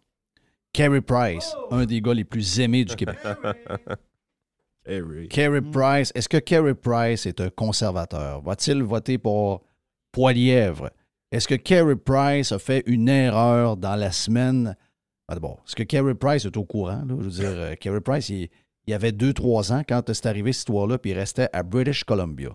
Carey 0.73 1.01
Price, 1.01 1.55
un 1.71 1.87
des 1.87 2.03
gars 2.03 2.13
les 2.13 2.25
plus 2.25 2.61
aimés 2.61 2.85
du 2.85 2.95
Québec. 2.97 3.17
Harry. 4.87 5.29
Carey 5.29 5.63
Price, 5.63 6.13
est-ce 6.15 6.29
que 6.29 6.37
Carey 6.37 6.75
Price 6.75 7.27
est 7.27 7.41
un 7.41 7.51
conservateur? 7.51 8.43
Va-t-il 8.43 8.83
voter 8.83 9.19
pour 9.19 9.65
Poilièvre? 10.13 10.91
Est-ce 11.33 11.49
que 11.49 11.55
Carey 11.55 11.97
Price 11.97 12.53
a 12.53 12.59
fait 12.59 12.83
une 12.87 13.09
erreur 13.09 13.77
dans 13.77 13.97
la 13.97 14.13
semaine? 14.13 14.77
Ah, 15.29 15.35
D'abord, 15.35 15.63
est-ce 15.67 15.75
que 15.75 15.83
Carey 15.83 16.15
Price 16.15 16.45
est 16.45 16.57
au 16.57 16.65
courant? 16.65 17.03
là? 17.07 17.17
Je 17.19 17.25
veux 17.25 17.31
dire, 17.31 17.49
euh, 17.49 17.75
Carey 17.75 18.01
Price, 18.01 18.29
il, 18.29 18.49
il 18.87 18.95
avait 18.95 19.11
2-3 19.11 19.73
ans 19.73 19.83
quand 19.89 20.03
c'est 20.13 20.27
arrivé 20.27 20.53
cette 20.53 20.61
histoire-là, 20.61 20.99
puis 20.99 21.11
il 21.11 21.15
restait 21.15 21.49
à 21.53 21.63
British 21.65 22.05
Columbia. 22.05 22.51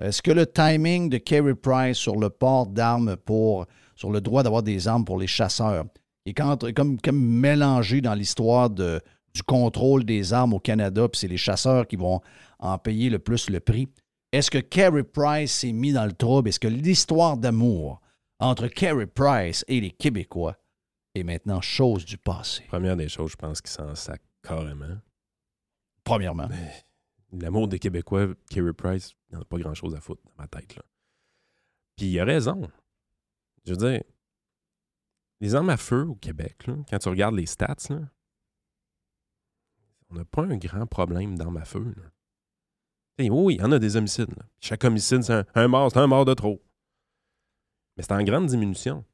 Est-ce 0.00 0.22
que 0.22 0.30
le 0.30 0.46
timing 0.46 1.10
de 1.10 1.18
Carey 1.18 1.54
Price 1.54 1.98
sur 1.98 2.16
le 2.16 2.30
port 2.30 2.66
d'armes 2.66 3.16
pour, 3.16 3.66
sur 3.96 4.10
le 4.10 4.20
droit 4.20 4.42
d'avoir 4.42 4.62
des 4.62 4.88
armes 4.88 5.04
pour 5.04 5.18
les 5.18 5.26
chasseurs, 5.26 5.84
est 6.26 6.32
quand- 6.34 6.72
comme, 6.74 7.00
comme 7.00 7.20
mélangé 7.22 8.00
dans 8.00 8.14
l'histoire 8.14 8.70
de, 8.70 9.00
du 9.34 9.42
contrôle 9.42 10.04
des 10.04 10.32
armes 10.32 10.54
au 10.54 10.58
Canada, 10.60 11.06
puis 11.08 11.18
c'est 11.20 11.28
les 11.28 11.36
chasseurs 11.36 11.86
qui 11.86 11.96
vont 11.96 12.20
en 12.58 12.78
payer 12.78 13.10
le 13.10 13.18
plus 13.18 13.50
le 13.50 13.60
prix? 13.60 13.88
Est-ce 14.32 14.50
que 14.50 14.58
Carey 14.58 15.02
Price 15.02 15.52
s'est 15.52 15.72
mis 15.72 15.92
dans 15.92 16.06
le 16.06 16.12
trouble? 16.12 16.48
Est-ce 16.48 16.60
que 16.60 16.68
l'histoire 16.68 17.36
d'amour 17.36 18.00
entre 18.38 18.68
Carey 18.68 19.06
Price 19.06 19.64
et 19.68 19.80
les 19.80 19.90
Québécois 19.90 20.56
est 21.14 21.24
maintenant 21.24 21.60
chose 21.60 22.04
du 22.04 22.16
passé? 22.16 22.62
Première 22.68 22.96
des 22.96 23.08
choses, 23.08 23.32
je 23.32 23.36
pense 23.36 23.60
qu'ils 23.60 23.70
s'en 23.70 23.94
sac 23.94 24.22
carrément. 24.42 24.96
Premièrement. 26.04 26.48
L'amour 27.32 27.68
des 27.68 27.78
Québécois, 27.78 28.28
Kerry 28.48 28.72
Price, 28.72 29.12
il 29.30 29.36
n'en 29.36 29.42
a 29.42 29.44
pas 29.44 29.58
grand-chose 29.58 29.94
à 29.94 30.00
foutre 30.00 30.22
dans 30.24 30.42
ma 30.42 30.48
tête. 30.48 30.76
Là. 30.76 30.82
Puis 31.96 32.06
il 32.06 32.20
a 32.20 32.24
raison. 32.24 32.68
Je 33.64 33.72
veux 33.72 33.76
dire, 33.76 34.02
les 35.40 35.54
armes 35.54 35.70
à 35.70 35.76
feu 35.76 36.06
au 36.06 36.14
Québec, 36.14 36.66
là, 36.66 36.74
quand 36.88 36.98
tu 36.98 37.08
regardes 37.08 37.34
les 37.34 37.46
stats, 37.46 37.76
là, 37.90 38.00
on 40.10 40.16
n'a 40.16 40.24
pas 40.24 40.42
un 40.42 40.56
grand 40.56 40.86
problème 40.86 41.36
d'armes 41.38 41.58
à 41.58 41.64
feu. 41.64 41.94
oui, 43.18 43.54
il 43.54 43.60
y 43.60 43.62
en 43.62 43.72
a 43.72 43.78
des 43.78 43.96
homicides. 43.96 44.30
là. 44.36 44.44
Chaque 44.60 44.84
homicide, 44.84 45.22
c'est 45.22 45.32
un, 45.34 45.44
un 45.54 45.68
mort, 45.68 45.90
c'est 45.92 45.98
un 45.98 46.06
mort 46.06 46.24
de 46.24 46.34
trop. 46.34 46.60
Mais 47.96 48.02
c'est 48.02 48.12
en 48.12 48.22
grande 48.22 48.46
diminution. 48.46 49.04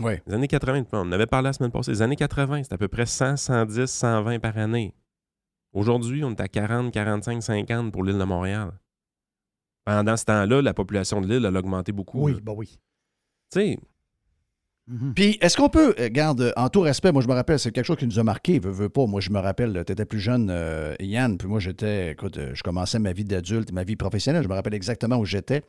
Oui. 0.00 0.14
Les 0.26 0.34
années 0.34 0.48
80, 0.48 0.84
on 0.92 0.98
en 0.98 1.12
avait 1.12 1.26
parlé 1.26 1.46
la 1.46 1.52
semaine 1.52 1.70
passée, 1.70 1.92
les 1.92 2.02
années 2.02 2.16
80, 2.16 2.64
c'était 2.64 2.74
à 2.74 2.78
peu 2.78 2.88
près 2.88 3.06
100, 3.06 3.36
110, 3.36 3.86
120 3.86 4.38
par 4.38 4.56
année. 4.58 4.94
Aujourd'hui, 5.72 6.24
on 6.24 6.30
est 6.30 6.40
à 6.40 6.48
40, 6.48 6.92
45, 6.92 7.42
50 7.42 7.92
pour 7.92 8.04
l'île 8.04 8.18
de 8.18 8.24
Montréal. 8.24 8.78
Pendant 9.84 10.16
ce 10.16 10.24
temps-là, 10.24 10.62
la 10.62 10.74
population 10.74 11.20
de 11.20 11.26
l'île, 11.26 11.44
elle 11.44 11.56
a 11.56 11.58
augmenté 11.58 11.92
beaucoup. 11.92 12.22
Oui, 12.22 12.32
là. 12.32 12.38
bah 12.42 12.52
oui. 12.56 12.78
Tu 13.52 13.60
sais, 13.60 13.78
Puis, 15.14 15.38
est-ce 15.40 15.56
qu'on 15.56 15.68
peut, 15.68 15.94
euh, 15.98 16.08
garde, 16.10 16.52
en 16.56 16.68
tout 16.68 16.80
respect, 16.82 17.10
moi, 17.12 17.22
je 17.22 17.28
me 17.28 17.32
rappelle, 17.34 17.58
c'est 17.58 17.70
quelque 17.72 17.86
chose 17.86 17.96
qui 17.96 18.06
nous 18.06 18.18
a 18.18 18.22
marqué, 18.22 18.58
veux, 18.58 18.70
veux 18.70 18.88
pas. 18.88 19.06
Moi, 19.06 19.20
je 19.20 19.30
me 19.30 19.38
rappelle, 19.38 19.82
tu 19.86 19.92
étais 19.92 20.04
plus 20.04 20.20
jeune, 20.20 20.48
euh, 20.50 20.94
Yann, 21.00 21.38
puis 21.38 21.48
moi, 21.48 21.58
j'étais, 21.60 22.12
écoute, 22.12 22.36
euh, 22.36 22.50
je 22.54 22.62
commençais 22.62 22.98
ma 22.98 23.12
vie 23.12 23.24
d'adulte, 23.24 23.72
ma 23.72 23.84
vie 23.84 23.96
professionnelle, 23.96 24.42
je 24.42 24.48
me 24.48 24.54
rappelle 24.54 24.74
exactement 24.74 25.16
où 25.16 25.24
j'étais. 25.24 25.62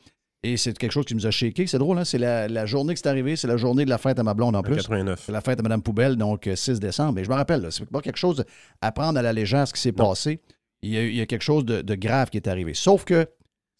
Et 0.43 0.57
c'est 0.57 0.78
quelque 0.78 0.91
chose 0.91 1.05
qui 1.05 1.16
nous 1.16 1.26
a 1.26 1.32
shaké. 1.32 1.66
C'est 1.66 1.80
drôle, 1.80 1.97
hein? 1.97 2.03
C'est 2.05 2.20
la, 2.20 2.47
la 2.47 2.66
journée 2.66 2.93
que 2.93 2.99
c'est 2.99 3.07
arrivé, 3.09 3.36
c'est 3.36 3.47
la 3.47 3.57
journée 3.57 3.84
de 3.84 3.89
la 3.89 3.97
fête 3.97 4.20
à 4.20 4.24
ma 4.24 4.34
blonde 4.36 4.55
en 4.55 4.61
plus. 4.61 4.76
89. 4.76 5.24
C'est 5.26 5.32
la 5.32 5.41
fête 5.41 5.59
à 5.59 5.63
Madame 5.63 5.82
Poubelle, 5.82 6.18
donc 6.18 6.45
euh, 6.45 6.55
6 6.55 6.80
décembre. 6.80 7.18
Et 7.20 7.24
je 7.24 7.30
me 7.30 7.36
rappelle, 7.36 7.61
là, 7.61 7.72
c'est 7.72 7.86
pas 7.89 8.01
quelque 8.01 8.18
chose 8.20 8.43
à 8.80 8.91
prendre 8.91 9.18
à 9.18 9.22
la 9.24 9.34
légère, 9.34 9.68
ce 9.68 9.74
qui 9.74 9.82
s'est 9.82 9.93
Non. 9.97 10.09
passé. 10.09 10.39
Il 10.84 10.91
y, 10.91 10.97
a, 10.97 11.03
il 11.03 11.16
y 11.16 11.22
a 11.22 11.26
quelque 11.26 11.41
chose 11.41 11.66
de, 11.66 11.82
de 11.82 11.95
grave 11.95 12.30
qui 12.30 12.38
est 12.38 12.47
arrivé. 12.47 12.74
Sauf 12.76 13.05
que 13.05 13.28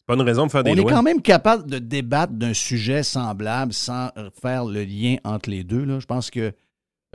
pas 0.06 0.14
une 0.16 0.22
raison 0.22 0.46
de 0.46 0.52
faire 0.52 0.64
des 0.64 0.72
on 0.72 0.76
est 0.76 0.84
quand 0.94 1.04
même 1.04 1.22
capable 1.22 1.70
de 1.70 1.80
débattre 1.80 2.34
d'un 2.34 2.54
sujet 2.54 3.04
semblable 3.04 3.74
sans 3.74 4.10
faire 4.42 4.66
le 4.66 4.84
lien 4.84 5.16
entre 5.24 5.50
les 5.50 5.64
deux. 5.64 5.84
là. 5.84 6.00
Je 6.00 6.06
pense 6.06 6.30
que 6.30 6.52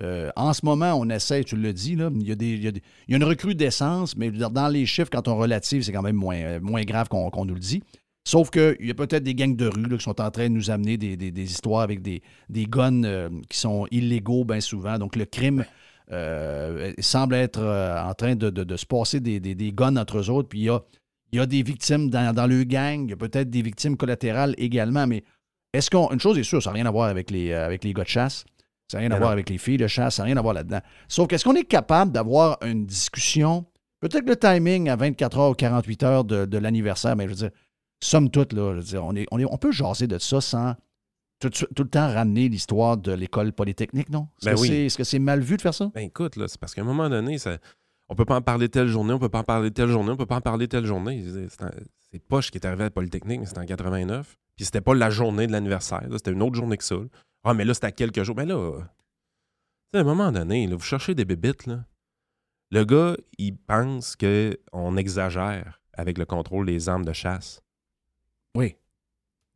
euh, 0.03 0.31
en 0.35 0.53
ce 0.55 0.65
moment, 0.65 0.95
on 0.95 1.09
essaie, 1.11 1.45
tu 1.45 1.57
le 1.57 1.73
dis, 1.75 1.95
là, 1.95 2.09
il, 2.15 2.27
y 2.27 2.33
a 2.33 2.35
des, 2.35 2.49
il, 2.55 2.65
y 2.65 2.69
a 2.69 2.73
des- 2.73 2.83
il 3.07 3.11
y 3.11 3.15
a 3.15 3.17
une 3.19 3.25
recrudescence, 3.25 4.17
mais 4.17 4.31
dans 4.31 4.69
les 4.69 4.87
chiffres, 4.87 5.11
quand 5.13 5.29
on 5.29 5.37
relative, 5.37 5.83
c'est 5.83 5.93
quand 5.93 6.01
même 6.03 6.17
moins, 6.17 6.37
euh, 6.37 6.61
moins 6.61 6.83
grave 6.85 7.09
qu'on 7.09 7.45
nous 7.45 7.53
le 7.55 7.61
dit. 7.61 7.83
Sauf 8.27 8.51
qu'il 8.51 8.77
y 8.81 8.91
a 8.91 8.95
peut-être 8.95 9.23
des 9.25 9.35
gangs 9.35 9.55
de 9.57 9.67
rue 9.67 9.85
là, 9.87 9.97
qui 9.99 10.05
sont 10.05 10.19
en 10.21 10.31
train 10.31 10.49
de 10.49 10.55
nous 10.55 10.71
amener 10.71 10.97
des, 10.97 11.17
des- 11.19 11.31
des 11.31 11.43
histoires 11.45 11.83
avec 11.83 12.01
des, 12.03 12.23
des 12.49 12.65
guns 12.67 13.05
euh, 13.05 13.29
qui 13.51 13.59
sont 13.59 13.87
illégaux 13.91 14.45
bien 14.45 14.61
souvent. 14.61 14.99
Donc 14.99 15.17
le 15.17 15.27
crime 15.27 15.65
semble 17.01 17.35
être 17.35 17.61
en 17.63 18.15
train 18.15 18.35
de, 18.37 18.51
de- 18.51 18.65
de 18.65 18.77
se 18.77 18.87
passer 18.87 19.21
des, 19.21 19.39
des, 19.41 19.55
des 19.55 19.73
guns 19.73 19.97
entre 19.97 20.19
eux 20.19 20.31
autres. 20.31 20.49
Puis 20.49 20.61
il 20.61 20.65
y 20.65 20.69
a, 20.71 20.81
il 21.33 21.39
y 21.39 21.41
a 21.43 21.47
des 21.47 21.63
victimes 21.63 22.11
dans, 22.11 22.35
dans 22.35 22.47
le 22.47 22.65
gang, 22.65 23.05
il 23.05 23.11
y 23.11 23.13
a 23.13 23.17
peut-être 23.17 23.51
des 23.51 23.63
victimes 23.63 23.97
collatérales 23.97 24.55
également, 24.59 25.07
mais 25.07 25.23
est-ce 25.73 25.91
qu'on. 25.91 26.11
Une 26.11 26.21
chose 26.21 26.39
est 26.39 26.43
sûre, 26.43 26.63
ça 26.63 26.71
n'a 26.71 26.75
rien 26.75 26.87
à 26.87 26.91
voir 26.91 27.09
avec 27.09 27.31
les, 27.31 27.53
euh, 27.53 27.65
avec 27.67 27.85
les 27.85 27.93
gars 27.93 28.03
de 28.05 28.09
chasse, 28.09 28.45
ça 28.91 28.99
n'a 28.99 29.03
rien 29.03 29.11
à 29.13 29.19
voir 29.19 29.31
avec 29.31 29.49
les 29.49 29.59
filles 29.59 29.77
de 29.77 29.87
chasse, 29.87 30.17
ça 30.17 30.23
n'a 30.23 30.27
rien 30.27 30.37
à 30.37 30.43
voir 30.43 30.55
là-dedans. 30.55 30.81
Sauf 31.09 31.29
qu'est-ce 31.29 31.45
qu'on 31.45 31.55
est 31.55 31.65
capable 31.65 32.11
d'avoir 32.13 32.59
une 32.65 32.87
discussion, 32.87 33.65
peut-être 34.01 34.27
le 34.29 34.37
timing 34.37 34.89
à 34.89 34.97
24 34.97 35.39
heures 35.39 35.51
ou 35.51 35.55
48 35.55 36.03
heures 36.03 36.25
de, 36.25 36.45
de 36.45 36.59
l'anniversaire, 36.59 37.15
mais 37.15 37.25
je 37.25 37.29
veux 37.31 37.35
dire, 37.37 37.51
somme 38.03 38.31
toute, 38.31 38.53
là, 38.53 38.73
je 38.73 38.77
veux 38.79 38.83
dire, 38.83 39.05
on, 39.05 39.15
est, 39.15 39.27
on, 39.31 39.39
est, 39.39 39.45
on 39.45 39.57
peut 39.59 39.71
jaser 39.73 40.07
de 40.09 40.19
ça 40.19 40.41
sans 40.41 40.75
tout, 41.39 41.49
tout 41.51 41.83
le 41.85 41.89
temps 41.89 42.13
ramener 42.13 42.49
l'histoire 42.49 42.97
de 42.99 43.13
l'école 43.13 43.53
polytechnique, 43.53 44.11
non? 44.11 44.27
Est-ce 44.43 44.47
Ben 44.47 44.55
que 44.57 44.61
oui. 44.61 44.69
c'est- 44.69 44.87
est-ce 44.87 44.99
que 44.99 45.05
c'est 45.05 45.19
mal 45.19 45.41
vu 45.41 45.57
de 45.57 45.63
faire 45.63 45.73
ça? 45.75 45.91
Ben 45.95 46.03
écoute, 46.03 46.37
là, 46.37 46.47
c'est 46.49 46.59
parce 46.61 46.75
qu'à 46.75 46.83
un 46.83 46.85
moment 46.85 47.09
donné, 47.09 47.39
ça, 47.39 47.57
on 48.11 48.15
peut 48.15 48.25
pas 48.27 48.37
en 48.37 48.43
parler 48.43 48.69
telle 48.69 48.89
journée, 48.89 49.13
on 49.15 49.19
peut 49.19 49.29
pas 49.29 49.39
en 49.41 49.45
parler 49.45 49.71
telle 49.71 49.89
journée, 49.89 50.11
on 50.11 50.17
peut 50.17 50.27
pas 50.27 50.37
en 50.37 50.41
parler 50.41 50.69
telle 50.69 50.85
journée. 50.85 51.25
C'est- 51.49 52.19
Poche 52.29 52.51
qui 52.51 52.59
est 52.59 52.67
arrivé 52.67 52.83
à 52.83 52.87
la 52.87 52.91
Polytechnique, 52.91 53.41
mais 53.41 53.47
c'était 53.47 53.61
en 53.61 53.67
89. 53.67 54.37
Puis 54.57 54.65
c'était 54.65 54.81
pas 54.81 54.95
la 54.95 55.11
journée 55.11 55.47
de 55.47 55.53
l'anniversaire, 55.53 56.07
c'était 56.13 56.33
une 56.33 56.43
autre 56.43 56.57
journée 56.57 56.77
que 56.77 56.85
ça. 56.85 56.97
là. 56.97 57.05
Ah, 57.45 57.55
mais 57.55 57.65
là, 57.65 57.73
c'était 57.73 57.87
à 57.87 57.93
quelques 57.93 58.23
jours. 58.25 58.35
Mais 58.37 58.45
là, 58.47 58.57
euh, 58.57 58.81
tu 58.81 58.85
sais, 59.95 59.99
à 59.99 60.01
un 60.01 60.05
moment 60.05 60.31
donné, 60.33 60.67
là, 60.67 60.75
vous 60.77 60.83
cherchez 60.85 61.15
des 61.15 61.25
bébites, 61.25 61.67
là. 61.67 61.85
Le 62.73 62.85
gars, 62.85 63.17
il 63.39 63.57
pense 63.57 64.17
qu'on 64.17 64.97
exagère 64.97 65.81
avec 65.95 66.19
le 66.19 66.25
contrôle 66.27 66.67
des 66.67 66.89
armes 66.89 67.05
de 67.05 67.13
chasse. 67.13 67.63
Oui. 68.57 68.77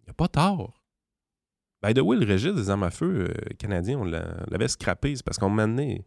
Il 0.01 0.05
n'y 0.05 0.11
a 0.11 0.15
pas 0.15 0.29
tort. 0.29 0.81
By 1.83 1.93
the 1.93 2.01
way, 2.01 2.17
le 2.17 2.25
registre 2.31 2.57
des 2.57 2.71
armes 2.71 2.83
à 2.85 2.91
feu 2.91 3.29
euh, 3.31 3.55
canadien, 3.59 3.99
on 3.99 4.05
l'a- 4.05 4.37
on 4.47 4.51
l'avait 4.51 4.69
scrappé. 4.69 5.15
C'est 5.17 5.23
parce 5.25 5.39
qu'on 5.39 5.51
m'a 5.51 5.67
donné. 5.67 6.05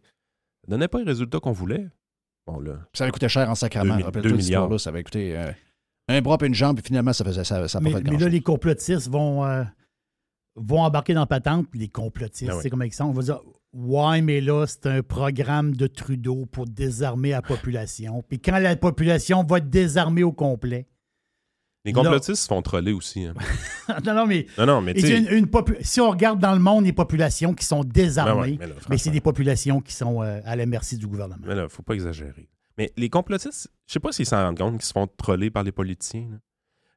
Ça 0.64 0.70
donnait 0.70 0.88
pas 0.88 0.98
les 0.98 1.04
résultats 1.04 1.40
qu'on 1.40 1.52
voulait. 1.52 1.88
Bon, 2.48 2.60
là. 2.60 2.78
Ça 2.94 3.04
avait 3.04 3.10
coûté 3.12 3.28
cher 3.28 3.48
en 3.50 3.54
sacrament. 3.54 3.90
Deux 3.92 3.96
mi- 3.98 4.02
Rappelle-toi 4.04 4.30
deux 4.30 4.36
cette 4.38 4.44
histoire-là, 4.46 4.66
milliards. 4.68 4.80
ça 4.80 4.90
avait 4.90 5.04
coûté 5.04 5.36
euh, 5.36 5.52
un 6.08 6.20
bras 6.22 6.38
et 6.40 6.46
une 6.46 6.54
jambe, 6.54 6.76
puis 6.76 6.86
finalement, 6.86 7.12
ça 7.12 7.24
faisait 7.24 7.44
ça, 7.44 7.68
ça 7.68 7.78
pas 7.78 7.84
Mais, 7.84 7.90
fait 7.92 8.02
mais 8.10 8.16
là, 8.16 8.28
les 8.28 8.40
complotistes 8.40 9.08
vont, 9.08 9.44
euh, 9.44 9.64
vont 10.56 10.80
embarquer 10.82 11.14
dans 11.14 11.20
la 11.20 11.26
patente, 11.26 11.68
puis 11.70 11.78
les 11.80 11.88
complotistes, 11.88 12.50
Ah 12.50 12.56
oui. 12.56 12.60
c'est 12.62 12.70
comme 12.70 12.82
ils 12.84 12.92
sont. 12.92 13.04
On 13.04 13.12
va 13.12 13.22
dire 13.22 13.40
Ouais, 13.74 14.22
mais 14.22 14.40
là, 14.40 14.64
c'est 14.66 14.86
un 14.86 15.02
programme 15.02 15.76
de 15.76 15.86
Trudeau 15.86 16.46
pour 16.46 16.64
désarmer 16.66 17.30
la 17.30 17.42
population. 17.42 18.24
Puis 18.26 18.40
quand 18.40 18.58
la 18.58 18.74
population 18.76 19.44
va 19.44 19.58
être 19.58 19.68
désarmée 19.68 20.22
au 20.22 20.32
complet. 20.32 20.88
Les 21.88 21.92
complotistes 21.94 22.42
se 22.42 22.46
font 22.48 22.62
troller 22.62 22.92
aussi. 22.92 23.24
hein. 23.24 23.34
non, 24.06 24.14
non, 24.14 24.26
mais. 24.26 24.46
Non, 24.58 24.66
non, 24.66 24.80
mais 24.80 24.94
tu 24.94 25.00
Et 25.00 25.02
c'est 25.02 25.08
sais. 25.08 25.18
une- 25.18 25.38
une 25.38 25.46
popu- 25.46 25.76
si 25.82 26.00
on 26.00 26.10
regarde 26.10 26.38
dans 26.40 26.52
le 26.52 26.58
monde 26.60 26.84
les 26.84 26.92
populations 26.92 27.54
qui 27.54 27.64
sont 27.64 27.82
désarmées, 27.84 28.56
Ben 28.58 28.68
ouais, 28.70 28.76
mais 28.90 28.98
c'est 28.98 29.10
des 29.10 29.20
populations 29.20 29.80
qui 29.80 29.92
sont 29.94 30.22
euh, 30.22 30.40
à 30.44 30.56
la 30.56 30.66
merci 30.66 30.96
du 30.96 31.06
gouvernement. 31.06 31.44
Mais 31.46 31.54
là, 31.54 31.68
faut 31.68 31.82
pas 31.82 31.94
exagérer. 31.94 32.48
Mais 32.76 32.92
les 32.96 33.08
complotistes, 33.10 33.68
je 33.86 33.92
sais 33.94 34.00
pas 34.00 34.12
s'ils 34.12 34.26
s'en 34.26 34.36
rendent 34.44 34.58
compte 34.58 34.74
qu'ils 34.78 34.84
se 34.86 34.92
font 34.92 35.06
troller 35.16 35.50
par 35.50 35.62
les 35.64 35.72
politiciens. 35.72 36.28
là. 36.30 36.36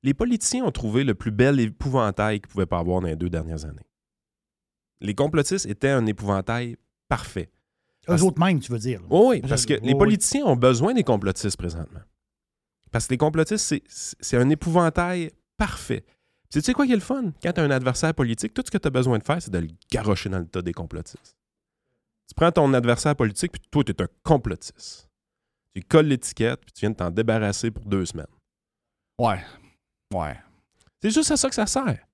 Les 0.04 0.14
politiciens 0.14 0.64
ont 0.66 0.72
trouvé 0.72 1.04
le 1.04 1.14
plus 1.16 1.32
bel 1.32 1.60
épouvantail 1.60 2.40
qu'ils 2.40 2.48
pouvaient 2.50 2.66
pas 2.66 2.80
avoir 2.80 3.02
dans 3.02 3.08
les 3.08 3.16
deux 3.16 3.30
dernières 3.30 3.66
années. 3.66 3.86
Les 5.00 5.16
complotistes 5.16 5.66
étaient 5.66 5.90
un 5.90 6.06
épouvantail 6.06 6.76
parfait. 7.08 7.50
Eux 8.10 8.24
autres 8.24 8.40
mêmes, 8.44 8.60
tu 8.60 8.72
veux 8.72 8.80
dire. 8.80 9.00
Oh 9.10 9.28
oui, 9.30 9.42
parce 9.42 9.66
que 9.66 9.74
les 9.76 9.94
oui. 9.94 9.96
politiciens 9.96 10.46
ont 10.46 10.56
besoin 10.56 10.94
des 10.94 11.04
complotistes 11.04 11.58
présentement. 11.58 12.00
Parce 12.92 13.08
que 13.08 13.14
les 13.14 13.18
complotistes, 13.18 13.76
c'est- 13.88 14.38
un 14.38 14.50
épouvantail 14.50 15.32
parfait. 15.58 16.02
Puis 16.50 16.60
Tu 16.60 16.62
sais 16.62 16.74
quoi 16.74 16.86
qui 16.86 16.92
est 16.92 16.96
le 16.96 17.02
fun? 17.02 17.32
Quand 17.42 17.54
tu 17.54 17.62
as 17.62 17.64
un 17.64 17.72
adversaire 17.72 18.14
politique, 18.14 18.54
tout 18.54 18.62
ce 18.66 18.72
que 18.72 18.78
tu 18.78 18.88
as 18.88 18.92
besoin 18.92 19.18
de 19.18 19.24
faire, 19.24 19.42
c'est 19.42 19.52
de 19.52 19.60
le 19.60 19.70
garrocher 19.90 20.28
dans 20.30 20.40
le 20.40 20.46
tas 20.48 20.62
des 20.62 20.74
complotistes. 20.74 21.36
Tu 22.28 22.36
prends 22.36 22.52
ton 22.52 22.74
adversaire 22.74 23.16
politique, 23.16 23.54
puis 23.54 23.62
toi, 23.72 23.84
tu 23.84 23.92
es 23.94 24.02
un 24.02 24.08
complotiste. 24.24 25.08
Tu 25.74 25.82
colles 25.84 26.08
l'étiquette, 26.08 26.60
puis 26.62 26.74
tu 26.74 26.82
viens 26.82 26.90
de 26.90 26.96
t'en 26.96 27.10
débarrasser 27.12 27.72
pour 27.72 27.86
deux 27.86 28.06
semaines. 28.06 28.26
Ouais. 29.18 29.42
Ouais. 30.14 30.38
C'est 31.02 31.12
juste 31.12 31.32
à 31.32 31.38
ça 31.38 31.48
que 31.48 31.56
ça 31.56 31.66
sert. 31.66 32.06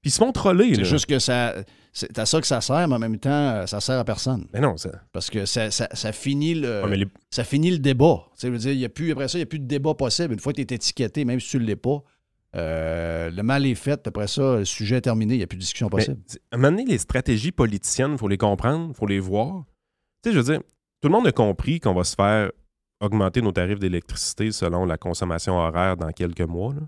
Puis 0.00 0.08
ils 0.08 0.10
se 0.10 0.18
font 0.18 0.32
troller. 0.32 0.74
C'est 0.74 0.84
juste 0.84 1.06
que 1.06 1.18
ça. 1.20 1.54
C'est 1.98 2.18
à 2.18 2.26
ça 2.26 2.42
que 2.42 2.46
ça 2.46 2.60
sert, 2.60 2.86
mais 2.88 2.94
en 2.94 2.98
même 2.98 3.18
temps, 3.18 3.30
euh, 3.30 3.64
ça 3.66 3.80
sert 3.80 3.98
à 3.98 4.04
personne. 4.04 4.46
Mais 4.52 4.60
non, 4.60 4.76
ça. 4.76 4.90
Parce 5.12 5.30
que 5.30 5.46
ça, 5.46 5.70
ça, 5.70 5.88
ça 5.94 6.12
finit 6.12 6.54
le. 6.54 6.82
Ouais, 6.82 6.90
mais 6.90 6.96
les- 6.98 7.08
Ça 7.30 7.42
finit 7.42 7.70
le 7.70 7.78
débat. 7.78 8.18
Tu 8.34 8.40
sais, 8.40 8.50
veux 8.50 8.58
dire, 8.58 8.72
y 8.74 8.84
a 8.84 8.90
plus, 8.90 9.12
après 9.12 9.28
ça, 9.28 9.38
il 9.38 9.40
n'y 9.40 9.44
a 9.44 9.46
plus 9.46 9.60
de 9.60 9.64
débat 9.66 9.94
possible. 9.94 10.34
Une 10.34 10.38
fois 10.40 10.52
que 10.52 10.60
tu 10.60 10.72
es 10.74 10.76
étiqueté, 10.76 11.24
même 11.24 11.40
si 11.40 11.48
tu 11.48 11.58
ne 11.58 11.64
l'es 11.64 11.74
pas, 11.74 12.02
euh, 12.54 13.30
le 13.30 13.42
mal 13.42 13.64
est 13.64 13.74
fait. 13.74 14.06
Après 14.06 14.26
ça, 14.28 14.56
le 14.58 14.64
sujet 14.66 14.96
est 14.96 15.00
terminé. 15.00 15.34
Il 15.34 15.38
n'y 15.38 15.42
a 15.44 15.46
plus 15.46 15.56
de 15.56 15.62
discussion 15.62 15.86
Mais, 15.86 15.90
possible. 16.04 16.20
tu- 16.30 16.36
à 16.50 16.56
un 16.56 16.58
moment 16.58 16.70
donné, 16.76 16.84
les 16.84 16.98
stratégies 16.98 17.52
politiciennes, 17.52 18.12
il 18.12 18.18
faut 18.18 18.28
les 18.28 18.36
comprendre, 18.36 18.88
il 18.90 18.94
faut 18.94 19.06
les 19.06 19.18
voir. 19.20 19.64
Tu 20.22 20.28
sais, 20.28 20.34
je 20.34 20.38
veux 20.40 20.52
dire, 20.52 20.60
tout 21.00 21.08
le 21.08 21.12
monde 21.12 21.26
a 21.26 21.32
compris 21.32 21.80
qu'on 21.80 21.94
va 21.94 22.04
se 22.04 22.14
faire 22.14 22.50
augmenter 23.00 23.40
nos 23.40 23.52
tarifs 23.52 23.78
d'électricité 23.78 24.52
selon 24.52 24.84
la 24.84 24.98
consommation 24.98 25.54
horaire 25.56 25.96
dans 25.96 26.10
quelques 26.12 26.40
mois. 26.42 26.74
là. 26.74 26.80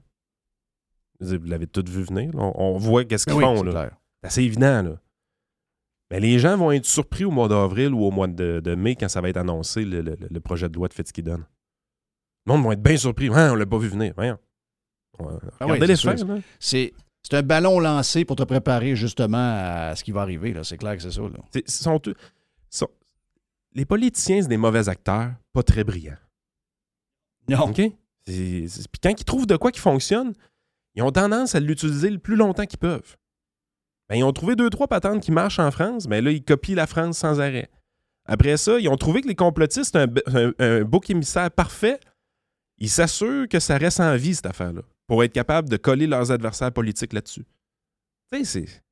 Vous 1.20 1.38
l'avez 1.46 1.66
tout 1.66 1.84
vu 1.88 2.02
venir. 2.02 2.30
là. 2.34 2.50
On, 2.54 2.76
voit 2.76 3.04
qu'est-ce 3.04 3.24
qu'ils 3.24 3.34
Oui, 3.34 3.42
font. 3.42 3.56
c'est 3.59 3.64
là. 3.64 3.70
clair. 3.72 3.90
C'est 4.23 4.27
assez 4.27 4.43
évident. 4.43 4.83
Là. 4.83 5.01
Mais 6.11 6.21
les 6.21 6.39
gens 6.39 6.57
vont 6.57 6.73
être 6.73 6.87
surpris 6.87 7.25
au 7.25 7.31
mois 7.31 7.49
d'avril 7.49 7.93
ou 7.95 8.03
au 8.05 8.11
mois 8.11 8.27
de, 8.29 8.61
de 8.61 8.75
mai 8.75 8.97
quand 8.97 9.09
ça 9.09 9.21
va 9.21 9.29
être 9.29 9.37
annoncé 9.37 9.85
le, 9.85 10.01
le- 10.01 10.16
le 10.31 10.41
projet 10.41 10.69
de 10.69 10.75
loi 10.75 10.89
de 10.89 10.95
Fitzgibbon. 10.95 11.43
Le 12.47 12.53
monde 12.53 12.64
va 12.66 12.73
être 12.73 12.83
bien 12.83 12.97
surpris. 12.97 13.29
Ouais, 13.29 13.49
on 13.51 13.55
l'a 13.55 13.66
pas 13.66 13.79
vu 13.79 13.89
venir. 13.89 14.12
Voyons. 14.16 14.39
Ah 15.21 15.25
oui, 15.27 15.37
Regardez 15.61 15.87
les 15.89 15.97
faire. 15.97 16.16
C'est 16.59 16.93
c'est 17.23 17.37
un 17.37 17.43
ballon 17.43 17.79
lancé 17.81 18.25
pour 18.25 18.37
te 18.37 18.45
préparer 18.45 18.97
justement 18.97 19.37
à 19.91 19.95
ce 19.97 20.03
qui 20.05 20.12
va 20.12 20.23
arriver. 20.23 20.53
là. 20.55 20.64
C'est 20.64 20.79
clair 20.79 20.97
que 20.97 21.03
c'est 21.03 21.11
ça. 21.11 21.21
là. 21.23 21.39
C'est- 21.53 21.69
sont, 21.69 22.01
sont- 22.71 22.89
les 23.75 23.85
politiciens, 23.85 24.41
c'est 24.41 24.49
des 24.49 24.57
mauvais 24.57 24.89
acteurs, 24.89 25.33
pas 25.53 25.62
très 25.62 25.85
brillants. 25.85 26.16
Non. 27.49 27.69
OK? 27.69 27.83
Puis 28.25 28.69
quand 29.03 29.11
ils 29.11 29.25
trouvent 29.25 29.47
de 29.47 29.57
quoi 29.57 29.71
qui 29.73 29.81
fonctionne, 29.81 30.33
ils 30.95 31.03
ont 31.03 31.12
tendance 31.12 31.55
à 31.55 31.61
l'utiliser 31.61 32.11
le 32.11 32.19
plus 32.19 32.37
longtemps 32.37 32.66
qu'ils 32.66 32.79
peuvent. 32.79 33.16
Ben, 34.09 34.16
ils 34.16 34.24
ont 34.24 34.32
trouvé 34.32 34.56
deux, 34.56 34.70
trois 34.70 34.88
patentes 34.88 35.20
qui 35.22 35.30
marchent 35.32 35.59
en 35.59 35.70
France, 35.70 36.09
mais 36.09 36.20
là, 36.22 36.30
ils 36.30 36.42
copient 36.42 36.74
la 36.76 36.86
France 36.86 37.18
sans 37.18 37.40
arrêt. 37.40 37.68
Après 38.24 38.56
ça, 38.56 38.78
ils 38.78 38.88
ont 38.88 38.96
trouvé 38.96 39.20
que 39.22 39.28
les 39.28 39.34
complotistes, 39.34 39.92
c'est 39.94 39.98
un, 39.98 40.09
un- 40.34 40.52
un 40.59 40.82
bouc 40.82 41.09
émissaire 41.11 41.50
parfait. 41.50 41.98
Ils 42.78 42.88
s'assurent 42.90 43.48
que 43.48 43.59
ça 43.61 43.76
reste 43.76 44.00
en 44.00 44.16
vie, 44.16 44.34
cette 44.34 44.46
affaire-là, 44.46 44.82
pour 45.06 45.24
être 45.24 45.32
capable 45.32 45.68
de 45.68 45.76
coller 45.76 46.06
leurs 46.06 46.30
adversaires 46.30 46.72
politiques 46.72 47.12
là-dessus. 47.12 47.44
Tu 48.32 48.44
sais, 48.44 48.64
c'est. 48.66 48.82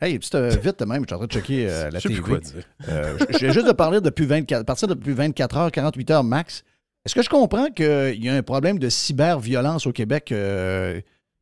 Hey, 0.00 0.18
euh, 0.34 0.48
vite 0.62 0.82
même, 0.82 1.02
je 1.02 1.06
suis 1.06 1.14
en 1.14 1.18
train 1.18 1.26
de 1.26 1.32
checker 1.32 1.68
euh, 1.70 1.90
la 1.90 1.98
Je 2.00 2.08
TV. 2.08 2.22
Euh, 2.88 3.18
je- 3.30 3.38
viens 3.38 3.50
juste 3.52 3.66
de 3.66 3.72
parler 3.72 4.00
depuis 4.00 4.26
24, 4.26 4.60
à 4.60 4.64
partir 4.64 4.88
de 4.88 4.94
depuis 4.94 5.14
24 5.14 5.56
heures, 5.56 5.72
48 5.72 6.10
heures 6.10 6.24
max. 6.24 6.64
Est-ce 7.04 7.14
que 7.14 7.22
je 7.22 7.30
comprends 7.30 7.70
qu'il 7.70 8.22
y 8.22 8.28
a 8.28 8.34
un 8.34 8.42
problème 8.42 8.78
de 8.78 8.88
cyberviolence 8.88 9.86
au 9.86 9.92
Québec? 9.92 10.32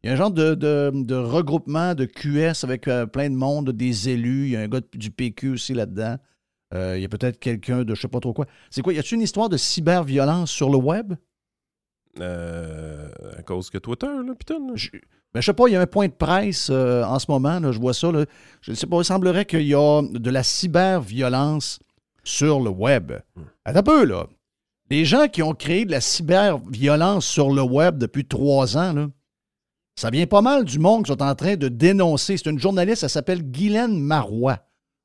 Il 0.04 0.08
y 0.08 0.10
a 0.10 0.12
un 0.12 0.16
genre 0.16 0.30
de, 0.30 0.54
de- 0.54 0.92
de 0.94 1.14
regroupement 1.14 1.94
de 1.94 2.04
QS 2.04 2.62
avec 2.62 2.86
euh, 2.88 3.06
plein 3.06 3.30
de 3.30 3.34
monde, 3.34 3.70
des 3.70 4.10
élus. 4.10 4.44
Il 4.44 4.50
y 4.50 4.56
a 4.56 4.60
un 4.60 4.68
gars 4.68 4.80
du 4.92 5.10
PQ 5.10 5.50
aussi 5.54 5.72
là-dedans. 5.74 6.18
Euh, 6.74 6.96
il 6.98 7.02
y 7.02 7.04
a 7.04 7.08
peut-être 7.08 7.38
quelqu'un 7.40 7.84
de 7.84 7.94
je 7.94 8.00
sais 8.02 8.08
pas 8.08 8.20
trop 8.20 8.32
quoi. 8.34 8.46
C'est 8.70 8.82
quoi? 8.82 8.92
Y 8.92 8.98
a-t-il 8.98 9.14
une 9.16 9.22
histoire 9.22 9.48
de 9.48 9.56
cyberviolence 9.56 10.50
sur 10.50 10.68
le 10.70 10.76
web? 10.76 11.14
Euh, 12.20 13.08
à 13.38 13.42
cause 13.42 13.70
que 13.70 13.78
Twitter, 13.78 14.06
là, 14.06 14.34
putain. 14.38 14.58
là? 14.58 14.72
Je, 14.74 14.90
ben, 15.32 15.40
je 15.40 15.46
sais 15.46 15.52
pas, 15.52 15.64
il 15.66 15.72
y 15.72 15.76
a 15.76 15.80
un 15.80 15.86
point 15.86 16.06
de 16.06 16.12
presse 16.12 16.68
euh, 16.70 17.02
en 17.02 17.18
ce 17.18 17.26
moment, 17.28 17.58
là, 17.58 17.72
je 17.72 17.80
vois 17.80 17.94
ça. 17.94 18.12
là. 18.12 18.24
Je 18.60 18.70
ne 18.70 18.76
sais 18.76 18.86
pas, 18.86 18.98
il 18.98 19.04
semblerait 19.04 19.44
qu'il 19.46 19.66
y 19.66 19.74
a 19.74 20.02
de 20.02 20.30
la 20.30 20.42
cyberviolence 20.42 21.80
sur 22.22 22.60
le 22.60 22.70
web. 22.70 23.12
Hmm. 23.36 23.42
Attends 23.64 23.78
un 23.80 23.82
peu, 23.82 24.04
là. 24.04 24.26
Les 24.90 25.04
gens 25.04 25.26
qui 25.28 25.42
ont 25.42 25.54
créé 25.54 25.84
de 25.86 25.90
la 25.90 26.00
cyberviolence 26.00 27.26
sur 27.26 27.50
le 27.50 27.62
web 27.62 27.98
depuis 27.98 28.24
trois 28.26 28.76
ans, 28.76 28.92
là, 28.92 29.08
ça 29.96 30.10
vient 30.10 30.26
pas 30.26 30.42
mal 30.42 30.64
du 30.64 30.78
monde 30.78 31.04
qui 31.04 31.12
sont 31.12 31.22
en 31.22 31.34
train 31.34 31.56
de 31.56 31.68
dénoncer. 31.68 32.36
C'est 32.36 32.50
une 32.50 32.58
journaliste, 32.58 33.02
elle 33.02 33.10
s'appelle 33.10 33.42
Guylaine 33.42 33.98
Marois. 33.98 34.58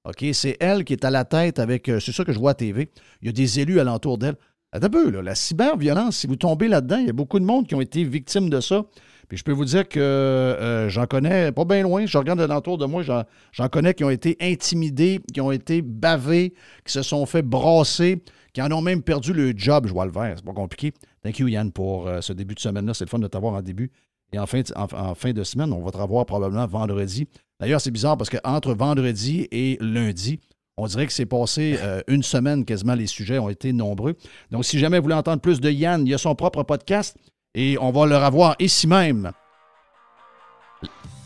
OK, 0.05 0.25
c'est 0.33 0.57
elle 0.59 0.83
qui 0.83 0.93
est 0.93 1.05
à 1.05 1.11
la 1.11 1.25
tête 1.25 1.59
avec. 1.59 1.89
euh, 1.89 1.99
c'est 1.99 2.11
ça 2.11 2.23
que 2.23 2.31
je 2.31 2.39
vois 2.39 2.51
à 2.51 2.55
TV. 2.55 2.89
Il 3.21 3.27
y 3.27 3.29
a 3.29 3.33
des 3.33 3.59
élus 3.59 3.79
alentour 3.79 4.17
d'elle. 4.17 4.35
Attends 4.71 4.87
un 4.87 4.89
peu, 4.89 5.09
là, 5.09 5.21
la 5.21 5.35
cyberviolence, 5.35 6.17
si 6.17 6.27
vous 6.27 6.35
tombez 6.35 6.67
là-dedans, 6.67 6.97
il 6.97 7.07
y 7.07 7.09
a 7.09 7.13
beaucoup 7.13 7.39
de 7.39 7.45
monde 7.45 7.67
qui 7.67 7.75
ont 7.75 7.81
été 7.81 8.03
victimes 8.03 8.49
de 8.49 8.61
ça. 8.61 8.85
Puis 9.27 9.37
je 9.37 9.43
peux 9.43 9.51
vous 9.51 9.65
dire 9.65 9.87
que 9.87 9.99
euh, 9.99 10.89
j'en 10.89 11.05
connais 11.05 11.51
pas 11.51 11.65
bien 11.65 11.83
loin. 11.83 12.05
Je 12.05 12.17
regarde 12.17 12.39
alentour 12.41 12.77
de 12.77 12.85
moi, 12.85 13.03
j'en, 13.03 13.69
connais 13.69 13.93
qui 13.93 14.03
ont 14.03 14.09
été 14.09 14.37
intimidés, 14.41 15.21
qui 15.33 15.41
ont 15.41 15.51
été 15.51 15.81
bavés, 15.81 16.53
qui 16.85 16.93
se 16.93 17.01
sont 17.03 17.25
fait 17.25 17.41
brasser, 17.43 18.23
qui 18.53 18.61
en 18.61 18.71
ont 18.71 18.81
même 18.81 19.03
perdu 19.03 19.33
le 19.33 19.53
job. 19.55 19.85
Je 19.87 19.93
vois 19.93 20.05
le 20.05 20.11
vert, 20.11 20.33
c'est 20.35 20.45
pas 20.45 20.53
compliqué. 20.53 20.93
Thank 21.23 21.39
you, 21.39 21.47
Yann, 21.47 21.71
pour 21.71 22.07
euh, 22.07 22.21
ce 22.21 22.33
début 22.33 22.55
de 22.55 22.59
semaine-là. 22.59 22.93
C'est 22.93 23.05
le 23.05 23.09
fun 23.09 23.19
de 23.19 23.27
t'avoir 23.27 23.53
en 23.53 23.61
début. 23.61 23.91
Et 24.33 24.39
en 24.39 24.45
fin, 24.45 24.61
de, 24.61 24.65
en, 24.75 24.87
en 24.93 25.15
fin 25.15 25.33
de 25.33 25.43
semaine, 25.43 25.73
on 25.73 25.83
va 25.83 25.91
te 25.91 25.97
revoir 25.97 26.25
probablement 26.25 26.67
vendredi. 26.67 27.27
D'ailleurs, 27.59 27.81
c'est 27.81 27.91
bizarre 27.91 28.17
parce 28.17 28.29
qu'entre 28.29 28.73
vendredi 28.73 29.47
et 29.51 29.77
lundi, 29.81 30.39
on 30.77 30.87
dirait 30.87 31.07
que 31.07 31.13
c'est 31.13 31.25
passé 31.25 31.77
euh, 31.81 32.01
une 32.07 32.23
semaine 32.23 32.65
quasiment, 32.65 32.95
les 32.95 33.07
sujets 33.07 33.39
ont 33.39 33.49
été 33.49 33.73
nombreux. 33.73 34.15
Donc, 34.51 34.65
si 34.65 34.79
jamais 34.79 34.97
vous 34.97 35.03
voulez 35.03 35.15
entendre 35.15 35.41
plus 35.41 35.59
de 35.59 35.69
Yann, 35.69 36.05
il 36.05 36.09
y 36.09 36.13
a 36.13 36.17
son 36.17 36.35
propre 36.35 36.63
podcast 36.63 37.17
et 37.53 37.77
on 37.79 37.91
va 37.91 38.05
le 38.05 38.17
revoir 38.17 38.55
ici 38.59 38.87
même. 38.87 39.31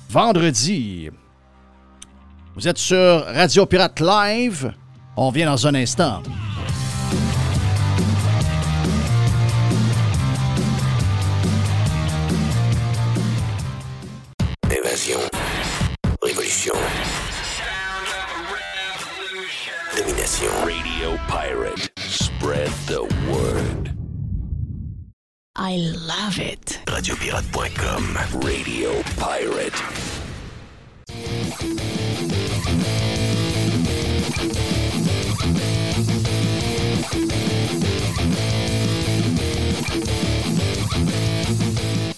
Vendredi. 0.10 1.10
Vous 2.56 2.68
êtes 2.68 2.78
sur 2.78 3.26
Radio 3.26 3.66
Pirate 3.66 3.99
Live. 3.99 4.74
On 5.18 5.30
vient 5.32 5.47
dans 5.47 5.68
un 5.68 5.76
instant. 5.76 6.22
Spread 22.43 22.67
the 22.87 23.03
word. 23.31 23.95
I 25.55 25.77
love 25.77 26.39
it. 26.39 26.81
Radiopirate.com. 26.87 28.17
Radio 28.41 29.01
Pirate. 29.15 29.81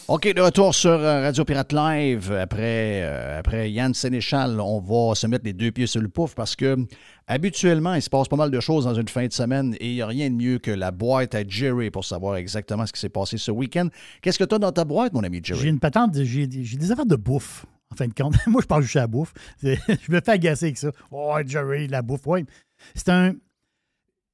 OK, 0.07 0.31
de 0.35 0.39
retour 0.41 0.75
sur 0.75 0.91
euh, 0.91 1.21
Radio 1.21 1.43
Pirate 1.45 1.73
Live. 1.73 2.31
Après, 2.31 3.01
euh, 3.01 3.39
après 3.39 3.71
Yann 3.71 3.91
Sénéchal, 3.95 4.59
on 4.59 4.79
va 4.79 5.15
se 5.15 5.25
mettre 5.25 5.45
les 5.45 5.53
deux 5.53 5.71
pieds 5.71 5.87
sur 5.87 5.99
le 5.99 6.09
pouf 6.09 6.35
parce 6.35 6.55
que 6.55 6.77
habituellement, 7.25 7.95
il 7.95 8.03
se 8.03 8.09
passe 8.11 8.27
pas 8.27 8.35
mal 8.35 8.51
de 8.51 8.59
choses 8.59 8.85
dans 8.85 8.93
une 8.93 9.07
fin 9.07 9.25
de 9.25 9.33
semaine 9.33 9.75
et 9.79 9.89
il 9.89 9.95
n'y 9.95 10.01
a 10.03 10.07
rien 10.07 10.29
de 10.29 10.35
mieux 10.35 10.59
que 10.59 10.69
la 10.69 10.91
boîte 10.91 11.33
à 11.33 11.41
Jerry 11.47 11.89
pour 11.89 12.05
savoir 12.05 12.35
exactement 12.35 12.85
ce 12.85 12.93
qui 12.93 12.99
s'est 12.99 13.09
passé 13.09 13.39
ce 13.39 13.49
week-end. 13.49 13.87
Qu'est-ce 14.21 14.37
que 14.37 14.43
tu 14.43 14.53
as 14.53 14.59
dans 14.59 14.71
ta 14.71 14.85
boîte, 14.85 15.11
mon 15.13 15.23
ami 15.23 15.41
J'ai 15.43 15.55
Jerry? 15.55 15.69
une 15.69 15.79
patente, 15.79 16.13
j'ai 16.21 16.47
j'ai 16.51 16.77
des 16.77 16.91
affaires 16.91 17.07
de 17.07 17.15
bouffe, 17.15 17.65
en 17.91 17.95
fin 17.95 18.07
de 18.07 18.13
compte. 18.13 18.35
Moi, 18.47 18.61
je 18.61 18.67
parle 18.67 18.83
juste 18.83 18.97
à 18.97 19.01
la 19.01 19.07
bouffe. 19.07 19.33
Je 19.63 20.11
me 20.11 20.21
fais 20.23 20.33
agacer 20.33 20.65
avec 20.65 20.77
ça. 20.77 20.91
Oh, 21.09 21.35
Jerry, 21.43 21.87
la 21.87 22.03
bouffe, 22.03 22.27
oui. 22.27 22.45
C'est 22.93 23.09
un. 23.09 23.33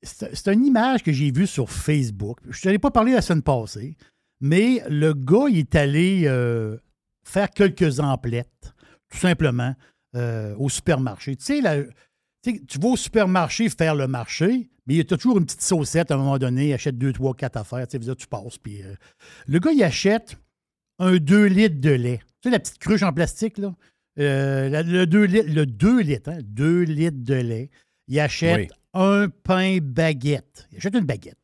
C'est 0.04 0.48
une 0.52 0.66
image 0.66 1.04
que 1.04 1.12
j'ai 1.12 1.32
vue 1.32 1.46
sur 1.46 1.70
Facebook. 1.70 2.40
Je 2.50 2.58
ne 2.58 2.62
t'en 2.64 2.70
ai 2.76 2.80
pas 2.80 2.90
parlé 2.90 3.12
la 3.14 3.22
semaine 3.22 3.44
passée, 3.44 3.96
mais 4.42 4.82
le 4.90 5.14
gars, 5.14 5.46
il 5.50 5.60
est 5.60 5.76
allé 5.76 6.24
euh, 6.26 6.78
faire 7.24 7.50
quelques 7.50 8.00
emplettes, 8.00 8.74
tout 9.10 9.18
simplement, 9.18 9.76
euh, 10.16 10.56
au 10.58 10.68
supermarché. 10.70 11.36
Tu 11.36 11.46
sais, 11.46 11.62
la- 11.62 11.84
tu 12.44 12.80
vas 12.80 12.90
au 12.90 12.98
supermarché 12.98 13.70
faire 13.70 13.94
le 13.96 14.08
marché, 14.08 14.70
mais 14.88 14.96
il 14.96 14.98
y 14.98 15.02
a 15.02 15.04
toujours 15.04 15.38
une 15.38 15.46
petite 15.46 15.62
saucette 15.62 16.10
à 16.12 16.16
un 16.16 16.18
moment 16.18 16.40
donné, 16.40 16.70
il 16.70 16.74
achète 16.74 16.98
deux, 16.98 17.14
trois, 17.14 17.36
quatre 17.36 17.58
affaires. 17.58 17.88
Tu 17.88 18.02
sais, 18.02 18.16
tu 18.16 18.28
passes. 18.28 18.58
Puis, 18.58 18.82
euh, 18.82 18.96
le 19.48 19.60
gars, 19.60 19.72
il 19.72 19.84
achète 19.84 20.38
un 21.00 21.18
2 21.18 21.46
litres 21.46 21.80
de 21.80 21.92
lait. 21.92 22.20
Tu 22.42 22.50
sais, 22.50 22.50
la 22.50 22.60
petite 22.60 22.80
cruche 22.80 23.04
en 23.04 23.14
plastique, 23.14 23.58
là? 23.60 23.76
Euh, 24.20 24.70
la- 24.70 24.84
le 24.84 25.06
2 25.06 25.24
litres, 25.24 25.50
le 25.54 25.66
2 25.66 26.02
litres, 26.02 26.30
hein? 26.32 26.40
2 26.44 26.82
litres 26.82 27.24
de 27.24 27.36
lait. 27.36 27.70
Il 28.08 28.20
achète 28.20 28.58
Oui. 28.58 28.68
un 28.94 29.30
pain 29.30 29.78
baguette. 29.82 30.68
Il 30.72 30.78
achète 30.80 30.96
une 30.96 31.06
baguette. 31.06 31.38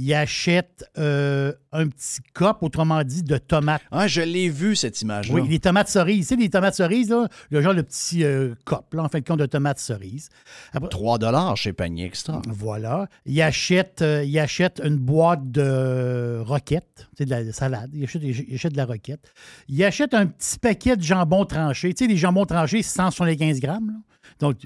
Il 0.00 0.14
achète 0.14 0.84
euh, 0.96 1.52
un 1.72 1.88
petit 1.88 2.20
cop, 2.32 2.58
autrement 2.62 3.02
dit, 3.02 3.24
de 3.24 3.36
tomates. 3.36 3.82
Ah, 3.90 4.06
je 4.06 4.20
l'ai 4.20 4.48
vu, 4.48 4.76
cette 4.76 5.02
image-là. 5.02 5.34
Oui, 5.34 5.48
les 5.48 5.58
tomates 5.58 5.88
cerises. 5.88 6.28
Tu 6.28 6.34
sais, 6.36 6.40
les 6.40 6.48
tomates 6.48 6.76
cerises, 6.76 7.10
là, 7.10 7.26
le 7.50 7.60
genre 7.60 7.72
le 7.72 7.82
petit 7.82 8.22
euh, 8.22 8.54
cop, 8.64 8.94
là, 8.94 9.02
en 9.02 9.08
fin 9.08 9.18
de 9.18 9.24
compte, 9.24 9.40
de 9.40 9.46
tomates 9.46 9.80
cerises. 9.80 10.28
Après- 10.72 10.88
3 10.88 11.18
chez 11.56 11.72
Panier 11.72 12.04
Extra. 12.06 12.40
voilà. 12.48 13.08
Il 13.26 13.42
achète, 13.42 14.00
euh, 14.02 14.22
il 14.24 14.38
achète 14.38 14.80
une 14.84 14.96
boîte 14.98 15.50
de 15.50 16.40
roquettes, 16.46 17.08
tu 17.16 17.16
sais, 17.18 17.24
de 17.24 17.30
la 17.30 17.52
salade. 17.52 17.90
Il 17.92 18.04
achète, 18.04 18.22
il 18.22 18.54
achète 18.54 18.72
de 18.72 18.76
la 18.76 18.84
roquette. 18.86 19.32
Il 19.68 19.82
achète 19.82 20.14
un 20.14 20.26
petit 20.26 20.60
paquet 20.60 20.96
de 20.96 21.02
jambon 21.02 21.44
tranché. 21.44 21.92
Tu 21.92 22.04
sais, 22.04 22.08
les 22.08 22.16
jambons 22.16 22.46
tranchés, 22.46 22.84
175 22.84 23.58
grammes. 23.60 23.88
là. 23.88 23.94
Donc, 24.40 24.58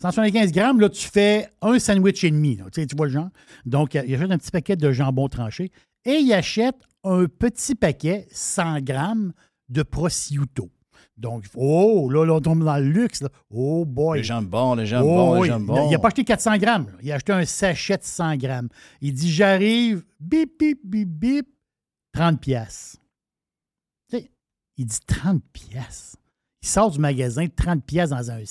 175 0.00 0.52
grammes, 0.52 0.78
là, 0.80 0.88
tu 0.88 1.08
fais 1.08 1.48
un 1.60 1.78
sandwich 1.80 2.22
et 2.22 2.30
demi. 2.30 2.56
là. 2.56 2.64
Tu 2.72 2.86
vois 2.96 3.06
le 3.06 3.12
genre? 3.12 3.28
Donc, 3.66 3.94
il 3.94 4.14
achète 4.14 4.30
un 4.30 4.38
petit 4.38 4.50
paquet 4.52 4.76
de 4.76 4.92
jambon 4.92 5.28
tranché 5.28 5.72
et 6.04 6.18
il 6.18 6.32
achète 6.32 6.76
un 7.04 7.26
petit 7.26 7.74
paquet, 7.74 8.28
100 8.30 8.80
grammes, 8.82 9.32
de 9.68 9.82
prosciutto. 9.82 10.70
Donc, 11.16 11.46
oh, 11.56 12.08
là, 12.10 12.24
là, 12.24 12.34
on 12.34 12.40
tombe 12.40 12.64
dans 12.64 12.76
le 12.78 12.88
luxe. 12.88 13.22
Là. 13.22 13.28
Oh 13.50 13.84
boy. 13.84 14.18
Les 14.18 14.24
jambons, 14.24 14.74
les 14.74 14.86
jambons, 14.86 15.30
Oh, 15.30 15.34
les 15.34 15.40
oui. 15.42 15.48
jambons. 15.48 15.88
Il 15.88 15.92
n'a 15.92 15.98
pas 15.98 16.08
acheté 16.08 16.24
400 16.24 16.56
grammes. 16.58 16.86
là. 16.86 16.92
Il 17.02 17.12
a 17.12 17.16
acheté 17.16 17.32
un 17.32 17.44
sachet 17.44 17.98
de 17.98 18.04
100 18.04 18.36
grammes. 18.36 18.68
Il 19.00 19.12
dit 19.12 19.30
J'arrive, 19.30 20.04
bip, 20.20 20.58
bip, 20.58 20.80
bip, 20.84 21.08
bip, 21.08 21.48
30 22.12 22.40
piastres. 22.40 22.98
Il 24.78 24.86
dit 24.86 25.00
30 25.06 25.42
piastres. 25.52 26.16
Il 26.62 26.68
sort 26.68 26.90
du 26.90 26.98
magasin, 26.98 27.46
30 27.46 27.84
piastres 27.84 28.16
dans 28.16 28.30
un, 28.30 28.42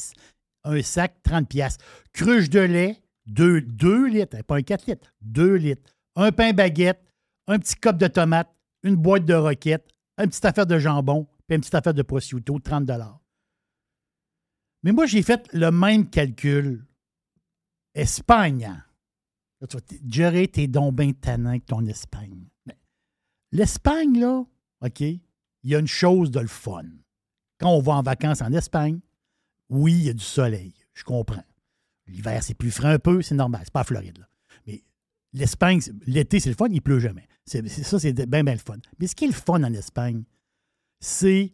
un 0.65 0.81
sac, 0.83 1.15
30 1.23 1.47
piastres. 1.49 1.83
Cruche 2.13 2.49
de 2.49 2.59
lait, 2.59 2.97
2, 3.27 4.07
litres, 4.07 4.37
hein, 4.37 4.43
pas 4.45 4.57
un 4.57 4.61
4 4.61 4.87
litres, 4.87 5.13
2 5.21 5.55
litres. 5.55 5.95
Un 6.15 6.31
pain 6.31 6.53
baguette, 6.53 7.01
un 7.47 7.59
petit 7.59 7.75
cop 7.75 7.97
de 7.97 8.07
tomates, 8.07 8.53
une 8.83 8.95
boîte 8.95 9.25
de 9.25 9.33
roquettes, 9.33 9.87
une 10.17 10.27
petite 10.27 10.45
affaire 10.45 10.65
de 10.65 10.77
jambon, 10.77 11.27
puis 11.47 11.55
une 11.55 11.61
petite 11.61 11.75
affaire 11.75 11.93
de 11.93 12.01
prosciutto, 12.01 12.59
30 12.59 12.85
mais 14.83 14.91
moi, 14.91 15.05
j'ai 15.05 15.21
fait 15.21 15.47
le 15.53 15.71
même 15.71 16.09
calcul. 16.09 16.85
Espagne. 17.93 18.83
Jerry, 20.07 20.49
t'es 20.49 20.67
donc 20.67 20.95
bien 20.95 21.11
tannant 21.13 21.49
avec 21.49 21.65
ton 21.65 21.85
Espagne. 21.85 22.47
L'Espagne, 23.51 24.19
là, 24.19 24.43
OK, 24.81 25.01
il 25.01 25.21
y 25.63 25.75
a 25.75 25.79
une 25.79 25.87
chose 25.87 26.31
de 26.31 26.39
le 26.39 26.47
fun. 26.47 26.85
Quand 27.59 27.69
on 27.69 27.81
va 27.81 27.93
en 27.93 28.01
vacances 28.01 28.41
en 28.41 28.51
Espagne, 28.53 28.99
oui, 29.69 29.93
il 29.93 30.03
y 30.05 30.09
a 30.09 30.13
du 30.13 30.23
soleil. 30.23 30.73
Je 30.93 31.03
comprends. 31.03 31.43
L'hiver, 32.07 32.43
c'est 32.43 32.53
plus 32.53 32.71
frais 32.71 32.93
un 32.93 32.99
peu, 32.99 33.21
c'est 33.21 33.35
normal. 33.35 33.61
C'est 33.63 33.73
pas 33.73 33.81
la 33.81 33.85
Floride, 33.85 34.17
là. 34.17 34.27
Mais 34.67 34.83
l'Espagne, 35.33 35.79
l'été, 36.05 36.39
c'est 36.39 36.49
le 36.49 36.55
fun, 36.55 36.67
il 36.71 36.81
pleut 36.81 36.99
jamais. 36.99 37.27
C'est, 37.45 37.67
ça, 37.67 37.99
c'est 37.99 38.13
bien, 38.13 38.43
bien 38.43 38.53
le 38.53 38.59
fun. 38.59 38.77
Mais 38.99 39.07
ce 39.07 39.15
qui 39.15 39.25
est 39.25 39.29
le 39.29 39.33
fun 39.33 39.63
en 39.63 39.73
Espagne, 39.73 40.23
c'est 40.99 41.51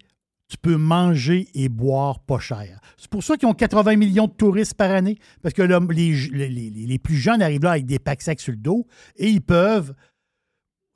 tu 0.47 0.57
peux 0.57 0.77
manger 0.77 1.49
et 1.53 1.67
boire 1.69 2.21
pas 2.21 2.39
cher. 2.39 2.79
C'est 2.97 3.09
pour 3.09 3.23
ça 3.23 3.35
qu'ils 3.35 3.47
ont 3.47 3.53
80 3.53 3.97
millions 3.97 4.27
de 4.27 4.31
touristes 4.31 4.75
par 4.75 4.91
année, 4.91 5.17
parce 5.41 5.53
que 5.53 5.61
les, 5.61 6.99
plus 6.99 7.15
jeunes 7.15 7.41
arrivent 7.41 7.63
là 7.63 7.71
avec 7.71 7.85
des 7.85 7.99
packs 7.99 8.21
sacs 8.21 8.39
sur 8.39 8.53
le 8.53 8.57
dos 8.57 8.87
et 9.17 9.29
ils 9.29 9.41
peuvent 9.41 9.93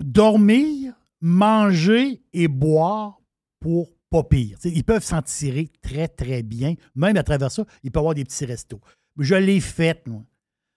dormir, 0.02 0.94
manger 1.20 2.22
et 2.34 2.48
boire 2.48 3.22
pour 3.60 3.90
pas 4.10 4.24
pire. 4.24 4.58
Ils 4.64 4.84
peuvent 4.84 5.04
s'en 5.04 5.22
tirer 5.22 5.70
très, 5.82 6.08
très 6.08 6.44
bien. 6.44 6.76
Même 6.96 7.18
à 7.18 7.24
travers 7.24 7.52
ça, 7.52 7.66
ils 7.84 7.92
peuvent 7.92 8.02
avoir 8.02 8.16
des 8.16 8.24
petits 8.24 8.46
restos. 8.46 8.82
Je 9.18 9.36
l'ai 9.36 9.60
fait, 9.60 10.06
moi. 10.08 10.24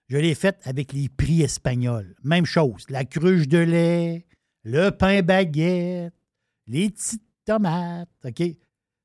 Je 0.07 0.17
l'ai 0.17 0.35
fait 0.35 0.57
avec 0.63 0.93
les 0.93 1.09
prix 1.09 1.41
espagnols. 1.41 2.15
Même 2.23 2.45
chose. 2.45 2.85
La 2.89 3.05
cruche 3.05 3.47
de 3.47 3.57
lait, 3.57 4.25
le 4.63 4.91
pain 4.91 5.21
baguette, 5.23 6.13
les 6.67 6.89
petites 6.91 7.23
tomates. 7.45 8.09
OK? 8.23 8.43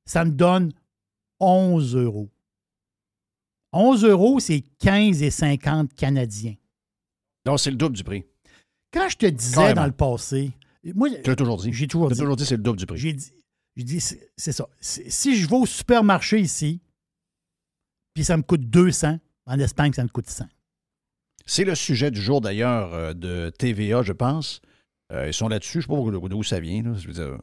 Ça 0.05 0.25
me 0.25 0.31
donne 0.31 0.71
11 1.39 1.95
euros. 1.95 2.29
11 3.73 4.03
euros, 4.05 4.39
c'est 4.39 4.63
15,50 4.83 5.87
canadiens. 5.95 6.55
Donc, 7.45 7.59
c'est 7.59 7.71
le 7.71 7.77
double 7.77 7.95
du 7.95 8.03
prix. 8.03 8.23
Quand 8.93 9.07
je 9.09 9.17
te 9.17 9.25
disais 9.25 9.55
Carrément. 9.55 9.81
dans 9.81 9.87
le 9.87 9.93
passé, 9.93 10.51
moi, 10.93 11.09
Tu 11.23 11.29
l'as 11.29 11.35
toujours 11.35 11.57
dit. 11.57 11.71
j'ai 11.71 11.87
toujours 11.87 12.09
dit, 12.11 12.17
toujours 12.19 12.35
dit, 12.35 12.45
c'est 12.45 12.57
le 12.57 12.63
double 12.63 12.77
du 12.77 12.85
prix. 12.85 12.97
j'ai 12.97 13.13
dit, 13.13 13.99
c'est 14.01 14.51
ça. 14.51 14.67
Si 14.79 15.35
je 15.35 15.47
vais 15.47 15.55
au 15.55 15.65
supermarché 15.65 16.39
ici, 16.41 16.81
puis 18.13 18.23
ça 18.23 18.37
me 18.37 18.43
coûte 18.43 18.61
200, 18.69 19.19
en 19.45 19.59
Espagne, 19.59 19.93
ça 19.93 20.03
me 20.03 20.09
coûte 20.09 20.29
100. 20.29 20.45
C'est 21.45 21.63
le 21.63 21.75
sujet 21.75 22.11
du 22.11 22.21
jour 22.21 22.41
d'ailleurs 22.41 22.93
euh, 22.93 23.13
de 23.13 23.51
TVA, 23.57 24.03
je 24.03 24.13
pense. 24.13 24.61
Euh, 25.11 25.27
ils 25.27 25.33
sont 25.33 25.47
là-dessus. 25.47 25.81
Je 25.81 25.91
ne 25.91 25.95
sais 26.11 26.19
pas 26.19 26.27
d'où 26.29 26.43
ça 26.43 26.59
vient. 26.59 26.83
là. 26.83 26.93
Je 26.97 27.07
veux 27.07 27.13
dire, 27.13 27.37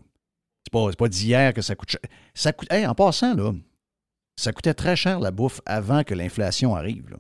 C'est 0.66 0.96
pas, 0.96 1.08
d'hier 1.08 1.52
que 1.52 1.62
ça 1.62 1.74
coûte 1.74 1.90
cher. 1.90 2.00
Ça 2.34 2.52
coûte, 2.52 2.72
hey, 2.72 2.86
en 2.86 2.94
passant, 2.94 3.34
là, 3.34 3.52
ça 4.36 4.52
coûtait 4.52 4.74
très 4.74 4.96
cher 4.96 5.20
la 5.20 5.30
bouffe 5.30 5.60
avant 5.66 6.04
que 6.04 6.14
l'inflation 6.14 6.76
arrive. 6.76 7.16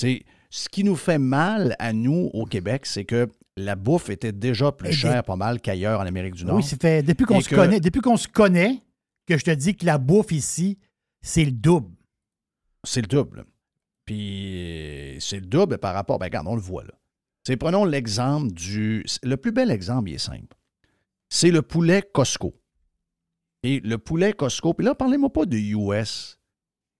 C'est, 0.00 0.24
ce 0.50 0.68
qui 0.68 0.84
nous 0.84 0.96
fait 0.96 1.18
mal 1.18 1.74
à 1.78 1.92
nous 1.92 2.30
au 2.32 2.44
Québec, 2.46 2.86
c'est 2.86 3.04
que 3.04 3.28
la 3.56 3.74
bouffe 3.74 4.10
était 4.10 4.32
déjà 4.32 4.70
plus 4.70 4.92
chère 4.92 5.24
pas 5.24 5.36
mal 5.36 5.60
qu'ailleurs 5.60 6.00
en 6.00 6.06
Amérique 6.06 6.34
du 6.34 6.44
Nord. 6.44 6.56
Oui, 6.56 6.62
c'est 6.62 6.80
fait 6.80 7.02
depuis 7.02 7.24
qu'on 7.24 7.40
se 7.40 7.48
que- 7.48 7.54
connaît, 7.56 7.80
depuis 7.80 8.00
qu'on 8.00 8.16
se 8.16 8.28
connaît, 8.28 8.82
que 9.26 9.36
je 9.36 9.44
te 9.44 9.50
dis 9.50 9.74
que 9.74 9.84
la 9.86 9.98
bouffe 9.98 10.30
ici, 10.30 10.78
c'est 11.22 11.44
le 11.44 11.50
double. 11.52 11.95
C'est 12.86 13.02
le 13.02 13.08
double. 13.08 13.44
Puis 14.04 15.16
c'est 15.20 15.40
le 15.40 15.46
double 15.46 15.78
par 15.78 15.94
rapport. 15.94 16.18
Ben, 16.18 16.26
regarde, 16.26 16.46
on 16.46 16.54
le 16.54 16.60
voit 16.60 16.84
là. 16.84 16.92
C'est, 17.44 17.56
prenons 17.56 17.84
l'exemple 17.84 18.52
du. 18.52 19.04
Le 19.22 19.36
plus 19.36 19.52
bel 19.52 19.70
exemple, 19.70 20.10
il 20.10 20.14
est 20.14 20.18
simple. 20.18 20.56
C'est 21.28 21.50
le 21.50 21.62
poulet 21.62 22.02
Costco. 22.12 22.54
Et 23.62 23.80
le 23.80 23.98
poulet 23.98 24.32
Costco, 24.32 24.74
puis 24.74 24.86
là, 24.86 24.94
parlez-moi 24.94 25.32
pas 25.32 25.44
de 25.44 25.56
US. 25.56 26.38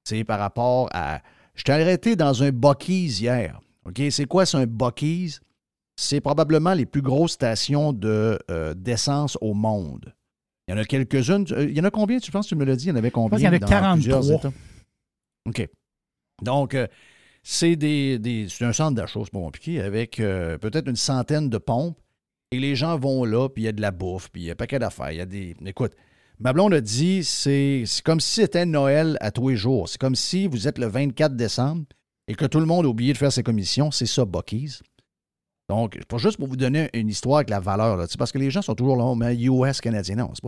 C'est 0.05 0.25
par 0.25 0.39
rapport 0.39 0.89
à. 0.93 1.21
Je 1.55 1.63
t'ai 1.63 1.73
arrêté 1.73 2.17
dans 2.17 2.43
un 2.43 2.51
Bucky's 2.51 3.21
hier. 3.21 3.61
OK? 3.87 4.03
C'est 4.11 4.27
quoi, 4.27 4.47
c'est 4.47 4.57
un 4.57 4.67
Bucky's? 4.67 5.41
C'est 5.97 6.21
probablement 6.21 6.75
les 6.75 6.87
plus 6.87 7.03
grosses 7.03 7.33
stations 7.33 7.93
de, 7.93 8.39
euh, 8.51 8.75
d'essence 8.75 9.39
au 9.41 9.55
monde. 9.55 10.13
Il 10.69 10.73
y 10.73 10.75
en 10.75 10.79
a 10.79 10.85
quelques-unes. 10.85 11.47
Euh, 11.53 11.65
Il 11.65 11.77
y 11.77 11.81
en 11.81 11.85
a 11.85 11.91
combien? 11.91 12.19
Tu 12.19 12.31
penses 12.31 12.47
que 12.47 12.51
tu 12.51 12.57
me 12.57 12.65
l'as 12.65 12.77
dit? 12.77 12.87
Il 12.87 12.89
y 12.89 12.93
en 12.93 12.97
avait 12.97 13.11
combien? 13.11 13.39
qu'il 13.39 13.47
y 13.47 13.49
en 13.49 13.53
a 13.53 13.59
dans 13.59 13.67
43. 13.67 14.53
OK. 15.47 15.69
Donc, 16.43 16.75
euh, 16.75 16.87
c'est 17.43 17.77
des, 17.77 18.19
des- 18.19 18.49
un 18.61 18.73
centre 18.73 18.95
d'achat, 18.97 19.21
c'est 19.25 19.31
pas 19.33 19.39
compliqué, 19.39 19.81
avec 19.81 20.21
euh, 20.21 20.59
peut-être 20.59 20.89
une 20.89 20.97
centaine 20.97 21.49
de 21.49 21.59
pompes. 21.59 21.99
Et 22.53 22.61
les 22.61 22.77
gens 22.77 22.97
vont 22.97 23.25
là, 23.25 23.49
puis 23.49 23.65
il 23.65 23.67
y 23.67 23.69
a 23.69 23.73
de 23.73 23.81
la 23.81 23.91
bouffe, 23.91 24.31
puis 24.31 24.43
il 24.43 24.45
y 24.47 24.49
a 24.51 24.53
un 24.53 24.57
paquet 24.57 24.79
d'affaires. 24.79 25.11
Il 25.11 25.19
y 25.19 25.21
a 25.21 25.27
des. 25.27 25.57
Écoute, 25.67 25.95
ma 26.39 26.53
blonde 26.53 26.75
a 26.75 26.81
dit, 26.81 27.25
c'est 27.25 27.85
comme 28.05 28.21
si 28.21 28.43
c'était 28.43 28.67
Noël 28.67 29.17
à 29.21 29.33
tous 29.33 29.49
les 29.49 29.57
jours. 29.57 29.89
C'est 29.89 29.99
comme 30.01 30.15
si 30.15 30.47
vous 30.47 30.69
êtes 30.69 30.79
le 30.79 30.87
24 30.87 31.35
décembre 31.35 31.85
et 32.29 32.35
que 32.35 32.45
tout 32.45 32.61
le 32.61 32.67
monde 32.67 32.87
a 32.87 32.89
oublié 32.89 33.13
de 33.13 33.19
faire 33.19 33.33
ses 33.33 33.43
commissions. 33.43 33.91
C'est 33.91 34.07
ça, 34.07 34.25
Bucky's. 34.25 34.81
Donc, 35.69 35.99
pas 36.05 36.19
juste 36.19 36.37
pour 36.37 36.47
vous 36.47 36.57
donner 36.57 36.89
une 36.95 37.09
histoire 37.09 37.39
avec 37.39 37.51
la 37.51 37.59
valeur, 37.59 37.97
là, 37.97 38.07
parce 38.17 38.31
que 38.31 38.39
les 38.39 38.53
gens 38.53 38.63
sont 38.63 38.77
toujours 38.77 38.97
là, 38.97 39.13
mais 39.17 39.37
US 39.37 39.81
canadien. 39.81 40.15
Non, 40.15 40.31
c'est 40.35 40.43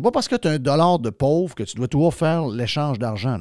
pas, 0.00 0.02
pas 0.02 0.10
parce 0.10 0.26
que 0.26 0.34
tu 0.34 0.48
as 0.48 0.52
un 0.52 0.58
dollar 0.58 0.98
de 0.98 1.10
pauvre 1.10 1.54
que 1.54 1.62
tu 1.62 1.76
dois 1.76 1.86
toujours 1.86 2.14
faire 2.14 2.48
l'échange 2.48 2.98
d'argent. 2.98 3.38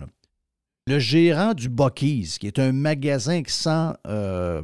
Le 0.87 0.99
gérant 0.99 1.53
du 1.53 1.67
Bucky's, 1.67 2.37
qui 2.37 2.47
est 2.47 2.59
un 2.59 2.71
magasin 2.71 3.43
qui 3.43 3.51
sent. 3.51 3.91
euh, 4.07 4.63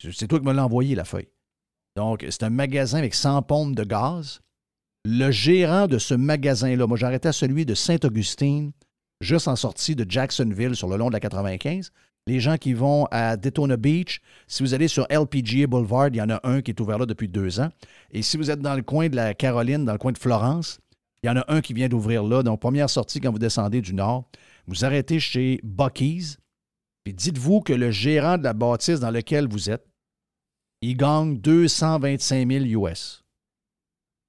c'est 0.00 0.28
toi 0.28 0.38
qui 0.38 0.46
me 0.46 0.52
l'as 0.52 0.64
envoyé, 0.64 0.94
la 0.94 1.04
feuille. 1.04 1.26
Donc, 1.96 2.24
c'est 2.30 2.44
un 2.44 2.50
magasin 2.50 2.98
avec 2.98 3.12
100 3.12 3.42
pompes 3.42 3.74
de 3.74 3.82
gaz. 3.82 4.40
Le 5.04 5.32
gérant 5.32 5.88
de 5.88 5.98
ce 5.98 6.14
magasin-là, 6.14 6.86
moi, 6.86 6.96
j'arrêtais 6.96 7.30
à 7.30 7.32
celui 7.32 7.66
de 7.66 7.74
Saint-Augustine, 7.74 8.70
juste 9.20 9.48
en 9.48 9.56
sortie 9.56 9.96
de 9.96 10.08
Jacksonville, 10.08 10.76
sur 10.76 10.86
le 10.86 10.96
long 10.96 11.08
de 11.08 11.14
la 11.14 11.18
95. 11.18 11.90
Les 12.28 12.38
gens 12.38 12.56
qui 12.56 12.72
vont 12.72 13.06
à 13.10 13.36
Daytona 13.36 13.76
Beach, 13.76 14.20
si 14.46 14.62
vous 14.62 14.74
allez 14.74 14.86
sur 14.86 15.08
LPGA 15.10 15.66
Boulevard, 15.66 16.08
il 16.08 16.16
y 16.16 16.22
en 16.22 16.30
a 16.30 16.38
un 16.44 16.62
qui 16.62 16.70
est 16.70 16.80
ouvert 16.80 16.98
là 16.98 17.06
depuis 17.06 17.26
deux 17.26 17.58
ans. 17.58 17.70
Et 18.12 18.22
si 18.22 18.36
vous 18.36 18.52
êtes 18.52 18.60
dans 18.60 18.76
le 18.76 18.82
coin 18.82 19.08
de 19.08 19.16
la 19.16 19.34
Caroline, 19.34 19.84
dans 19.84 19.92
le 19.92 19.98
coin 19.98 20.12
de 20.12 20.18
Florence, 20.18 20.78
il 21.24 21.26
y 21.26 21.30
en 21.30 21.36
a 21.36 21.44
un 21.48 21.60
qui 21.60 21.72
vient 21.74 21.88
d'ouvrir 21.88 22.22
là. 22.22 22.44
Donc, 22.44 22.60
première 22.60 22.88
sortie 22.88 23.18
quand 23.20 23.32
vous 23.32 23.40
descendez 23.40 23.80
du 23.80 23.92
nord, 23.92 24.28
vous 24.68 24.84
arrêtez 24.84 25.18
chez 25.18 25.58
Bucky's, 25.64 26.38
puis 27.04 27.14
dites-vous 27.14 27.60
que 27.62 27.72
le 27.72 27.90
gérant 27.90 28.38
de 28.38 28.44
la 28.44 28.52
bâtisse 28.52 29.00
dans 29.00 29.10
laquelle 29.10 29.48
vous 29.48 29.70
êtes, 29.70 29.84
il 30.82 30.96
gagne 30.96 31.38
225 31.38 32.48
000 32.50 32.64
US. 32.84 33.24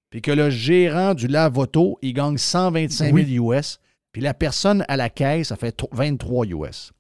Puis 0.10 0.22
que 0.22 0.32
le 0.32 0.50
gérant 0.50 1.14
du 1.14 1.28
lave-auto, 1.28 2.00
il 2.02 2.14
gagne 2.14 2.38
125 2.38 3.14
000 3.16 3.52
US. 3.54 3.80
Puis 4.12 4.22
la 4.24 4.34
personne 4.34 4.84
à 4.88 4.98
la 4.98 5.10
caisse, 5.10 5.50
ça 5.50 5.56
fait 5.56 5.72
tro- 5.72 5.90
23 5.92 6.48
US. 6.48 6.92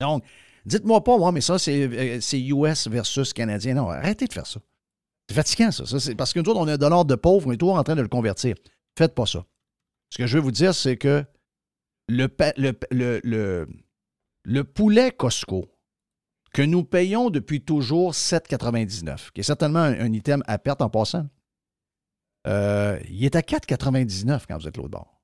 Donc, 0.00 0.24
dites-moi 0.64 1.04
pas, 1.04 1.16
ouais, 1.18 1.32
mais 1.32 1.42
ça, 1.42 1.58
c'est 1.58 1.82
euh, 1.82 2.20
US 2.70 2.88
versus 2.88 3.32
Canadien. 3.34 3.74
Non, 3.74 3.90
arrêtez 3.90 4.26
de 4.26 4.32
faire 4.32 4.46
ça. 4.46 4.60
C'est 5.28 5.34
fatigant, 5.34 5.70
ça. 5.70 5.84
Parce 6.16 6.32
que 6.32 6.40
nous 6.40 6.48
autres, 6.50 6.60
on 6.60 6.68
a 6.68 6.74
un 6.74 6.78
dollar 6.78 7.04
de 7.04 7.16
pauvre, 7.16 7.48
on 7.48 7.52
est 7.52 7.58
toujours 7.58 7.76
en 7.76 7.84
train 7.84 7.96
de 7.96 8.00
le 8.00 8.08
convertir. 8.08 8.54
Faites 8.96 9.14
pas 9.14 9.26
ça. 9.26 9.44
Ce 10.10 10.16
que 10.16 10.26
je 10.26 10.38
veux 10.38 10.42
vous 10.42 10.52
dire, 10.52 10.74
c'est 10.74 10.96
que 10.96 11.22
le, 12.08 13.56
poulet 14.62 15.12
Costco, 15.12 15.70
que 16.52 16.62
nous 16.62 16.84
payons 16.84 17.30
depuis 17.30 17.62
toujours 17.62 18.12
7,99, 18.12 19.30
qui 19.32 19.40
est 19.40 19.44
certainement 19.44 19.80
un, 19.80 20.12
item 20.12 20.42
à 20.46 20.58
perte 20.58 20.82
en 20.82 20.88
passant, 20.88 21.28
euh, 22.46 22.98
il 23.08 23.24
est 23.24 23.36
à 23.36 23.40
4,99 23.40 24.44
quand 24.48 24.58
vous 24.58 24.68
êtes 24.68 24.76
l'autre 24.76 24.90
bord. 24.90 25.20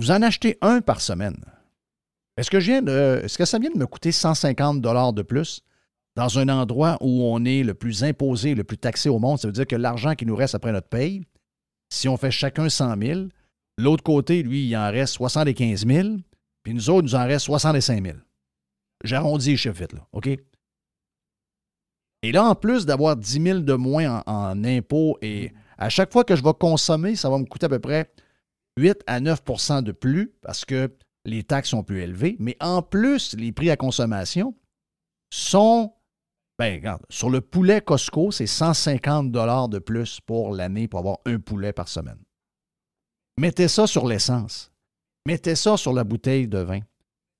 Vous 0.00 0.10
en 0.10 0.22
achetez 0.22 0.58
un 0.60 0.80
par 0.80 1.00
semaine. 1.00 1.36
Est-ce 2.36 2.50
que 2.50 3.44
ça 3.44 3.58
vient 3.58 3.70
de 3.70 3.78
me 3.78 3.86
coûter 3.86 4.10
150 4.10 4.80
de 4.80 5.22
plus 5.22 5.62
dans 6.16 6.38
un 6.38 6.48
endroit 6.48 6.98
où 7.00 7.24
on 7.24 7.44
est 7.44 7.62
le 7.62 7.74
plus 7.74 8.02
imposé, 8.02 8.56
le 8.56 8.64
plus 8.64 8.78
taxé 8.78 9.08
au 9.08 9.20
monde? 9.20 9.38
Ça 9.38 9.46
veut 9.46 9.52
dire 9.52 9.68
que 9.68 9.76
l'argent 9.76 10.16
qui 10.16 10.26
nous 10.26 10.34
reste 10.34 10.56
après 10.56 10.72
notre 10.72 10.88
paye, 10.88 11.22
si 11.90 12.08
on 12.08 12.16
fait 12.16 12.32
chacun 12.32 12.68
100 12.68 13.00
000, 13.00 13.20
l'autre 13.78 14.02
côté, 14.02 14.42
lui, 14.42 14.66
il 14.66 14.76
en 14.76 14.90
reste 14.90 15.14
75 15.14 15.86
000, 15.86 16.08
puis 16.62 16.74
nous 16.74 16.90
autres, 16.90 17.02
nous 17.02 17.14
en 17.14 17.26
reste 17.26 17.46
65 17.46 18.04
000. 18.04 18.18
J'arrondis 19.02 19.50
les 19.50 19.56
chiffres 19.56 19.80
vite, 19.80 19.92
là, 19.92 20.06
OK? 20.12 20.28
Et 22.22 22.32
là, 22.32 22.44
en 22.44 22.54
plus 22.54 22.86
d'avoir 22.86 23.16
10 23.16 23.42
000 23.42 23.58
de 23.60 23.74
moins 23.74 24.22
en, 24.26 24.50
en 24.50 24.64
impôts, 24.64 25.18
et 25.20 25.52
à 25.76 25.88
chaque 25.88 26.12
fois 26.12 26.24
que 26.24 26.36
je 26.36 26.42
vais 26.42 26.54
consommer, 26.58 27.16
ça 27.16 27.28
va 27.28 27.38
me 27.38 27.44
coûter 27.44 27.66
à 27.66 27.68
peu 27.68 27.80
près 27.80 28.10
8 28.78 29.02
à 29.06 29.20
9% 29.20 29.82
de 29.82 29.92
plus 29.92 30.32
parce 30.42 30.64
que 30.64 30.90
les 31.24 31.42
taxes 31.42 31.70
sont 31.70 31.82
plus 31.82 32.00
élevées. 32.00 32.36
Mais 32.38 32.56
en 32.60 32.82
plus, 32.82 33.34
les 33.34 33.52
prix 33.52 33.70
à 33.70 33.76
consommation 33.76 34.54
sont. 35.32 35.92
Ben, 36.58 36.76
regarde, 36.76 37.02
sur 37.08 37.30
le 37.30 37.40
poulet 37.40 37.80
Costco, 37.80 38.30
c'est 38.30 38.46
150 38.46 39.32
de 39.32 39.78
plus 39.78 40.20
pour 40.20 40.54
l'année 40.54 40.86
pour 40.86 41.00
avoir 41.00 41.18
un 41.26 41.38
poulet 41.38 41.72
par 41.72 41.88
semaine. 41.88 42.23
Mettez 43.38 43.68
ça 43.68 43.86
sur 43.86 44.06
l'essence. 44.06 44.72
Mettez 45.26 45.56
ça 45.56 45.76
sur 45.76 45.92
la 45.92 46.04
bouteille 46.04 46.46
de 46.48 46.58
vin. 46.58 46.80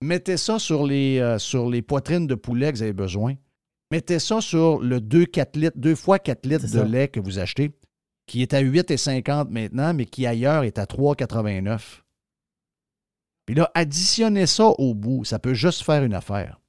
Mettez 0.03 0.37
ça 0.37 0.59
sur 0.59 0.85
les, 0.87 1.19
euh, 1.19 1.39
sur 1.39 1.69
les 1.69 1.83
poitrines 1.83 2.27
de 2.27 2.35
poulet 2.35 2.73
que 2.73 2.79
vous 2.79 2.83
avez 2.83 2.93
besoin. 2.93 3.35
Mettez 3.91 4.19
ça 4.19 4.41
sur 4.41 4.81
le 4.81 5.01
2, 5.01 5.27
4 5.27 5.57
litres, 5.57 5.79
2 5.79 5.95
fois 5.95 6.19
4 6.19 6.47
litres 6.47 6.65
de 6.65 6.69
ça. 6.69 6.85
lait 6.85 7.09
que 7.09 7.21
vous 7.21 7.39
achetez, 7.39 7.71
qui 8.27 8.43
est 8.43 8.55
à 8.55 8.61
8,50 8.61 9.51
maintenant, 9.51 9.95
mais 9.95 10.07
qui 10.07 10.27
ailleurs 10.27 10.65
est 10.65 10.79
à 10.79 10.85
3,89. 10.85 12.03
Puis 13.47 13.55
là, 13.55 13.71
additionnez 13.75 14.47
ça 14.47 14.67
au 14.67 14.95
bout. 14.95 15.25
Ça 15.25 15.39
peut 15.39 15.55
juste 15.55 15.83
faire 15.83 16.03
une 16.03 16.15
affaire. 16.15 16.61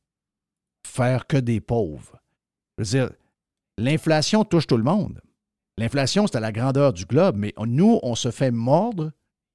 Faire 0.85 1.25
que 1.25 1.37
des 1.37 1.61
pauvres. 1.61 2.21
Je 2.77 2.83
veux 2.83 2.89
dire, 2.89 3.11
l'inflation 3.77 4.43
touche 4.43 4.67
tout 4.67 4.77
le 4.77 4.83
monde. 4.83 5.21
L'inflation, 5.77 6.25
c'est 6.27 6.37
à 6.37 6.39
la 6.39 6.51
grandeur 6.51 6.93
du 6.93 7.05
globe, 7.05 7.35
mais 7.37 7.53
nous, 7.65 7.99
on 8.01 8.15
se 8.15 8.31
fait 8.31 8.51
mordre 8.51 9.11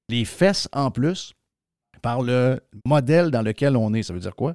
les 0.09 0.25
fesses 0.25 0.69
en 0.71 0.91
plus 0.91 1.33
par 2.01 2.21
le 2.21 2.59
modèle 2.85 3.31
dans 3.31 3.41
lequel 3.41 3.75
on 3.75 3.93
est. 3.93 4.03
Ça 4.03 4.13
veut 4.13 4.19
dire 4.19 4.35
quoi? 4.35 4.53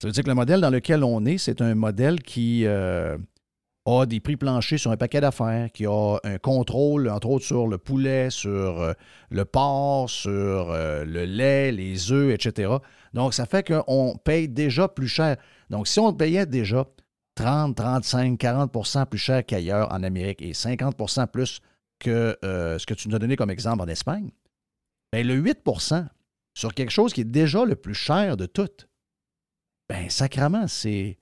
Ça 0.00 0.08
veut 0.08 0.12
dire 0.12 0.24
que 0.24 0.28
le 0.28 0.34
modèle 0.34 0.60
dans 0.60 0.70
lequel 0.70 1.04
on 1.04 1.24
est, 1.24 1.38
c'est 1.38 1.60
un 1.60 1.74
modèle 1.74 2.22
qui 2.22 2.64
euh, 2.66 3.16
a 3.86 4.06
des 4.06 4.20
prix 4.20 4.36
planchers 4.36 4.78
sur 4.78 4.90
un 4.90 4.96
paquet 4.96 5.20
d'affaires, 5.20 5.70
qui 5.72 5.86
a 5.86 6.18
un 6.24 6.38
contrôle, 6.38 7.08
entre 7.08 7.28
autres, 7.28 7.44
sur 7.44 7.66
le 7.66 7.78
poulet, 7.78 8.30
sur 8.30 8.80
euh, 8.80 8.92
le 9.30 9.44
porc, 9.44 10.08
sur 10.08 10.70
euh, 10.70 11.04
le 11.04 11.24
lait, 11.24 11.72
les 11.72 12.12
œufs, 12.12 12.32
etc. 12.32 12.72
Donc, 13.14 13.34
ça 13.34 13.46
fait 13.46 13.66
qu'on 13.66 14.16
paye 14.22 14.48
déjà 14.48 14.88
plus 14.88 15.08
cher. 15.08 15.36
Donc, 15.68 15.86
si 15.86 15.98
on 15.98 16.12
payait 16.12 16.46
déjà 16.46 16.86
30, 17.40 17.76
35, 17.76 18.40
40% 18.40 19.06
plus 19.06 19.18
cher 19.18 19.44
qu'ailleurs 19.44 19.92
en 19.92 20.02
Amérique 20.02 20.42
et 20.42 20.52
50% 20.52 21.26
plus 21.28 21.60
que 21.98 22.36
euh, 22.44 22.78
ce 22.78 22.86
que 22.86 22.94
tu 22.94 23.08
nous 23.08 23.16
as 23.16 23.18
donné 23.18 23.36
comme 23.36 23.50
exemple 23.50 23.82
en 23.82 23.88
Espagne, 23.88 24.30
bien, 25.12 25.22
le 25.22 25.40
8% 25.40 26.06
sur 26.54 26.74
quelque 26.74 26.90
chose 26.90 27.12
qui 27.12 27.22
est 27.22 27.24
déjà 27.24 27.64
le 27.64 27.76
plus 27.76 27.94
cher 27.94 28.36
de 28.36 28.46
tout, 28.46 28.68
ben 29.88 30.08
sacrement, 30.08 30.66
c'est, 30.68 31.18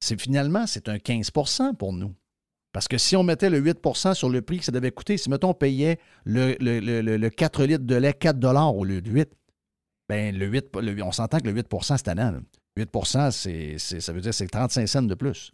c'est 0.00 0.20
finalement, 0.20 0.66
c'est 0.66 0.88
un 0.88 0.96
15% 0.96 1.76
pour 1.76 1.92
nous. 1.92 2.14
Parce 2.72 2.86
que 2.88 2.98
si 2.98 3.16
on 3.16 3.22
mettait 3.22 3.50
le 3.50 3.60
8% 3.60 4.14
sur 4.14 4.28
le 4.28 4.42
prix 4.42 4.58
que 4.58 4.64
ça 4.64 4.72
devait 4.72 4.90
coûter, 4.90 5.16
si, 5.16 5.30
mettons, 5.30 5.50
on 5.50 5.54
payait 5.54 5.98
le, 6.24 6.54
le- 6.60 6.80
le- 6.80 7.00
le- 7.00 7.16
le 7.16 7.30
4 7.30 7.64
litres 7.64 7.84
de 7.84 7.94
lait 7.94 8.12
4 8.12 8.44
au 8.74 8.84
lieu 8.84 9.00
de 9.00 9.10
8, 9.10 9.30
ben 10.08 10.36
le 10.36 10.46
8, 10.46 10.76
le- 10.76 11.02
on 11.02 11.12
s'entend 11.12 11.38
que 11.40 11.48
le 11.48 11.52
8% 11.52 11.96
c'est 11.96 12.02
tannant. 12.04 12.30
là. 12.32 12.40
8 12.76 13.30
c'est, 13.32 13.78
c'est- 13.78 14.00
ça 14.00 14.12
veut 14.12 14.20
dire 14.20 14.30
que 14.30 14.36
c'est 14.36 14.46
35 14.46 14.86
cents 14.86 15.02
de 15.02 15.14
plus. 15.14 15.52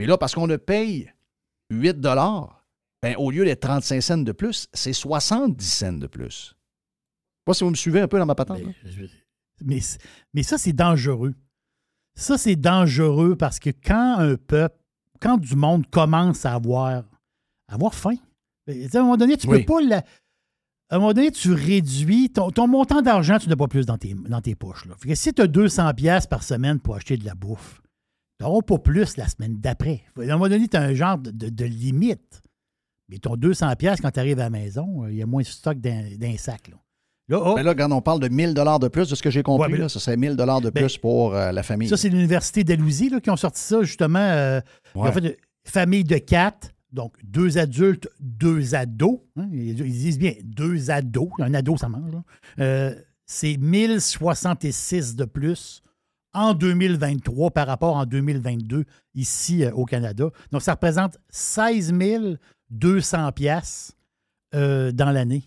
Et 0.00 0.06
là, 0.06 0.18
parce 0.18 0.34
qu'on 0.34 0.46
le 0.46 0.58
paye 0.58 1.12
8 1.70 1.94
ben, 3.02 3.14
au 3.18 3.30
lieu 3.30 3.44
d'être 3.44 3.60
35 3.60 4.00
cents 4.00 4.18
de 4.18 4.32
plus, 4.32 4.68
c'est 4.72 4.92
70 4.92 5.64
cents 5.64 5.92
de 5.92 6.06
plus. 6.06 6.24
Je 6.24 6.48
sais 6.48 6.54
pas 7.44 7.54
si 7.54 7.64
vous 7.64 7.70
me 7.70 7.76
suivez 7.76 8.00
un 8.00 8.08
peu 8.08 8.18
dans 8.18 8.26
ma 8.26 8.34
patente. 8.34 8.60
là. 8.60 8.70
Mais, 9.64 9.80
mais 10.34 10.42
ça, 10.42 10.58
c'est 10.58 10.72
dangereux. 10.72 11.34
Ça, 12.14 12.38
c'est 12.38 12.56
dangereux 12.56 13.36
parce 13.36 13.58
que 13.58 13.70
quand 13.70 14.16
un 14.18 14.36
peuple, 14.36 14.76
quand 15.20 15.36
du 15.38 15.54
monde 15.56 15.86
commence 15.90 16.44
à 16.46 16.54
avoir, 16.54 16.86
à 16.86 17.04
avoir 17.68 17.94
faim, 17.94 18.16
ben, 18.66 18.88
à 18.92 18.98
un 18.98 19.02
moment 19.02 19.16
donné, 19.16 19.36
tu 19.36 19.46
Oui. 19.48 19.60
peux 19.60 19.74
pas. 19.74 19.80
la- 19.82 20.04
à 20.88 20.96
un 20.96 20.98
moment 21.00 21.12
donné, 21.14 21.32
tu 21.32 21.52
réduis 21.52 22.30
ton, 22.30 22.50
ton 22.52 22.68
montant 22.68 23.02
d'argent, 23.02 23.38
tu 23.38 23.48
n'as 23.48 23.56
pas 23.56 23.66
plus 23.66 23.86
dans 23.86 23.98
tes, 23.98 24.14
dans 24.14 24.40
tes 24.40 24.54
poches. 24.54 24.84
Là. 24.86 24.94
Fait 24.98 25.08
que 25.08 25.14
si 25.16 25.34
tu 25.34 25.42
as 25.42 25.48
200$ 25.48 25.94
piastres 25.94 26.28
par 26.28 26.44
semaine 26.44 26.78
pour 26.78 26.94
acheter 26.94 27.16
de 27.16 27.24
la 27.24 27.34
bouffe, 27.34 27.82
n'auras 28.40 28.62
pas 28.62 28.78
plus 28.78 29.16
la 29.16 29.28
semaine 29.28 29.56
d'après. 29.58 30.02
À 30.18 30.22
un 30.22 30.26
moment 30.26 30.48
donné, 30.48 30.68
tu 30.68 30.76
as 30.76 30.82
un 30.82 30.94
genre 30.94 31.18
de, 31.18 31.30
de- 31.30 31.48
de 31.48 31.64
limite. 31.64 32.42
Mais 33.08 33.18
ton 33.18 33.36
200$, 33.36 33.76
piastres, 33.76 34.02
quand 34.02 34.10
tu 34.10 34.18
arrives 34.20 34.40
à 34.40 34.44
la 34.44 34.50
maison, 34.50 35.04
euh, 35.04 35.12
il 35.12 35.16
y 35.18 35.22
a 35.22 35.26
moins 35.26 35.42
de 35.42 35.46
stock 35.46 35.78
dans, 35.80 36.18
dans 36.18 36.26
un 36.26 36.36
sac. 36.36 36.68
Là, 36.68 36.76
Là, 37.28 37.40
oh, 37.44 37.54
Mais 37.56 37.62
là, 37.64 37.74
quand 37.74 37.90
on 37.90 38.00
parle 38.00 38.20
de 38.20 38.28
1000 38.28 38.54
de 38.54 38.88
plus, 38.88 39.08
de 39.10 39.14
ce 39.16 39.22
que 39.22 39.30
j'ai 39.30 39.42
compris, 39.42 39.72
Ouais, 39.72 39.78
là- 39.78 39.88
ce 39.88 39.98
serait 39.98 40.16
1000 40.16 40.36
de 40.36 40.44
Ben, 40.44 40.70
plus 40.72 40.96
pour 40.98 41.34
euh, 41.34 41.50
la 41.52 41.62
famille. 41.64 41.88
Ça, 41.88 41.96
c'est 41.96 42.08
l'Université 42.08 42.62
d'Alousie 42.62 43.10
qui 43.20 43.30
ont 43.30 43.36
sorti 43.36 43.60
ça, 43.62 43.82
justement. 43.82 44.18
euh, 44.20 44.60
Ouais. 44.94 45.10
fait 45.12 45.18
une 45.20 45.34
famille 45.64 46.04
de 46.04 46.18
quatre, 46.18 46.70
donc 46.92 47.14
deux 47.24 47.58
adultes, 47.58 48.08
deux 48.20 48.74
ados. 48.76 49.18
hein, 49.36 49.48
ils, 49.52 49.74
disent 49.74 50.18
bien 50.18 50.34
deux 50.44 50.90
ados. 50.90 51.28
Un 51.40 51.52
ado, 51.54 51.76
ça 51.76 51.88
mange. 51.88 52.12
Euh, 52.60 52.94
c'est 53.24 53.56
1066 53.56 55.16
de 55.16 55.24
plus 55.24 55.82
en 56.36 56.54
2023 56.54 57.50
par 57.50 57.66
rapport 57.66 57.96
en 57.96 58.06
2022 58.06 58.84
ici 59.14 59.64
euh, 59.64 59.72
au 59.72 59.84
Canada. 59.84 60.30
Donc, 60.52 60.62
ça 60.62 60.72
représente 60.72 61.18
16 61.30 61.92
200 62.70 63.32
piastres 63.32 63.94
euh, 64.54 64.92
dans 64.92 65.10
l'année. 65.10 65.44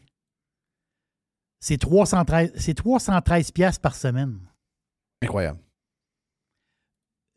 C'est 1.62 1.78
313, 1.78 2.54
c'est 2.56 2.74
313 2.74 3.52
piastres 3.52 3.82
par 3.82 3.96
semaine. 3.96 4.40
Incroyable. 5.22 5.60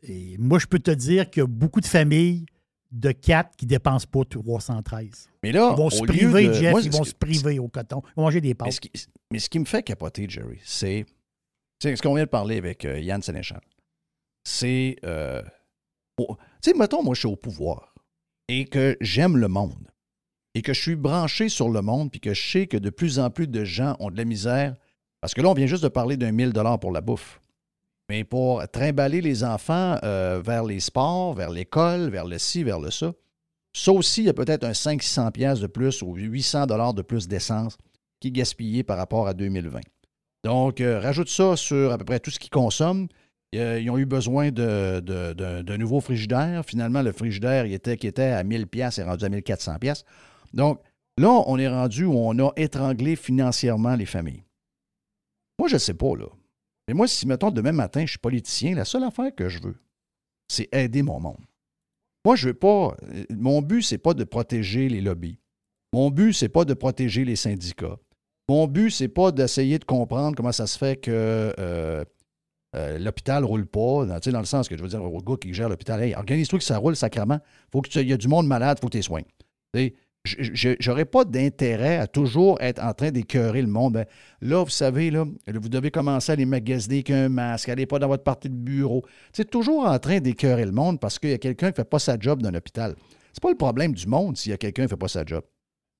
Et 0.03 0.37
moi, 0.39 0.59
je 0.59 0.67
peux 0.67 0.79
te 0.79 0.91
dire 0.91 1.31
qu'il 1.31 1.41
y 1.41 1.45
a 1.45 1.47
beaucoup 1.49 1.81
de 1.81 1.87
familles 1.87 2.47
de 2.91 3.11
quatre 3.13 3.57
qui 3.57 3.65
ne 3.65 3.71
dépensent 3.71 4.07
pas 4.07 4.25
313. 4.25 5.29
Mais 5.43 5.53
là, 5.53 5.71
ils 5.73 5.77
vont 5.77 5.91
se 5.91 6.03
priver, 6.03 6.49
de- 6.49 6.53
Jeff, 6.53 6.71
moi, 6.73 6.81
ils 6.83 6.91
vont 6.93 7.01
que- 7.01 7.09
se 7.09 7.15
priver 7.15 7.59
au 7.59 7.69
coton. 7.69 8.03
Ils 8.05 8.13
vont 8.17 8.23
manger 8.23 8.41
des 8.41 8.49
Mais 8.51 8.55
pâtes. 8.55 8.73
ce, 8.73 8.81
qui, 8.81 8.91
mais 9.33 9.39
ce 9.39 9.49
qui 9.49 9.59
me 9.59 9.65
fait 9.65 9.83
capoter, 9.83 10.29
Jerry, 10.29 10.59
c'est. 10.65 11.07
Sais, 11.83 11.97
ce 11.97 12.03
qu'on 12.03 12.15
vient 12.15 12.23
de 12.23 12.29
parler 12.29 12.59
avec 12.59 12.85
euh, 12.85 13.01
Yann 13.01 13.21
Sénéchal, 13.23 13.61
c'est. 14.45 14.95
euh, 15.05 15.43
tu 16.17 16.25
sais, 16.61 16.75
mettons, 16.75 17.03
moi, 17.03 17.15
je 17.17 17.21
suis 17.21 17.29
au 17.29 17.35
pouvoir 17.35 17.93
et 18.47 18.67
que 18.67 18.97
j'aime 19.01 19.37
le 19.37 19.49
monde 19.49 19.89
et 20.55 20.63
que 20.63 20.75
je 20.75 20.81
suis 20.81 20.95
branché 20.95 21.49
sur 21.49 21.69
le 21.69 21.83
monde 21.83 22.13
puis 22.13 22.21
que 22.21 22.35
je 22.35 22.51
sais 22.53 22.67
que 22.69 22.77
de 22.77 22.89
plus 22.89 23.19
en 23.19 23.31
plus 23.31 23.49
de 23.49 23.65
gens 23.65 23.97
ont 23.99 24.13
de 24.13 24.17
la 24.17 24.25
misère. 24.25 24.77
Parce 25.21 25.35
que 25.35 25.41
là, 25.41 25.49
on 25.49 25.55
vient 25.55 25.67
juste 25.67 25.83
de 25.83 25.89
parler 25.89 26.17
d'un 26.17 26.31
1000 26.31 26.53
pour 26.81 26.93
la 26.93 27.01
bouffe. 27.01 27.41
Mais 28.09 28.23
pour 28.23 28.63
trimballer 28.69 29.21
les 29.21 29.43
enfants 29.43 29.99
euh, 30.05 30.41
vers 30.41 30.63
les 30.63 30.79
sports, 30.79 31.35
vers 31.35 31.51
l'école, 31.51 32.11
vers 32.11 32.27
le 32.27 32.39
ci, 32.39 32.63
vers 32.63 32.79
le 32.79 32.93
ça, 32.93 33.13
ça 33.73 33.91
aussi, 33.91 34.21
il 34.21 34.27
y 34.27 34.31
a 34.31 34.35
peut-être 34.35 34.63
un 34.63 34.75
500 34.75 35.33
pièces 35.33 35.59
de 35.59 35.67
plus 35.67 36.01
ou 36.03 36.15
800 36.15 36.67
dollars 36.67 36.95
de 36.95 37.03
plus 37.03 37.27
d'essence 37.27 37.77
qui 38.21 38.29
est 38.29 38.33
gaspillé 38.33 38.85
par 38.85 38.99
rapport 38.99 39.27
à 39.27 39.35
2020. 39.35 39.81
Donc, 40.45 40.81
euh, 40.81 40.99
rajoute 41.01 41.29
ça 41.29 41.57
sur 41.57 41.93
à 41.93 41.99
peu 41.99 42.05
près 42.05 42.21
tout 42.21 42.31
ce 42.31 42.39
qu'ils 42.39 42.51
consomment. 42.51 43.09
Euh, 43.55 43.79
ils 43.81 43.91
ont 43.91 43.99
eu 43.99 44.07
besoin 44.07 44.51
de, 44.51 45.01
de, 45.01 45.33
de-. 45.35 46.63
Finalement, 46.63 47.03
le 47.03 47.13
frigidaire 47.13 47.65
était, 47.67 47.97
qui 47.97 48.07
était 48.07 48.23
à 48.23 48.43
1000 48.43 48.67
pièces 48.67 48.99
est 48.99 49.05
rendu 49.05 49.25
à 49.25 49.29
1400 49.29 49.79
pièces. 49.79 50.05
Donc, 50.55 50.81
là, 51.19 51.29
on 51.47 51.59
est 51.59 51.69
rendu 51.69 52.05
où 52.05 52.15
on 52.15 52.39
a 52.39 52.53
étranglé 52.57 53.15
financièrement 53.15 53.95
les 53.95 54.07
familles. 54.07 54.45
Moi, 55.59 55.69
je 55.69 55.75
ne 55.75 55.79
sais 55.79 55.95
pas, 55.95 56.17
là. 56.17 56.27
Mais 56.89 56.95
moi, 56.95 57.07
si, 57.07 57.27
mettons, 57.27 57.51
demain 57.51 57.73
matin, 57.73 58.05
je 58.05 58.11
suis 58.13 58.19
politicien, 58.19 58.75
la 58.75 58.85
seule 58.85 59.05
affaire 59.05 59.35
que 59.35 59.49
je 59.49 59.61
veux, 59.61 59.77
c'est 60.49 60.69
aider 60.75 61.03
mon 61.03 61.21
monde. 61.21 61.45
Moi, 62.25 62.37
je 62.37 62.49
veux 62.49 62.55
pas. 62.55 62.97
euh, 63.13 63.25
Mon 63.31 63.63
but, 63.63 63.83
c'est 63.83 63.99
pas 63.99 64.15
de 64.15 64.25
protéger 64.25 64.89
les 64.89 65.01
lobbies. 65.01 65.39
Mon 65.93 66.11
but, 66.11 66.33
c'est 66.33 66.49
pas 66.49 66.65
de 66.65 66.75
protéger 66.75 67.25
les 67.25 67.37
syndicats. 67.37 67.99
Mon 68.49 68.67
but, 68.67 68.91
c'est 68.91 69.09
pas 69.09 69.33
d'essayer 69.33 69.79
de 69.79 69.85
comprendre 69.85 70.37
comment 70.37 70.53
ça 70.53 70.67
se 70.67 70.77
fait 70.77 70.97
que 70.97 71.11
euh, 71.59 72.05
euh, 72.75 72.99
l'hôpital 72.99 73.45
roule 73.45 73.67
pas. 73.67 74.05
Dans, 74.07 74.19
dans 74.19 74.39
le 74.41 74.45
sens 74.47 74.69
que 74.69 74.77
je 74.77 74.83
veux 74.83 74.89
dire 74.89 75.03
au 75.03 75.21
gars 75.23 75.37
qui 75.41 75.55
gère 75.55 75.69
l'hôpital, 75.69 76.03
hey, 76.03 76.15
organise-toi 76.15 76.59
que 76.59 76.65
ça 76.65 76.79
roule 76.79 76.97
sacrement. 76.97 77.39
Faut 77.71 77.81
que 77.81 77.89
tu- 77.89 78.01
il 78.01 78.09
y 78.09 78.13
a 78.13 78.17
du 78.17 78.29
monde 78.29 78.47
malade, 78.47 78.79
faut 78.81 78.89
que 78.89 78.97
tu 78.97 79.03
soignes. 79.03 79.25
J'aurais 80.25 81.05
pas 81.05 81.25
d'intérêt 81.25 81.97
à 81.97 82.07
toujours 82.07 82.61
être 82.61 82.81
en 82.83 82.95
train 82.95 83.11
d'écœurer 83.11 83.61
le 83.61 83.67
monde. 83.69 83.95
Ben, 83.95 84.07
là, 84.41 84.63
vous 84.63 84.71
savez, 84.71 85.11
vous 85.11 85.69
devez 85.69 85.91
commencer 85.91 86.33
à 86.33 86.37
les 86.37 86.45
magasiner 86.45 86.97
avec 86.97 87.11
un 87.11 87.29
masque, 87.29 87.69
allez 87.69 87.87
pas 87.87 87.99
dans 87.99 88.07
votre 88.07 88.23
partie 88.23 88.49
de 88.49 88.55
bureau. 88.55 89.03
C'est 89.33 89.51
toujours 89.51 89.85
en 89.87 89.99
train 89.99 90.21
d'écœurer 90.21 90.65
le 90.65 90.71
monde 90.73 91.01
parce 91.01 91.19
qu'il 91.19 91.31
y 91.31 91.35
a 91.35 91.39
quelqu'un 91.39 91.71
qui 91.73 91.77
fait 91.77 91.85
pas 91.89 91.99
sa 91.99 92.17
job 92.19 92.41
dans 92.41 92.53
l'hôpital. 92.53 92.95
C'est 93.33 93.43
pas 93.43 93.51
le 93.51 93.57
problème 93.57 93.95
du 93.95 94.07
monde 94.07 94.37
s'il 94.37 94.51
y 94.51 94.55
a 94.55 94.59
quelqu'un 94.59 94.85
qui 94.85 94.91
fait 94.91 94.97
pas 94.97 95.09
sa 95.09 95.25
job. 95.25 95.43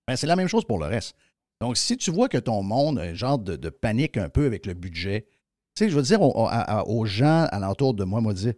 Ben, 0.07 0.15
c'est 0.17 0.27
la 0.29 0.37
même 0.37 0.49
chose 0.49 0.65
pour 0.65 0.79
le 0.79 0.87
reste. 0.87 1.17
Donc, 1.63 1.77
si 1.77 1.97
tu 1.97 2.11
vois 2.11 2.29
que 2.29 2.39
ton 2.39 2.65
monde 2.65 2.99
a 2.99 3.03
un 3.03 3.15
genre 3.15 3.39
de, 3.39 3.69
panique 3.69 4.17
un 4.17 4.29
peu 4.29 4.47
avec 4.47 4.67
le 4.67 4.75
budget, 4.75 5.29
tu 5.77 5.85
sais, 5.85 5.91
je 5.91 5.95
veux 5.95 6.03
dire 6.03 6.21
aux, 6.21 6.49
à- 6.49 6.81
à- 6.81 6.89
aux 6.89 7.05
gens 7.05 7.47
de 7.47 8.03
moi, 8.03 8.21
moi, 8.21 8.35
dire, 8.35 8.55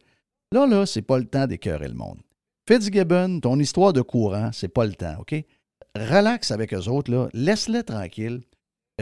là, 0.53 0.67
là, 0.67 0.87
c'est 0.87 1.03
pas 1.03 1.19
le 1.19 1.27
temps 1.27 1.47
d'écœurer 1.47 1.89
le 1.89 1.93
monde. 1.93 2.17
Fitzgibbon, 2.67 3.41
ton 3.41 3.59
histoire 3.59 3.93
de 3.93 4.01
courant, 4.01 4.49
c'est 4.55 4.69
pas 4.69 4.87
le 4.87 4.95
temps, 4.95 5.17
OK? 5.21 5.35
Relax 5.95 6.51
avec 6.51 6.73
eux 6.73 6.89
autres, 6.89 7.13
là. 7.13 7.29
Laisse-les 7.35 7.83
tranquilles. 7.83 8.41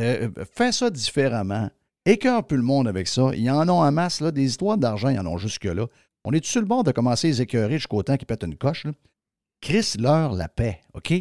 Euh, 0.00 0.28
euh, 0.36 0.44
fais 0.52 0.72
ça 0.72 0.90
différemment. 0.90 1.70
Écœure 2.04 2.44
plus 2.44 2.56
le 2.56 2.64
monde 2.64 2.88
avec 2.88 3.06
ça. 3.06 3.30
Ils 3.36 3.48
en 3.52 3.68
ont 3.68 3.82
en 3.84 3.92
masse, 3.92 4.20
là. 4.20 4.32
Des 4.32 4.46
histoires 4.46 4.78
d'argent, 4.78 5.10
ils 5.10 5.20
en 5.20 5.26
ont 5.26 5.38
jusque-là. 5.38 5.86
On 6.24 6.32
est 6.32 6.44
sur 6.44 6.60
le 6.60 6.66
bord 6.66 6.82
de 6.82 6.90
commencer 6.90 7.28
à 7.28 7.30
les 7.30 7.42
écœurer 7.42 7.74
jusqu'au 7.74 8.02
temps 8.02 8.16
qu'ils 8.16 8.26
pètent 8.26 8.42
une 8.42 8.56
coche, 8.56 8.84
là? 8.84 8.90
Chris 9.60 9.92
leur 9.96 10.32
la 10.32 10.48
paix, 10.48 10.80
OK? 10.94 11.14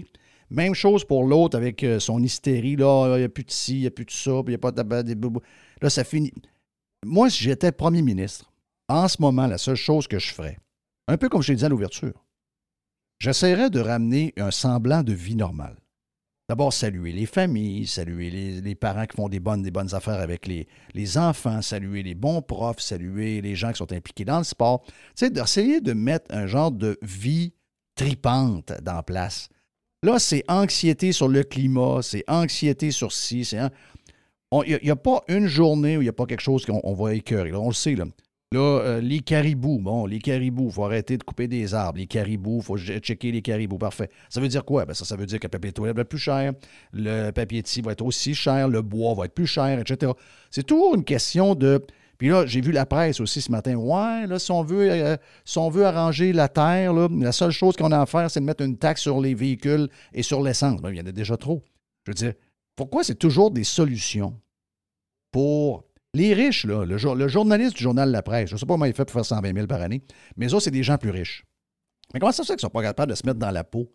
Même 0.52 0.74
chose 0.74 1.06
pour 1.06 1.24
l'autre 1.24 1.58
avec 1.58 1.82
euh, 1.84 2.00
son 2.00 2.22
hystérie. 2.22 2.76
Là, 2.76 3.16
il 3.16 3.20
n'y 3.20 3.24
a 3.24 3.30
plus 3.30 3.46
de 3.46 3.52
ci, 3.52 3.78
il 3.78 3.82
n'y 3.82 3.88
a 3.88 3.92
plus 3.92 4.06
de 4.06 4.12
ça, 4.12 4.42
il 4.46 4.50
n'y 4.50 4.56
a 4.56 4.58
pas 4.58 4.72
de... 4.72 5.02
des 5.02 5.16
boubou. 5.16 5.40
Là, 5.82 5.90
ça 5.90 6.04
finit. 6.04 6.34
Moi, 7.06 7.30
si 7.30 7.44
j'étais 7.44 7.72
premier 7.72 8.02
ministre, 8.02 8.52
en 8.90 9.08
ce 9.08 9.22
moment, 9.22 9.48
la 9.48 9.58
seule 9.58 9.76
chose 9.76 10.08
que 10.08 10.20
je 10.20 10.34
ferais, 10.34 10.58
un 11.08 11.18
peu 11.18 11.30
comme 11.30 11.42
je 11.42 11.54
l'ai 11.54 11.58
dit 11.58 11.66
à 11.66 11.70
l'ouverture, 11.70 12.26
j'essaierais 13.18 13.70
de 13.70 13.80
ramener 13.80 14.34
un 14.38 14.52
semblant 14.52 15.04
de 15.04 15.14
vie 15.14 15.38
normale. 15.38 15.78
D'abord, 16.50 16.74
saluer 16.74 17.14
les 17.14 17.28
familles, 17.28 17.88
saluer 17.88 18.30
les, 18.30 18.60
les 18.60 18.76
parents 18.76 19.06
qui 19.06 19.16
font 19.16 19.30
des 19.30 19.40
bonnes, 19.40 19.62
des 19.62 19.72
bonnes 19.72 19.96
affaires 19.96 20.20
avec 20.20 20.48
les, 20.48 20.68
les 20.94 21.18
enfants, 21.18 21.62
saluer 21.62 22.04
les 22.04 22.14
bons 22.14 22.42
profs, 22.42 22.82
saluer 22.82 23.40
les 23.40 23.56
gens 23.56 23.72
qui 23.72 23.78
sont 23.78 23.94
impliqués 23.94 24.26
dans 24.26 24.40
le 24.40 24.44
sport. 24.44 24.84
Tu 24.84 24.94
sais, 25.16 25.30
d'essayer 25.30 25.80
de 25.80 25.94
mettre 25.94 26.26
un 26.36 26.48
genre 26.48 26.74
de 26.74 27.00
vie 27.02 27.54
tripante 27.96 28.74
dans 28.82 29.02
place. 29.02 29.48
Là, 30.04 30.18
c'est 30.18 30.44
anxiété 30.48 31.12
sur 31.12 31.28
le 31.28 31.44
climat, 31.44 32.00
c'est 32.02 32.24
anxiété 32.28 32.90
sur 32.90 33.12
ci, 33.12 33.46
c'est... 33.46 33.60
Il 34.66 34.80
n'y 34.84 34.90
a, 34.90 34.96
pas 34.96 35.22
une 35.30 35.46
journée 35.46 35.96
où 35.96 36.02
il 36.02 36.06
n'y 36.06 36.10
a 36.10 36.14
pas 36.14 36.26
quelque 36.26 36.42
chose 36.42 36.66
qu'on 36.66 36.82
on 36.84 36.94
va 36.94 37.14
écœurer. 37.14 37.54
On 37.54 37.68
le 37.68 37.74
sait, 37.74 37.96
là. 37.96 38.06
Là, 38.54 38.60
euh, 38.60 39.00
les 39.00 39.20
caribous, 39.20 39.80
bon, 39.80 40.06
les 40.06 40.20
caribous, 40.20 40.66
il 40.66 40.74
faut 40.74 40.84
arrêter 40.84 41.18
de 41.18 41.24
couper 41.24 41.48
des 41.48 41.74
arbres. 41.74 42.00
Les 42.00 42.06
caribous, 42.06 42.58
il 42.58 42.64
faut 42.64 42.78
checker 42.78 43.32
les 43.32 43.42
caribous. 43.42 43.78
Parfait. 43.78 44.10
Ça 44.28 44.42
veut 44.42 44.50
dire 44.50 44.66
quoi? 44.66 44.84
Ben 44.84 44.94
ça, 44.94 45.06
ça 45.06 45.16
veut 45.16 45.26
dire 45.26 45.40
que 45.40 45.46
le 45.46 45.52
papier 45.52 45.72
toilette 45.72 45.96
va 45.96 46.02
être 46.02 46.10
plus 46.10 46.20
cher, 46.20 46.52
le 46.92 47.32
papier 47.32 47.62
de 47.62 47.68
scie 47.68 47.82
va 47.82 47.94
être 47.94 48.04
aussi 48.04 48.36
cher, 48.36 48.68
le 48.68 48.82
bois 48.82 49.14
va 49.14 49.24
être 49.26 49.34
plus 49.34 49.48
cher, 49.48 49.80
etc. 49.80 50.12
C'est 50.50 50.66
toujours 50.66 50.96
une 50.96 51.06
question 51.06 51.56
de. 51.56 51.82
Puis 52.22 52.30
là, 52.30 52.46
j'ai 52.46 52.62
vu 52.62 52.72
la 52.72 52.86
presse 52.86 53.20
aussi 53.20 53.42
ce 53.42 53.52
matin. 53.52 53.74
Ouais, 53.74 54.28
là, 54.28 54.38
si 54.38 54.52
on 54.52 54.62
veut, 54.62 54.92
euh, 54.92 55.18
si 55.44 55.58
on 55.58 55.72
veut 55.72 55.88
arranger 55.88 56.34
la 56.34 56.50
terre, 56.50 56.94
là, 56.94 57.08
la 57.10 57.32
seule 57.32 57.50
chose 57.50 57.76
qu'on 57.76 57.92
a 57.92 58.00
à 58.00 58.06
faire, 58.06 58.30
c'est 58.30 58.42
de 58.42 58.46
mettre 58.46 58.64
une 58.64 58.78
taxe 58.78 59.02
sur 59.02 59.20
les 59.20 59.34
véhicules 59.34 59.90
et 60.14 60.22
sur 60.22 60.44
l'essence. 60.44 60.84
Ben, 60.84 60.92
il 60.92 60.98
y 60.98 61.02
en 61.02 61.06
a 61.08 61.12
déjà 61.12 61.36
trop. 61.36 61.64
Je 62.06 62.12
veux 62.12 62.14
dire, 62.14 62.34
pourquoi 62.76 63.04
c'est 63.04 63.16
toujours 63.16 63.50
des 63.50 63.64
solutions 63.64 64.40
pour 65.32 65.84
les 66.14 66.36
riches, 66.36 66.66
là, 66.66 66.86
le, 66.86 66.96
le 67.16 67.28
journaliste 67.28 67.76
du 67.78 67.82
journal 67.82 68.12
La 68.12 68.22
Presse, 68.22 68.50
je 68.50 68.54
ne 68.54 68.60
sais 68.60 68.68
pas 68.68 68.76
comment 68.76 68.86
il 68.86 68.94
fait 68.94 69.06
pour 69.06 69.14
faire 69.14 69.26
120 69.26 69.56
000 69.56 69.66
par 69.66 69.82
année, 69.82 70.04
mais 70.38 70.48
ça, 70.48 70.60
c'est 70.60 70.70
des 70.70 70.84
gens 70.84 71.00
plus 71.00 71.10
riches. 71.10 71.44
Mais 72.14 72.20
comment 72.20 72.32
ça 72.32 72.44
se 72.44 72.50
fait 72.50 72.56
qu'ils 72.56 72.68
ne 72.68 72.70
sont 72.70 72.70
pas 72.70 72.84
capables 72.84 73.10
de 73.10 73.16
se 73.16 73.26
mettre 73.26 73.40
dans 73.40 73.50
la 73.50 73.64
peau 73.64 73.92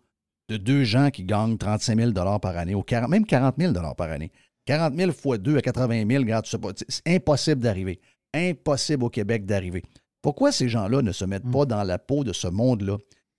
de 0.49 0.57
deux 0.57 0.83
gens 0.83 1.11
qui 1.11 1.23
gagnent 1.23 1.57
35 1.57 1.97
000 1.97 2.11
par 2.39 2.57
année, 2.57 2.75
ou 2.75 2.83
40 2.83 3.09
même 3.09 3.25
40 3.25 3.55
000 3.57 3.73
par 3.95 4.11
année? 4.11 4.33
40 4.65 4.97
000 4.97 5.11
fois 5.13 5.37
2 5.37 5.55
à 5.55 5.61
80 5.61 6.05
000, 6.09 6.23
regarde, 6.23 6.45
c'est 6.45 7.07
impossible 7.07 7.61
d'arriver. 7.61 8.01
Impossible 8.33 9.03
au 9.05 9.09
Québec 9.09 9.45
d'arriver. 9.45 9.83
Pourquoi 10.21 10.51
ces 10.51 10.67
gens-là 10.69 11.01
ne 11.01 11.11
se 11.11 11.25
mettent 11.25 11.49
pas 11.49 11.65
dans 11.65 11.83
la 11.83 11.99
peau 11.99 12.23
de 12.23 12.33
ce 12.33 12.47
monde-là 12.47 12.97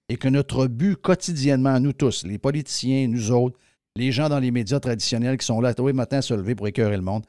et 0.08 0.16
que 0.16 0.28
notre 0.28 0.66
but 0.66 0.96
quotidiennement, 0.96 1.78
nous 1.80 1.92
tous, 1.92 2.24
les 2.24 2.38
politiciens, 2.38 3.06
nous 3.08 3.30
autres, 3.30 3.58
les 3.96 4.12
gens 4.12 4.28
dans 4.28 4.38
les 4.38 4.50
médias 4.50 4.80
traditionnels 4.80 5.36
qui 5.36 5.44
sont 5.46 5.60
là 5.60 5.74
tous 5.74 5.86
les 5.88 5.92
matins 5.92 6.18
à 6.18 6.22
se 6.22 6.34
lever 6.34 6.54
pour 6.54 6.66
écœurer 6.68 6.96
le 6.96 7.02
monde, 7.02 7.24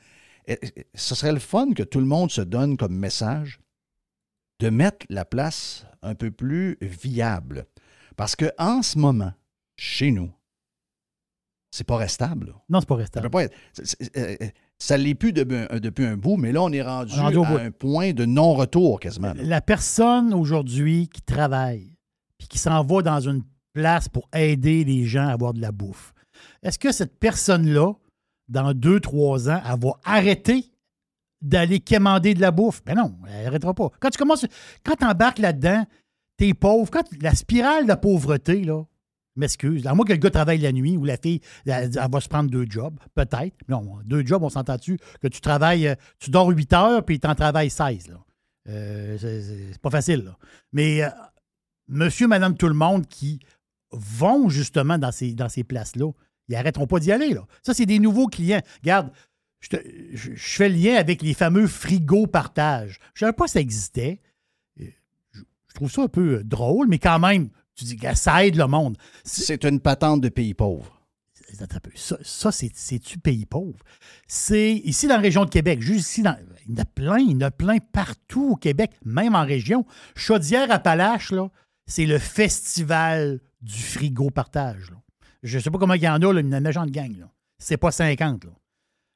eh, 0.48 0.58
eh, 0.62 0.86
ce 0.96 1.16
serait 1.16 1.34
le 1.34 1.40
fun 1.40 1.74
que 1.74 1.84
tout 1.84 2.00
le 2.00 2.06
monde 2.06 2.32
se 2.32 2.42
donne 2.42 2.78
comme 2.78 2.96
message 2.96 3.60
de 4.62 4.70
mettre 4.70 5.06
la 5.10 5.26
place 5.26 5.86
un 6.02 6.16
peu 6.16 6.32
plus 6.32 6.78
viable. 6.82 7.66
Parce 8.16 8.36
que 8.36 8.52
en 8.58 8.82
ce 8.82 8.98
moment, 8.98 9.34
chez 9.78 10.12
nous, 10.12 10.32
c'est 11.72 11.86
pas 11.88 11.98
restable. 11.98 12.54
Non, 12.70 12.80
c'est 12.80 12.88
pas 12.88 12.96
Ça 12.96 13.02
restable. 13.02 13.26
peut 13.26 13.32
pas 13.32 13.44
être- 13.44 13.56
c'est- 13.74 13.86
c'est- 13.86 14.18
euh, 14.18 14.36
euh, 14.42 14.50
Ça 14.82 14.98
l'est 14.98 15.16
plus 15.16 15.34
depuis 15.34 15.58
un, 15.70 15.80
depuis 15.80 16.06
un 16.06 16.16
bout, 16.16 16.38
mais 16.38 16.52
là, 16.54 16.62
on 16.64 16.72
est 16.72 16.82
rendu, 16.82 17.14
On 17.16 17.18
est 17.18 17.22
rendu 17.22 17.38
au 17.38 17.44
à 17.44 17.50
bout. 17.50 17.58
un 17.58 17.72
point 17.72 18.14
de 18.14 18.26
non-retour 18.26 19.00
quasiment. 19.00 19.34
là. 19.34 19.44
La 19.44 19.62
personne 19.62 20.34
aujourd'hui 20.34 21.10
qui 21.10 21.22
travaille 21.22 21.94
puis 22.38 22.48
qui 22.48 22.58
s'en 22.58 22.84
va 22.84 23.02
dans 23.02 23.20
une 23.20 23.44
place 23.74 24.08
pour 24.08 24.30
aider 24.34 24.84
les 24.86 25.04
gens 25.06 25.28
à 25.28 25.32
avoir 25.34 25.54
de 25.54 25.60
la 25.62 25.72
bouffe, 25.74 26.14
est-ce 26.64 26.80
que 26.80 26.92
cette 26.94 27.20
personne-là, 27.20 27.94
dans 28.48 28.74
deux, 28.74 29.00
trois 29.02 29.50
ans, 29.50 29.62
elle 29.70 29.80
va 29.80 29.92
arrêter 30.06 30.72
d'aller 31.42 31.80
quémander 31.82 32.34
de 32.34 32.42
la 32.42 32.52
bouffe? 32.52 32.82
Ben 32.86 32.96
non, 32.96 33.16
elle 33.28 33.44
n'arrêtera 33.44 33.74
pas. 33.74 33.90
Quand 34.00 34.10
tu 34.10 34.18
commences, 34.18 34.46
quand 34.86 34.96
tu 34.96 35.06
embarques 35.06 35.40
là-dedans, 35.40 35.86
t'es 36.38 36.54
pauvre. 36.54 36.90
Quand 36.90 37.04
la 37.22 37.36
spirale 37.36 37.84
de 37.84 37.90
la 37.90 37.98
pauvreté, 37.98 38.64
là, 38.64 38.84
m'excuse. 39.36 39.88
À 39.88 39.94
moins 39.94 40.06
que 40.06 40.14
le 40.14 40.20
gars 40.20 40.30
travaille 40.30 40.60
la 40.60 40.72
nuit 40.72 40.98
ou 40.98 41.06
la 41.06 41.18
fille, 41.18 41.42
elle, 41.66 41.92
va 41.92 42.22
se 42.22 42.28
prendre 42.28 42.50
deux 42.50 42.66
jobs, 42.70 43.00
peut-être. 43.16 43.56
Non, 43.68 44.00
deux 44.06 44.26
jobs, 44.26 44.44
on 44.44 44.50
s'entend-tu 44.50 45.00
que 45.22 45.28
tu 45.28 45.42
travailles, 45.42 45.88
euh, 45.88 45.96
tu 46.20 46.30
dors 46.30 46.50
8 46.50 46.74
heures 46.74 47.06
puis 47.06 47.20
tu 47.20 47.28
en 47.28 47.36
travailles 47.36 47.70
16. 47.70 48.08
Là. 48.08 48.18
Euh, 48.68 49.18
c'est- 49.18 49.80
pas 49.82 49.90
facile. 49.90 50.32
Mais 50.74 51.04
euh, 51.04 51.10
monsieur, 51.88 52.28
madame, 52.28 52.56
tout 52.56 52.68
le 52.68 52.74
monde 52.74 53.08
qui 53.08 53.40
vont 53.92 54.50
justement 54.50 54.98
dans 54.98 55.12
ces, 55.12 55.34
dans 55.34 55.50
ces 55.50 55.64
places-là, 55.64 56.12
ils 56.48 56.54
n'arrêteront 56.54 56.88
pas 56.88 57.00
d'y 57.00 57.12
aller. 57.12 57.36
Ça, 57.64 57.74
c'est 57.74 57.86
des 57.86 58.00
nouveaux 58.00 58.28
clients. 58.28 58.62
Regarde, 58.82 59.12
je, 59.60 59.78
fais 60.36 60.70
le 60.70 60.76
lien 60.76 60.96
avec 60.96 61.22
les 61.22 61.34
fameux 61.34 61.68
frigos 61.68 62.28
partage. 62.28 63.00
Je 63.14 63.26
ne 63.26 63.28
savais 63.28 63.36
pas 63.36 63.46
que 63.46 63.52
ça 63.52 63.60
existait. 63.60 64.22
Euh, 64.80 64.86
Je, 65.34 65.74
trouve 65.76 65.92
ça 65.92 66.04
un 66.04 66.08
peu 66.08 66.44
drôle, 66.44 66.88
mais 66.88 67.00
quand 67.00 67.20
même, 67.20 67.50
tu 67.80 67.86
dis 67.86 67.98
que 67.98 68.16
ça 68.16 68.46
aide 68.46 68.56
le 68.56 68.68
monde. 68.68 68.98
C'est 69.24 69.64
une 69.64 69.80
patente 69.80 70.22
de 70.22 70.30
pays 70.30 70.54
peu. 70.54 70.66
Ça, 71.96 72.18
ça, 72.22 72.52
c'est- 72.52 72.72
c'est-tu 72.76 73.18
pays 73.18 73.46
pauvre? 73.46 73.80
C'est 74.28 74.74
ici 74.74 75.08
dans 75.08 75.16
la 75.16 75.22
région 75.22 75.46
de 75.46 75.50
Québec, 75.50 75.82
juste 75.82 76.08
ici, 76.10 76.22
dans, 76.22 76.38
il 76.68 76.76
y 76.76 76.80
en 76.80 76.82
a 76.84 76.86
plein, 76.86 77.18
il 77.18 77.32
y 77.32 77.36
en 77.36 77.42
a 77.42 77.52
plein 77.52 77.78
partout 77.80 78.52
au 78.52 78.56
Québec, 78.56 78.92
même 79.04 79.34
en 79.36 79.44
région. 79.46 79.84
Chaudière-Appalaches, 80.16 81.32
là, 81.32 81.50
c'est 81.88 82.06
le 82.06 82.20
festival 82.20 83.40
du 83.62 83.82
frigo 83.82 84.30
partage. 84.30 84.92
là. 84.92 84.98
Je 85.44 85.58
ne 85.58 85.64
sais 85.64 85.72
pas 85.72 85.80
comment 85.80 85.96
il 85.96 86.04
y 86.04 86.08
en 86.08 86.22
a, 86.22 86.34
là, 86.34 86.40
une 86.42 86.60
méchante 86.60 86.92
gang. 86.92 87.16
Là. 87.18 87.32
C'est 87.58 87.78
pas 87.78 87.92
50. 87.92 88.44
Là. 88.46 88.52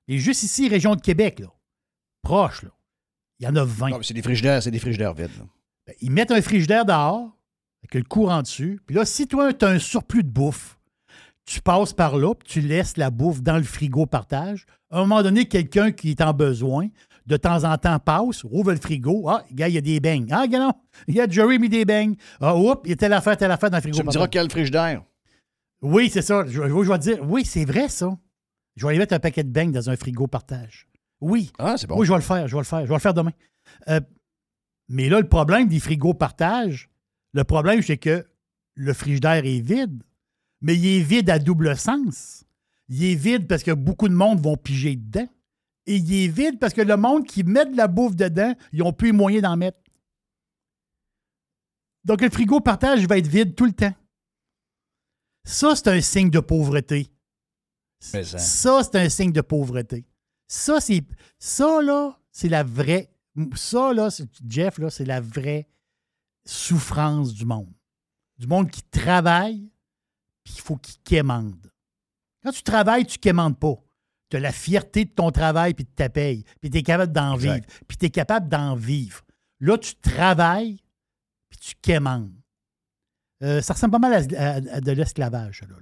Et 0.08 0.18
juste 0.18 0.44
ici, 0.44 0.68
région 0.68 0.96
de 0.96 1.02
Québec, 1.02 1.40
là, 1.40 1.48
proche, 2.24 2.64
là, 2.64 2.70
il 3.40 3.46
y 3.46 3.48
en 3.48 3.56
a 3.56 3.64
20. 3.64 3.90
Non, 3.90 3.98
mais 4.00 4.04
c'est 4.04 4.14
des 4.14 4.22
frigidaires, 4.22 4.62
c'est 4.64 4.72
des 4.72 4.80
frigidaires 4.80 5.14
vides. 5.14 5.38
là. 5.38 5.46
Ben, 5.86 5.96
ils 6.02 6.12
mettent 6.12 6.32
un 6.32 6.42
frigidaire 6.42 6.86
dehors, 6.86 7.38
avec 7.84 7.94
le 7.96 8.04
courant 8.04 8.42
dessus. 8.42 8.80
Puis 8.86 8.96
là, 8.96 9.06
si 9.06 9.28
toi, 9.28 9.54
tu 9.54 9.66
as 9.66 9.70
un 9.70 9.80
surplus 9.80 10.24
de 10.24 10.30
bouffe, 10.30 10.80
tu 11.46 11.62
passes 11.62 11.94
par 11.94 12.18
là, 12.18 12.34
puis 12.34 12.48
tu 12.48 12.62
laisses 12.62 12.98
la 12.98 13.10
bouffe 13.12 13.42
dans 13.42 13.58
le 13.58 13.64
frigo 13.64 14.06
partage. 14.06 14.66
À 14.90 14.98
un 14.98 15.02
moment 15.02 15.22
donné, 15.24 15.46
quelqu'un 15.46 15.92
qui 15.92 16.12
est 16.12 16.22
en 16.22 16.34
besoin, 16.34 16.88
de 17.26 17.38
temps 17.38 17.64
en 17.64 17.78
temps, 17.78 18.00
passe, 18.00 18.44
ouvre 18.46 18.72
le 18.72 18.80
frigo. 18.80 19.28
Ah, 19.30 19.44
gars, 19.52 19.68
il 19.68 19.76
y 19.76 19.78
a 19.78 19.82
des 19.82 20.00
beignes. 20.00 20.28
Ah, 20.32 20.48
gars, 20.48 20.60
non, 20.60 20.74
il 21.08 21.16
y 21.16 21.22
a 21.22 21.28
Jerry 21.28 21.60
mis 21.60 21.70
des 21.70 21.86
beignes. 21.86 22.16
Ah, 22.40 22.56
oups, 22.56 22.82
il 22.86 22.90
y 22.92 22.94
a 22.94 22.96
telle 22.96 23.14
affaire, 23.14 23.36
telle 23.38 23.52
affaire 23.52 23.70
dans 23.70 23.78
le 23.78 23.82
frigo 23.82 23.98
Tu 23.98 24.06
me 24.06 24.12
diras 24.12 24.28
quel 24.28 24.50
frigidaire? 24.50 25.04
Oui, 25.82 26.10
c'est 26.12 26.22
ça. 26.22 26.46
Je, 26.46 26.52
je- 26.52 26.68
je 26.68 26.90
vais 26.92 26.98
te 26.98 27.04
dire, 27.04 27.20
oui, 27.28 27.44
c'est 27.46 27.66
vrai, 27.66 27.90
ça. 27.90 28.18
Je 28.76 28.84
vais 28.86 28.90
aller 28.92 29.00
mettre 29.00 29.14
un 29.14 29.20
paquet 29.20 29.44
de 29.44 29.50
beignes 29.50 29.72
dans 29.72 29.90
un 29.90 29.96
frigo 29.98 30.28
partage. 30.28 30.88
Oui. 31.20 31.52
Ah, 31.60 31.76
c'est 31.78 31.88
bon. 31.88 31.98
Oui, 31.98 32.06
je 32.06 32.12
vais 32.12 32.18
le 32.18 32.24
faire, 32.24 32.48
je 32.48 32.56
vais 32.56 32.62
le 32.62 32.66
faire, 32.66 32.82
je 32.82 32.88
vais 32.88 32.94
le 32.96 33.00
faire 33.00 33.14
demain. 33.14 33.32
Euh, 33.90 34.00
mais 34.90 35.10
là, 35.10 35.20
le 35.20 35.28
problème 35.28 35.68
des 35.68 35.80
frigos 35.80 36.14
partage, 36.14 36.90
le 37.34 37.44
problème, 37.44 37.82
c'est 37.82 37.98
que 37.98 38.26
le 38.76 38.94
frigidaire 38.94 39.46
est 39.46 39.60
vide, 39.62 40.04
mais 40.62 40.76
il 40.76 40.88
est 41.00 41.02
vide 41.04 41.30
à 41.30 41.40
double 41.40 41.76
sens. 41.78 42.44
Il 42.90 43.04
est 43.04 43.16
vide 43.16 43.48
parce 43.48 43.64
que 43.64 43.72
beaucoup 43.72 44.08
de 44.08 44.14
monde 44.14 44.40
vont 44.42 44.58
piger 44.58 44.96
dedans. 44.96 45.28
Et 45.86 45.98
il 45.98 46.14
est 46.26 46.28
vide 46.28 46.60
parce 46.60 46.74
que 46.74 46.82
le 46.82 46.96
monde 46.96 47.26
qui 47.28 47.44
met 47.44 47.66
de 47.66 47.76
la 47.76 47.88
bouffe 47.88 48.16
dedans, 48.16 48.54
ils 48.72 48.80
n'ont 48.80 48.94
plus 48.94 49.08
les 49.08 49.18
moyens 49.18 49.44
d'en 49.44 49.58
mettre. 49.58 49.78
Donc, 52.06 52.22
le 52.22 52.30
frigo 52.30 52.60
partage 52.60 53.06
va 53.08 53.18
être 53.18 53.28
vide 53.28 53.56
tout 53.56 53.66
le 53.66 53.72
temps. 53.74 53.94
Ça, 55.46 55.76
c'est 55.76 55.88
un 55.90 56.02
signe 56.02 56.30
de 56.30 56.40
pauvreté. 56.40 57.08
Ça. 58.00 58.24
Ça, 58.24 58.82
c'est 58.84 58.96
un 59.00 59.10
signe 59.10 59.32
de 59.32 59.42
pauvreté. 59.42 60.06
Ça, 60.48 60.80
c'est. 60.82 61.02
Ça, 61.40 61.82
là, 61.82 62.20
c'est 62.32 62.50
la 62.50 62.64
vraie. 62.64 63.10
Ça, 63.56 63.94
là, 63.94 64.10
c'est- 64.10 64.28
Jeff, 64.48 64.78
là, 64.78 64.90
c'est 64.90 65.06
la 65.06 65.22
vraie 65.22 65.68
souffrance 66.46 67.34
du 67.34 67.46
monde. 67.46 67.74
Du 68.38 68.48
monde 68.48 68.70
qui 68.72 68.84
travaille, 68.84 69.70
puis 70.44 70.54
il 70.58 70.62
faut 70.62 70.76
qu'il 70.78 71.00
quémande. 71.04 71.72
Quand 72.44 72.52
tu 72.52 72.64
travailles, 72.64 73.06
tu 73.06 73.18
quémandes 73.18 73.58
pas. 73.58 73.76
Tu 74.30 74.38
as 74.38 74.40
la 74.40 74.52
fierté 74.52 75.06
de 75.06 75.12
ton 75.12 75.32
travail 75.32 75.74
puis 75.74 75.86
de 75.86 75.90
ta 75.92 76.10
paye, 76.10 76.44
puis 76.60 76.70
tu 76.70 76.78
es 76.78 76.84
capable 76.84 77.14
d'en 77.14 77.36
vivre, 77.56 77.66
puis 77.88 77.98
tu 77.98 78.06
es 78.06 78.10
capable 78.10 78.50
d'en 78.50 78.76
vivre. 78.76 79.22
Là, 79.60 79.78
tu 79.78 79.96
travailles, 79.96 80.80
puis 81.50 81.60
tu 81.60 81.74
quémandes. 81.82 82.34
Euh, 83.44 83.62
ça 83.62 83.74
ressemble 83.74 83.92
pas 83.92 84.00
mal 84.00 84.14
à, 84.14 84.18
à- 84.18 84.56
à 84.56 84.82
de 84.82 84.92
l'esclavage, 84.92 85.62
là. 85.62 85.76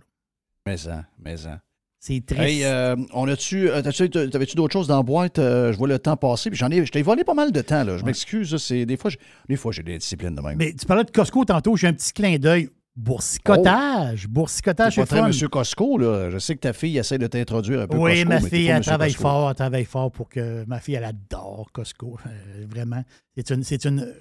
Mais 0.66 0.78
ça, 0.78 1.06
mais 1.18 1.38
ça. 1.38 1.62
C'est 2.04 2.26
triste. 2.26 2.42
Hey, 2.42 2.64
euh, 2.64 2.96
on 3.14 3.28
a-tu. 3.28 3.70
euh, 3.70 3.80
T'avais-tu 3.84 4.56
d'autres 4.56 4.74
choses 4.74 4.88
dans 4.88 4.98
la 4.98 5.04
boîte? 5.04 5.38
Euh, 5.38 5.72
je 5.72 5.78
vois 5.78 5.88
le 5.88 6.00
temps 6.00 6.18
passer. 6.18 6.50
Puis 6.50 6.58
j'en 6.58 6.72
ai. 6.72 6.84
Je 6.84 6.92
t'ai 6.92 7.04
volé 7.04 7.24
pas 7.24 7.36
mal 7.36 7.52
de 7.52 7.62
temps, 7.62 7.84
là. 7.84 7.96
Je 7.98 8.04
m'excuse. 8.04 8.58
c'est- 8.58 8.88
Des 8.88 8.98
fois, 8.98 9.12
j'ai- 9.12 9.20
des 9.48 9.56
fois, 9.56 9.72
j'ai 9.72 9.84
des 9.84 10.00
disciplines 10.00 10.34
de 10.34 10.42
même. 10.42 10.58
Mais 10.58 10.74
tu 10.74 10.84
parlais 10.88 11.04
de 11.04 11.12
Costco 11.12 11.46
tantôt, 11.46 11.76
j'ai 11.78 11.86
un 11.88 11.94
petit 11.94 12.12
clin 12.12 12.38
d'œil. 12.40 12.70
Boursicotage. 12.96 14.28
Boursicotage, 14.28 14.96
C'est 14.96 15.02
pas 15.02 15.08
très. 15.08 15.22
Monsieur 15.22 15.48
Costco, 15.48 15.98
là. 16.00 16.32
Je 16.32 16.40
sais 16.40 16.56
que 16.56 16.62
ta 16.62 16.74
fille 16.74 16.98
essaie 16.98 17.20
de 17.20 17.28
t'introduire 17.28 17.82
un 17.82 17.88
peu 17.88 17.98
Oui, 17.98 18.12
Costco, 18.24 18.30
ma 18.30 18.42
fille, 18.42 18.68
elle 18.68 18.84
travaille 18.84 19.12
Costco. 19.12 19.22
fort, 19.22 19.50
elle 19.50 19.56
travaille 19.56 19.86
fort 19.86 20.12
pour 20.12 20.28
que 20.28 20.66
ma 20.66 20.80
fille, 20.80 20.96
elle 20.96 21.04
adore 21.04 21.70
Costco. 21.72 22.18
Euh, 22.26 22.66
vraiment. 22.68 23.04
C'est 23.38 23.52
une, 23.52 23.64
c'est 23.64 23.86
une, 23.86 24.12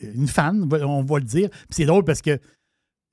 une 0.00 0.26
fan, 0.26 0.66
on 0.72 1.02
va 1.02 1.18
le 1.18 1.24
dire. 1.24 1.50
Puis 1.50 1.60
c'est 1.72 1.84
drôle 1.84 2.04
parce 2.04 2.22
que 2.22 2.38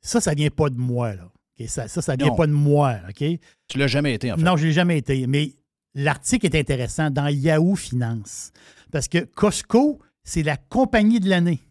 ça, 0.01 0.21
ça 0.21 0.33
vient 0.33 0.49
pas 0.49 0.69
de 0.69 0.77
moi, 0.77 1.13
là. 1.13 1.29
OK? 1.59 1.67
Ça, 1.67 1.87
ça, 1.87 2.01
ça 2.01 2.15
vient 2.15 2.35
pas 2.35 2.47
de 2.47 2.51
moi, 2.51 2.97
OK? 3.09 3.23
Tu 3.67 3.77
l'as 3.77 3.87
jamais 3.87 4.13
été, 4.13 4.31
en 4.31 4.37
fait. 4.37 4.43
Non, 4.43 4.57
je 4.57 4.65
l'ai 4.65 4.71
jamais 4.73 4.97
été. 4.97 5.27
Mais 5.27 5.55
l'article 5.93 6.45
est 6.45 6.55
intéressant 6.55 7.09
dans 7.09 7.27
Yahoo 7.27 7.75
Finance. 7.75 8.51
Parce 8.91 9.07
que 9.07 9.19
Costco, 9.19 9.99
c'est 10.23 10.43
la 10.43 10.57
compagnie 10.57 11.19
de 11.19 11.29
l'année. 11.29 11.61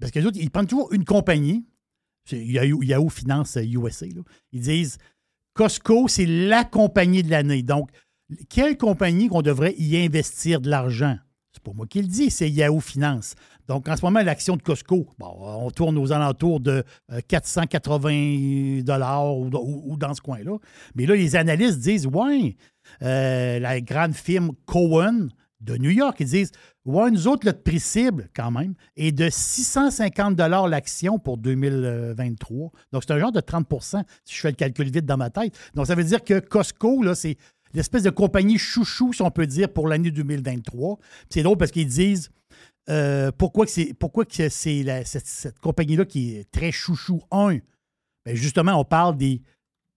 Parce 0.00 0.10
que 0.10 0.18
les 0.18 0.26
autres, 0.26 0.38
ils 0.40 0.50
prennent 0.50 0.66
toujours 0.66 0.92
une 0.92 1.04
compagnie. 1.04 1.66
C'est 2.28 2.44
Yahoo, 2.44 2.82
Yahoo 2.82 3.08
Finance 3.08 3.56
USA. 3.56 4.06
là. 4.06 4.22
Ils 4.52 4.62
disent 4.62 4.98
Costco, 5.54 6.08
c'est 6.08 6.26
la 6.26 6.64
compagnie 6.64 7.22
de 7.22 7.30
l'année. 7.30 7.62
Donc, 7.62 7.90
quelle 8.48 8.76
compagnie 8.76 9.28
qu'on 9.28 9.42
devrait 9.42 9.74
y 9.76 9.96
investir 9.98 10.60
de 10.60 10.70
l'argent? 10.70 11.18
C'est 11.52 11.62
pas 11.62 11.72
moi 11.72 11.86
qui 11.86 12.02
le 12.02 12.08
dis, 12.08 12.30
c'est 12.30 12.50
Yahoo 12.50 12.80
Finance. 12.80 13.34
Donc, 13.68 13.88
en 13.88 13.96
ce 13.96 14.04
moment, 14.04 14.22
l'action 14.22 14.56
de 14.56 14.62
Costco, 14.62 15.06
bon, 15.18 15.36
on 15.40 15.70
tourne 15.70 15.96
aux 15.98 16.12
alentours 16.12 16.60
de 16.60 16.84
euh, 17.12 17.20
480 17.26 18.82
dollars 18.82 19.36
ou, 19.36 19.96
dans 19.96 20.14
ce 20.14 20.20
coin-là. 20.20 20.58
Mais 20.94 21.06
là, 21.06 21.14
les 21.14 21.36
analystes 21.36 21.80
disent, 21.80 22.06
ouais, 22.06 22.56
euh, 23.02 23.58
la 23.58 23.80
grande 23.80 24.14
firme 24.14 24.52
Cohen 24.66 25.28
de 25.60 25.76
New 25.78 25.90
York, 25.90 26.16
ils 26.20 26.26
disent, 26.26 26.52
ouais, 26.84 27.10
nous 27.10 27.26
autres, 27.26 27.46
notre 27.46 27.62
prix 27.62 27.80
cible, 27.80 28.28
quand 28.36 28.50
même, 28.50 28.74
est 28.96 29.12
de 29.12 29.28
650 29.30 30.36
dollars 30.36 30.68
l'action 30.68 31.18
pour 31.18 31.38
2023. 31.38 32.70
Donc, 32.92 33.02
c'est 33.06 33.12
un 33.12 33.18
genre 33.18 33.32
de 33.32 33.40
30% 33.40 34.02
si 34.24 34.34
je 34.34 34.40
fais 34.40 34.50
le 34.50 34.56
calcul 34.56 34.90
vite 34.90 35.06
dans 35.06 35.16
ma 35.16 35.30
tête. 35.30 35.56
Donc, 35.74 35.86
ça 35.86 35.94
veut 35.94 36.04
dire 36.04 36.22
que 36.22 36.38
Costco, 36.38 37.02
là, 37.02 37.14
c'est 37.14 37.38
l'espèce 37.72 38.02
de 38.02 38.10
compagnie 38.10 38.58
chouchou, 38.58 39.12
si 39.12 39.22
on 39.22 39.30
peut 39.30 39.46
dire, 39.46 39.70
pour 39.70 39.88
l'année 39.88 40.10
2023. 40.10 40.96
Puis 40.98 41.08
C'est 41.30 41.42
drôle 41.42 41.56
parce 41.56 41.70
qu'ils 41.70 41.88
disent 41.88 42.30
euh, 42.90 43.30
pourquoi 43.32 43.66
c'est 43.66 43.94
pourquoi 43.94 44.24
que 44.24 44.48
c'est 44.48 45.04
cette, 45.04 45.26
cette 45.26 45.58
compagnie-là 45.58 46.04
qui 46.04 46.36
est 46.36 46.50
très 46.50 46.72
chouchou? 46.72 47.22
Un, 47.30 47.58
ben 48.24 48.34
justement, 48.34 48.78
on 48.78 48.84
parle 48.84 49.16
des. 49.16 49.42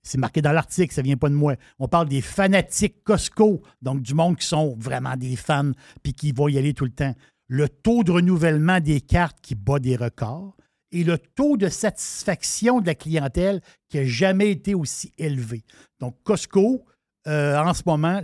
C'est 0.04 0.18
marqué 0.18 0.42
dans 0.42 0.54
l'article, 0.54 0.94
ça 0.94 1.02
vient 1.02 1.18
pas 1.18 1.28
de 1.28 1.36
moi. 1.36 1.56
On 1.80 1.90
parle 1.90 2.08
des 2.08 2.22
fanatiques 2.22 3.04
Costco, 3.04 3.62
donc 3.82 4.02
du 4.02 4.14
monde 4.14 4.38
qui 4.38 4.46
sont 4.46 4.76
vraiment 4.80 5.18
des 5.18 5.36
fans 5.36 5.72
puis 6.02 6.14
qui 6.14 6.32
vont 6.32 6.48
y 6.48 6.58
aller 6.58 6.74
tout 6.74 6.86
le 6.86 6.92
temps. 6.92 7.14
Le 7.48 7.68
taux 7.68 8.04
de 8.04 8.12
renouvellement 8.12 8.80
des 8.80 9.02
cartes 9.02 9.38
qui 9.42 9.56
bat 9.56 9.80
des 9.80 9.98
records 9.98 10.56
et 10.92 11.04
le 11.04 11.18
taux 11.18 11.58
de 11.58 11.68
satisfaction 11.68 12.80
de 12.80 12.88
la 12.88 12.96
clientèle 12.96 13.62
qui 13.90 13.98
n'a 13.98 14.06
jamais 14.06 14.52
été 14.52 14.76
aussi 14.76 15.14
élevé. 15.18 15.64
Donc, 16.00 16.16
Costco, 16.24 16.86
euh, 17.28 17.58
en 17.58 17.74
ce 17.74 17.84
moment, 17.86 18.22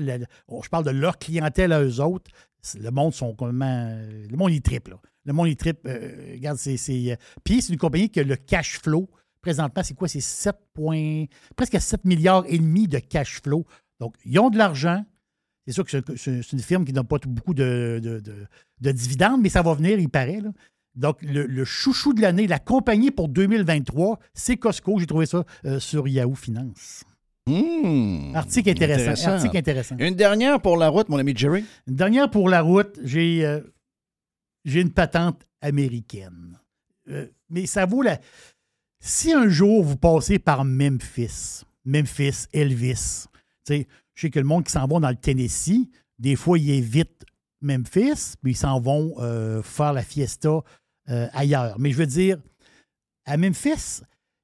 oh, 0.48 0.62
je 0.64 0.70
parle 0.70 0.86
de 0.86 0.92
leur 0.92 1.18
clientèle 1.20 1.72
à 1.74 1.82
eux 1.84 2.00
autres, 2.02 2.32
le 2.80 2.90
monde 2.92 3.14
sont 3.14 3.34
comment. 3.36 3.90
Le 4.30 4.36
monde, 4.38 4.52
il 4.52 4.62
triple. 4.62 4.92
là. 4.92 4.98
Le 5.26 5.34
monde, 5.34 5.48
il 5.50 5.56
triple. 5.58 5.82
euh, 5.88 6.32
regarde, 6.34 6.58
c'est. 6.58 6.78
euh, 7.12 7.16
Puis, 7.44 7.62
c'est 7.62 7.74
une 7.74 7.80
compagnie 7.80 8.10
que 8.10 8.20
le 8.22 8.36
cash 8.36 8.80
flow, 8.80 9.10
présentement, 9.42 9.84
c'est 9.84 9.94
quoi? 9.96 10.08
C'est 10.08 10.22
7 10.22 10.56
points. 10.74 11.26
presque 11.56 11.80
7 11.80 12.06
milliards 12.06 12.46
et 12.48 12.58
demi 12.58 12.88
de 12.88 13.00
cash 13.00 13.42
flow. 13.42 13.66
Donc, 14.00 14.16
ils 14.26 14.40
ont 14.40 14.50
de 14.50 14.58
l'argent. 14.58 15.04
C'est 15.68 15.74
sûr 15.74 15.86
que 15.86 15.92
c'est- 16.18 16.52
une 16.52 16.60
firme 16.60 16.84
qui 16.86 16.92
n'a 16.94 17.04
pas 17.06 17.18
beaucoup 17.26 17.54
de, 17.54 18.00
de- 18.04 18.20
de- 18.20 18.48
de 18.82 18.92
dividendes, 18.92 19.42
mais 19.42 19.48
ça 19.50 19.62
va 19.62 19.74
venir, 19.74 19.98
il 20.00 20.10
paraît. 20.10 20.42
Donc, 20.96 21.18
le, 21.22 21.64
chouchou 21.66 22.14
de 22.14 22.22
l'année, 22.22 22.48
la 22.48 22.60
compagnie 22.60 23.12
pour 23.12 23.30
2023, 23.30 24.20
c'est 24.34 24.58
Costco. 24.58 25.00
J'ai 25.00 25.08
trouvé 25.08 25.26
ça 25.26 25.44
euh, 25.66 25.80
sur 25.80 26.08
Yahoo 26.08 26.36
Finance. 26.36 27.04
Hmm. 27.46 28.34
Article 28.36 28.70
intéressant. 28.70 29.32
Article 29.32 29.58
intéressant. 29.58 29.98
Une 29.98 30.16
dernière 30.16 30.62
pour 30.62 30.78
la 30.78 30.90
route, 30.90 31.10
mon 31.10 31.18
ami 31.18 31.34
Jerry. 31.36 31.66
Une 31.88 31.96
dernière 31.96 32.30
pour 32.30 32.48
la 32.48 32.62
route, 32.62 32.98
j'ai 33.04 33.46
euh, 33.46 33.60
une 34.66 34.92
patente 34.92 35.46
américaine. 35.62 36.60
Euh, 37.10 37.28
mais 37.50 37.66
ça 37.66 37.86
vaut 37.86 38.02
la. 38.02 38.20
Si 39.02 39.34
un 39.34 39.50
jour 39.50 39.84
vous 39.84 39.98
passez 39.98 40.40
par 40.40 40.64
Memphis, 40.64 41.64
Memphis, 41.84 42.48
Elvis, 42.54 43.26
tu 43.66 43.74
sais, 43.76 43.88
je 44.14 44.22
sais 44.22 44.30
que 44.30 44.40
le 44.40 44.46
monde 44.46 44.64
qui 44.64 44.72
s'en 44.72 44.88
va 44.88 45.00
dans 45.00 45.10
le 45.10 45.16
Tennessee, 45.16 45.90
des 46.20 46.38
fois, 46.38 46.58
ils 46.58 46.72
évitent 46.72 47.26
Memphis, 47.60 48.36
puis 48.42 48.54
ils 48.54 48.58
s'en 48.58 48.80
vont 48.80 49.16
euh, 49.20 49.62
faire 49.62 49.92
la 49.92 50.04
fiesta 50.04 50.62
ailleurs. 51.06 51.78
Mais 51.80 51.92
je 51.92 51.98
veux 51.98 52.06
dire, 52.06 52.38
à 53.26 53.36
Memphis, 53.36 54.02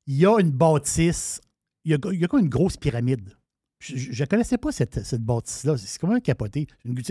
il 0.08 0.18
y 0.18 0.26
a 0.26 0.40
une 0.40 0.52
bâtisse, 0.52 1.40
il 1.86 1.92
y 1.92 1.94
a, 1.96 1.98
il 2.12 2.20
y 2.20 2.24
a 2.26 2.28
comme 2.28 2.42
une 2.42 2.50
grosse 2.50 2.78
pyramide? 2.78 3.36
Je 3.82 4.22
ne 4.22 4.26
connaissais 4.28 4.58
pas 4.58 4.74
cette, 4.74 5.06
cette 5.06 5.22
bâtisse-là. 5.24 5.78
C'est 5.78 6.00
comme 6.02 6.12
un 6.12 6.20
capoté. 6.20 6.68
Une- 6.84 7.02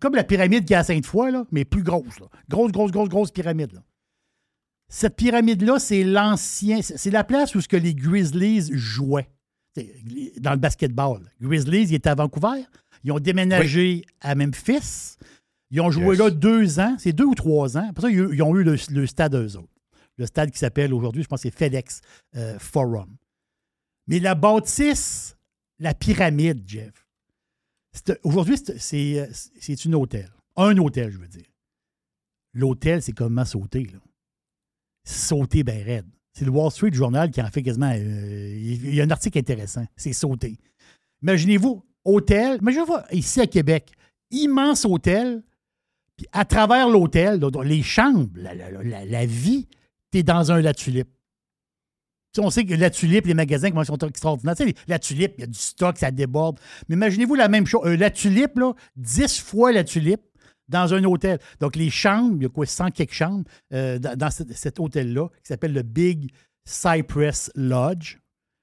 comme 0.00 0.16
la 0.16 0.24
pyramide 0.24 0.64
qui 0.64 0.72
est 0.72 0.76
à 0.76 0.82
Sainte-Foy, 0.82 1.30
là, 1.30 1.44
mais 1.52 1.64
plus 1.64 1.84
grosse. 1.84 2.18
là. 2.18 2.26
Grosse, 2.48 2.72
grosse, 2.72 2.90
grosse, 2.90 3.08
grosse 3.08 3.30
pyramide. 3.30 3.72
là. 3.72 3.82
Cette 4.88 5.14
pyramide-là, 5.14 5.78
c'est 5.78 6.02
l'ancien. 6.02 6.82
C'est 6.82 7.12
la 7.12 7.22
place 7.22 7.54
où 7.54 7.60
ce 7.60 7.68
que 7.68 7.76
les 7.76 7.94
Grizzlies 7.94 8.70
jouaient 8.72 9.30
dans 10.40 10.50
le 10.50 10.56
basketball. 10.58 11.20
Grizzlies, 11.40 11.82
ils 11.90 11.94
étaient 11.94 12.08
à 12.10 12.16
Vancouver. 12.16 12.64
Ils 13.04 13.12
ont 13.12 13.20
déménagé 13.20 14.02
à 14.20 14.34
Memphis. 14.34 15.16
Ils 15.70 15.80
ont 15.80 15.92
joué 15.92 16.16
Yes. 16.16 16.18
là 16.18 16.30
deux 16.30 16.80
ans. 16.80 16.96
C'est 16.98 17.12
deux 17.12 17.24
ou 17.24 17.36
trois 17.36 17.78
ans. 17.78 17.86
Après 17.88 18.02
ça, 18.02 18.10
ils 18.10 18.18
ils 18.34 18.42
ont 18.42 18.56
eu 18.56 18.64
le, 18.64 18.74
le 18.90 19.06
stade 19.06 19.36
eux 19.36 19.56
autres. 19.56 19.68
Le 20.18 20.26
stade 20.26 20.50
qui 20.50 20.58
s'appelle 20.58 20.92
aujourd'hui, 20.92 21.22
je 21.22 21.28
pense 21.28 21.40
que 21.44 21.48
c'est 21.48 21.56
FedEx 21.56 22.00
euh, 22.34 22.58
Forum. 22.58 23.14
Mais 24.10 24.18
la 24.18 24.34
bâtisse, 24.34 25.36
la 25.78 25.94
pyramide, 25.94 26.62
Jeff, 26.66 27.06
aujourd'hui, 28.24 28.56
c'est- 28.78 29.84
une 29.84 29.94
hôtel. 29.94 30.28
Un 30.56 30.76
hôtel, 30.78 31.10
je 31.12 31.18
veux 31.18 31.28
dire. 31.28 31.46
L'hôtel, 32.52 33.00
c'est 33.02 33.12
comment 33.12 33.44
sauter, 33.44 33.84
là. 33.84 33.98
Sauter 35.04 35.62
ben 35.62 35.80
raide. 35.82 36.06
C'est 36.32 36.44
le 36.44 36.50
Wall 36.50 36.70
Street 36.72 36.92
Journal 36.92 37.30
qui 37.30 37.40
en 37.40 37.48
fait 37.50 37.62
quasiment. 37.62 37.90
euh, 37.94 38.54
il 38.58 38.94
y 38.94 39.00
a 39.00 39.04
un 39.04 39.10
article 39.10 39.38
intéressant. 39.38 39.86
C'est 39.96 40.12
sauter. 40.12 40.58
Imaginez-vous, 41.22 41.84
hôtel, 42.04 42.58
imaginez-vous 42.60 42.96
ici 43.12 43.40
à 43.40 43.46
Québec, 43.46 43.92
immense 44.32 44.84
hôtel, 44.84 45.42
puis 46.16 46.26
à 46.32 46.44
travers 46.44 46.88
l'hôtel, 46.88 47.40
les 47.64 47.82
chambres, 47.82 48.30
la, 48.34 48.54
la- 48.54 48.70
la- 48.70 49.04
la 49.04 49.26
vie, 49.26 49.68
tu 50.10 50.18
es 50.18 50.22
dans 50.24 50.50
un 50.50 50.60
La 50.60 50.74
Tulipe. 50.74 51.08
On 52.38 52.50
sait 52.50 52.64
que 52.64 52.74
la 52.74 52.90
tulipe, 52.90 53.26
les 53.26 53.34
magasins, 53.34 53.70
comment 53.70 53.82
ils 53.82 53.86
sont 53.86 53.98
extraordinaires. 53.98 54.54
La 54.86 54.98
tulipe, 54.98 55.34
il 55.38 55.40
y 55.40 55.44
a 55.44 55.46
du 55.46 55.58
stock, 55.58 55.98
ça 55.98 56.10
déborde. 56.10 56.60
Mais 56.88 56.94
imaginez-vous 56.94 57.34
la 57.34 57.48
même 57.48 57.66
chose. 57.66 57.82
Euh, 57.86 57.96
la 57.96 58.10
tulipe, 58.10 58.58
là, 58.58 58.72
10 58.96 59.40
fois 59.40 59.72
la 59.72 59.82
tulipe 59.82 60.22
dans 60.68 60.94
un 60.94 61.02
hôtel. 61.04 61.40
Donc, 61.58 61.74
les 61.74 61.90
chambres, 61.90 62.36
il 62.36 62.42
y 62.44 62.46
a 62.46 62.48
quoi, 62.48 62.66
100 62.66 62.92
quelques 62.92 63.12
chambres 63.12 63.44
euh, 63.72 63.98
dans, 63.98 64.16
dans 64.16 64.30
cet, 64.30 64.52
cet 64.52 64.78
hôtel-là, 64.78 65.28
qui 65.28 65.48
s'appelle 65.48 65.72
le 65.72 65.82
Big 65.82 66.30
Cypress 66.64 67.50
Lodge. 67.56 68.18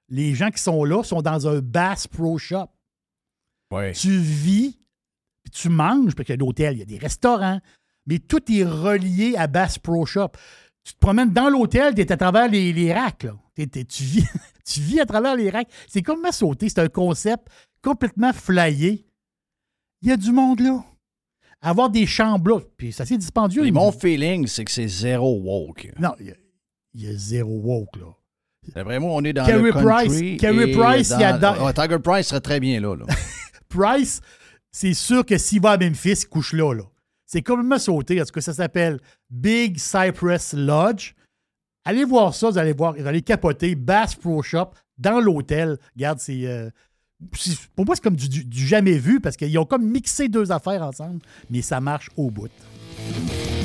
Les 0.10 0.34
gens 0.34 0.50
qui 0.50 0.62
sont 0.62 0.86
là 0.86 1.04
sont 1.04 1.22
dans 1.22 1.48
un 1.48 1.60
Bass 1.60 2.08
Pro 2.08 2.38
Shop. 2.38 2.68
Tu 3.94 4.18
vis, 4.18 4.80
puis 5.44 5.52
tu 5.52 5.68
manges, 5.68 6.16
parce 6.16 6.28
que 6.28 6.34
l'hôtel, 6.34 6.76
il 6.76 6.80
y 6.80 6.82
a 6.82 6.86
des 6.86 6.98
restaurants, 6.98 7.60
mais 8.06 8.20
tout 8.20 8.50
est 8.50 8.64
relié 8.64 9.36
à 9.36 9.48
Bass 9.48 9.78
Pro 9.78 10.06
Shop. 10.06 10.32
Tu 10.88 10.94
te 10.94 11.00
promènes 11.00 11.32
dans 11.34 11.50
l'hôtel, 11.50 11.94
tu 11.96 12.00
es 12.02 12.10
à 12.14 12.16
travers 12.16 12.48
les, 12.48 12.72
les 12.72 12.94
racks. 12.94 13.24
Là. 13.24 13.34
Tu, 13.58 14.04
vis, 14.04 14.26
tu 14.66 14.80
vis 14.80 15.02
à 15.02 15.06
travers 15.06 15.36
les 15.36 15.50
racks. 15.50 15.68
C'est 15.90 16.02
comme 16.02 16.24
à 16.24 16.32
sauter. 16.32 16.70
C'est 16.70 16.80
un 16.80 16.88
concept 16.88 17.50
complètement 17.84 18.32
flyé. 18.32 19.06
Il 20.02 20.08
y 20.08 20.12
a 20.14 20.16
du 20.16 20.32
monde 20.32 20.62
là. 20.62 20.82
Avoir 21.60 21.90
des 21.90 22.06
chambres 22.06 22.52
là, 22.52 22.60
puis 22.78 22.94
c'est 22.94 23.04
assez 23.04 23.18
dispendieux. 23.18 23.70
Mon 23.72 23.92
feeling, 23.92 24.48
c'est 24.48 24.64
que 24.64 24.72
c'est 24.72 24.88
zéro 24.88 25.42
woke. 25.42 25.92
Non, 26.00 26.12
il 26.22 26.28
y, 26.28 26.32
a, 26.32 26.36
il 26.94 27.04
y 27.04 27.08
a 27.10 27.18
zéro 27.18 27.60
woke 27.60 27.98
là. 27.98 28.06
D'après 28.76 29.00
moi, 29.00 29.12
on 29.14 29.24
est 29.26 29.34
dans 29.34 29.44
le 29.46 29.72
country. 29.74 30.08
Price- 30.38 30.42
Carey 30.42 30.70
et 30.70 30.72
Price, 30.78 31.10
dans- 31.10 31.20
il 31.20 31.24
adore- 31.26 31.68
Ah, 31.68 31.74
Tiger 31.74 32.00
Price 32.00 32.28
serait 32.28 32.40
très 32.42 32.60
bien 32.62 32.80
là. 32.80 32.96
là. 32.96 33.06
Price, 33.70 34.22
c'est 34.72 34.94
sûr 34.94 35.26
que 35.26 35.38
s'il 35.38 35.60
va 35.62 35.72
à 35.72 35.78
Memphis, 35.78 36.12
il 36.22 36.28
couche 36.30 36.54
là. 36.54 36.74
là. 36.74 36.84
C'est 37.28 37.42
complètement 37.44 37.78
sauté. 37.78 38.20
En 38.22 38.26
tout 38.26 38.32
cas, 38.32 38.42
ça 38.42 38.54
s'appelle 38.54 39.00
Big 39.30 39.78
Cypress 39.78 40.54
Lodge. 40.54 41.12
Allez 41.86 42.04
voir 42.06 42.34
ça, 42.34 42.50
vous 42.50 42.58
allez 42.58 42.74
voir, 42.74 42.94
vous 42.98 43.06
allez 43.06 43.22
capoter. 43.22 43.76
Bass 43.76 44.16
Pro 44.16 44.42
Shop 44.42 44.72
dans 44.98 45.20
l'hôtel. 45.20 45.78
Regarde, 45.96 46.20
c'est. 46.20 46.46
euh, 46.46 46.70
pour 47.76 47.86
moi, 47.86 47.96
c'est 47.96 48.04
comme 48.04 48.16
du, 48.16 48.30
du- 48.30 48.46
du 48.46 48.66
jamais 48.68 48.98
vu 48.98 49.20
parce 49.20 49.36
qu'ils 49.38 49.58
ont 49.60 49.66
comme 49.66 49.86
mixé 49.86 50.28
deux 50.30 50.52
affaires 50.52 50.84
ensemble, 50.84 51.20
mais 51.50 51.62
ça 51.62 51.80
marche 51.82 52.10
au 52.16 52.30
bout. 52.32 52.50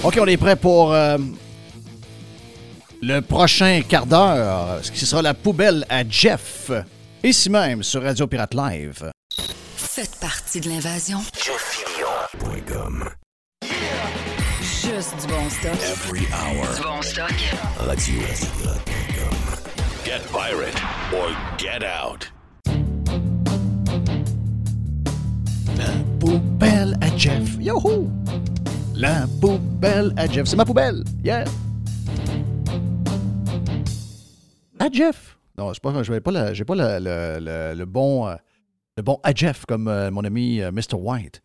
OK, 0.02 0.18
on 0.20 0.26
est 0.26 0.36
prêt 0.36 0.56
pour 0.56 0.92
euh, 0.92 1.18
le 3.02 3.20
prochain 3.20 3.82
quart 3.88 4.06
d'heure, 4.06 4.84
ce 4.84 4.90
qui 4.90 5.04
sera 5.06 5.22
la 5.22 5.34
poubelle 5.34 5.84
à 5.88 6.02
Jeff. 6.08 6.70
Ici 7.22 7.50
même 7.50 7.82
sur 7.82 8.02
Radio 8.02 8.26
Pirate 8.26 8.54
Live. 8.54 9.10
Faites 9.76 10.18
partie 10.20 10.60
de 10.60 10.68
l'invasion. 10.68 11.20
Juste 15.02 15.26
du 15.26 15.34
bon 15.34 15.50
stock. 15.50 15.72
Every 15.82 16.26
hour. 16.32 16.64
Du 16.76 16.82
bon 16.82 17.02
stock. 17.02 17.32
Get 20.04 20.20
pirate 20.30 20.80
or 21.12 21.30
get 21.58 21.82
out. 21.82 22.30
La 25.76 25.90
poubelle 26.20 26.96
à 27.00 27.16
Jeff. 27.16 27.56
Youhou! 27.58 28.08
La 28.94 29.26
poubelle 29.40 30.12
à 30.16 30.28
Jeff. 30.28 30.46
C'est 30.46 30.54
ma 30.54 30.64
poubelle. 30.64 31.02
Yeah! 31.24 31.46
À 34.78 34.88
Jeff. 34.88 35.36
Non, 35.58 35.74
c'est 35.74 35.82
pas, 35.82 36.00
je 36.04 36.12
n'ai 36.12 36.20
pas, 36.20 36.30
la- 36.30 36.54
j'ai 36.54 36.64
pas 36.64 36.76
la- 36.76 37.00
le, 37.00 37.40
le- 37.40 37.74
le 37.76 37.84
bon, 37.86 38.28
euh, 38.28 38.36
le 38.96 39.02
bon 39.02 39.18
à 39.24 39.34
Jeff 39.34 39.64
comme 39.66 39.88
euh, 39.88 40.12
mon 40.12 40.22
ami 40.22 40.60
euh, 40.60 40.70
Mr. 40.70 40.94
White. 40.94 41.42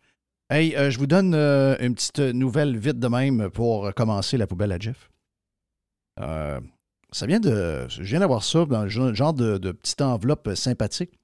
Hey, 0.50 0.74
euh, 0.76 0.90
je 0.90 0.98
vous 0.98 1.06
donne 1.06 1.34
euh, 1.34 1.76
une 1.78 1.94
petite 1.94 2.20
nouvelle 2.20 2.76
vite 2.76 2.98
de 2.98 3.08
même 3.08 3.50
pour 3.50 3.92
commencer 3.94 4.36
la 4.38 4.46
poubelle 4.46 4.72
à 4.72 4.78
Jeff. 4.78 5.10
Euh, 6.20 6.60
ça 7.12 7.26
vient 7.26 7.40
de. 7.40 7.86
Je 7.88 8.02
viens 8.02 8.20
d'avoir 8.20 8.42
ça 8.42 8.64
dans 8.64 8.84
le 8.84 8.88
genre 8.88 9.34
de, 9.34 9.58
de 9.58 9.72
petite 9.72 10.00
enveloppe 10.00 10.54
sympathique. 10.54 11.18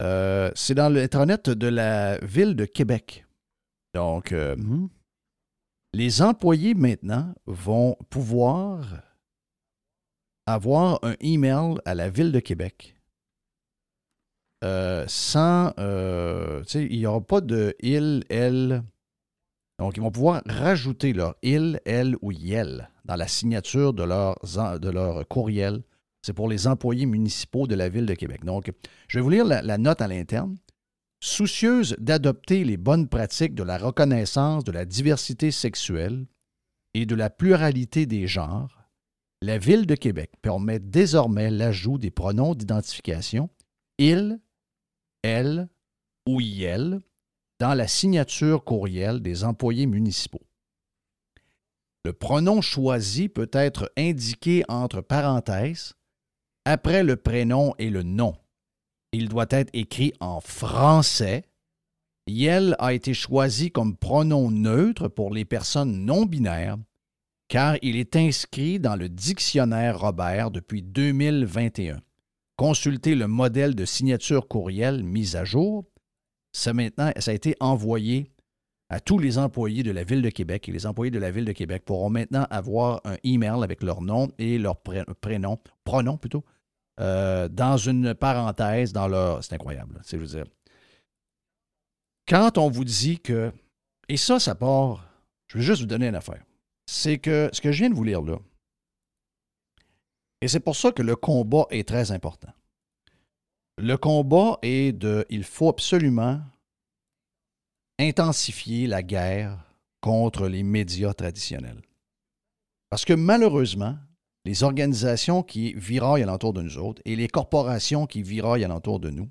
C'est 0.00 0.74
dans 0.74 0.92
l'intranet 0.92 1.48
de 1.48 1.66
la 1.66 2.18
ville 2.18 2.54
de 2.54 2.64
Québec. 2.64 3.26
Donc, 3.94 4.32
euh, 4.32 4.56
les 5.92 6.22
employés 6.22 6.74
maintenant 6.74 7.34
vont 7.46 7.96
pouvoir 8.10 9.02
avoir 10.46 10.98
un 11.02 11.14
email 11.20 11.76
à 11.84 11.94
la 11.94 12.10
ville 12.10 12.32
de 12.32 12.40
Québec 12.40 12.97
euh, 14.64 15.04
sans. 15.08 15.72
euh, 15.78 16.62
il 16.74 16.98
n'y 16.98 17.06
aura 17.06 17.20
pas 17.20 17.40
de 17.40 17.74
il, 17.80 18.24
elle. 18.28 18.82
Donc, 19.78 19.96
ils 19.96 20.00
vont 20.00 20.10
pouvoir 20.10 20.42
rajouter 20.46 21.12
leur 21.12 21.36
il, 21.42 21.80
elle 21.84 22.16
ou 22.20 22.32
yel 22.32 22.88
dans 23.04 23.14
la 23.16 23.28
signature 23.28 23.92
de, 23.92 24.02
leurs 24.02 24.36
en- 24.58 24.78
de 24.78 24.90
leur 24.90 25.26
courriel. 25.28 25.82
C'est 26.22 26.32
pour 26.32 26.48
les 26.48 26.66
employés 26.66 27.06
municipaux 27.06 27.68
de 27.68 27.76
la 27.76 27.88
ville 27.88 28.06
de 28.06 28.14
Québec. 28.14 28.44
Donc, 28.44 28.72
je 29.06 29.18
vais 29.18 29.22
vous 29.22 29.30
lire 29.30 29.44
la, 29.44 29.62
la 29.62 29.78
note 29.78 30.02
à 30.02 30.08
l'interne. 30.08 30.56
Soucieuse 31.20 31.96
d'adopter 31.98 32.64
les 32.64 32.76
bonnes 32.76 33.08
pratiques 33.08 33.54
de 33.54 33.62
la 33.62 33.78
reconnaissance 33.78 34.64
de 34.64 34.72
la 34.72 34.84
diversité 34.84 35.50
sexuelle 35.50 36.26
et 36.94 37.06
de 37.06 37.14
la 37.14 37.30
pluralité 37.30 38.06
des 38.06 38.26
genres, 38.26 38.82
la 39.42 39.58
Ville 39.58 39.86
de 39.86 39.94
Québec 39.94 40.32
permet 40.42 40.80
désormais 40.80 41.50
l'ajout 41.50 41.98
des 41.98 42.10
pronoms 42.10 42.54
d'identification 42.54 43.48
il, 43.98 44.40
elle 45.22 45.68
ou 46.26 46.40
iel 46.40 47.00
dans 47.58 47.74
la 47.74 47.88
signature 47.88 48.64
courriel 48.64 49.20
des 49.20 49.44
employés 49.44 49.86
municipaux. 49.86 50.46
Le 52.04 52.12
pronom 52.12 52.60
choisi 52.60 53.28
peut 53.28 53.50
être 53.52 53.92
indiqué 53.96 54.64
entre 54.68 55.00
parenthèses 55.00 55.94
après 56.64 57.02
le 57.02 57.16
prénom 57.16 57.74
et 57.78 57.90
le 57.90 58.02
nom. 58.02 58.36
Il 59.12 59.28
doit 59.28 59.46
être 59.50 59.70
écrit 59.72 60.12
en 60.20 60.40
français. 60.40 61.44
Yel 62.26 62.76
a 62.78 62.92
été 62.92 63.14
choisi 63.14 63.70
comme 63.70 63.96
pronom 63.96 64.50
neutre 64.50 65.08
pour 65.08 65.32
les 65.32 65.44
personnes 65.44 66.04
non 66.04 66.26
binaires 66.26 66.76
car 67.48 67.76
il 67.82 67.96
est 67.96 68.14
inscrit 68.14 68.78
dans 68.78 68.94
le 68.94 69.08
dictionnaire 69.08 69.98
Robert 69.98 70.50
depuis 70.50 70.82
2021. 70.82 72.00
Consultez 72.58 73.14
le 73.14 73.28
modèle 73.28 73.76
de 73.76 73.84
signature 73.84 74.48
courriel 74.48 75.04
mis 75.04 75.36
à 75.36 75.44
jour. 75.44 75.84
Ça, 76.52 76.72
maintenant, 76.74 77.12
ça 77.18 77.30
a 77.30 77.34
été 77.34 77.54
envoyé 77.60 78.32
à 78.90 78.98
tous 78.98 79.18
les 79.18 79.38
employés 79.38 79.84
de 79.84 79.92
la 79.92 80.02
Ville 80.02 80.22
de 80.22 80.30
Québec 80.30 80.68
et 80.68 80.72
les 80.72 80.84
employés 80.84 81.12
de 81.12 81.20
la 81.20 81.30
Ville 81.30 81.44
de 81.44 81.52
Québec 81.52 81.84
pourront 81.84 82.10
maintenant 82.10 82.46
avoir 82.50 83.00
un 83.04 83.16
email 83.22 83.62
avec 83.62 83.82
leur 83.82 84.00
nom 84.02 84.28
et 84.38 84.58
leur 84.58 84.76
pré- 84.82 85.04
prénom, 85.20 85.58
pronom 85.84 86.16
plutôt, 86.16 86.44
euh, 86.98 87.48
dans 87.48 87.76
une 87.76 88.12
parenthèse, 88.14 88.92
dans 88.92 89.06
leur. 89.06 89.44
C'est 89.44 89.54
incroyable. 89.54 90.00
sais, 90.02 90.16
je 90.16 90.22
veux 90.22 90.26
dire. 90.26 90.44
Quand 92.26 92.58
on 92.58 92.68
vous 92.68 92.84
dit 92.84 93.20
que. 93.20 93.52
Et 94.08 94.16
ça, 94.16 94.40
ça 94.40 94.56
part. 94.56 95.06
Je 95.46 95.58
veux 95.58 95.62
juste 95.64 95.82
vous 95.82 95.86
donner 95.86 96.08
une 96.08 96.16
affaire. 96.16 96.42
C'est 96.86 97.18
que 97.18 97.50
ce 97.52 97.60
que 97.60 97.70
je 97.70 97.78
viens 97.78 97.90
de 97.90 97.94
vous 97.94 98.04
lire 98.04 98.22
là. 98.22 98.38
Et 100.40 100.48
c'est 100.48 100.60
pour 100.60 100.76
ça 100.76 100.92
que 100.92 101.02
le 101.02 101.16
combat 101.16 101.66
est 101.70 101.86
très 101.86 102.12
important. 102.12 102.52
Le 103.76 103.96
combat 103.96 104.58
est 104.62 104.92
de. 104.92 105.24
Il 105.30 105.44
faut 105.44 105.68
absolument 105.68 106.40
intensifier 107.98 108.86
la 108.86 109.02
guerre 109.02 109.58
contre 110.00 110.48
les 110.48 110.62
médias 110.62 111.14
traditionnels. 111.14 111.82
Parce 112.90 113.04
que 113.04 113.12
malheureusement, 113.12 113.96
les 114.44 114.62
organisations 114.62 115.42
qui 115.42 115.74
viraillent 115.74 116.22
alentour 116.22 116.52
de 116.52 116.62
nous 116.62 116.78
autres 116.78 117.02
et 117.04 117.16
les 117.16 117.28
corporations 117.28 118.06
qui 118.06 118.22
viraillent 118.22 118.64
alentour 118.64 119.00
de 119.00 119.10
nous 119.10 119.28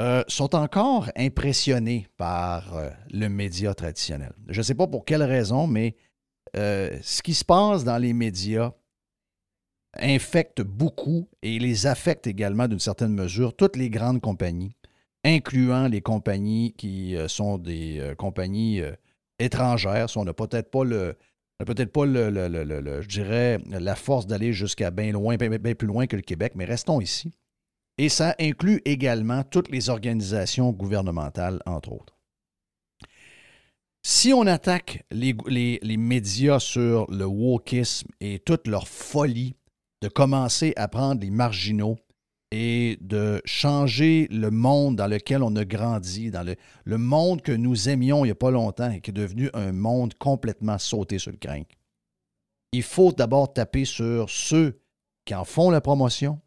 euh, 0.00 0.22
sont 0.28 0.54
encore 0.54 1.10
impressionnées 1.16 2.06
par 2.16 2.76
euh, 2.76 2.90
le 3.10 3.28
média 3.28 3.74
traditionnel. 3.74 4.32
Je 4.48 4.58
ne 4.58 4.62
sais 4.62 4.74
pas 4.76 4.86
pour 4.86 5.04
quelle 5.04 5.24
raison, 5.24 5.66
mais 5.66 5.96
euh, 6.56 6.96
ce 7.02 7.20
qui 7.20 7.34
se 7.34 7.44
passe 7.44 7.82
dans 7.82 7.98
les 7.98 8.12
médias 8.12 8.72
infecte 10.00 10.62
beaucoup 10.62 11.28
et 11.42 11.58
les 11.58 11.86
affecte 11.86 12.26
également 12.26 12.68
d'une 12.68 12.78
certaine 12.80 13.12
mesure 13.14 13.54
toutes 13.54 13.76
les 13.76 13.90
grandes 13.90 14.20
compagnies, 14.20 14.72
incluant 15.24 15.88
les 15.88 16.00
compagnies 16.00 16.74
qui 16.76 17.16
euh, 17.16 17.28
sont 17.28 17.58
des 17.58 17.98
euh, 18.00 18.14
compagnies 18.14 18.80
euh, 18.80 18.92
étrangères. 19.38 20.06
On 20.16 20.24
n'a 20.24 20.32
peut-être 20.34 20.70
pas 20.70 20.84
le, 20.84 21.16
peut-être 21.66 21.92
pas 21.92 22.06
le, 22.06 22.30
le- 22.30 22.48
le- 22.48 22.64
le- 22.80 23.02
je 23.02 23.08
dirais, 23.08 23.58
la 23.68 23.94
force 23.96 24.26
d'aller 24.26 24.52
jusqu'à 24.52 24.90
bien 24.90 25.12
loin, 25.12 25.36
bien, 25.36 25.48
bien 25.50 25.74
plus 25.74 25.88
loin 25.88 26.06
que 26.06 26.16
le 26.16 26.22
Québec, 26.22 26.52
mais 26.54 26.64
restons 26.64 27.00
ici. 27.00 27.32
Et 27.98 28.08
ça 28.08 28.36
inclut 28.40 28.80
également 28.84 29.42
toutes 29.42 29.70
les 29.70 29.88
organisations 29.90 30.70
gouvernementales, 30.72 31.60
entre 31.66 31.92
autres. 31.92 32.14
Si 34.02 34.32
on 34.32 34.46
attaque 34.46 35.04
les, 35.10 35.34
les- 35.48 35.80
les 35.82 35.96
médias 35.96 36.60
sur 36.60 37.10
le 37.10 37.24
wokisme 37.26 38.08
et 38.20 38.38
toute 38.38 38.68
leur 38.68 38.86
folie 38.86 39.56
de 40.02 40.08
commencer 40.08 40.72
à 40.76 40.88
prendre 40.88 41.20
les 41.20 41.30
marginaux 41.30 41.96
et 42.50 42.96
de 43.00 43.42
changer 43.44 44.26
le 44.30 44.50
monde 44.50 44.96
dans 44.96 45.06
lequel 45.06 45.42
on 45.42 45.54
a 45.56 45.64
grandi, 45.64 46.30
dans 46.30 46.42
le, 46.44 46.98
monde 46.98 47.42
que 47.42 47.52
nous 47.52 47.88
aimions 47.88 48.24
il 48.24 48.28
n'y 48.28 48.32
a 48.32 48.36
pas 48.36 48.50
longtemps 48.50 48.90
et 48.90 49.00
qui 49.00 49.10
est 49.10 49.14
devenu 49.14 49.50
un 49.52 49.72
monde 49.72 50.14
complètement 50.14 50.78
sauté 50.78 51.18
sur 51.18 51.30
le 51.30 51.36
crinque. 51.36 51.76
Il 52.72 52.82
faut 52.82 53.12
d'abord 53.12 53.52
taper 53.52 53.84
sur 53.84 54.30
ceux 54.30 54.80
qui 55.24 55.34
en 55.34 55.44
font 55.44 55.70
la 55.70 55.80
promotion 55.80 56.40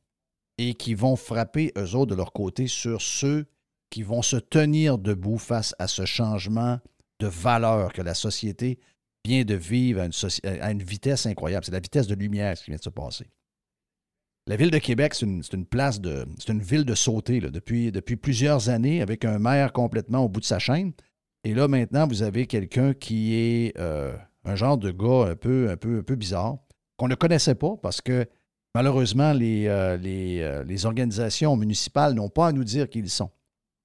et 0.58 0.74
qui 0.74 0.96
vont 0.96 1.16
frapper 1.16 1.72
eux 1.78 1.96
autres 1.96 2.12
de 2.12 2.16
leur 2.16 2.34
côté 2.34 2.68
sur 2.68 3.02
ceux 3.02 3.46
qui 3.90 4.04
vont 4.04 4.22
se 4.22 4.38
tenir 4.38 4.98
debout 4.98 5.38
face 5.38 5.76
à 5.78 5.88
ce 5.88 6.06
changement 6.06 6.80
de 7.20 7.28
valeur 7.28 7.94
que 7.94 8.02
la 8.02 8.14
société 8.14 8.80
vient 9.26 9.44
de 9.44 9.56
vivre 9.56 10.02
à 10.02 10.06
une, 10.06 10.62
à 10.62 10.72
une 10.72 10.82
vitesse 10.82 11.26
incroyable. 11.26 11.66
C'est 11.66 11.72
la 11.72 11.80
vitesse 11.80 12.08
de 12.08 12.16
lumière 12.16 12.58
ce 12.58 12.64
qui 12.64 12.72
vient 12.72 12.78
de 12.78 12.84
se 12.84 12.90
passer. 12.90 13.28
La 14.52 14.58
ville 14.58 14.70
de 14.70 14.80
Québec, 14.80 15.14
c'est 15.14 15.26
une, 15.26 15.66
place 15.66 16.02
de. 16.02 16.26
C'est 16.38 16.52
une 16.52 16.62
ville 16.62 16.84
de 16.84 16.94
sauter 16.94 17.40
là, 17.40 17.50
depuis, 17.50 17.90
plusieurs 18.18 18.68
années, 18.68 19.02
avec 19.02 19.24
un 19.24 19.40
maire 19.40 19.72
complètement 19.72 20.26
au 20.26 20.28
bout 20.28 20.42
de 20.42 20.46
sa 20.46 20.60
chaîne. 20.60 20.92
Et 21.46 21.54
là, 21.54 21.70
maintenant, 21.70 22.06
vous 22.06 22.22
avez 22.22 22.48
quelqu'un 22.48 22.94
qui 22.94 23.34
est 23.34 23.80
euh, 23.80 24.14
un 24.44 24.56
genre 24.56 24.78
de 24.78 24.92
gars 24.92 25.30
un 25.32 25.36
peu, 25.38 26.16
bizarre, 26.18 26.58
qu'on 26.98 27.08
ne 27.08 27.16
connaissait 27.16 27.56
pas 27.56 27.78
parce 27.82 28.02
que 28.02 28.28
malheureusement, 28.76 29.32
les, 29.32 29.68
euh, 29.68 29.98
euh, 29.98 30.64
les 30.66 30.86
organisations 30.86 31.56
municipales 31.56 32.14
n'ont 32.14 32.28
pas 32.28 32.48
à 32.48 32.52
nous 32.52 32.66
dire 32.66 32.90
qui 32.90 33.00
ils 33.00 33.10
sont. 33.10 33.32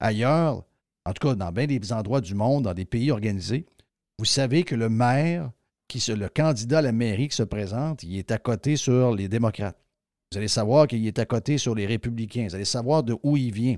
Ailleurs, 0.01 0.65
en 1.05 1.13
tout 1.13 1.29
cas 1.29 1.37
dans 1.37 1.53
bien 1.53 1.67
des 1.67 1.93
endroits 1.93 2.21
du 2.21 2.35
monde, 2.35 2.65
dans 2.65 2.75
des 2.75 2.87
pays 2.87 3.13
organisés, 3.13 3.67
vous 4.19 4.25
savez 4.25 4.65
que 4.65 4.75
le 4.75 4.89
maire, 4.89 5.49
qui 5.87 6.01
se, 6.01 6.11
le 6.11 6.29
candidat 6.29 6.79
à 6.79 6.83
la 6.83 6.91
mairie 6.91 7.29
qui 7.29 7.37
se 7.37 7.45
présente, 7.45 8.03
il 8.03 8.19
est 8.19 8.33
à 8.33 8.39
côté 8.39 8.75
sur 8.75 9.15
les 9.15 9.29
démocrates. 9.29 9.79
Vous 10.31 10.39
allez 10.39 10.49
savoir 10.49 10.87
qu'il 10.87 11.07
est 11.07 11.19
à 11.19 11.25
côté 11.25 11.59
sur 11.59 11.75
les 11.75 11.87
républicains. 11.87 12.47
Vous 12.49 12.55
allez 12.55 12.65
savoir 12.65 13.03
de 13.03 13.17
où 13.23 13.37
il 13.37 13.53
vient. 13.53 13.77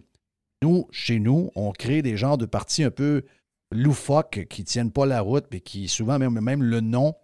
Nous, 0.62 0.89
chez 0.91 1.20
nous, 1.20 1.51
on 1.55 1.73
crée 1.73 2.03
des 2.03 2.16
genres 2.16 2.39
de 2.39 2.47
partis 2.47 2.83
un 2.83 2.91
peu 2.91 3.23
loufoques 3.70 4.47
qui 4.49 4.62
ne 4.62 4.66
tiennent 4.66 4.91
pas 4.91 5.07
la 5.07 5.20
route, 5.20 5.45
mais 5.53 5.61
qui 5.61 5.89
souvent 5.89 6.19
même, 6.19 6.62
le 6.62 6.81
nom 6.81 7.15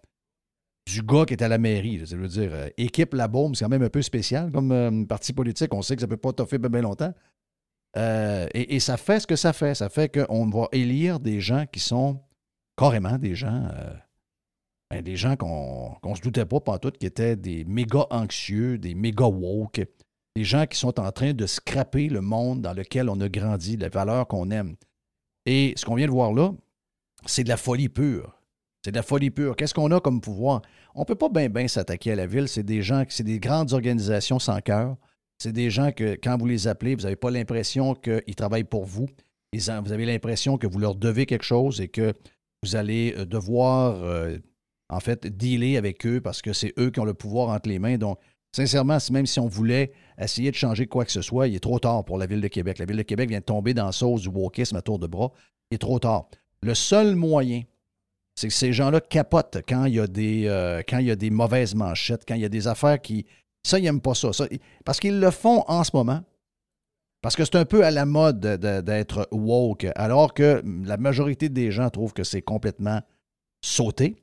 du 0.87 1.01
gars 1.01 1.25
qui 1.25 1.33
est 1.33 1.41
à 1.41 1.47
la 1.47 1.57
mairie. 1.57 2.05
Ça 2.05 2.15
veut 2.15 2.27
dire 2.27 2.51
euh, 2.53 2.69
équipe 2.77 3.13
La 3.13 3.27
Baume, 3.27 3.55
c'est 3.55 3.65
quand 3.65 3.69
même 3.69 3.81
un 3.83 3.89
peu 3.89 4.03
spécial 4.03 4.51
comme 4.51 4.71
euh, 4.71 5.05
parti 5.05 5.33
politique. 5.33 5.73
On 5.73 5.81
sait 5.81 5.95
que 5.95 6.01
ça 6.01 6.07
ne 6.07 6.11
peut 6.11 6.17
pas 6.17 6.31
toffer 6.31 6.59
bien, 6.59 6.69
bien 6.69 6.81
longtemps. 6.81 7.13
Euh, 7.97 8.47
et, 8.53 8.75
et 8.75 8.79
ça 8.79 8.95
fait 8.97 9.19
ce 9.19 9.25
que 9.27 9.35
ça 9.35 9.51
fait. 9.51 9.73
Ça 9.73 9.89
fait 9.89 10.09
qu'on 10.15 10.47
va 10.49 10.67
élire 10.71 11.19
des 11.19 11.41
gens 11.41 11.65
qui 11.65 11.79
sont 11.79 12.21
carrément 12.77 13.17
des 13.17 13.35
gens, 13.35 13.67
ben, 14.91 15.01
des 15.01 15.15
gens 15.15 15.35
qu'on 15.35 15.97
ne 16.03 16.15
se 16.15 16.21
doutait 16.21 16.45
pas 16.45 16.59
pantoute, 16.59 16.97
qui 16.97 17.05
étaient 17.05 17.35
des 17.35 17.65
méga 17.65 18.05
anxieux, 18.11 18.77
des 18.77 18.95
méga 18.95 19.25
woke, 19.25 19.81
des 20.35 20.43
gens 20.43 20.65
qui 20.65 20.77
sont 20.77 20.99
en 20.99 21.11
train 21.11 21.33
de 21.33 21.45
scraper 21.45 22.09
le 22.09 22.21
monde 22.21 22.61
dans 22.61 22.73
lequel 22.73 23.09
on 23.09 23.19
a 23.21 23.29
grandi, 23.29 23.77
les 23.77 23.89
valeurs 23.89 24.27
qu'on 24.27 24.51
aime. 24.51 24.75
Et 25.45 25.73
ce 25.75 25.85
qu'on 25.85 25.95
vient 25.95 26.07
de 26.07 26.11
voir 26.11 26.33
là, 26.33 26.51
c'est 27.25 27.43
de 27.43 27.49
la 27.49 27.57
folie 27.57 27.89
pure. 27.89 28.39
C'est 28.83 28.91
de 28.91 28.97
la 28.97 29.03
folie 29.03 29.31
pure. 29.31 29.55
Qu'est-ce 29.55 29.73
qu'on 29.73 29.91
a 29.91 29.99
comme 29.99 30.21
pouvoir? 30.21 30.61
On 30.93 31.01
ne 31.01 31.05
peut 31.05 31.15
pas 31.15 31.29
bien 31.29 31.49
bien 31.49 31.67
s'attaquer 31.67 32.11
à 32.11 32.15
la 32.15 32.27
ville. 32.27 32.47
C'est 32.47 32.63
des 32.63 32.81
gens, 32.81 33.03
c'est 33.09 33.23
des 33.23 33.39
grandes 33.39 33.73
organisations 33.73 34.39
sans 34.39 34.61
cœur. 34.61 34.95
C'est 35.39 35.51
des 35.51 35.69
gens 35.69 35.91
que, 35.91 36.15
quand 36.21 36.37
vous 36.37 36.45
les 36.45 36.67
appelez, 36.67 36.95
vous 36.95 37.01
n'avez 37.01 37.15
pas 37.15 37.31
l'impression 37.31 37.93
qu'ils 37.95 38.35
travaillent 38.35 38.63
pour 38.63 38.85
vous. 38.85 39.07
Vous 39.53 39.69
avez 39.69 40.05
l'impression 40.05 40.57
que 40.57 40.67
vous 40.67 40.79
leur 40.79 40.95
devez 40.95 41.25
quelque 41.25 41.45
chose 41.45 41.81
et 41.81 41.87
que 41.87 42.13
vous 42.61 42.75
allez 42.75 43.13
euh, 43.17 43.25
devoir, 43.25 44.03
euh, 44.03 44.37
en 44.89 44.99
fait, 44.99 45.25
dealer 45.27 45.77
avec 45.77 46.05
eux 46.05 46.21
parce 46.21 46.41
que 46.41 46.53
c'est 46.53 46.73
eux 46.79 46.91
qui 46.91 46.99
ont 46.99 47.05
le 47.05 47.13
pouvoir 47.13 47.49
entre 47.49 47.69
les 47.69 47.79
mains. 47.79 47.97
Donc, 47.97 48.19
sincèrement, 48.55 48.99
si- 48.99 49.11
même 49.11 49.25
si 49.25 49.39
on 49.39 49.47
voulait 49.47 49.91
essayer 50.19 50.51
de 50.51 50.55
changer 50.55 50.85
quoi 50.87 51.05
que 51.05 51.11
ce 51.11 51.21
soit, 51.21 51.47
il 51.47 51.55
est 51.55 51.59
trop 51.59 51.79
tard 51.79 52.05
pour 52.05 52.17
la 52.17 52.25
Ville 52.27 52.41
de 52.41 52.47
Québec. 52.47 52.77
La 52.79 52.85
Ville 52.85 52.97
de 52.97 53.01
Québec 53.03 53.29
vient 53.29 53.39
de 53.39 53.43
tomber 53.45 53.73
dans 53.73 53.87
la 53.87 53.91
sauce 53.91 54.21
du 54.21 54.29
wokisme 54.29 54.75
à 54.75 54.81
tour 54.81 54.99
de 54.99 55.07
bras. 55.07 55.31
Il 55.71 55.75
est 55.75 55.79
trop 55.79 55.99
tard. 55.99 56.27
Le 56.61 56.73
seul 56.75 57.15
moyen, 57.15 57.63
c'est 58.35 58.47
que 58.47 58.53
ces 58.53 58.73
gens-là 58.73 59.01
capotent 59.01 59.57
quand 59.67 59.85
il 59.85 59.95
y 59.95 59.99
a 59.99 60.07
des, 60.07 60.45
euh, 60.47 60.81
mauvaises 61.31 61.73
manchettes, 61.75 62.23
quand 62.27 62.35
il 62.35 62.41
y 62.41 62.45
a 62.45 62.49
des 62.49 62.67
affaires 62.67 63.01
qui. 63.01 63.25
Ça, 63.63 63.79
ils 63.79 63.83
n'aiment 63.83 64.01
pas 64.01 64.13
ça. 64.13 64.31
ça 64.33 64.47
parce 64.83 64.99
qu'ils 64.99 65.19
le 65.19 65.31
font 65.31 65.63
en 65.67 65.83
ce 65.83 65.91
moment. 65.93 66.21
Parce 67.21 67.35
que 67.35 67.43
c'est 67.43 67.55
un 67.55 67.65
peu 67.65 67.83
à 67.83 67.89
la 67.89 68.05
mode 68.05 68.39
de- 68.39 68.55
de- 68.57 68.81
d'être 68.81 69.27
woke, 69.31 69.87
alors 69.95 70.35
que 70.35 70.61
la 70.85 70.97
majorité 70.97 71.49
des 71.49 71.71
gens 71.71 71.89
trouvent 71.89 72.13
que 72.13 72.23
c'est 72.23 72.43
complètement 72.43 73.01
sauté. 73.63 74.15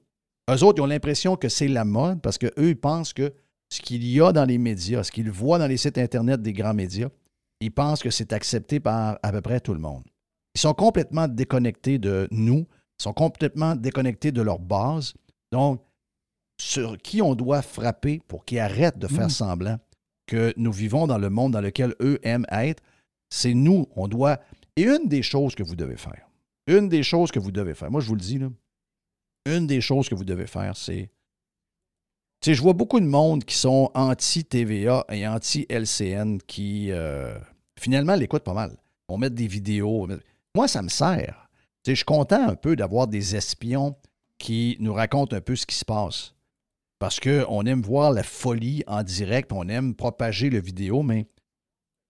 Eux 0.54 0.64
autres, 0.64 0.78
ils 0.78 0.82
ont 0.82 0.86
l'impression 0.86 1.36
que 1.36 1.48
c'est 1.48 1.68
la 1.68 1.84
mode 1.84 2.20
parce 2.20 2.38
qu'eux, 2.38 2.52
ils 2.58 2.76
pensent 2.76 3.12
que 3.12 3.32
ce 3.70 3.80
qu'il 3.80 4.06
y 4.06 4.20
a 4.20 4.32
dans 4.32 4.44
les 4.44 4.58
médias, 4.58 5.02
ce 5.02 5.10
qu'ils 5.10 5.30
voient 5.30 5.58
dans 5.58 5.66
les 5.66 5.76
sites 5.76 5.98
Internet 5.98 6.42
des 6.42 6.52
grands 6.52 6.74
médias, 6.74 7.08
ils 7.60 7.70
pensent 7.70 8.02
que 8.02 8.10
c'est 8.10 8.32
accepté 8.32 8.80
par 8.80 9.18
à 9.22 9.32
peu 9.32 9.40
près 9.40 9.60
tout 9.60 9.72
le 9.72 9.80
monde. 9.80 10.02
Ils 10.54 10.60
sont 10.60 10.74
complètement 10.74 11.28
déconnectés 11.28 11.98
de 11.98 12.28
nous, 12.30 12.66
ils 13.00 13.02
sont 13.02 13.12
complètement 13.12 13.74
déconnectés 13.74 14.32
de 14.32 14.42
leur 14.42 14.58
base. 14.58 15.14
Donc, 15.52 15.80
sur 16.60 16.98
qui 16.98 17.22
on 17.22 17.34
doit 17.34 17.62
frapper 17.62 18.20
pour 18.28 18.44
qu'ils 18.44 18.58
arrêtent 18.58 18.98
de 18.98 19.08
faire 19.08 19.26
Mm. 19.26 19.30
semblant 19.30 19.78
que 20.26 20.52
nous 20.56 20.72
vivons 20.72 21.06
dans 21.06 21.18
le 21.18 21.30
monde 21.30 21.52
dans 21.52 21.60
lequel 21.60 21.94
eux 22.00 22.18
aiment 22.22 22.46
être, 22.50 22.82
c'est 23.30 23.54
nous. 23.54 23.86
On 23.96 24.06
doit. 24.08 24.38
Et 24.76 24.84
une 24.84 25.08
des 25.08 25.22
choses 25.22 25.54
que 25.54 25.62
vous 25.62 25.76
devez 25.76 25.96
faire, 25.96 26.28
une 26.66 26.88
des 26.88 27.02
choses 27.02 27.30
que 27.32 27.38
vous 27.38 27.50
devez 27.52 27.74
faire, 27.74 27.90
moi 27.90 28.00
je 28.00 28.08
vous 28.08 28.14
le 28.14 28.20
dis, 28.20 28.38
là, 28.38 28.48
une 29.46 29.66
des 29.66 29.80
choses 29.80 30.08
que 30.08 30.14
vous 30.14 30.24
devez 30.24 30.46
faire, 30.46 30.76
c'est. 30.76 31.10
Tu 32.40 32.50
sais, 32.50 32.54
je 32.54 32.62
vois 32.62 32.72
beaucoup 32.72 32.98
de 32.98 33.06
monde 33.06 33.44
qui 33.44 33.54
sont 33.54 33.90
anti-TVA 33.94 35.04
et 35.10 35.28
anti-LCN 35.28 36.38
qui, 36.46 36.90
euh, 36.90 37.38
finalement, 37.78 38.16
l'écoutent 38.16 38.42
pas 38.42 38.54
mal. 38.54 38.76
On 39.08 39.16
met 39.16 39.30
des 39.30 39.46
vidéos. 39.46 40.08
Moi, 40.54 40.66
ça 40.66 40.82
me 40.82 40.88
sert. 40.88 41.48
Tu 41.84 41.90
sais, 41.90 41.94
je 41.94 41.96
suis 41.96 42.04
content 42.04 42.48
un 42.48 42.56
peu 42.56 42.74
d'avoir 42.74 43.06
des 43.06 43.36
espions 43.36 43.94
qui 44.38 44.76
nous 44.80 44.92
racontent 44.92 45.36
un 45.36 45.40
peu 45.40 45.54
ce 45.54 45.66
qui 45.66 45.76
se 45.76 45.84
passe. 45.84 46.34
Parce 46.98 47.20
qu'on 47.20 47.64
aime 47.66 47.82
voir 47.82 48.12
la 48.12 48.22
folie 48.22 48.82
en 48.86 49.02
direct, 49.02 49.52
on 49.52 49.68
aime 49.68 49.94
propager 49.94 50.50
le 50.50 50.60
vidéo, 50.60 51.02
mais 51.02 51.26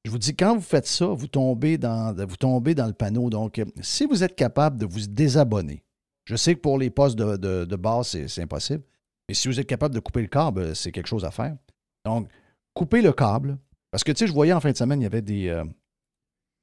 je 0.05 0.11
vous 0.11 0.19
dis, 0.19 0.35
quand 0.35 0.55
vous 0.55 0.63
faites 0.63 0.87
ça, 0.87 1.07
vous 1.07 1.29
tombez 1.29 1.79
dans, 1.79 2.15
vous 2.27 2.37
tombez 2.37 2.75
dans 2.75 2.87
le 2.87 2.93
panneau. 2.93 3.31
Donc, 3.31 3.63
si 3.81 4.05
vous 4.07 4.25
êtes 4.25 4.35
capable 4.35 4.79
de 4.79 4.87
vous 4.87 5.07
désabonner, 5.07 5.83
je 6.25 6.37
sais 6.37 6.55
que 6.55 6.61
pour 6.61 6.79
les 6.79 6.91
postes 6.91 7.17
de, 7.19 7.37
de- 7.37 7.77
base, 7.77 8.17
c'est 8.27 8.43
impossible, 8.43 8.85
mais 9.29 9.35
si 9.35 9.49
vous 9.49 9.59
êtes 9.61 9.67
capable 9.67 9.95
de 9.95 10.01
couper 10.01 10.23
le 10.23 10.29
câble, 10.29 10.61
euh, 10.61 10.75
c'est 10.75 10.93
quelque 10.93 11.09
chose 11.09 11.25
à 11.25 11.31
faire. 11.31 11.57
Donc, 12.05 12.29
coupez 12.75 13.03
le 13.03 13.13
câble. 13.13 13.59
Parce 13.91 14.05
que, 14.05 14.13
tu 14.13 14.19
sais, 14.19 14.27
je 14.27 14.33
voyais 14.33 14.53
en 14.53 14.61
fin 14.61 14.71
de 14.73 14.77
semaine, 14.77 15.01
il 15.01 15.05
y 15.05 15.07
avait 15.07 15.23
des, 15.23 15.49
euh, 15.49 15.65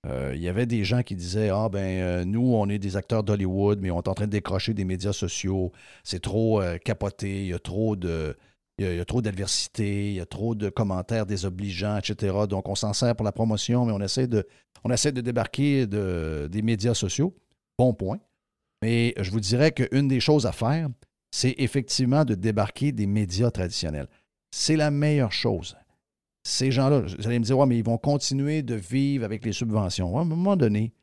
euh, 0.08 0.84
gens 0.84 1.04
qui 1.04 1.16
disaient 1.16 1.50
Ah, 1.50 1.70
ben, 1.70 2.24
nous, 2.30 2.54
on 2.54 2.68
est 2.70 2.80
des 2.80 2.96
acteurs 2.96 3.24
d'Hollywood, 3.24 3.80
mais 3.82 3.92
on 3.92 4.02
est 4.02 4.08
en 4.08 4.14
train 4.14 4.26
de 4.26 4.32
décrocher 4.32 4.74
des 4.74 4.86
médias 4.86 5.14
sociaux. 5.14 5.72
C'est 6.04 6.22
trop 6.22 6.62
capoté. 6.84 7.42
Il 7.42 7.48
y 7.48 7.54
a 7.54 7.60
trop 7.60 7.96
de. 7.96 8.36
trop 9.08 9.22
d'adversité, 9.22 10.10
il 10.12 10.16
y 10.16 10.20
a 10.22 10.26
trop 10.26 10.56
de 10.56 10.70
commentaires 10.70 11.26
désobligeants, 11.26 11.98
etc. 11.98 12.34
Donc, 12.50 12.68
on 12.70 12.76
s'en 12.76 12.94
sert 12.94 13.16
pour 13.16 13.26
la 13.26 13.32
promotion, 13.34 13.86
mais 13.86 13.92
on 13.94 14.00
essaie 14.02 14.28
de, 14.28 14.48
on 14.84 14.92
essaie 14.92 15.12
de 15.12 15.22
débarquer 15.22 15.86
de- 15.86 16.48
des 16.50 16.62
médias 16.62 16.94
sociaux. 16.94 17.36
Bon 17.78 17.94
point. 17.94 18.20
Mais 18.82 19.14
je 19.20 19.32
vous 19.32 19.40
dirais 19.40 19.72
qu'une 19.72 20.08
des 20.08 20.20
choses 20.20 20.46
à 20.46 20.52
faire, 20.52 20.88
c'est 21.32 21.56
effectivement 21.58 22.26
de 22.26 22.36
débarquer 22.36 22.92
des 22.92 23.08
médias 23.08 23.52
traditionnels. 23.52 24.08
C'est 24.52 24.76
la 24.76 24.92
meilleure 24.92 25.32
chose. 25.32 25.76
Ces 26.44 26.72
gens-là, 26.72 27.02
vous 27.02 27.28
allez 27.28 27.40
me 27.40 27.44
dire, 27.44 27.58
ouais, 27.58 27.68
mais 27.68 27.78
ils 27.78 27.84
vont 27.84 27.98
continuer 27.98 28.64
de 28.64 28.76
vivre 28.76 29.26
avec 29.26 29.46
les 29.46 29.52
subventions. 29.52 30.18
À 30.18 30.22
un 30.22 30.26
moment 30.26 30.56
donné, 30.56 30.94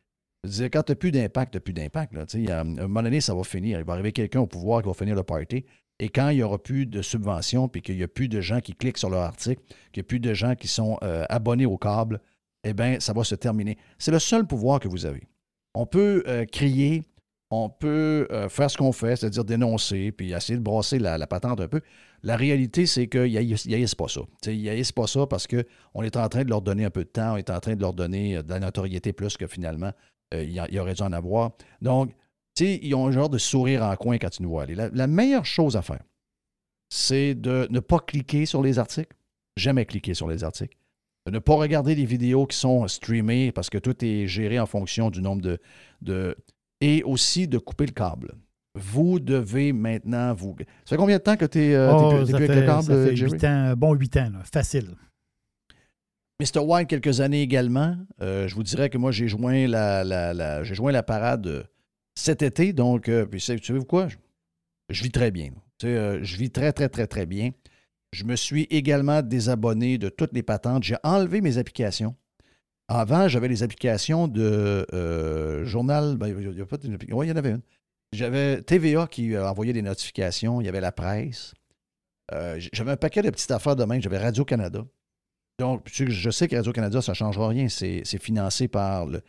quand 0.44 0.82
tu 0.82 0.92
n'as 0.92 0.96
plus 0.96 1.12
d'impact, 1.12 1.52
tu 1.52 1.56
n'as 1.56 1.60
plus 1.60 1.74
d'impact. 1.74 2.16
À 2.16 2.60
un 2.60 2.64
moment 2.64 3.02
donné, 3.02 3.20
ça 3.20 3.34
va 3.34 3.44
finir. 3.44 3.78
Il 3.78 3.84
va 3.84 3.92
arriver 3.92 4.12
quelqu'un 4.12 4.40
au 4.40 4.46
pouvoir 4.46 4.82
qui 4.82 4.88
va 4.88 4.94
finir 4.94 5.14
le 5.14 5.22
party. 5.22 5.64
Et 5.98 6.08
quand 6.08 6.28
il 6.28 6.36
n'y 6.36 6.42
aura 6.42 6.58
plus 6.58 6.86
de 6.86 7.00
subventions, 7.00 7.68
puis 7.68 7.80
qu'il 7.80 7.96
n'y 7.96 8.02
a 8.02 8.08
plus 8.08 8.28
de 8.28 8.40
gens 8.40 8.60
qui 8.60 8.74
cliquent 8.74 8.98
sur 8.98 9.10
leur 9.10 9.22
article, 9.22 9.62
qu'il 9.92 10.02
n'y 10.02 10.06
a 10.06 10.08
plus 10.08 10.20
de 10.20 10.34
gens 10.34 10.54
qui 10.54 10.68
sont 10.68 10.98
euh, 11.02 11.24
abonnés 11.28 11.66
au 11.66 11.78
câble, 11.78 12.20
eh 12.64 12.74
bien, 12.74 13.00
ça 13.00 13.12
va 13.12 13.24
se 13.24 13.34
terminer. 13.34 13.78
C'est 13.98 14.10
le 14.10 14.18
seul 14.18 14.46
pouvoir 14.46 14.80
que 14.80 14.88
vous 14.88 15.06
avez. 15.06 15.22
On 15.74 15.86
peut 15.86 16.22
euh, 16.26 16.44
crier, 16.44 17.02
on 17.50 17.68
peut 17.68 18.26
euh, 18.30 18.48
faire 18.48 18.70
ce 18.70 18.76
qu'on 18.76 18.92
fait, 18.92 19.16
c'est-à-dire 19.16 19.44
dénoncer, 19.44 20.10
puis 20.12 20.32
essayer 20.32 20.58
de 20.58 20.62
brasser 20.62 20.98
la, 20.98 21.24
patente 21.26 21.60
un 21.60 21.68
peu. 21.68 21.80
La 22.22 22.36
réalité, 22.36 22.86
c'est 22.86 23.06
qu'ils 23.06 23.32
n'haïssent 23.32 23.94
pas 23.94 24.08
ça. 24.08 24.22
Tu 24.42 24.50
sais, 24.50 24.56
Ils 24.56 24.64
n'haïssent 24.64 24.92
pas 24.92 25.06
ça 25.06 25.26
parce 25.26 25.46
qu'on 25.46 26.02
est 26.02 26.16
en 26.16 26.28
train 26.28 26.42
de 26.42 26.50
leur 26.50 26.62
donner 26.62 26.84
un 26.84 26.90
peu 26.90 27.04
de 27.04 27.08
temps, 27.08 27.34
on 27.34 27.36
est 27.36 27.50
en 27.50 27.60
train 27.60 27.76
de 27.76 27.80
leur 27.80 27.94
donner 27.94 28.36
euh, 28.36 28.42
de 28.42 28.50
la 28.50 28.58
notoriété 28.58 29.12
plus 29.12 29.36
que 29.36 29.46
finalement, 29.46 29.92
euh, 30.34 30.42
il 30.42 30.52
y 30.52 30.80
aurait 30.80 30.94
dû 30.94 31.02
en 31.02 31.12
avoir. 31.12 31.52
Donc, 31.80 32.12
ils 32.58 32.94
ont 32.94 33.06
un 33.06 33.12
genre 33.12 33.28
de 33.28 33.38
sourire 33.38 33.82
en 33.82 33.94
coin 33.96 34.18
quand 34.18 34.38
ils 34.38 34.42
nous 34.42 34.48
voient 34.48 34.62
aller. 34.62 34.74
La, 34.74 34.88
la 34.88 35.06
meilleure 35.06 35.46
chose 35.46 35.76
à 35.76 35.82
faire, 35.82 36.02
c'est 36.88 37.34
de 37.34 37.68
ne 37.70 37.80
pas 37.80 38.00
cliquer 38.00 38.46
sur 38.46 38.62
les 38.62 38.78
articles. 38.78 39.14
Jamais 39.56 39.86
cliquer 39.86 40.14
sur 40.14 40.28
les 40.28 40.42
articles. 40.42 40.76
De 41.26 41.32
ne 41.32 41.38
pas 41.38 41.54
regarder 41.54 41.94
les 41.94 42.04
vidéos 42.04 42.46
qui 42.46 42.56
sont 42.56 42.86
streamées 42.88 43.50
parce 43.52 43.70
que 43.70 43.78
tout 43.78 44.04
est 44.04 44.26
géré 44.26 44.58
en 44.60 44.66
fonction 44.66 45.10
du 45.10 45.22
nombre 45.22 45.42
de. 45.42 45.58
de 46.02 46.36
et 46.80 47.02
aussi 47.04 47.48
de 47.48 47.58
couper 47.58 47.86
le 47.86 47.92
câble. 47.92 48.32
Vous 48.78 49.18
devez 49.20 49.72
maintenant 49.72 50.34
vous. 50.34 50.54
Ça 50.84 50.90
fait 50.90 50.96
combien 50.96 51.16
de 51.16 51.22
temps 51.22 51.36
que 51.36 51.46
tu 51.46 51.58
es, 51.60 51.74
Oh, 51.90 52.08
plus 52.24 52.34
avec 52.34 52.48
le 52.50 52.66
câble, 52.66 52.82
ça 52.82 52.92
fait 53.06 53.16
ans, 53.46 53.50
un 53.70 53.76
bon 53.76 53.94
8 53.94 54.16
ans, 54.18 54.30
là, 54.34 54.42
facile. 54.44 54.90
Mr. 56.40 56.58
White, 56.60 56.88
quelques 56.88 57.20
années 57.20 57.40
également. 57.40 57.96
Euh, 58.20 58.46
je 58.46 58.54
vous 58.54 58.62
dirais 58.62 58.90
que 58.90 58.98
moi, 58.98 59.10
j'ai 59.10 59.28
joint 59.28 59.66
la, 59.66 60.04
la- 60.04 60.34
la- 60.34 60.62
j'ai 60.64 60.74
joint 60.74 60.92
la 60.92 61.02
parade 61.02 61.46
euh, 61.46 61.62
cet 62.14 62.42
été. 62.42 62.74
Donc, 62.74 63.08
euh, 63.08 63.24
puis, 63.24 63.40
tu 63.40 63.58
sais 63.58 63.78
quoi? 63.86 64.08
Je, 64.08 64.16
je 64.90 65.02
vis 65.02 65.10
très 65.10 65.30
bien. 65.30 65.50
Tu 65.78 65.86
sais, 65.86 65.96
euh, 65.96 66.22
je 66.22 66.36
vis 66.36 66.50
très, 66.50 66.72
très, 66.74 66.90
très, 66.90 67.06
très 67.06 67.24
bien. 67.24 67.52
Je 68.12 68.24
me 68.24 68.36
suis 68.36 68.64
également 68.64 69.22
désabonné 69.22 69.96
de 69.96 70.10
toutes 70.10 70.32
les 70.34 70.42
patentes. 70.42 70.82
J'ai 70.84 70.96
enlevé 71.02 71.40
mes 71.40 71.56
applications. 71.56 72.14
Avant, 72.88 73.26
j'avais 73.28 73.48
les 73.48 73.62
applications 73.62 74.28
de 74.28 74.86
euh, 74.92 75.64
journal. 75.64 76.16
ben, 76.16 76.28
il 76.28 76.56
y 76.56 76.60
a 76.60 76.66
pas 76.66 76.76
de- 76.76 76.86
il 76.86 77.10
y 77.10 77.32
en 77.32 77.36
avait 77.36 77.50
une. 77.50 77.62
J'avais 78.12 78.62
TVA 78.62 79.06
qui 79.08 79.34
euh, 79.34 79.48
envoyait 79.48 79.72
des 79.72 79.82
notifications. 79.82 80.60
Il 80.60 80.64
y 80.66 80.68
avait 80.68 80.80
la 80.80 80.92
presse. 80.92 81.52
Euh, 82.32 82.58
j'avais 82.72 82.92
un 82.92 82.96
paquet 82.96 83.22
de 83.22 83.30
petites 83.30 83.50
affaires 83.50 83.74
de 83.76 83.84
même. 83.84 84.00
J'avais 84.00 84.18
Radio-Canada. 84.18 84.84
Donc, 85.58 85.88
je 85.92 86.30
sais 86.30 86.48
que 86.48 86.54
Radio-Canada, 86.56 87.02
ça 87.02 87.12
ne 87.12 87.16
changera 87.16 87.48
rien. 87.48 87.68
C'est 87.68 88.02
c'est 88.04 88.22
financé 88.22 88.68
par 88.68 89.06
le. 89.06 89.20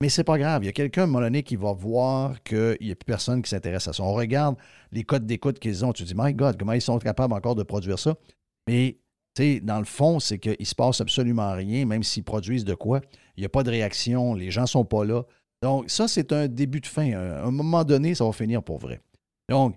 Mais 0.00 0.08
c'est 0.08 0.24
pas 0.24 0.38
grave. 0.38 0.62
Il 0.62 0.66
y 0.66 0.68
a 0.68 0.72
quelqu'un, 0.72 1.02
à 1.02 1.04
un 1.04 1.06
moment 1.06 1.20
donné, 1.20 1.42
qui 1.42 1.56
va 1.56 1.72
voir 1.72 2.42
qu'il 2.42 2.76
n'y 2.80 2.90
a 2.90 2.94
plus 2.94 3.04
personne 3.06 3.42
qui 3.42 3.48
s'intéresse 3.50 3.88
à 3.88 3.92
ça. 3.92 4.02
On 4.02 4.12
regarde 4.12 4.56
les 4.92 5.02
codes 5.04 5.26
d'écoute 5.26 5.58
qu'ils 5.58 5.84
ont. 5.84 5.92
Tu 5.92 6.02
te 6.04 6.08
dis, 6.08 6.14
My 6.16 6.34
God, 6.34 6.58
comment 6.58 6.72
ils 6.74 6.82
sont 6.82 6.98
capables 6.98 7.32
encore 7.32 7.54
de 7.54 7.62
produire 7.62 7.98
ça? 7.98 8.14
Mais, 8.68 8.98
tu 9.34 9.42
sais, 9.42 9.60
dans 9.60 9.78
le 9.78 9.84
fond, 9.84 10.20
c'est 10.20 10.38
qu'il 10.38 10.56
ne 10.58 10.64
se 10.64 10.74
passe 10.74 11.00
absolument 11.00 11.52
rien, 11.52 11.86
même 11.86 12.04
s'ils 12.04 12.22
produisent 12.22 12.64
de 12.64 12.74
quoi. 12.74 13.00
Il 13.36 13.40
n'y 13.40 13.46
a 13.46 13.48
pas 13.48 13.64
de 13.64 13.70
réaction. 13.70 14.34
Les 14.34 14.50
gens 14.50 14.62
ne 14.62 14.66
sont 14.66 14.84
pas 14.84 15.04
là. 15.04 15.24
Donc, 15.60 15.90
ça, 15.90 16.06
c'est 16.06 16.32
un 16.32 16.46
début 16.46 16.80
de 16.80 16.86
fin. 16.86 17.12
À 17.12 17.44
un 17.44 17.50
moment 17.50 17.84
donné, 17.84 18.14
ça 18.14 18.24
va 18.24 18.32
finir 18.32 18.62
pour 18.62 18.78
vrai. 18.78 19.00
Donc, 19.48 19.76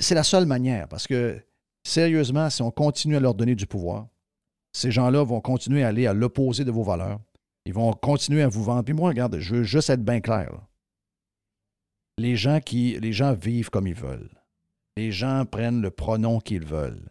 c'est 0.00 0.14
la 0.14 0.24
seule 0.24 0.46
manière. 0.46 0.88
Parce 0.88 1.06
que, 1.06 1.40
sérieusement, 1.84 2.50
si 2.50 2.62
on 2.62 2.70
continue 2.72 3.16
à 3.16 3.20
leur 3.20 3.34
donner 3.34 3.54
du 3.54 3.66
pouvoir, 3.66 4.08
ces 4.72 4.90
gens-là 4.90 5.22
vont 5.22 5.40
continuer 5.40 5.84
à 5.84 5.88
aller 5.88 6.06
à 6.06 6.12
l'opposé 6.12 6.64
de 6.64 6.70
vos 6.72 6.82
valeurs. 6.82 7.20
Ils 7.66 7.74
vont 7.74 7.92
continuer 7.92 8.42
à 8.42 8.48
vous 8.48 8.64
vendre. 8.64 8.82
Puis 8.82 8.94
moi, 8.94 9.10
regarde, 9.10 9.38
je 9.38 9.56
veux 9.56 9.62
juste 9.62 9.90
être 9.90 10.04
bien 10.04 10.20
clair. 10.20 10.50
Les 12.18 12.36
gens 12.36 12.60
qui, 12.60 12.98
les 12.98 13.12
gens 13.12 13.32
vivent 13.32 13.70
comme 13.70 13.86
ils 13.86 13.94
veulent. 13.94 14.30
Les 14.96 15.12
gens 15.12 15.44
prennent 15.44 15.82
le 15.82 15.90
pronom 15.90 16.40
qu'ils 16.40 16.64
veulent. 16.64 17.10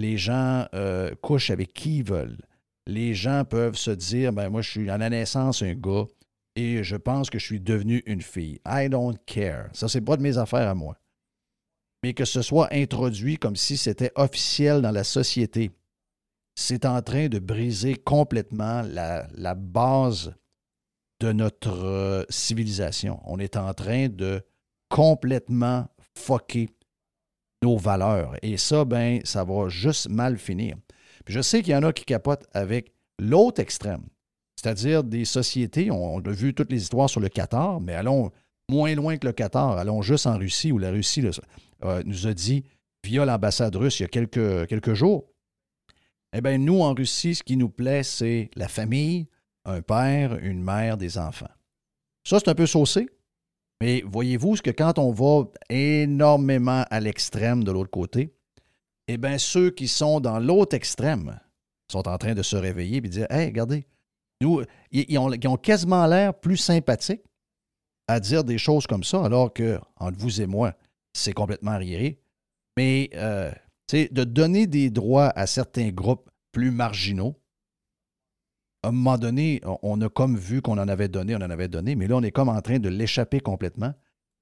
Les 0.00 0.16
gens 0.16 0.66
euh, 0.72 1.14
couchent 1.20 1.50
avec 1.50 1.74
qui 1.74 1.98
ils 1.98 2.04
veulent. 2.04 2.38
Les 2.86 3.12
gens 3.12 3.44
peuvent 3.44 3.76
se 3.76 3.90
dire, 3.90 4.32
ben 4.32 4.48
moi, 4.48 4.62
je 4.62 4.70
suis 4.70 4.88
à 4.88 4.96
la 4.96 5.10
naissance 5.10 5.60
un 5.60 5.74
gars 5.74 6.06
et 6.56 6.82
je 6.82 6.96
pense 6.96 7.28
que 7.28 7.38
je 7.38 7.44
suis 7.44 7.60
devenu 7.60 8.02
une 8.06 8.22
fille. 8.22 8.60
I 8.66 8.88
don't 8.88 9.18
care. 9.26 9.68
Ça, 9.74 9.88
c'est 9.88 10.00
pas 10.00 10.16
de 10.16 10.22
mes 10.22 10.38
affaires 10.38 10.70
à 10.70 10.74
moi. 10.74 10.96
Mais 12.02 12.14
que 12.14 12.24
ce 12.24 12.40
soit 12.40 12.72
introduit 12.72 13.36
comme 13.36 13.56
si 13.56 13.76
c'était 13.76 14.10
officiel 14.14 14.80
dans 14.80 14.90
la 14.90 15.04
société, 15.04 15.70
c'est 16.54 16.86
en 16.86 17.02
train 17.02 17.28
de 17.28 17.38
briser 17.38 17.94
complètement 17.94 18.80
la, 18.80 19.54
base 19.54 20.34
de 21.20 21.32
notre 21.32 21.84
euh, 21.84 22.24
civilisation. 22.30 23.20
On 23.26 23.38
est 23.38 23.58
en 23.58 23.74
train 23.74 24.08
de 24.08 24.40
complètement 24.88 25.86
fucker 26.16 26.70
nos 27.62 27.76
valeurs. 27.76 28.34
Et 28.42 28.56
ça, 28.56 28.84
ben, 28.84 29.20
ça 29.24 29.44
va 29.44 29.68
juste 29.68 30.08
mal 30.08 30.38
finir. 30.38 30.76
Puis 31.24 31.34
je 31.34 31.40
sais 31.40 31.62
qu'il 31.62 31.72
y 31.72 31.76
en 31.76 31.82
a 31.82 31.92
qui 31.92 32.04
capotent 32.04 32.46
avec 32.52 32.92
l'autre 33.18 33.60
extrême, 33.60 34.02
c'est-à-dire 34.56 35.04
des 35.04 35.24
sociétés, 35.24 35.90
on, 35.90 36.18
a 36.18 36.30
vu 36.30 36.54
toutes 36.54 36.70
les 36.70 36.82
histoires 36.82 37.10
sur 37.10 37.20
le 37.20 37.28
Qatar, 37.28 37.80
mais 37.80 37.94
allons 37.94 38.30
moins 38.68 38.94
loin 38.94 39.16
que 39.16 39.26
le 39.26 39.32
Qatar, 39.32 39.78
allons 39.78 40.02
juste 40.02 40.26
en 40.26 40.38
Russie, 40.38 40.72
où 40.72 40.78
la 40.78 40.90
Russie 40.90 41.26
euh, 41.84 42.02
nous 42.04 42.26
a 42.26 42.34
dit, 42.34 42.64
via 43.04 43.24
l'ambassade 43.24 43.74
russe 43.76 44.00
il 44.00 44.02
y 44.02 44.06
a 44.06 44.08
quelques, 44.08 44.66
quelques 44.66 44.94
jours, 44.94 45.26
eh 46.32 46.40
bien, 46.40 46.58
nous, 46.58 46.80
en 46.80 46.94
Russie, 46.94 47.34
ce 47.34 47.42
qui 47.42 47.56
nous 47.56 47.68
plaît, 47.68 48.02
c'est 48.02 48.50
la 48.54 48.68
famille, 48.68 49.26
un 49.64 49.82
père, 49.82 50.36
une 50.38 50.62
mère, 50.62 50.96
des 50.96 51.18
enfants. 51.18 51.50
Ça, 52.24 52.38
c'est 52.38 52.48
un 52.48 52.54
peu 52.54 52.66
saucé, 52.66 53.08
mais 53.80 54.02
voyez-vous 54.06 54.56
ce 54.56 54.62
que 54.62 54.70
quand 54.70 54.98
on 54.98 55.10
va 55.10 55.48
énormément 55.68 56.84
à 56.90 57.00
l'extrême 57.00 57.64
de 57.64 57.72
l'autre 57.72 57.90
côté, 57.90 58.34
eh 59.08 59.16
bien, 59.16 59.38
ceux 59.38 59.70
qui 59.70 59.88
sont 59.88 60.20
dans 60.20 60.38
l'autre 60.38 60.76
extrême 60.76 61.40
sont 61.90 62.06
en 62.06 62.18
train 62.18 62.34
de 62.34 62.42
se 62.42 62.56
réveiller 62.56 62.98
et 62.98 63.00
de 63.00 63.08
dire 63.08 63.26
Hey, 63.30 63.46
regardez, 63.46 63.86
nous, 64.40 64.62
ils, 64.92 65.18
ont, 65.18 65.56
quasiment 65.56 66.06
l'air 66.06 66.34
plus 66.34 66.56
sympathiques 66.56 67.24
à 68.06 68.20
dire 68.20 68.44
des 68.44 68.58
choses 68.58 68.86
comme 68.86 69.04
ça, 69.04 69.24
alors 69.24 69.52
que, 69.52 69.78
entre 69.96 70.18
vous 70.18 70.40
et 70.40 70.46
moi, 70.46 70.74
c'est 71.12 71.32
complètement 71.32 71.72
arriéré. 71.72 72.20
Mais 72.76 73.10
euh, 73.14 73.50
de 73.92 74.24
donner 74.24 74.66
des 74.66 74.90
droits 74.90 75.30
à 75.36 75.46
certains 75.46 75.90
groupes 75.90 76.30
plus 76.52 76.70
marginaux, 76.70 77.39
à 78.82 78.88
un 78.88 78.92
moment 78.92 79.18
donné, 79.18 79.60
on- 79.82 80.00
a 80.00 80.08
comme 80.08 80.36
vu 80.36 80.62
qu'on 80.62 80.78
en 80.78 80.88
avait 80.88 81.08
donné, 81.08 81.34
on 81.34 81.38
en 81.42 81.50
avait 81.50 81.68
donné, 81.68 81.94
mais 81.96 82.06
là, 82.06 82.16
on 82.16 82.22
est 82.22 82.30
comme 82.30 82.48
en 82.48 82.60
train 82.60 82.78
de 82.78 82.88
l'échapper 82.88 83.40
complètement 83.40 83.92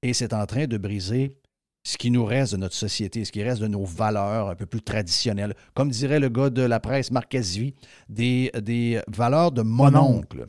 et 0.01 0.13
c'est 0.13 0.33
en 0.33 0.45
train 0.45 0.65
de 0.65 0.77
briser 0.77 1.35
ce 1.83 1.97
qui 1.97 2.11
nous 2.11 2.25
reste 2.25 2.53
de 2.53 2.57
notre 2.57 2.75
société, 2.75 3.25
ce 3.25 3.31
qui 3.31 3.41
reste 3.43 3.61
de 3.61 3.67
nos 3.67 3.83
valeurs 3.85 4.49
un 4.49 4.55
peu 4.55 4.65
plus 4.65 4.81
traditionnelles. 4.81 5.55
Comme 5.73 5.89
dirait 5.89 6.19
le 6.19 6.29
gars 6.29 6.49
de 6.49 6.61
la 6.61 6.79
presse, 6.79 7.11
Marc 7.11 7.29
Casvi, 7.29 7.73
des, 8.07 8.51
des 8.61 9.01
valeurs 9.07 9.51
de 9.51 9.61
mon 9.61 9.89
Mon 9.91 10.17
oncle. 10.17 10.45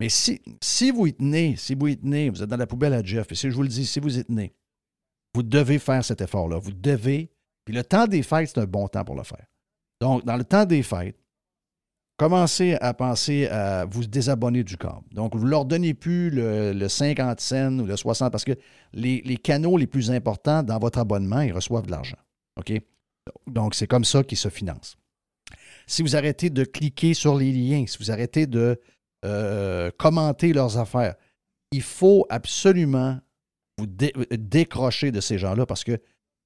Mais 0.00 0.08
si, 0.08 0.40
si 0.60 0.90
vous 0.92 1.08
y 1.08 1.12
tenez, 1.14 1.56
si 1.56 1.74
vous 1.74 1.88
y 1.88 1.96
tenez, 1.96 2.30
vous 2.30 2.42
êtes 2.42 2.48
dans 2.48 2.56
la 2.56 2.66
poubelle 2.68 2.94
à 2.94 3.02
Jeff, 3.02 3.30
et 3.32 3.34
si 3.34 3.50
je 3.50 3.54
vous 3.56 3.62
le 3.62 3.68
dis, 3.68 3.84
si 3.84 3.98
vous 3.98 4.16
y 4.18 4.24
tenez, 4.24 4.52
vous 5.34 5.42
devez 5.42 5.78
faire 5.80 6.04
cet 6.04 6.20
effort-là. 6.20 6.58
Vous 6.58 6.72
devez. 6.72 7.30
Puis 7.64 7.74
le 7.74 7.82
temps 7.82 8.06
des 8.06 8.22
fêtes, 8.22 8.50
c'est 8.54 8.60
un 8.60 8.64
bon 8.66 8.86
temps 8.88 9.04
pour 9.04 9.16
le 9.16 9.24
faire. 9.24 9.44
Donc, 10.00 10.24
dans 10.24 10.36
le 10.36 10.44
temps 10.44 10.64
des 10.64 10.82
fêtes, 10.84 11.16
commencez 12.18 12.74
à 12.80 12.92
penser 12.92 13.46
à 13.46 13.86
vous 13.86 14.04
désabonner 14.04 14.64
du 14.64 14.76
câble. 14.76 15.04
Donc, 15.12 15.34
vous 15.34 15.44
ne 15.44 15.50
leur 15.50 15.64
donnez 15.64 15.94
plus 15.94 16.28
le, 16.28 16.72
le 16.72 16.88
50 16.88 17.40
cents 17.40 17.78
ou 17.78 17.86
le 17.86 17.96
60 17.96 18.30
parce 18.30 18.44
que 18.44 18.52
les, 18.92 19.22
canaux 19.38 19.78
les 19.78 19.86
plus 19.86 20.10
importants 20.10 20.62
dans 20.62 20.78
votre 20.78 20.98
abonnement, 20.98 21.40
ils 21.40 21.52
reçoivent 21.52 21.86
de 21.86 21.92
l'argent. 21.92 22.18
OK? 22.58 22.72
Donc, 23.46 23.74
c'est 23.74 23.86
comme 23.86 24.04
ça 24.04 24.22
qu'ils 24.24 24.36
se 24.36 24.48
financent. 24.48 24.96
Si 25.86 26.02
vous 26.02 26.16
arrêtez 26.16 26.50
de 26.50 26.64
cliquer 26.64 27.14
sur 27.14 27.36
les 27.36 27.52
liens, 27.52 27.84
si 27.86 27.96
vous 27.98 28.10
arrêtez 28.10 28.46
de 28.46 28.78
euh, 29.24 29.90
commenter 29.96 30.52
leurs 30.52 30.76
affaires, 30.76 31.14
il 31.70 31.82
faut 31.82 32.26
absolument 32.30 33.18
vous 33.78 33.86
dé- 33.86 34.12
décrocher 34.32 35.12
de 35.12 35.20
ces 35.20 35.38
gens-là 35.38 35.66
parce 35.66 35.84
que 35.84 35.98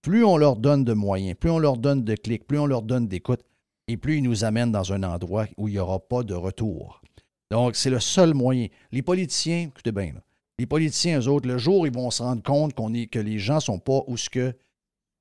plus 0.03 0.25
on 0.25 0.37
leur 0.37 0.57
donne 0.57 0.85
de 0.85 0.93
moyens, 0.93 1.37
plus 1.39 1.51
on 1.51 1.59
leur 1.59 1.79
donne 1.79 2.05
de 2.05 2.15
clics, 2.15 2.47
plus 2.47 2.59
on 2.59 2.67
leur 2.67 2.83
donne 2.83 3.09
d'écoute, 3.09 3.41
et 3.89 3.97
plus 3.97 4.19
ils 4.19 4.23
nous 4.23 4.45
amènent 4.45 4.73
dans 4.73 4.93
un 4.93 5.03
endroit 5.03 5.47
où 5.57 5.69
il 5.69 5.73
n'y 5.73 5.79
aura 5.79 5.99
pas 5.99 6.23
de 6.23 6.35
retour. 6.35 7.03
Donc, 7.51 7.77
c'est 7.77 7.91
le 7.91 8.01
seul 8.01 8.35
moyen. 8.35 8.69
Les 8.93 9.03
politiciens, 9.03 9.69
écoutez 9.69 9.93
bien, 9.93 10.13
là, 10.15 10.21
les 10.59 10.67
politiciens, 10.67 11.21
eux 11.21 11.29
autres, 11.29 11.49
le 11.49 11.59
jour 11.59 11.87
ils 11.87 11.93
vont 11.93 12.11
se 12.11 12.23
rendre 12.23 12.43
compte 12.43 12.75
qu'on 12.75 12.95
est, 12.95 13.07
que 13.07 13.19
les 13.19 13.39
gens 13.39 13.57
ne 13.57 13.61
sont 13.61 13.79
pas 13.79 14.03
où 14.07 14.17
ce 14.17 14.31
que 14.31 14.55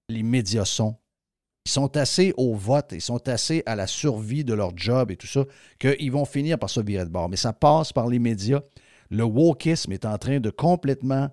les 0.10 0.24
médias 0.24 0.66
sont, 0.66 0.96
ils 1.66 1.72
sont 1.72 1.96
assez 1.98 2.34
au 2.38 2.56
vote, 2.56 2.92
ils 2.92 3.02
sont 3.02 3.28
assez 3.28 3.64
à 3.66 3.76
la 3.76 3.88
survie 3.88 4.44
de 4.44 4.54
leur 4.54 4.76
job 4.76 5.12
et 5.12 5.16
tout 5.16 5.28
ça, 5.28 5.46
qu'ils 5.80 6.12
vont 6.12 6.26
finir 6.26 6.58
par 6.58 6.70
se 6.70 6.80
virer 6.80 7.06
de 7.06 7.10
bord. 7.10 7.30
Mais 7.30 7.38
ça 7.38 7.54
passe 7.54 7.94
par 7.94 8.08
les 8.08 8.20
médias. 8.20 8.62
Le 9.10 9.24
wokisme 9.24 9.92
est 9.92 10.06
en 10.06 10.18
train 10.18 10.40
de 10.40 10.50
complètement 10.50 11.30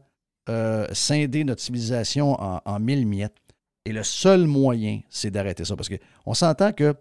euh, 0.48 0.86
scinder 0.92 1.44
notre 1.44 1.62
civilisation 1.62 2.32
en, 2.40 2.60
en 2.64 2.80
mille 2.80 3.06
miettes. 3.06 3.36
Et 3.84 3.92
le 3.92 4.02
seul 4.02 4.46
moyen, 4.46 5.00
c'est 5.08 5.30
d'arrêter 5.30 5.64
ça. 5.64 5.76
Parce 5.76 5.88
qu'on 5.88 6.34
s'entend 6.34 6.72
que 6.72 6.94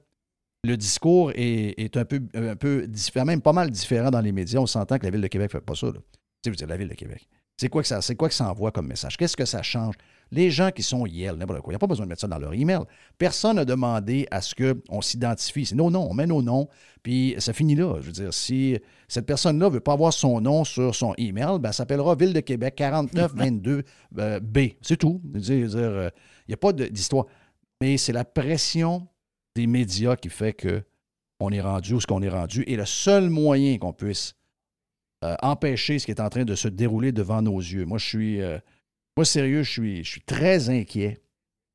le 0.64 0.76
discours 0.76 1.32
est, 1.36 1.98
un, 1.98 2.06
peu, 2.06 2.20
peu 2.60 2.88
différent, 2.88 3.26
même 3.26 3.42
pas 3.42 3.54
mal 3.54 3.70
différent 3.70 4.12
dans 4.12 4.22
les 4.22 4.32
médias. 4.32 4.60
On 4.60 4.68
s'entend 4.68 4.98
que 4.98 5.06
la 5.06 5.12
Ville 5.12 5.22
de 5.22 5.28
Québec 5.28 5.54
ne 5.54 5.60
fait 5.60 5.66
pas 5.66 5.76
ça. 5.76 5.88
la 6.46 6.78
Ville 6.78 6.90
de 6.90 6.94
Québec. 6.96 7.28
C'est 7.60 7.70
quoi 7.70 7.82
que 7.82 7.88
ça, 7.88 8.02
c'est 8.04 8.16
quoi 8.16 8.30
que 8.30 8.36
ça 8.36 8.52
envoie 8.52 8.72
comme 8.72 8.88
message? 8.88 9.18
Qu'est-ce 9.18 9.36
que 9.36 9.46
ça 9.46 9.64
change? 9.64 9.96
Les 10.30 10.52
gens 10.52 10.70
qui 10.70 10.84
sont 10.84 11.08
Yale, 11.08 11.38
n'importe 11.38 11.62
quoi, 11.62 11.72
il 11.72 11.74
n'y 11.74 11.78
a 11.78 11.80
pas 11.80 11.88
besoin 11.88 12.06
de 12.06 12.10
mettre 12.10 12.22
ça 12.22 12.28
dans 12.28 12.38
leur 12.38 12.54
email. 12.54 12.82
Personne 13.18 13.56
n'a 13.56 13.66
demandé 13.66 14.28
à 14.30 14.42
ce 14.42 14.54
qu'on 14.54 15.02
s'identifie. 15.02 15.66
C'est 15.66 15.74
nos 15.74 15.90
noms, 15.90 16.08
on 16.08 16.14
met 16.14 16.28
nos 16.28 16.44
noms, 16.44 16.68
puis 17.02 17.34
ça 17.40 17.54
finit 17.54 17.74
là. 17.74 17.96
Je 18.00 18.08
veux 18.08 18.12
dire, 18.12 18.32
si 18.32 18.78
cette 19.08 19.26
personne-là 19.26 19.70
ne 19.70 19.74
veut 19.74 19.80
pas 19.80 19.94
avoir 19.94 20.14
son 20.14 20.40
nom 20.40 20.66
sur 20.66 20.94
son 20.94 21.16
email, 21.18 21.58
ben, 21.60 21.70
elle 21.70 21.74
s'appellera 21.74 22.14
Ville 22.14 22.34
de 22.34 22.42
Québec 22.42 22.76
4922 22.76 23.84
euh. 24.20 24.40
C'est 24.82 24.98
tout. 24.98 25.20
Euh, 25.36 26.12
il 26.48 26.50
n'y 26.50 26.54
a 26.54 26.58
pas 26.58 26.74
d'histoire. 26.74 27.26
Mais 27.82 27.98
c'est 27.98 28.14
la 28.14 28.26
pression 28.26 29.08
des 29.58 29.68
médias 29.68 30.16
qui 30.16 30.30
fait 30.30 30.54
que 30.54 30.84
on 31.40 31.52
est 31.52 31.62
rendu 31.62 31.94
où 31.96 32.00
ce 32.02 32.08
qu'on 32.08 32.22
est 32.24 32.30
rendu. 32.30 32.64
Et 32.68 32.76
le 32.76 32.86
seul 32.86 33.30
moyen 33.30 33.78
qu'on 33.78 33.94
puisse 33.94 34.34
euh, 35.24 35.36
empêcher 35.42 36.00
ce 36.00 36.06
qui 36.06 36.12
est 36.12 36.22
en 36.22 36.30
train 36.30 36.46
de 36.46 36.56
se 36.56 36.68
dérouler 36.68 37.12
devant 37.12 37.42
nos 37.42 37.60
yeux. 37.60 37.86
Moi, 37.86 37.98
je 37.98 38.06
suis. 38.08 38.42
euh, 38.42 38.58
moi, 39.16 39.26
sérieux, 39.26 39.64
je 39.64 39.72
suis, 39.72 40.04
je 40.04 40.10
suis 40.12 40.22
très 40.22 40.70
inquiet. 40.70 41.20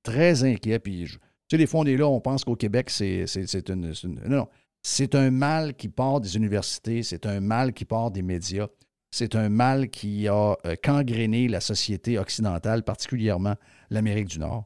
Très 0.05 0.45
inquiet. 0.45 0.79
Puis, 0.79 1.05
tu 1.07 1.19
sais, 1.51 1.59
des 1.59 1.67
fois, 1.67 1.81
on 1.81 1.85
est 1.87 1.97
là, 1.97 2.07
on 2.09 2.21
pense 2.21 2.45
qu'au 2.45 2.57
Québec, 2.57 2.91
c'est 2.91 3.27
c'est- 3.27 3.47
c'est 3.47 3.69
une, 3.69 3.93
Non, 4.05 4.37
non. 4.43 4.49
C'est 4.85 5.15
un 5.15 5.31
mal 5.31 5.75
qui 5.75 5.89
part 5.89 6.21
des 6.21 6.37
universités, 6.37 7.03
c'est 7.05 7.25
un 7.27 7.39
mal 7.41 7.73
qui 7.73 7.85
part 7.85 8.11
des 8.11 8.23
médias, 8.23 8.67
c'est 9.13 9.37
un 9.37 9.49
mal 9.49 9.91
qui 9.91 10.27
a 10.29 10.57
euh, 10.67 11.49
la 11.49 11.61
société 11.61 12.19
occidentale, 12.19 12.83
particulièrement 12.83 13.55
l'Amérique 13.91 14.27
du 14.29 14.41
Nord. 14.41 14.65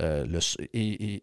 Euh, 0.00 0.26
le- 0.26 0.40
et, 0.74 1.20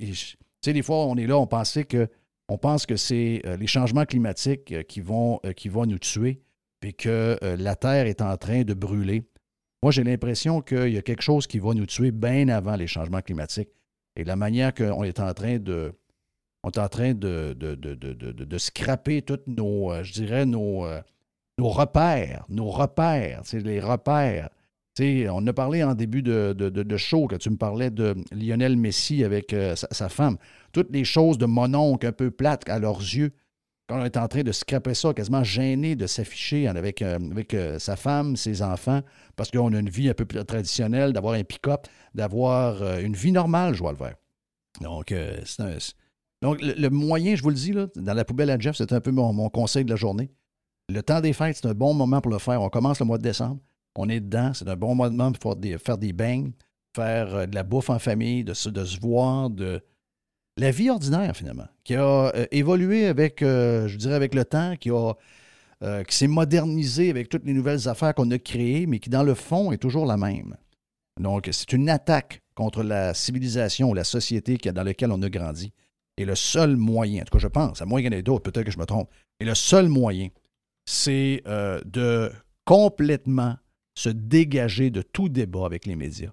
tu 0.64 0.70
sais, 0.70 0.74
des 0.74 0.82
fois, 0.82 1.06
on 1.08 1.18
est 1.18 1.28
là, 1.28 1.38
on 1.38 1.46
pensait 1.46 1.84
que 1.84 2.08
on 2.48 2.58
pense 2.58 2.86
que 2.86 2.96
c'est 2.96 3.42
euh, 3.46 3.58
les 3.58 3.68
changements 3.68 4.06
climatiques 4.06 4.72
euh, 4.72 4.84
qui, 4.84 5.02
vont, 5.02 5.40
euh, 5.46 5.52
qui 5.52 5.68
vont 5.70 5.86
nous 5.86 6.00
tuer, 6.00 6.42
puis 6.80 6.94
que 6.94 7.38
la 7.42 7.76
Terre 7.76 8.08
est 8.08 8.22
en 8.22 8.36
train 8.36 8.64
de 8.64 8.74
brûler. 8.74 9.24
Moi, 9.82 9.92
j'ai 9.94 10.04
l'impression 10.04 10.62
qu'il 10.62 10.90
y 10.90 10.98
a 10.98 11.02
quelque 11.02 11.22
chose 11.22 11.48
qui 11.48 11.60
va 11.60 11.74
nous 11.74 11.86
tuer 11.86 12.12
bien 12.12 12.50
avant 12.50 12.76
les 12.76 12.88
changements 12.88 13.22
climatiques. 13.22 13.70
Et 14.18 14.26
la 14.26 14.36
manière 14.36 14.74
qu'on 14.74 15.04
est 15.06 15.22
en 15.22 15.34
train 15.34 15.60
de. 15.60 15.94
On 16.62 16.70
est 16.70 16.78
en 16.78 16.90
train 16.90 17.14
de, 17.14 17.56
de, 17.58 17.76
de, 17.76 17.94
de, 17.96 18.32
de- 18.32 18.58
scraper 18.58 19.22
tous 19.22 19.40
nos, 19.48 20.04
je 20.04 20.12
dirais, 20.12 20.46
nos, 20.46 20.86
nos 21.58 21.70
repères, 21.70 22.46
nos 22.50 22.70
repères, 22.70 23.44
les 23.54 23.80
repères. 23.80 24.50
On 25.00 25.48
a 25.48 25.54
parlé 25.54 25.84
en 25.84 25.96
début 25.96 26.22
de, 26.22 26.54
de, 26.54 26.98
show, 26.98 27.26
que 27.28 27.36
tu 27.36 27.50
me 27.50 27.58
parlais 27.58 27.90
de 27.90 28.16
Lionel 28.32 28.78
Messi 28.78 29.24
avec 29.24 29.52
euh, 29.54 29.76
sa, 29.76 30.10
femme. 30.10 30.38
Toutes 30.72 30.92
les 30.92 31.04
choses 31.04 31.40
de 31.40 31.48
mononcle 31.48 32.06
un 32.06 32.12
peu 32.12 32.30
plates 32.30 32.70
à 32.70 32.78
leurs 32.78 33.00
yeux. 33.00 33.32
Quand 33.88 34.00
on 34.00 34.06
est 34.06 34.18
en 34.18 34.28
train 34.28 34.44
de 34.44 34.52
scraper 34.52 34.94
ça, 34.94 35.14
quasiment 35.14 35.44
gêné 35.44 35.96
de 35.96 36.06
s'afficher 36.06 36.68
avec, 36.68 37.02
euh, 37.02 37.18
euh, 37.54 37.80
sa 37.80 37.96
femme, 37.96 38.36
ses 38.36 38.62
enfants, 38.62 39.02
parce 39.36 39.50
qu'on 39.50 39.74
a 39.74 39.80
une 39.80 39.90
vie 39.90 40.10
un 40.10 40.14
peu 40.14 40.26
plus 40.26 40.44
traditionnelle, 40.46 41.12
d'avoir 41.12 41.34
un 41.34 41.44
pick-up, 41.44 41.88
d'avoir 42.14 43.00
une 43.00 43.16
vie 43.16 43.32
normale, 43.32 43.74
le 43.74 43.98
vert. 43.98 44.16
Donc, 44.80 45.14
c'est 45.46 45.64
un- 45.64 45.78
donc 46.42 46.60
le, 46.62 46.90
moyen, 46.90 47.36
je 47.36 47.42
vous 47.42 47.50
le 47.50 47.56
dis, 47.56 47.74
dans 47.96 48.14
la 48.14 48.26
poubelle 48.26 48.52
à 48.52 48.60
Jeff, 48.60 48.76
c'est 48.76 48.94
un 48.94 49.02
peu 49.02 49.12
mon, 49.12 49.34
mon 49.34 49.50
conseil 49.50 49.86
de 49.86 49.90
la 49.90 49.96
journée. 49.96 50.30
Le 50.90 51.02
temps 51.02 51.20
des 51.20 51.34
fêtes, 51.34 51.58
c'est 51.62 51.68
un 51.68 51.74
bon 51.74 51.94
moment 51.94 52.22
pour 52.22 52.32
le 52.32 52.40
faire. 52.40 52.62
On 52.62 52.70
commence 52.70 53.00
le 53.00 53.06
mois 53.06 53.18
de 53.18 53.24
décembre. 53.24 53.60
On 53.96 54.10
est 54.10 54.20
dedans. 54.20 54.54
C'est 54.54 54.68
un 54.68 54.76
bon 54.76 54.96
moment 54.96 55.32
pour 55.34 55.56
faire 55.80 55.98
des, 55.98 56.14
beignes, 56.14 56.52
faire 56.96 57.36
euh, 57.36 57.46
de 57.46 57.56
la 57.56 57.64
bouffe 57.64 57.90
en 57.90 58.00
famille, 58.00 58.44
de 58.44 58.54
se, 58.54 58.70
voir, 59.00 59.50
de 59.50 59.82
la 60.58 60.72
vie 60.72 60.90
ordinaire, 60.90 61.36
finalement, 61.36 61.68
qui 61.84 61.96
a 61.96 62.32
euh, 62.36 62.46
évolué 62.52 63.08
avec, 63.08 63.42
euh, 63.42 63.88
je 63.88 63.98
dirais, 63.98 64.16
avec 64.16 64.36
le 64.36 64.46
temps, 64.46 64.76
qui 64.76 64.90
a 64.90 65.14
qui 66.08 66.16
s'est 66.16 66.28
modernisée 66.28 67.10
avec 67.10 67.28
toutes 67.28 67.44
les 67.44 67.52
nouvelles 67.52 67.90
affaires 67.90 68.16
qu'on 68.16 68.32
a 68.32 68.40
créées, 68.40 68.88
mais 68.88 69.00
qui, 69.00 69.10
dans 69.10 69.24
le 69.24 69.34
fond, 69.34 69.74
est 69.74 69.78
toujours 69.78 70.06
la 70.06 70.16
même. 70.16 70.56
Donc, 71.20 71.50
c'est 71.52 71.74
une 71.74 71.90
attaque 71.90 72.42
contre 72.56 72.84
la 72.84 73.14
civilisation 73.14 73.90
ou 73.90 73.94
la 73.94 74.06
société 74.06 74.56
dans 74.72 74.84
laquelle 74.84 75.12
on 75.12 75.22
a 75.22 75.30
grandi. 75.30 75.74
Et 76.16 76.24
le 76.24 76.36
seul 76.36 76.78
moyen, 76.78 77.24
en 77.24 77.26
tout 77.26 77.38
cas, 77.38 77.40
je 77.40 77.50
pense, 77.50 77.82
à 77.82 77.86
moins 77.86 78.00
qu'il 78.00 78.14
y 78.14 78.16
en 78.16 78.18
ait 78.18 78.24
d'autres, 78.24 78.50
peut-être 78.50 78.66
que 78.66 78.72
je 78.72 78.80
me 78.80 78.86
trompe, 78.86 79.10
et 79.42 79.44
le 79.44 79.56
seul 79.56 79.90
moyen, 79.90 80.30
c'est 80.86 81.44
de 81.46 82.32
complètement 82.64 83.58
se 83.96 84.10
dégager 84.10 84.90
de 84.90 85.02
tout 85.02 85.30
débat 85.30 85.66
avec 85.66 85.86
les 85.86 85.96
médias. 85.96 86.32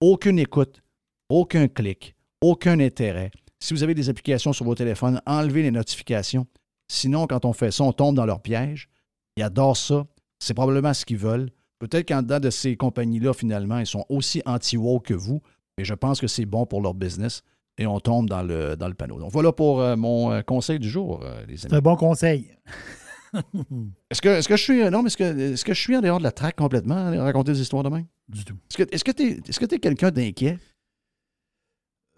Aucune 0.00 0.38
écoute, 0.38 0.82
aucun 1.28 1.68
clic, 1.68 2.14
aucun 2.40 2.80
intérêt. 2.80 3.30
Si 3.60 3.74
vous 3.74 3.82
avez 3.82 3.94
des 3.94 4.08
applications 4.08 4.52
sur 4.52 4.64
vos 4.64 4.74
téléphones, 4.74 5.20
enlevez 5.26 5.62
les 5.62 5.70
notifications. 5.70 6.46
Sinon, 6.88 7.26
quand 7.26 7.44
on 7.44 7.52
fait 7.52 7.70
ça, 7.70 7.84
on 7.84 7.92
tombe 7.92 8.14
dans 8.14 8.26
leur 8.26 8.40
piège. 8.40 8.88
Ils 9.36 9.42
adorent 9.42 9.76
ça. 9.76 10.06
C'est 10.38 10.54
probablement 10.54 10.92
ce 10.94 11.04
qu'ils 11.04 11.16
veulent. 11.16 11.50
Peut-être 11.78 12.08
qu'en 12.08 12.22
dedans 12.22 12.40
de 12.40 12.50
ces 12.50 12.76
compagnies-là, 12.76 13.32
finalement, 13.34 13.78
ils 13.78 13.86
sont 13.86 14.04
aussi 14.08 14.42
anti-woke 14.46 15.06
que 15.06 15.14
vous, 15.14 15.42
mais 15.76 15.84
je 15.84 15.94
pense 15.94 16.20
que 16.20 16.26
c'est 16.26 16.46
bon 16.46 16.64
pour 16.66 16.80
leur 16.80 16.94
business 16.94 17.42
et 17.78 17.86
on 17.86 18.00
tombe 18.00 18.28
dans 18.28 18.42
le, 18.42 18.76
dans 18.76 18.88
le 18.88 18.94
panneau. 18.94 19.18
Donc 19.18 19.30
voilà 19.32 19.52
pour 19.52 19.80
euh, 19.80 19.96
mon 19.96 20.32
euh, 20.32 20.42
conseil 20.42 20.78
du 20.78 20.88
jour, 20.88 21.20
euh, 21.24 21.44
les 21.46 21.56
C'est 21.58 21.66
amis. 21.66 21.76
un 21.76 21.80
bon 21.80 21.96
conseil. 21.96 22.50
Est-ce 24.10 24.20
que, 24.22 24.28
est-ce 24.28 24.48
que 24.48 24.56
je 24.56 24.62
suis. 24.62 24.82
euh, 24.82 24.90
Non, 24.90 25.02
mais 25.02 25.08
est-ce 25.08 25.16
que, 25.16 25.24
est-ce 25.52 25.64
que 25.64 25.74
je 25.74 25.80
suis 25.80 25.96
en 25.96 26.00
dehors 26.00 26.18
de 26.18 26.22
la 26.24 26.32
traque 26.32 26.56
complètement 26.56 26.96
à 26.96 27.22
raconter 27.24 27.52
des 27.52 27.60
histoires 27.60 27.82
demain? 27.82 28.04
Du 28.28 28.44
tout. 28.44 28.56
Est-ce 28.70 28.76
que, 28.84 28.94
est-ce 28.94 29.04
que 29.04 29.10
tu 29.12 29.22
es, 29.22 29.40
est-ce 29.48 29.60
que 29.60 29.64
t'es 29.66 29.78
quelqu'un 29.78 30.10
d'inquiet? 30.10 30.58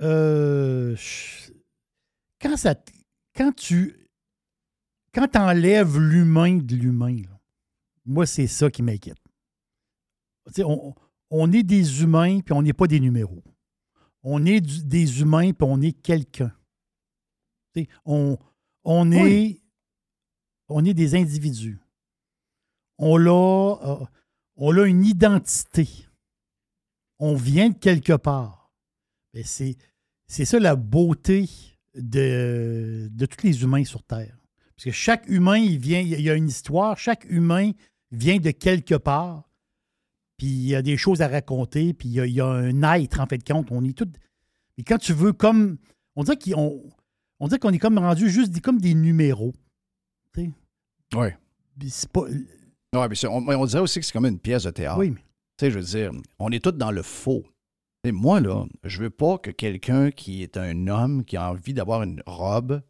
Euh, 0.00 0.94
je- 0.96 1.50
quand 2.40 2.56
ça, 2.56 2.74
quand 3.36 3.52
tu, 3.54 3.96
quand 5.12 5.34
enlèves 5.36 5.98
l'humain 5.98 6.58
de 6.58 6.76
l'humain, 6.76 7.22
moi 8.06 8.24
c'est 8.26 8.46
ça 8.46 8.70
qui 8.70 8.82
m'inquiète. 8.82 9.18
Tu 10.54 10.62
on, 10.64 10.94
on 11.30 11.52
est 11.52 11.62
des 11.64 12.02
humains 12.02 12.40
puis 12.40 12.54
on 12.54 12.62
n'est 12.62 12.72
pas 12.72 12.86
des 12.86 13.00
numéros. 13.00 13.42
On 14.22 14.46
est 14.46 14.60
du- 14.60 14.84
des 14.84 15.20
humains 15.20 15.50
puis 15.52 15.66
on 15.68 15.80
est 15.80 15.92
quelqu'un. 16.00 16.52
Tu 17.74 17.86
On, 18.04 18.38
on 18.84 19.10
est, 19.12 19.22
Oui. 19.22 19.62
On 20.68 20.84
est 20.84 20.94
des 20.94 21.14
individus. 21.14 21.78
On 22.98 23.16
l'a, 23.16 23.30
euh, 23.30 24.82
a 24.82 24.86
une 24.86 25.04
identité. 25.04 25.88
On 27.18 27.34
vient 27.34 27.70
de 27.70 27.78
quelque 27.78 28.14
part. 28.14 28.70
C'est, 29.44 29.76
ça 30.28 30.58
la 30.58 30.76
beauté 30.76 31.48
de, 31.94 33.10
tous 33.18 33.46
les 33.46 33.62
humains 33.62 33.84
sur 33.84 34.02
Terre. 34.02 34.36
Parce 34.76 34.84
que 34.84 34.90
chaque 34.90 35.28
humain, 35.28 35.58
il 35.58 35.78
vient, 35.78 36.00
il 36.00 36.20
y 36.20 36.30
a 36.30 36.34
une 36.34 36.48
histoire, 36.48 36.98
chaque 36.98 37.24
humain 37.28 37.72
vient 38.10 38.38
de 38.38 38.50
quelque 38.50 38.94
part, 38.94 39.48
puis 40.36 40.46
il 40.46 40.66
y 40.68 40.74
a 40.74 40.82
des 40.82 40.96
choses 40.96 41.20
à 41.20 41.28
raconter, 41.28 41.94
puis 41.94 42.08
il 42.08 42.14
y 42.14 42.40
a, 42.40 42.46
a 42.46 42.48
un 42.48 42.82
être, 42.94 43.20
en 43.20 43.26
fait, 43.26 43.46
compte. 43.46 43.72
On 43.72 43.84
est 43.84 43.96
tous. 43.96 44.08
Et 44.76 44.84
quand 44.84 44.98
tu 44.98 45.12
veux, 45.12 45.32
comme. 45.32 45.78
On 46.14 46.24
dirait 46.24 47.58
qu'on 47.58 47.72
est 47.72 47.78
comme 47.78 47.98
rendu 47.98 48.28
juste 48.28 48.60
comme 48.60 48.80
des 48.80 48.94
numéros. 48.94 49.54
Oui. 51.14 51.28
C'est 51.88 52.10
pas. 52.10 52.22
Ouais, 52.22 53.08
mais 53.08 53.26
on, 53.26 53.48
on 53.48 53.66
dirait 53.66 53.82
aussi 53.82 54.00
que 54.00 54.06
c'est 54.06 54.12
comme 54.12 54.26
une 54.26 54.38
pièce 54.38 54.64
de 54.64 54.70
théâtre. 54.70 54.98
Oui, 54.98 55.10
mais- 55.10 55.20
Tu 55.56 55.66
sais, 55.66 55.70
je 55.70 55.78
veux 55.78 55.84
dire, 55.84 56.12
on 56.38 56.50
est 56.50 56.62
tous 56.62 56.72
dans 56.72 56.90
le 56.90 57.02
faux. 57.02 57.44
Moi, 58.10 58.40
là, 58.40 58.64
je 58.84 59.02
veux 59.02 59.10
pas 59.10 59.38
que 59.38 59.50
quelqu'un 59.50 60.10
qui 60.10 60.42
est 60.42 60.56
un 60.56 60.86
homme, 60.86 61.24
qui 61.24 61.36
a 61.36 61.50
envie 61.50 61.74
d'avoir 61.74 62.02
une 62.02 62.22
robe, 62.26 62.80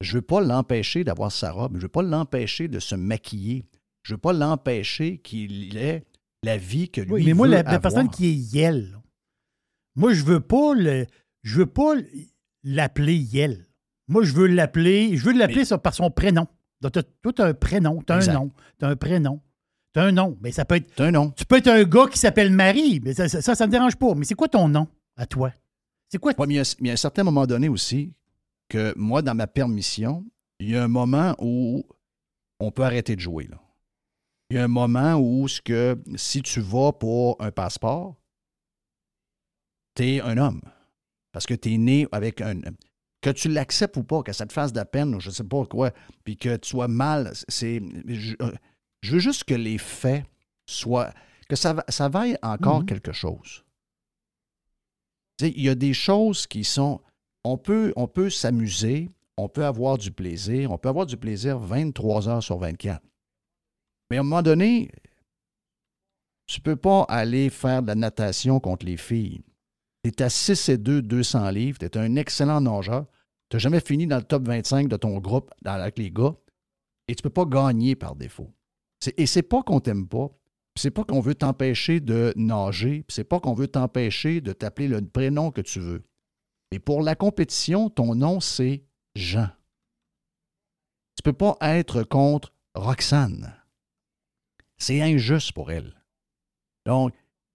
je 0.00 0.14
veux 0.14 0.22
pas 0.22 0.40
l'empêcher 0.40 1.04
d'avoir 1.04 1.30
sa 1.32 1.50
robe. 1.52 1.76
Je 1.76 1.82
veux 1.82 1.88
pas 1.88 2.02
l'empêcher 2.02 2.68
de 2.68 2.78
se 2.78 2.94
maquiller. 2.94 3.64
Je 4.02 4.14
veux 4.14 4.18
pas 4.18 4.32
l'empêcher 4.32 5.18
qu'il 5.18 5.76
ait 5.76 6.04
la 6.42 6.56
vie 6.56 6.88
que 6.88 7.00
lui 7.00 7.12
Oui, 7.12 7.24
mais 7.26 7.34
moi, 7.34 7.48
veut 7.48 7.54
la, 7.54 7.78
personne 7.78 8.08
qui 8.08 8.26
est 8.26 8.34
Yel, 8.34 8.98
moi, 9.96 10.12
je 10.12 10.24
veux 10.24 10.40
pas 10.40 10.74
le. 10.74 11.06
Je 11.42 11.58
veux 11.58 11.66
pas 11.66 11.94
l'appeler 12.62 13.16
Yel. 13.16 13.66
Moi, 14.08 14.22
je 14.22 14.32
veux 14.32 14.46
l'appeler. 14.46 15.16
Je 15.16 15.24
veux 15.24 15.32
l'appeler 15.32 15.64
par 15.82 15.94
son 15.94 16.10
prénom. 16.10 16.46
Donc, 16.80 16.92
tu 16.92 17.42
as 17.42 17.44
un 17.44 17.54
prénom, 17.54 18.02
tu 18.06 18.12
as 18.12 18.16
un 18.16 18.32
nom, 18.32 18.52
tu 18.78 18.84
as 18.84 18.88
un 18.88 18.96
prénom. 18.96 19.40
Tu 19.94 20.00
as 20.00 20.04
un 20.04 20.12
nom. 20.12 20.36
Mais 20.42 20.52
ça 20.52 20.64
peut 20.64 20.76
être. 20.76 21.00
un 21.00 21.10
nom. 21.10 21.30
Tu 21.30 21.46
peux 21.46 21.56
être 21.56 21.68
un 21.68 21.84
gars 21.84 22.06
qui 22.10 22.18
s'appelle 22.18 22.52
Marie, 22.52 23.00
mais 23.02 23.14
ça, 23.14 23.28
ça, 23.28 23.54
ça 23.54 23.66
me 23.66 23.72
dérange 23.72 23.96
pas. 23.96 24.14
Mais 24.14 24.24
c'est 24.24 24.34
quoi 24.34 24.48
ton 24.48 24.68
nom 24.68 24.86
à 25.16 25.26
toi? 25.26 25.52
C'est 26.08 26.18
quoi? 26.18 26.32
Ouais, 26.38 26.46
mais 26.46 26.54
il 26.54 26.56
y, 26.58 26.60
a, 26.60 26.76
mais 26.80 26.84
il 26.84 26.86
y 26.88 26.90
a 26.90 26.92
un 26.92 26.96
certain 26.96 27.24
moment 27.24 27.46
donné 27.46 27.68
aussi 27.68 28.12
que 28.68 28.92
moi, 28.96 29.22
dans 29.22 29.34
ma 29.34 29.46
permission, 29.46 30.24
il 30.60 30.70
y 30.70 30.76
a 30.76 30.84
un 30.84 30.88
moment 30.88 31.34
où 31.38 31.84
on 32.60 32.70
peut 32.70 32.84
arrêter 32.84 33.16
de 33.16 33.20
jouer. 33.20 33.46
Là. 33.46 33.60
Il 34.50 34.56
y 34.56 34.60
a 34.60 34.64
un 34.64 34.68
moment 34.68 35.14
où 35.14 35.48
ce 35.48 35.60
que, 35.60 35.98
si 36.14 36.42
tu 36.42 36.60
vas 36.60 36.92
pour 36.92 37.40
un 37.40 37.50
passeport, 37.50 38.16
tu 39.94 40.04
es 40.04 40.20
un 40.20 40.36
homme. 40.36 40.60
parce 41.32 41.46
que 41.46 41.54
tu 41.54 41.74
es 41.74 41.78
né 41.78 42.06
avec 42.12 42.40
un. 42.40 42.60
Que 43.26 43.32
tu 43.32 43.48
l'acceptes 43.48 43.96
ou 43.96 44.04
pas, 44.04 44.22
que 44.22 44.32
ça 44.32 44.46
te 44.46 44.52
fasse 44.52 44.72
de 44.72 44.78
la 44.78 44.84
peine 44.84 45.12
ou 45.12 45.18
je 45.18 45.30
ne 45.30 45.34
sais 45.34 45.42
pas 45.42 45.64
quoi, 45.66 45.90
puis 46.22 46.36
que 46.36 46.54
tu 46.58 46.68
sois 46.68 46.86
mal, 46.86 47.32
c'est. 47.48 47.82
Je, 48.06 48.36
euh, 48.40 48.52
je 49.02 49.12
veux 49.14 49.18
juste 49.18 49.42
que 49.42 49.54
les 49.54 49.78
faits 49.78 50.24
soient. 50.64 51.12
que 51.48 51.56
ça, 51.56 51.74
ça 51.88 52.08
vaille 52.08 52.36
encore 52.42 52.80
Mhm. 52.80 52.86
quelque 52.86 53.12
chose. 53.12 53.64
Il 55.40 55.60
y 55.60 55.68
a 55.68 55.74
des 55.74 55.92
choses 55.92 56.46
qui 56.46 56.62
sont. 56.62 57.00
On 57.44 57.58
peut, 57.58 57.92
on 57.96 58.06
peut 58.06 58.30
s'amuser, 58.30 59.10
on 59.36 59.48
peut 59.48 59.64
avoir 59.64 59.98
du 59.98 60.10
plaisir, 60.12 60.70
on 60.70 60.78
peut 60.78 60.88
avoir 60.88 61.06
du 61.06 61.16
plaisir 61.16 61.58
23 61.58 62.28
heures 62.28 62.42
sur 62.44 62.58
24. 62.58 63.02
Mais 64.10 64.16
à 64.18 64.20
un 64.20 64.22
moment 64.22 64.42
donné, 64.42 64.90
tu 66.46 66.60
peux 66.60 66.76
pas 66.76 67.02
aller 67.08 67.50
faire 67.50 67.82
de 67.82 67.88
la 67.88 67.94
natation 67.96 68.60
contre 68.60 68.86
les 68.86 68.96
filles. 68.96 69.40
Tu 70.04 70.10
es 70.10 70.22
à 70.22 70.30
6 70.30 70.68
et 70.68 70.78
2, 70.78 71.02
200 71.02 71.50
livres, 71.50 71.78
tu 71.78 71.86
es 71.86 71.96
un 71.98 72.14
excellent 72.16 72.60
nageur, 72.60 73.06
tu 73.48 73.56
n'as 73.56 73.60
jamais 73.60 73.80
fini 73.80 74.06
dans 74.06 74.16
le 74.16 74.24
top 74.24 74.46
25 74.46 74.88
de 74.88 74.96
ton 74.96 75.18
groupe 75.18 75.50
avec 75.64 75.98
les 75.98 76.10
gars, 76.10 76.34
et 77.08 77.14
tu 77.14 77.22
peux 77.22 77.30
pas 77.30 77.44
gagner 77.44 77.94
par 77.94 78.16
défaut. 78.16 78.52
Et 79.16 79.26
c'est 79.26 79.42
pas 79.42 79.62
qu'on 79.62 79.80
t'aime 79.80 80.08
pas, 80.08 80.28
c'est 80.74 80.90
pas 80.90 81.04
qu'on 81.04 81.20
veut 81.20 81.34
t'empêcher 81.34 82.00
de 82.00 82.32
nager, 82.36 83.04
c'est 83.08 83.24
pas 83.24 83.40
qu'on 83.40 83.54
veut 83.54 83.68
t'empêcher 83.68 84.40
de 84.40 84.52
t'appeler 84.52 84.88
le 84.88 85.00
prénom 85.06 85.50
que 85.50 85.60
tu 85.60 85.80
veux. 85.80 86.02
Mais 86.72 86.78
pour 86.78 87.02
la 87.02 87.14
compétition, 87.14 87.88
ton 87.88 88.14
nom, 88.14 88.40
c'est 88.40 88.84
Jean. 89.14 89.48
Tu 91.16 91.22
peux 91.22 91.32
pas 91.32 91.56
être 91.60 92.02
contre 92.02 92.52
Roxane. 92.74 93.54
C'est 94.76 95.00
injuste 95.00 95.52
pour 95.52 95.70
elle. 95.70 95.94
Donc, 96.84 97.14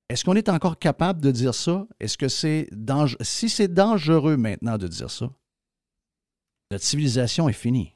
est-ce 0.10 0.26
qu'on 0.26 0.36
est 0.36 0.50
encore 0.50 0.80
capable 0.80 1.22
de 1.22 1.32
dire 1.32 1.54
ça? 1.54 1.88
Est-ce 2.00 2.18
que 2.18 2.28
c'est 2.28 2.68
dangereux? 2.72 3.20
Si 3.22 3.50
c'est 3.50 3.68
dangereux 3.68 4.38
maintenant 4.38 4.78
de 4.78 4.88
dire 4.88 5.12
ça, 5.12 5.30
notre 6.72 6.86
civilisation 6.86 7.50
est 7.50 7.54
finie. 7.54 7.94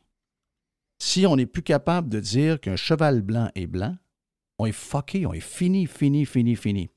Si 1.00 1.26
on 1.26 1.36
n'est 1.38 1.46
plus 1.46 1.64
capable 1.64 2.10
de 2.10 2.20
dire 2.20 2.60
qu'un 2.60 2.76
cheval 2.76 3.22
blanc 3.22 3.50
est 3.56 3.68
blanc, 3.68 3.98
on 4.60 4.66
est 4.66 4.72
fucké, 4.72 5.26
on 5.26 5.34
est 5.34 5.40
fini, 5.40 5.88
fini, 5.88 6.26
fini, 6.26 6.56
fini. 6.56 6.90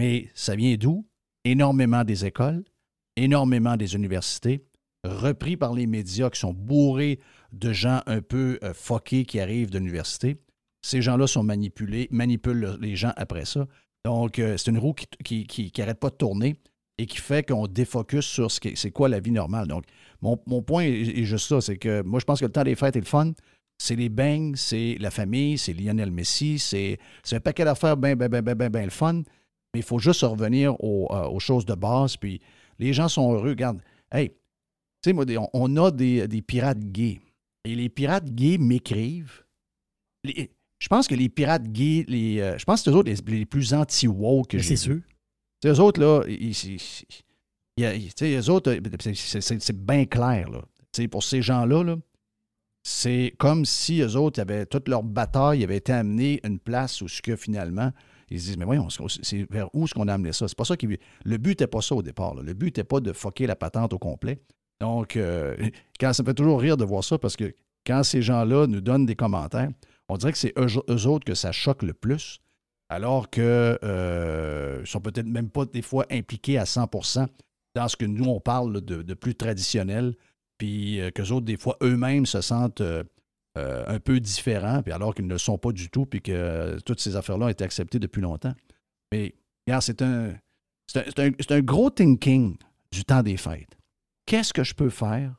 Mais 0.00 0.28
ça 0.34 0.56
vient 0.56 0.76
d'où? 0.76 1.06
Énormément 1.44 2.04
des 2.04 2.26
écoles, 2.26 2.64
énormément 3.16 3.76
des 3.76 3.94
universités, 3.94 4.64
repris 5.04 5.56
par 5.56 5.72
les 5.74 5.86
médias 5.86 6.30
qui 6.30 6.40
sont 6.40 6.52
bourrés 6.52 7.20
de 7.52 7.72
gens 7.72 8.02
un 8.06 8.20
peu 8.20 8.58
euh, 8.62 8.74
fuckés 8.74 9.24
qui 9.24 9.40
arrivent 9.40 9.70
de 9.70 9.78
l'université. 9.78 10.36
Ces 10.82 11.02
gens-là 11.02 11.26
sont 11.26 11.42
manipulés, 11.42 12.08
manipulent 12.10 12.60
le- 12.60 12.78
les 12.80 12.96
gens 12.96 13.12
après 13.16 13.44
ça. 13.44 13.66
Donc, 14.04 14.38
euh, 14.38 14.56
c'est 14.56 14.70
une 14.70 14.78
roue 14.78 14.94
qui 14.94 15.06
n'arrête 15.06 15.46
qui, 15.48 15.70
qui 15.70 15.82
pas 15.94 16.10
de 16.10 16.16
tourner 16.16 16.56
et 16.98 17.06
qui 17.06 17.18
fait 17.18 17.46
qu'on 17.46 17.66
défocus 17.66 18.26
sur 18.26 18.50
ce 18.50 18.60
c'est 18.74 18.90
quoi 18.90 19.08
la 19.08 19.20
vie 19.20 19.30
normale. 19.32 19.68
Donc, 19.68 19.84
mon, 20.22 20.38
mon 20.46 20.62
point 20.62 20.84
est, 20.84 21.00
est 21.18 21.24
juste 21.24 21.48
ça, 21.48 21.60
c'est 21.60 21.76
que 21.76 22.02
moi, 22.02 22.20
je 22.20 22.24
pense 22.24 22.40
que 22.40 22.44
le 22.46 22.52
temps 22.52 22.64
des 22.64 22.74
fêtes 22.74 22.96
est 22.96 23.00
le 23.00 23.06
fun. 23.06 23.32
C'est 23.82 23.96
les 23.96 24.10
bangs, 24.10 24.52
c'est 24.56 24.96
la 25.00 25.10
famille, 25.10 25.56
c'est 25.56 25.72
Lionel 25.72 26.10
Messi, 26.10 26.58
c'est 26.58 26.98
un 27.32 27.40
paquet 27.40 27.64
d'affaires 27.64 27.96
bien, 27.96 28.14
bien, 28.14 28.28
bien, 28.28 28.42
bien, 28.42 28.54
bien, 28.54 28.68
bien 28.68 28.84
le 28.84 28.90
fun. 28.90 29.22
Mais 29.72 29.80
il 29.80 29.82
faut 29.82 29.98
juste 29.98 30.20
revenir 30.22 30.74
aux, 30.84 31.08
euh, 31.10 31.28
aux 31.28 31.40
choses 31.40 31.64
de 31.64 31.74
base. 31.74 32.16
Puis 32.16 32.40
les 32.78 32.92
gens 32.92 33.08
sont 33.08 33.32
heureux. 33.32 33.50
Regarde, 33.50 33.80
hey, 34.12 34.30
tu 35.02 35.12
sais, 35.14 35.36
on, 35.38 35.48
on 35.54 35.76
a 35.78 35.90
des, 35.90 36.28
des 36.28 36.42
pirates 36.42 36.80
gays. 36.92 37.20
Et 37.64 37.74
les 37.74 37.88
pirates 37.88 38.30
gays 38.34 38.58
m'écrivent. 38.58 39.44
Je 40.24 40.88
pense 40.88 41.06
que 41.08 41.14
les 41.14 41.28
pirates 41.28 41.68
gays, 41.70 42.04
les, 42.08 42.40
euh, 42.40 42.58
je 42.58 42.64
pense 42.64 42.80
que 42.80 42.84
c'est 42.84 42.90
eux 42.90 42.96
autres 42.98 43.10
les, 43.10 43.38
les 43.38 43.46
plus 43.46 43.72
anti-woke 43.72 44.48
que 44.48 44.58
j'ai 44.58 44.76
c'est 44.76 44.88
sais, 45.62 45.68
eux 45.68 45.80
autres, 45.80 46.00
là, 46.00 46.22
ils, 46.28 46.50
ils- 46.50 46.74
ils- 46.74 47.06
eux 47.84 48.50
autres, 48.50 48.70
euh, 48.72 49.12
c'est- 49.14 49.72
bien 49.72 50.04
clair, 50.06 50.50
là. 50.50 50.60
Pour 51.08 51.22
ces 51.22 51.40
gens-là, 51.42 51.84
là, 51.84 51.96
c'est 52.82 53.34
comme 53.38 53.64
si 53.64 54.00
eux 54.00 54.16
autres 54.16 54.40
avaient 54.40 54.66
toute 54.66 54.88
leur 54.88 55.02
bataille 55.02 55.62
avait 55.62 55.76
été 55.76 55.92
amenée 55.92 56.40
à 56.42 56.48
une 56.48 56.58
place 56.58 57.02
où 57.02 57.08
ce 57.08 57.20
que 57.22 57.36
finalement, 57.36 57.92
ils 58.30 58.40
se 58.40 58.46
disent, 58.46 58.56
mais 58.56 58.64
voyons, 58.64 58.88
c'est 58.88 59.46
vers 59.50 59.68
où 59.74 59.84
est-ce 59.84 59.94
qu'on 59.94 60.08
a 60.08 60.14
amené 60.14 60.32
ça? 60.32 60.48
C'est 60.48 60.56
pas 60.56 60.64
ça 60.64 60.76
qui. 60.76 60.86
Le 61.24 61.36
but 61.36 61.50
n'était 61.50 61.66
pas 61.66 61.80
ça 61.80 61.94
au 61.94 62.02
départ. 62.02 62.34
Le 62.34 62.54
but 62.54 62.66
n'était 62.66 62.84
pas 62.84 63.00
de 63.00 63.12
fucker 63.12 63.46
la 63.46 63.56
patente 63.56 63.92
au 63.92 63.98
complet. 63.98 64.40
Donc, 64.80 65.16
euh, 65.16 65.56
quand, 66.00 66.12
ça 66.12 66.22
me 66.22 66.28
fait 66.28 66.34
toujours 66.34 66.60
rire 66.60 66.76
de 66.76 66.84
voir 66.84 67.04
ça 67.04 67.18
parce 67.18 67.36
que 67.36 67.52
quand 67.86 68.02
ces 68.02 68.22
gens-là 68.22 68.66
nous 68.66 68.80
donnent 68.80 69.06
des 69.06 69.16
commentaires, 69.16 69.70
on 70.08 70.16
dirait 70.16 70.32
que 70.32 70.38
c'est 70.38 70.54
eux, 70.58 71.06
autres 71.06 71.24
que 71.24 71.34
ça 71.34 71.52
choque 71.52 71.82
le 71.82 71.92
plus, 71.92 72.40
alors 72.88 73.30
que 73.30 73.78
euh, 73.84 74.84
sont 74.84 75.00
peut-être 75.00 75.26
même 75.26 75.50
pas 75.50 75.64
des 75.66 75.82
fois 75.82 76.06
impliqués 76.10 76.58
à 76.58 76.66
100 76.66 76.88
dans 77.80 77.88
ce 77.88 77.96
que 77.96 78.04
nous, 78.04 78.26
on 78.26 78.40
parle 78.40 78.74
là, 78.74 78.80
de, 78.82 79.00
de 79.00 79.14
plus 79.14 79.34
traditionnel, 79.34 80.14
puis 80.58 81.00
euh, 81.00 81.10
qu'eux 81.10 81.30
autres, 81.30 81.46
des 81.46 81.56
fois, 81.56 81.78
eux-mêmes 81.82 82.26
se 82.26 82.42
sentent 82.42 82.82
euh, 82.82 83.02
euh, 83.56 83.84
un 83.86 83.98
peu 83.98 84.20
différents, 84.20 84.82
puis 84.82 84.92
alors 84.92 85.14
qu'ils 85.14 85.26
ne 85.26 85.32
le 85.32 85.38
sont 85.38 85.56
pas 85.56 85.72
du 85.72 85.88
tout, 85.88 86.04
puis 86.04 86.20
que 86.20 86.30
euh, 86.30 86.78
toutes 86.80 87.00
ces 87.00 87.16
affaires-là 87.16 87.46
ont 87.46 87.48
été 87.48 87.64
acceptées 87.64 87.98
depuis 87.98 88.20
longtemps. 88.20 88.52
Mais, 89.10 89.34
regarde, 89.66 89.82
c'est 89.82 90.02
un, 90.02 90.34
c'est 90.86 91.18
un, 91.18 91.30
un- 91.48 91.60
gros 91.62 91.88
thinking 91.88 92.58
du 92.92 93.02
temps 93.02 93.22
des 93.22 93.38
fêtes. 93.38 93.78
Qu'est-ce 94.26 94.52
que 94.52 94.62
je 94.62 94.74
peux 94.74 94.90
faire 94.90 95.34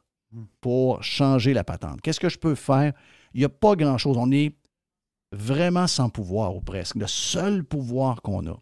pour 0.62 1.04
changer 1.04 1.54
la 1.54 1.64
patente? 1.64 2.02
Qu'est-ce 2.02 2.20
que 2.20 2.30
je 2.30 2.40
peux 2.40 2.56
faire? 2.56 2.94
Il 3.36 3.42
n'y 3.42 3.46
a 3.46 3.50
pas 3.50 3.76
grand-chose. 3.76 4.18
On 4.18 4.32
est 4.32 4.56
vraiment 5.32 5.86
sans 5.86 6.10
pouvoir, 6.10 6.56
ou 6.56 6.62
presque. 6.62 6.96
Le 6.96 7.08
seul 7.08 7.64
pouvoir 7.64 8.24
qu'on 8.24 8.48
a, 8.48 8.58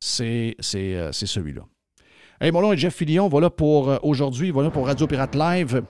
c'est 0.00 0.56
celui-là. 0.60 1.64
Hey, 2.40 2.50
mon 2.50 2.60
nom 2.60 2.72
est 2.72 2.76
Jeff 2.76 2.94
Fillion. 2.94 3.28
Voilà 3.28 3.50
pour 3.50 3.88
euh, 3.88 3.98
aujourd'hui. 4.02 4.50
Voilà 4.50 4.70
pour 4.70 4.86
Radio 4.86 5.06
Pirate 5.06 5.34
Live. 5.34 5.82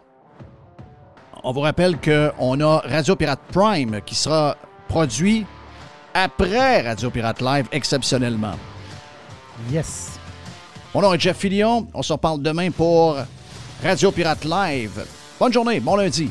On 1.45 1.53
vous 1.53 1.61
rappelle 1.61 1.97
qu'on 1.99 2.61
a 2.61 2.79
Radio 2.81 3.17
Pirate 3.17 3.41
Prime 3.53 4.01
qui 4.05 4.15
sera 4.15 4.57
produit 4.89 5.47
après 6.15 6.83
Radio 6.83 7.11
Pirate 7.11 7.41
Live 7.41 7.69
exceptionnellement. 7.73 8.55
Yes. 9.71 10.19
Mon 10.95 11.01
nom 11.01 11.15
est 11.15 11.21
Jeff 11.21 11.39
Fillion. 11.39 11.89
On 11.95 12.03
se 12.03 12.13
reparle 12.13 12.43
demain 12.43 12.71
pour 12.71 13.17
Radio 13.83 14.13
Pirate 14.13 14.45
Live. 14.45 15.05
Bonne 15.41 15.53
journée, 15.53 15.81
bon 15.81 15.97
lundi. 15.97 16.31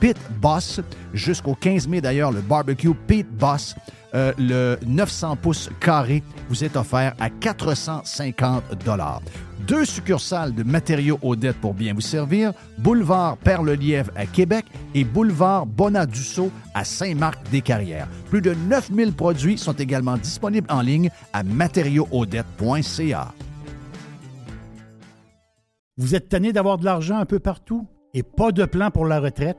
Pit 0.00 0.16
Boss. 0.40 0.80
Jusqu'au 1.12 1.54
15 1.54 1.88
mai, 1.88 2.00
d'ailleurs, 2.00 2.32
le 2.32 2.40
barbecue 2.40 2.94
Pit 3.06 3.26
Boss, 3.28 3.74
euh, 4.14 4.32
le 4.38 4.78
900 4.86 5.36
pouces 5.36 5.70
carré, 5.80 6.22
vous 6.48 6.64
est 6.64 6.76
offert 6.76 7.14
à 7.18 7.30
450 7.30 8.62
Deux 9.66 9.84
succursales 9.84 10.54
de 10.54 10.62
matériaux 10.62 11.18
Odette 11.22 11.56
pour 11.56 11.74
bien 11.74 11.94
vous 11.94 12.00
servir. 12.00 12.52
Boulevard 12.78 13.36
Perle-Lièvre 13.38 14.10
à 14.14 14.26
Québec 14.26 14.66
et 14.94 15.04
Boulevard 15.04 15.66
Bonadusseau 15.66 16.50
à 16.74 16.84
Saint-Marc-des-Carrières. 16.84 18.08
Plus 18.30 18.40
de 18.40 18.54
9000 18.54 19.12
produits 19.12 19.58
sont 19.58 19.72
également 19.72 20.16
disponibles 20.16 20.70
en 20.70 20.80
ligne 20.80 21.10
à 21.32 21.42
matériauxodette.ca. 21.42 23.32
Vous 25.96 26.14
êtes 26.16 26.28
tanné 26.28 26.52
d'avoir 26.52 26.78
de 26.78 26.84
l'argent 26.84 27.18
un 27.18 27.24
peu 27.24 27.38
partout 27.38 27.86
et 28.14 28.22
pas 28.22 28.50
de 28.50 28.64
plan 28.64 28.90
pour 28.90 29.06
la 29.06 29.20
retraite? 29.20 29.58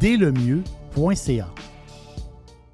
delemieux.ca. 0.00 1.48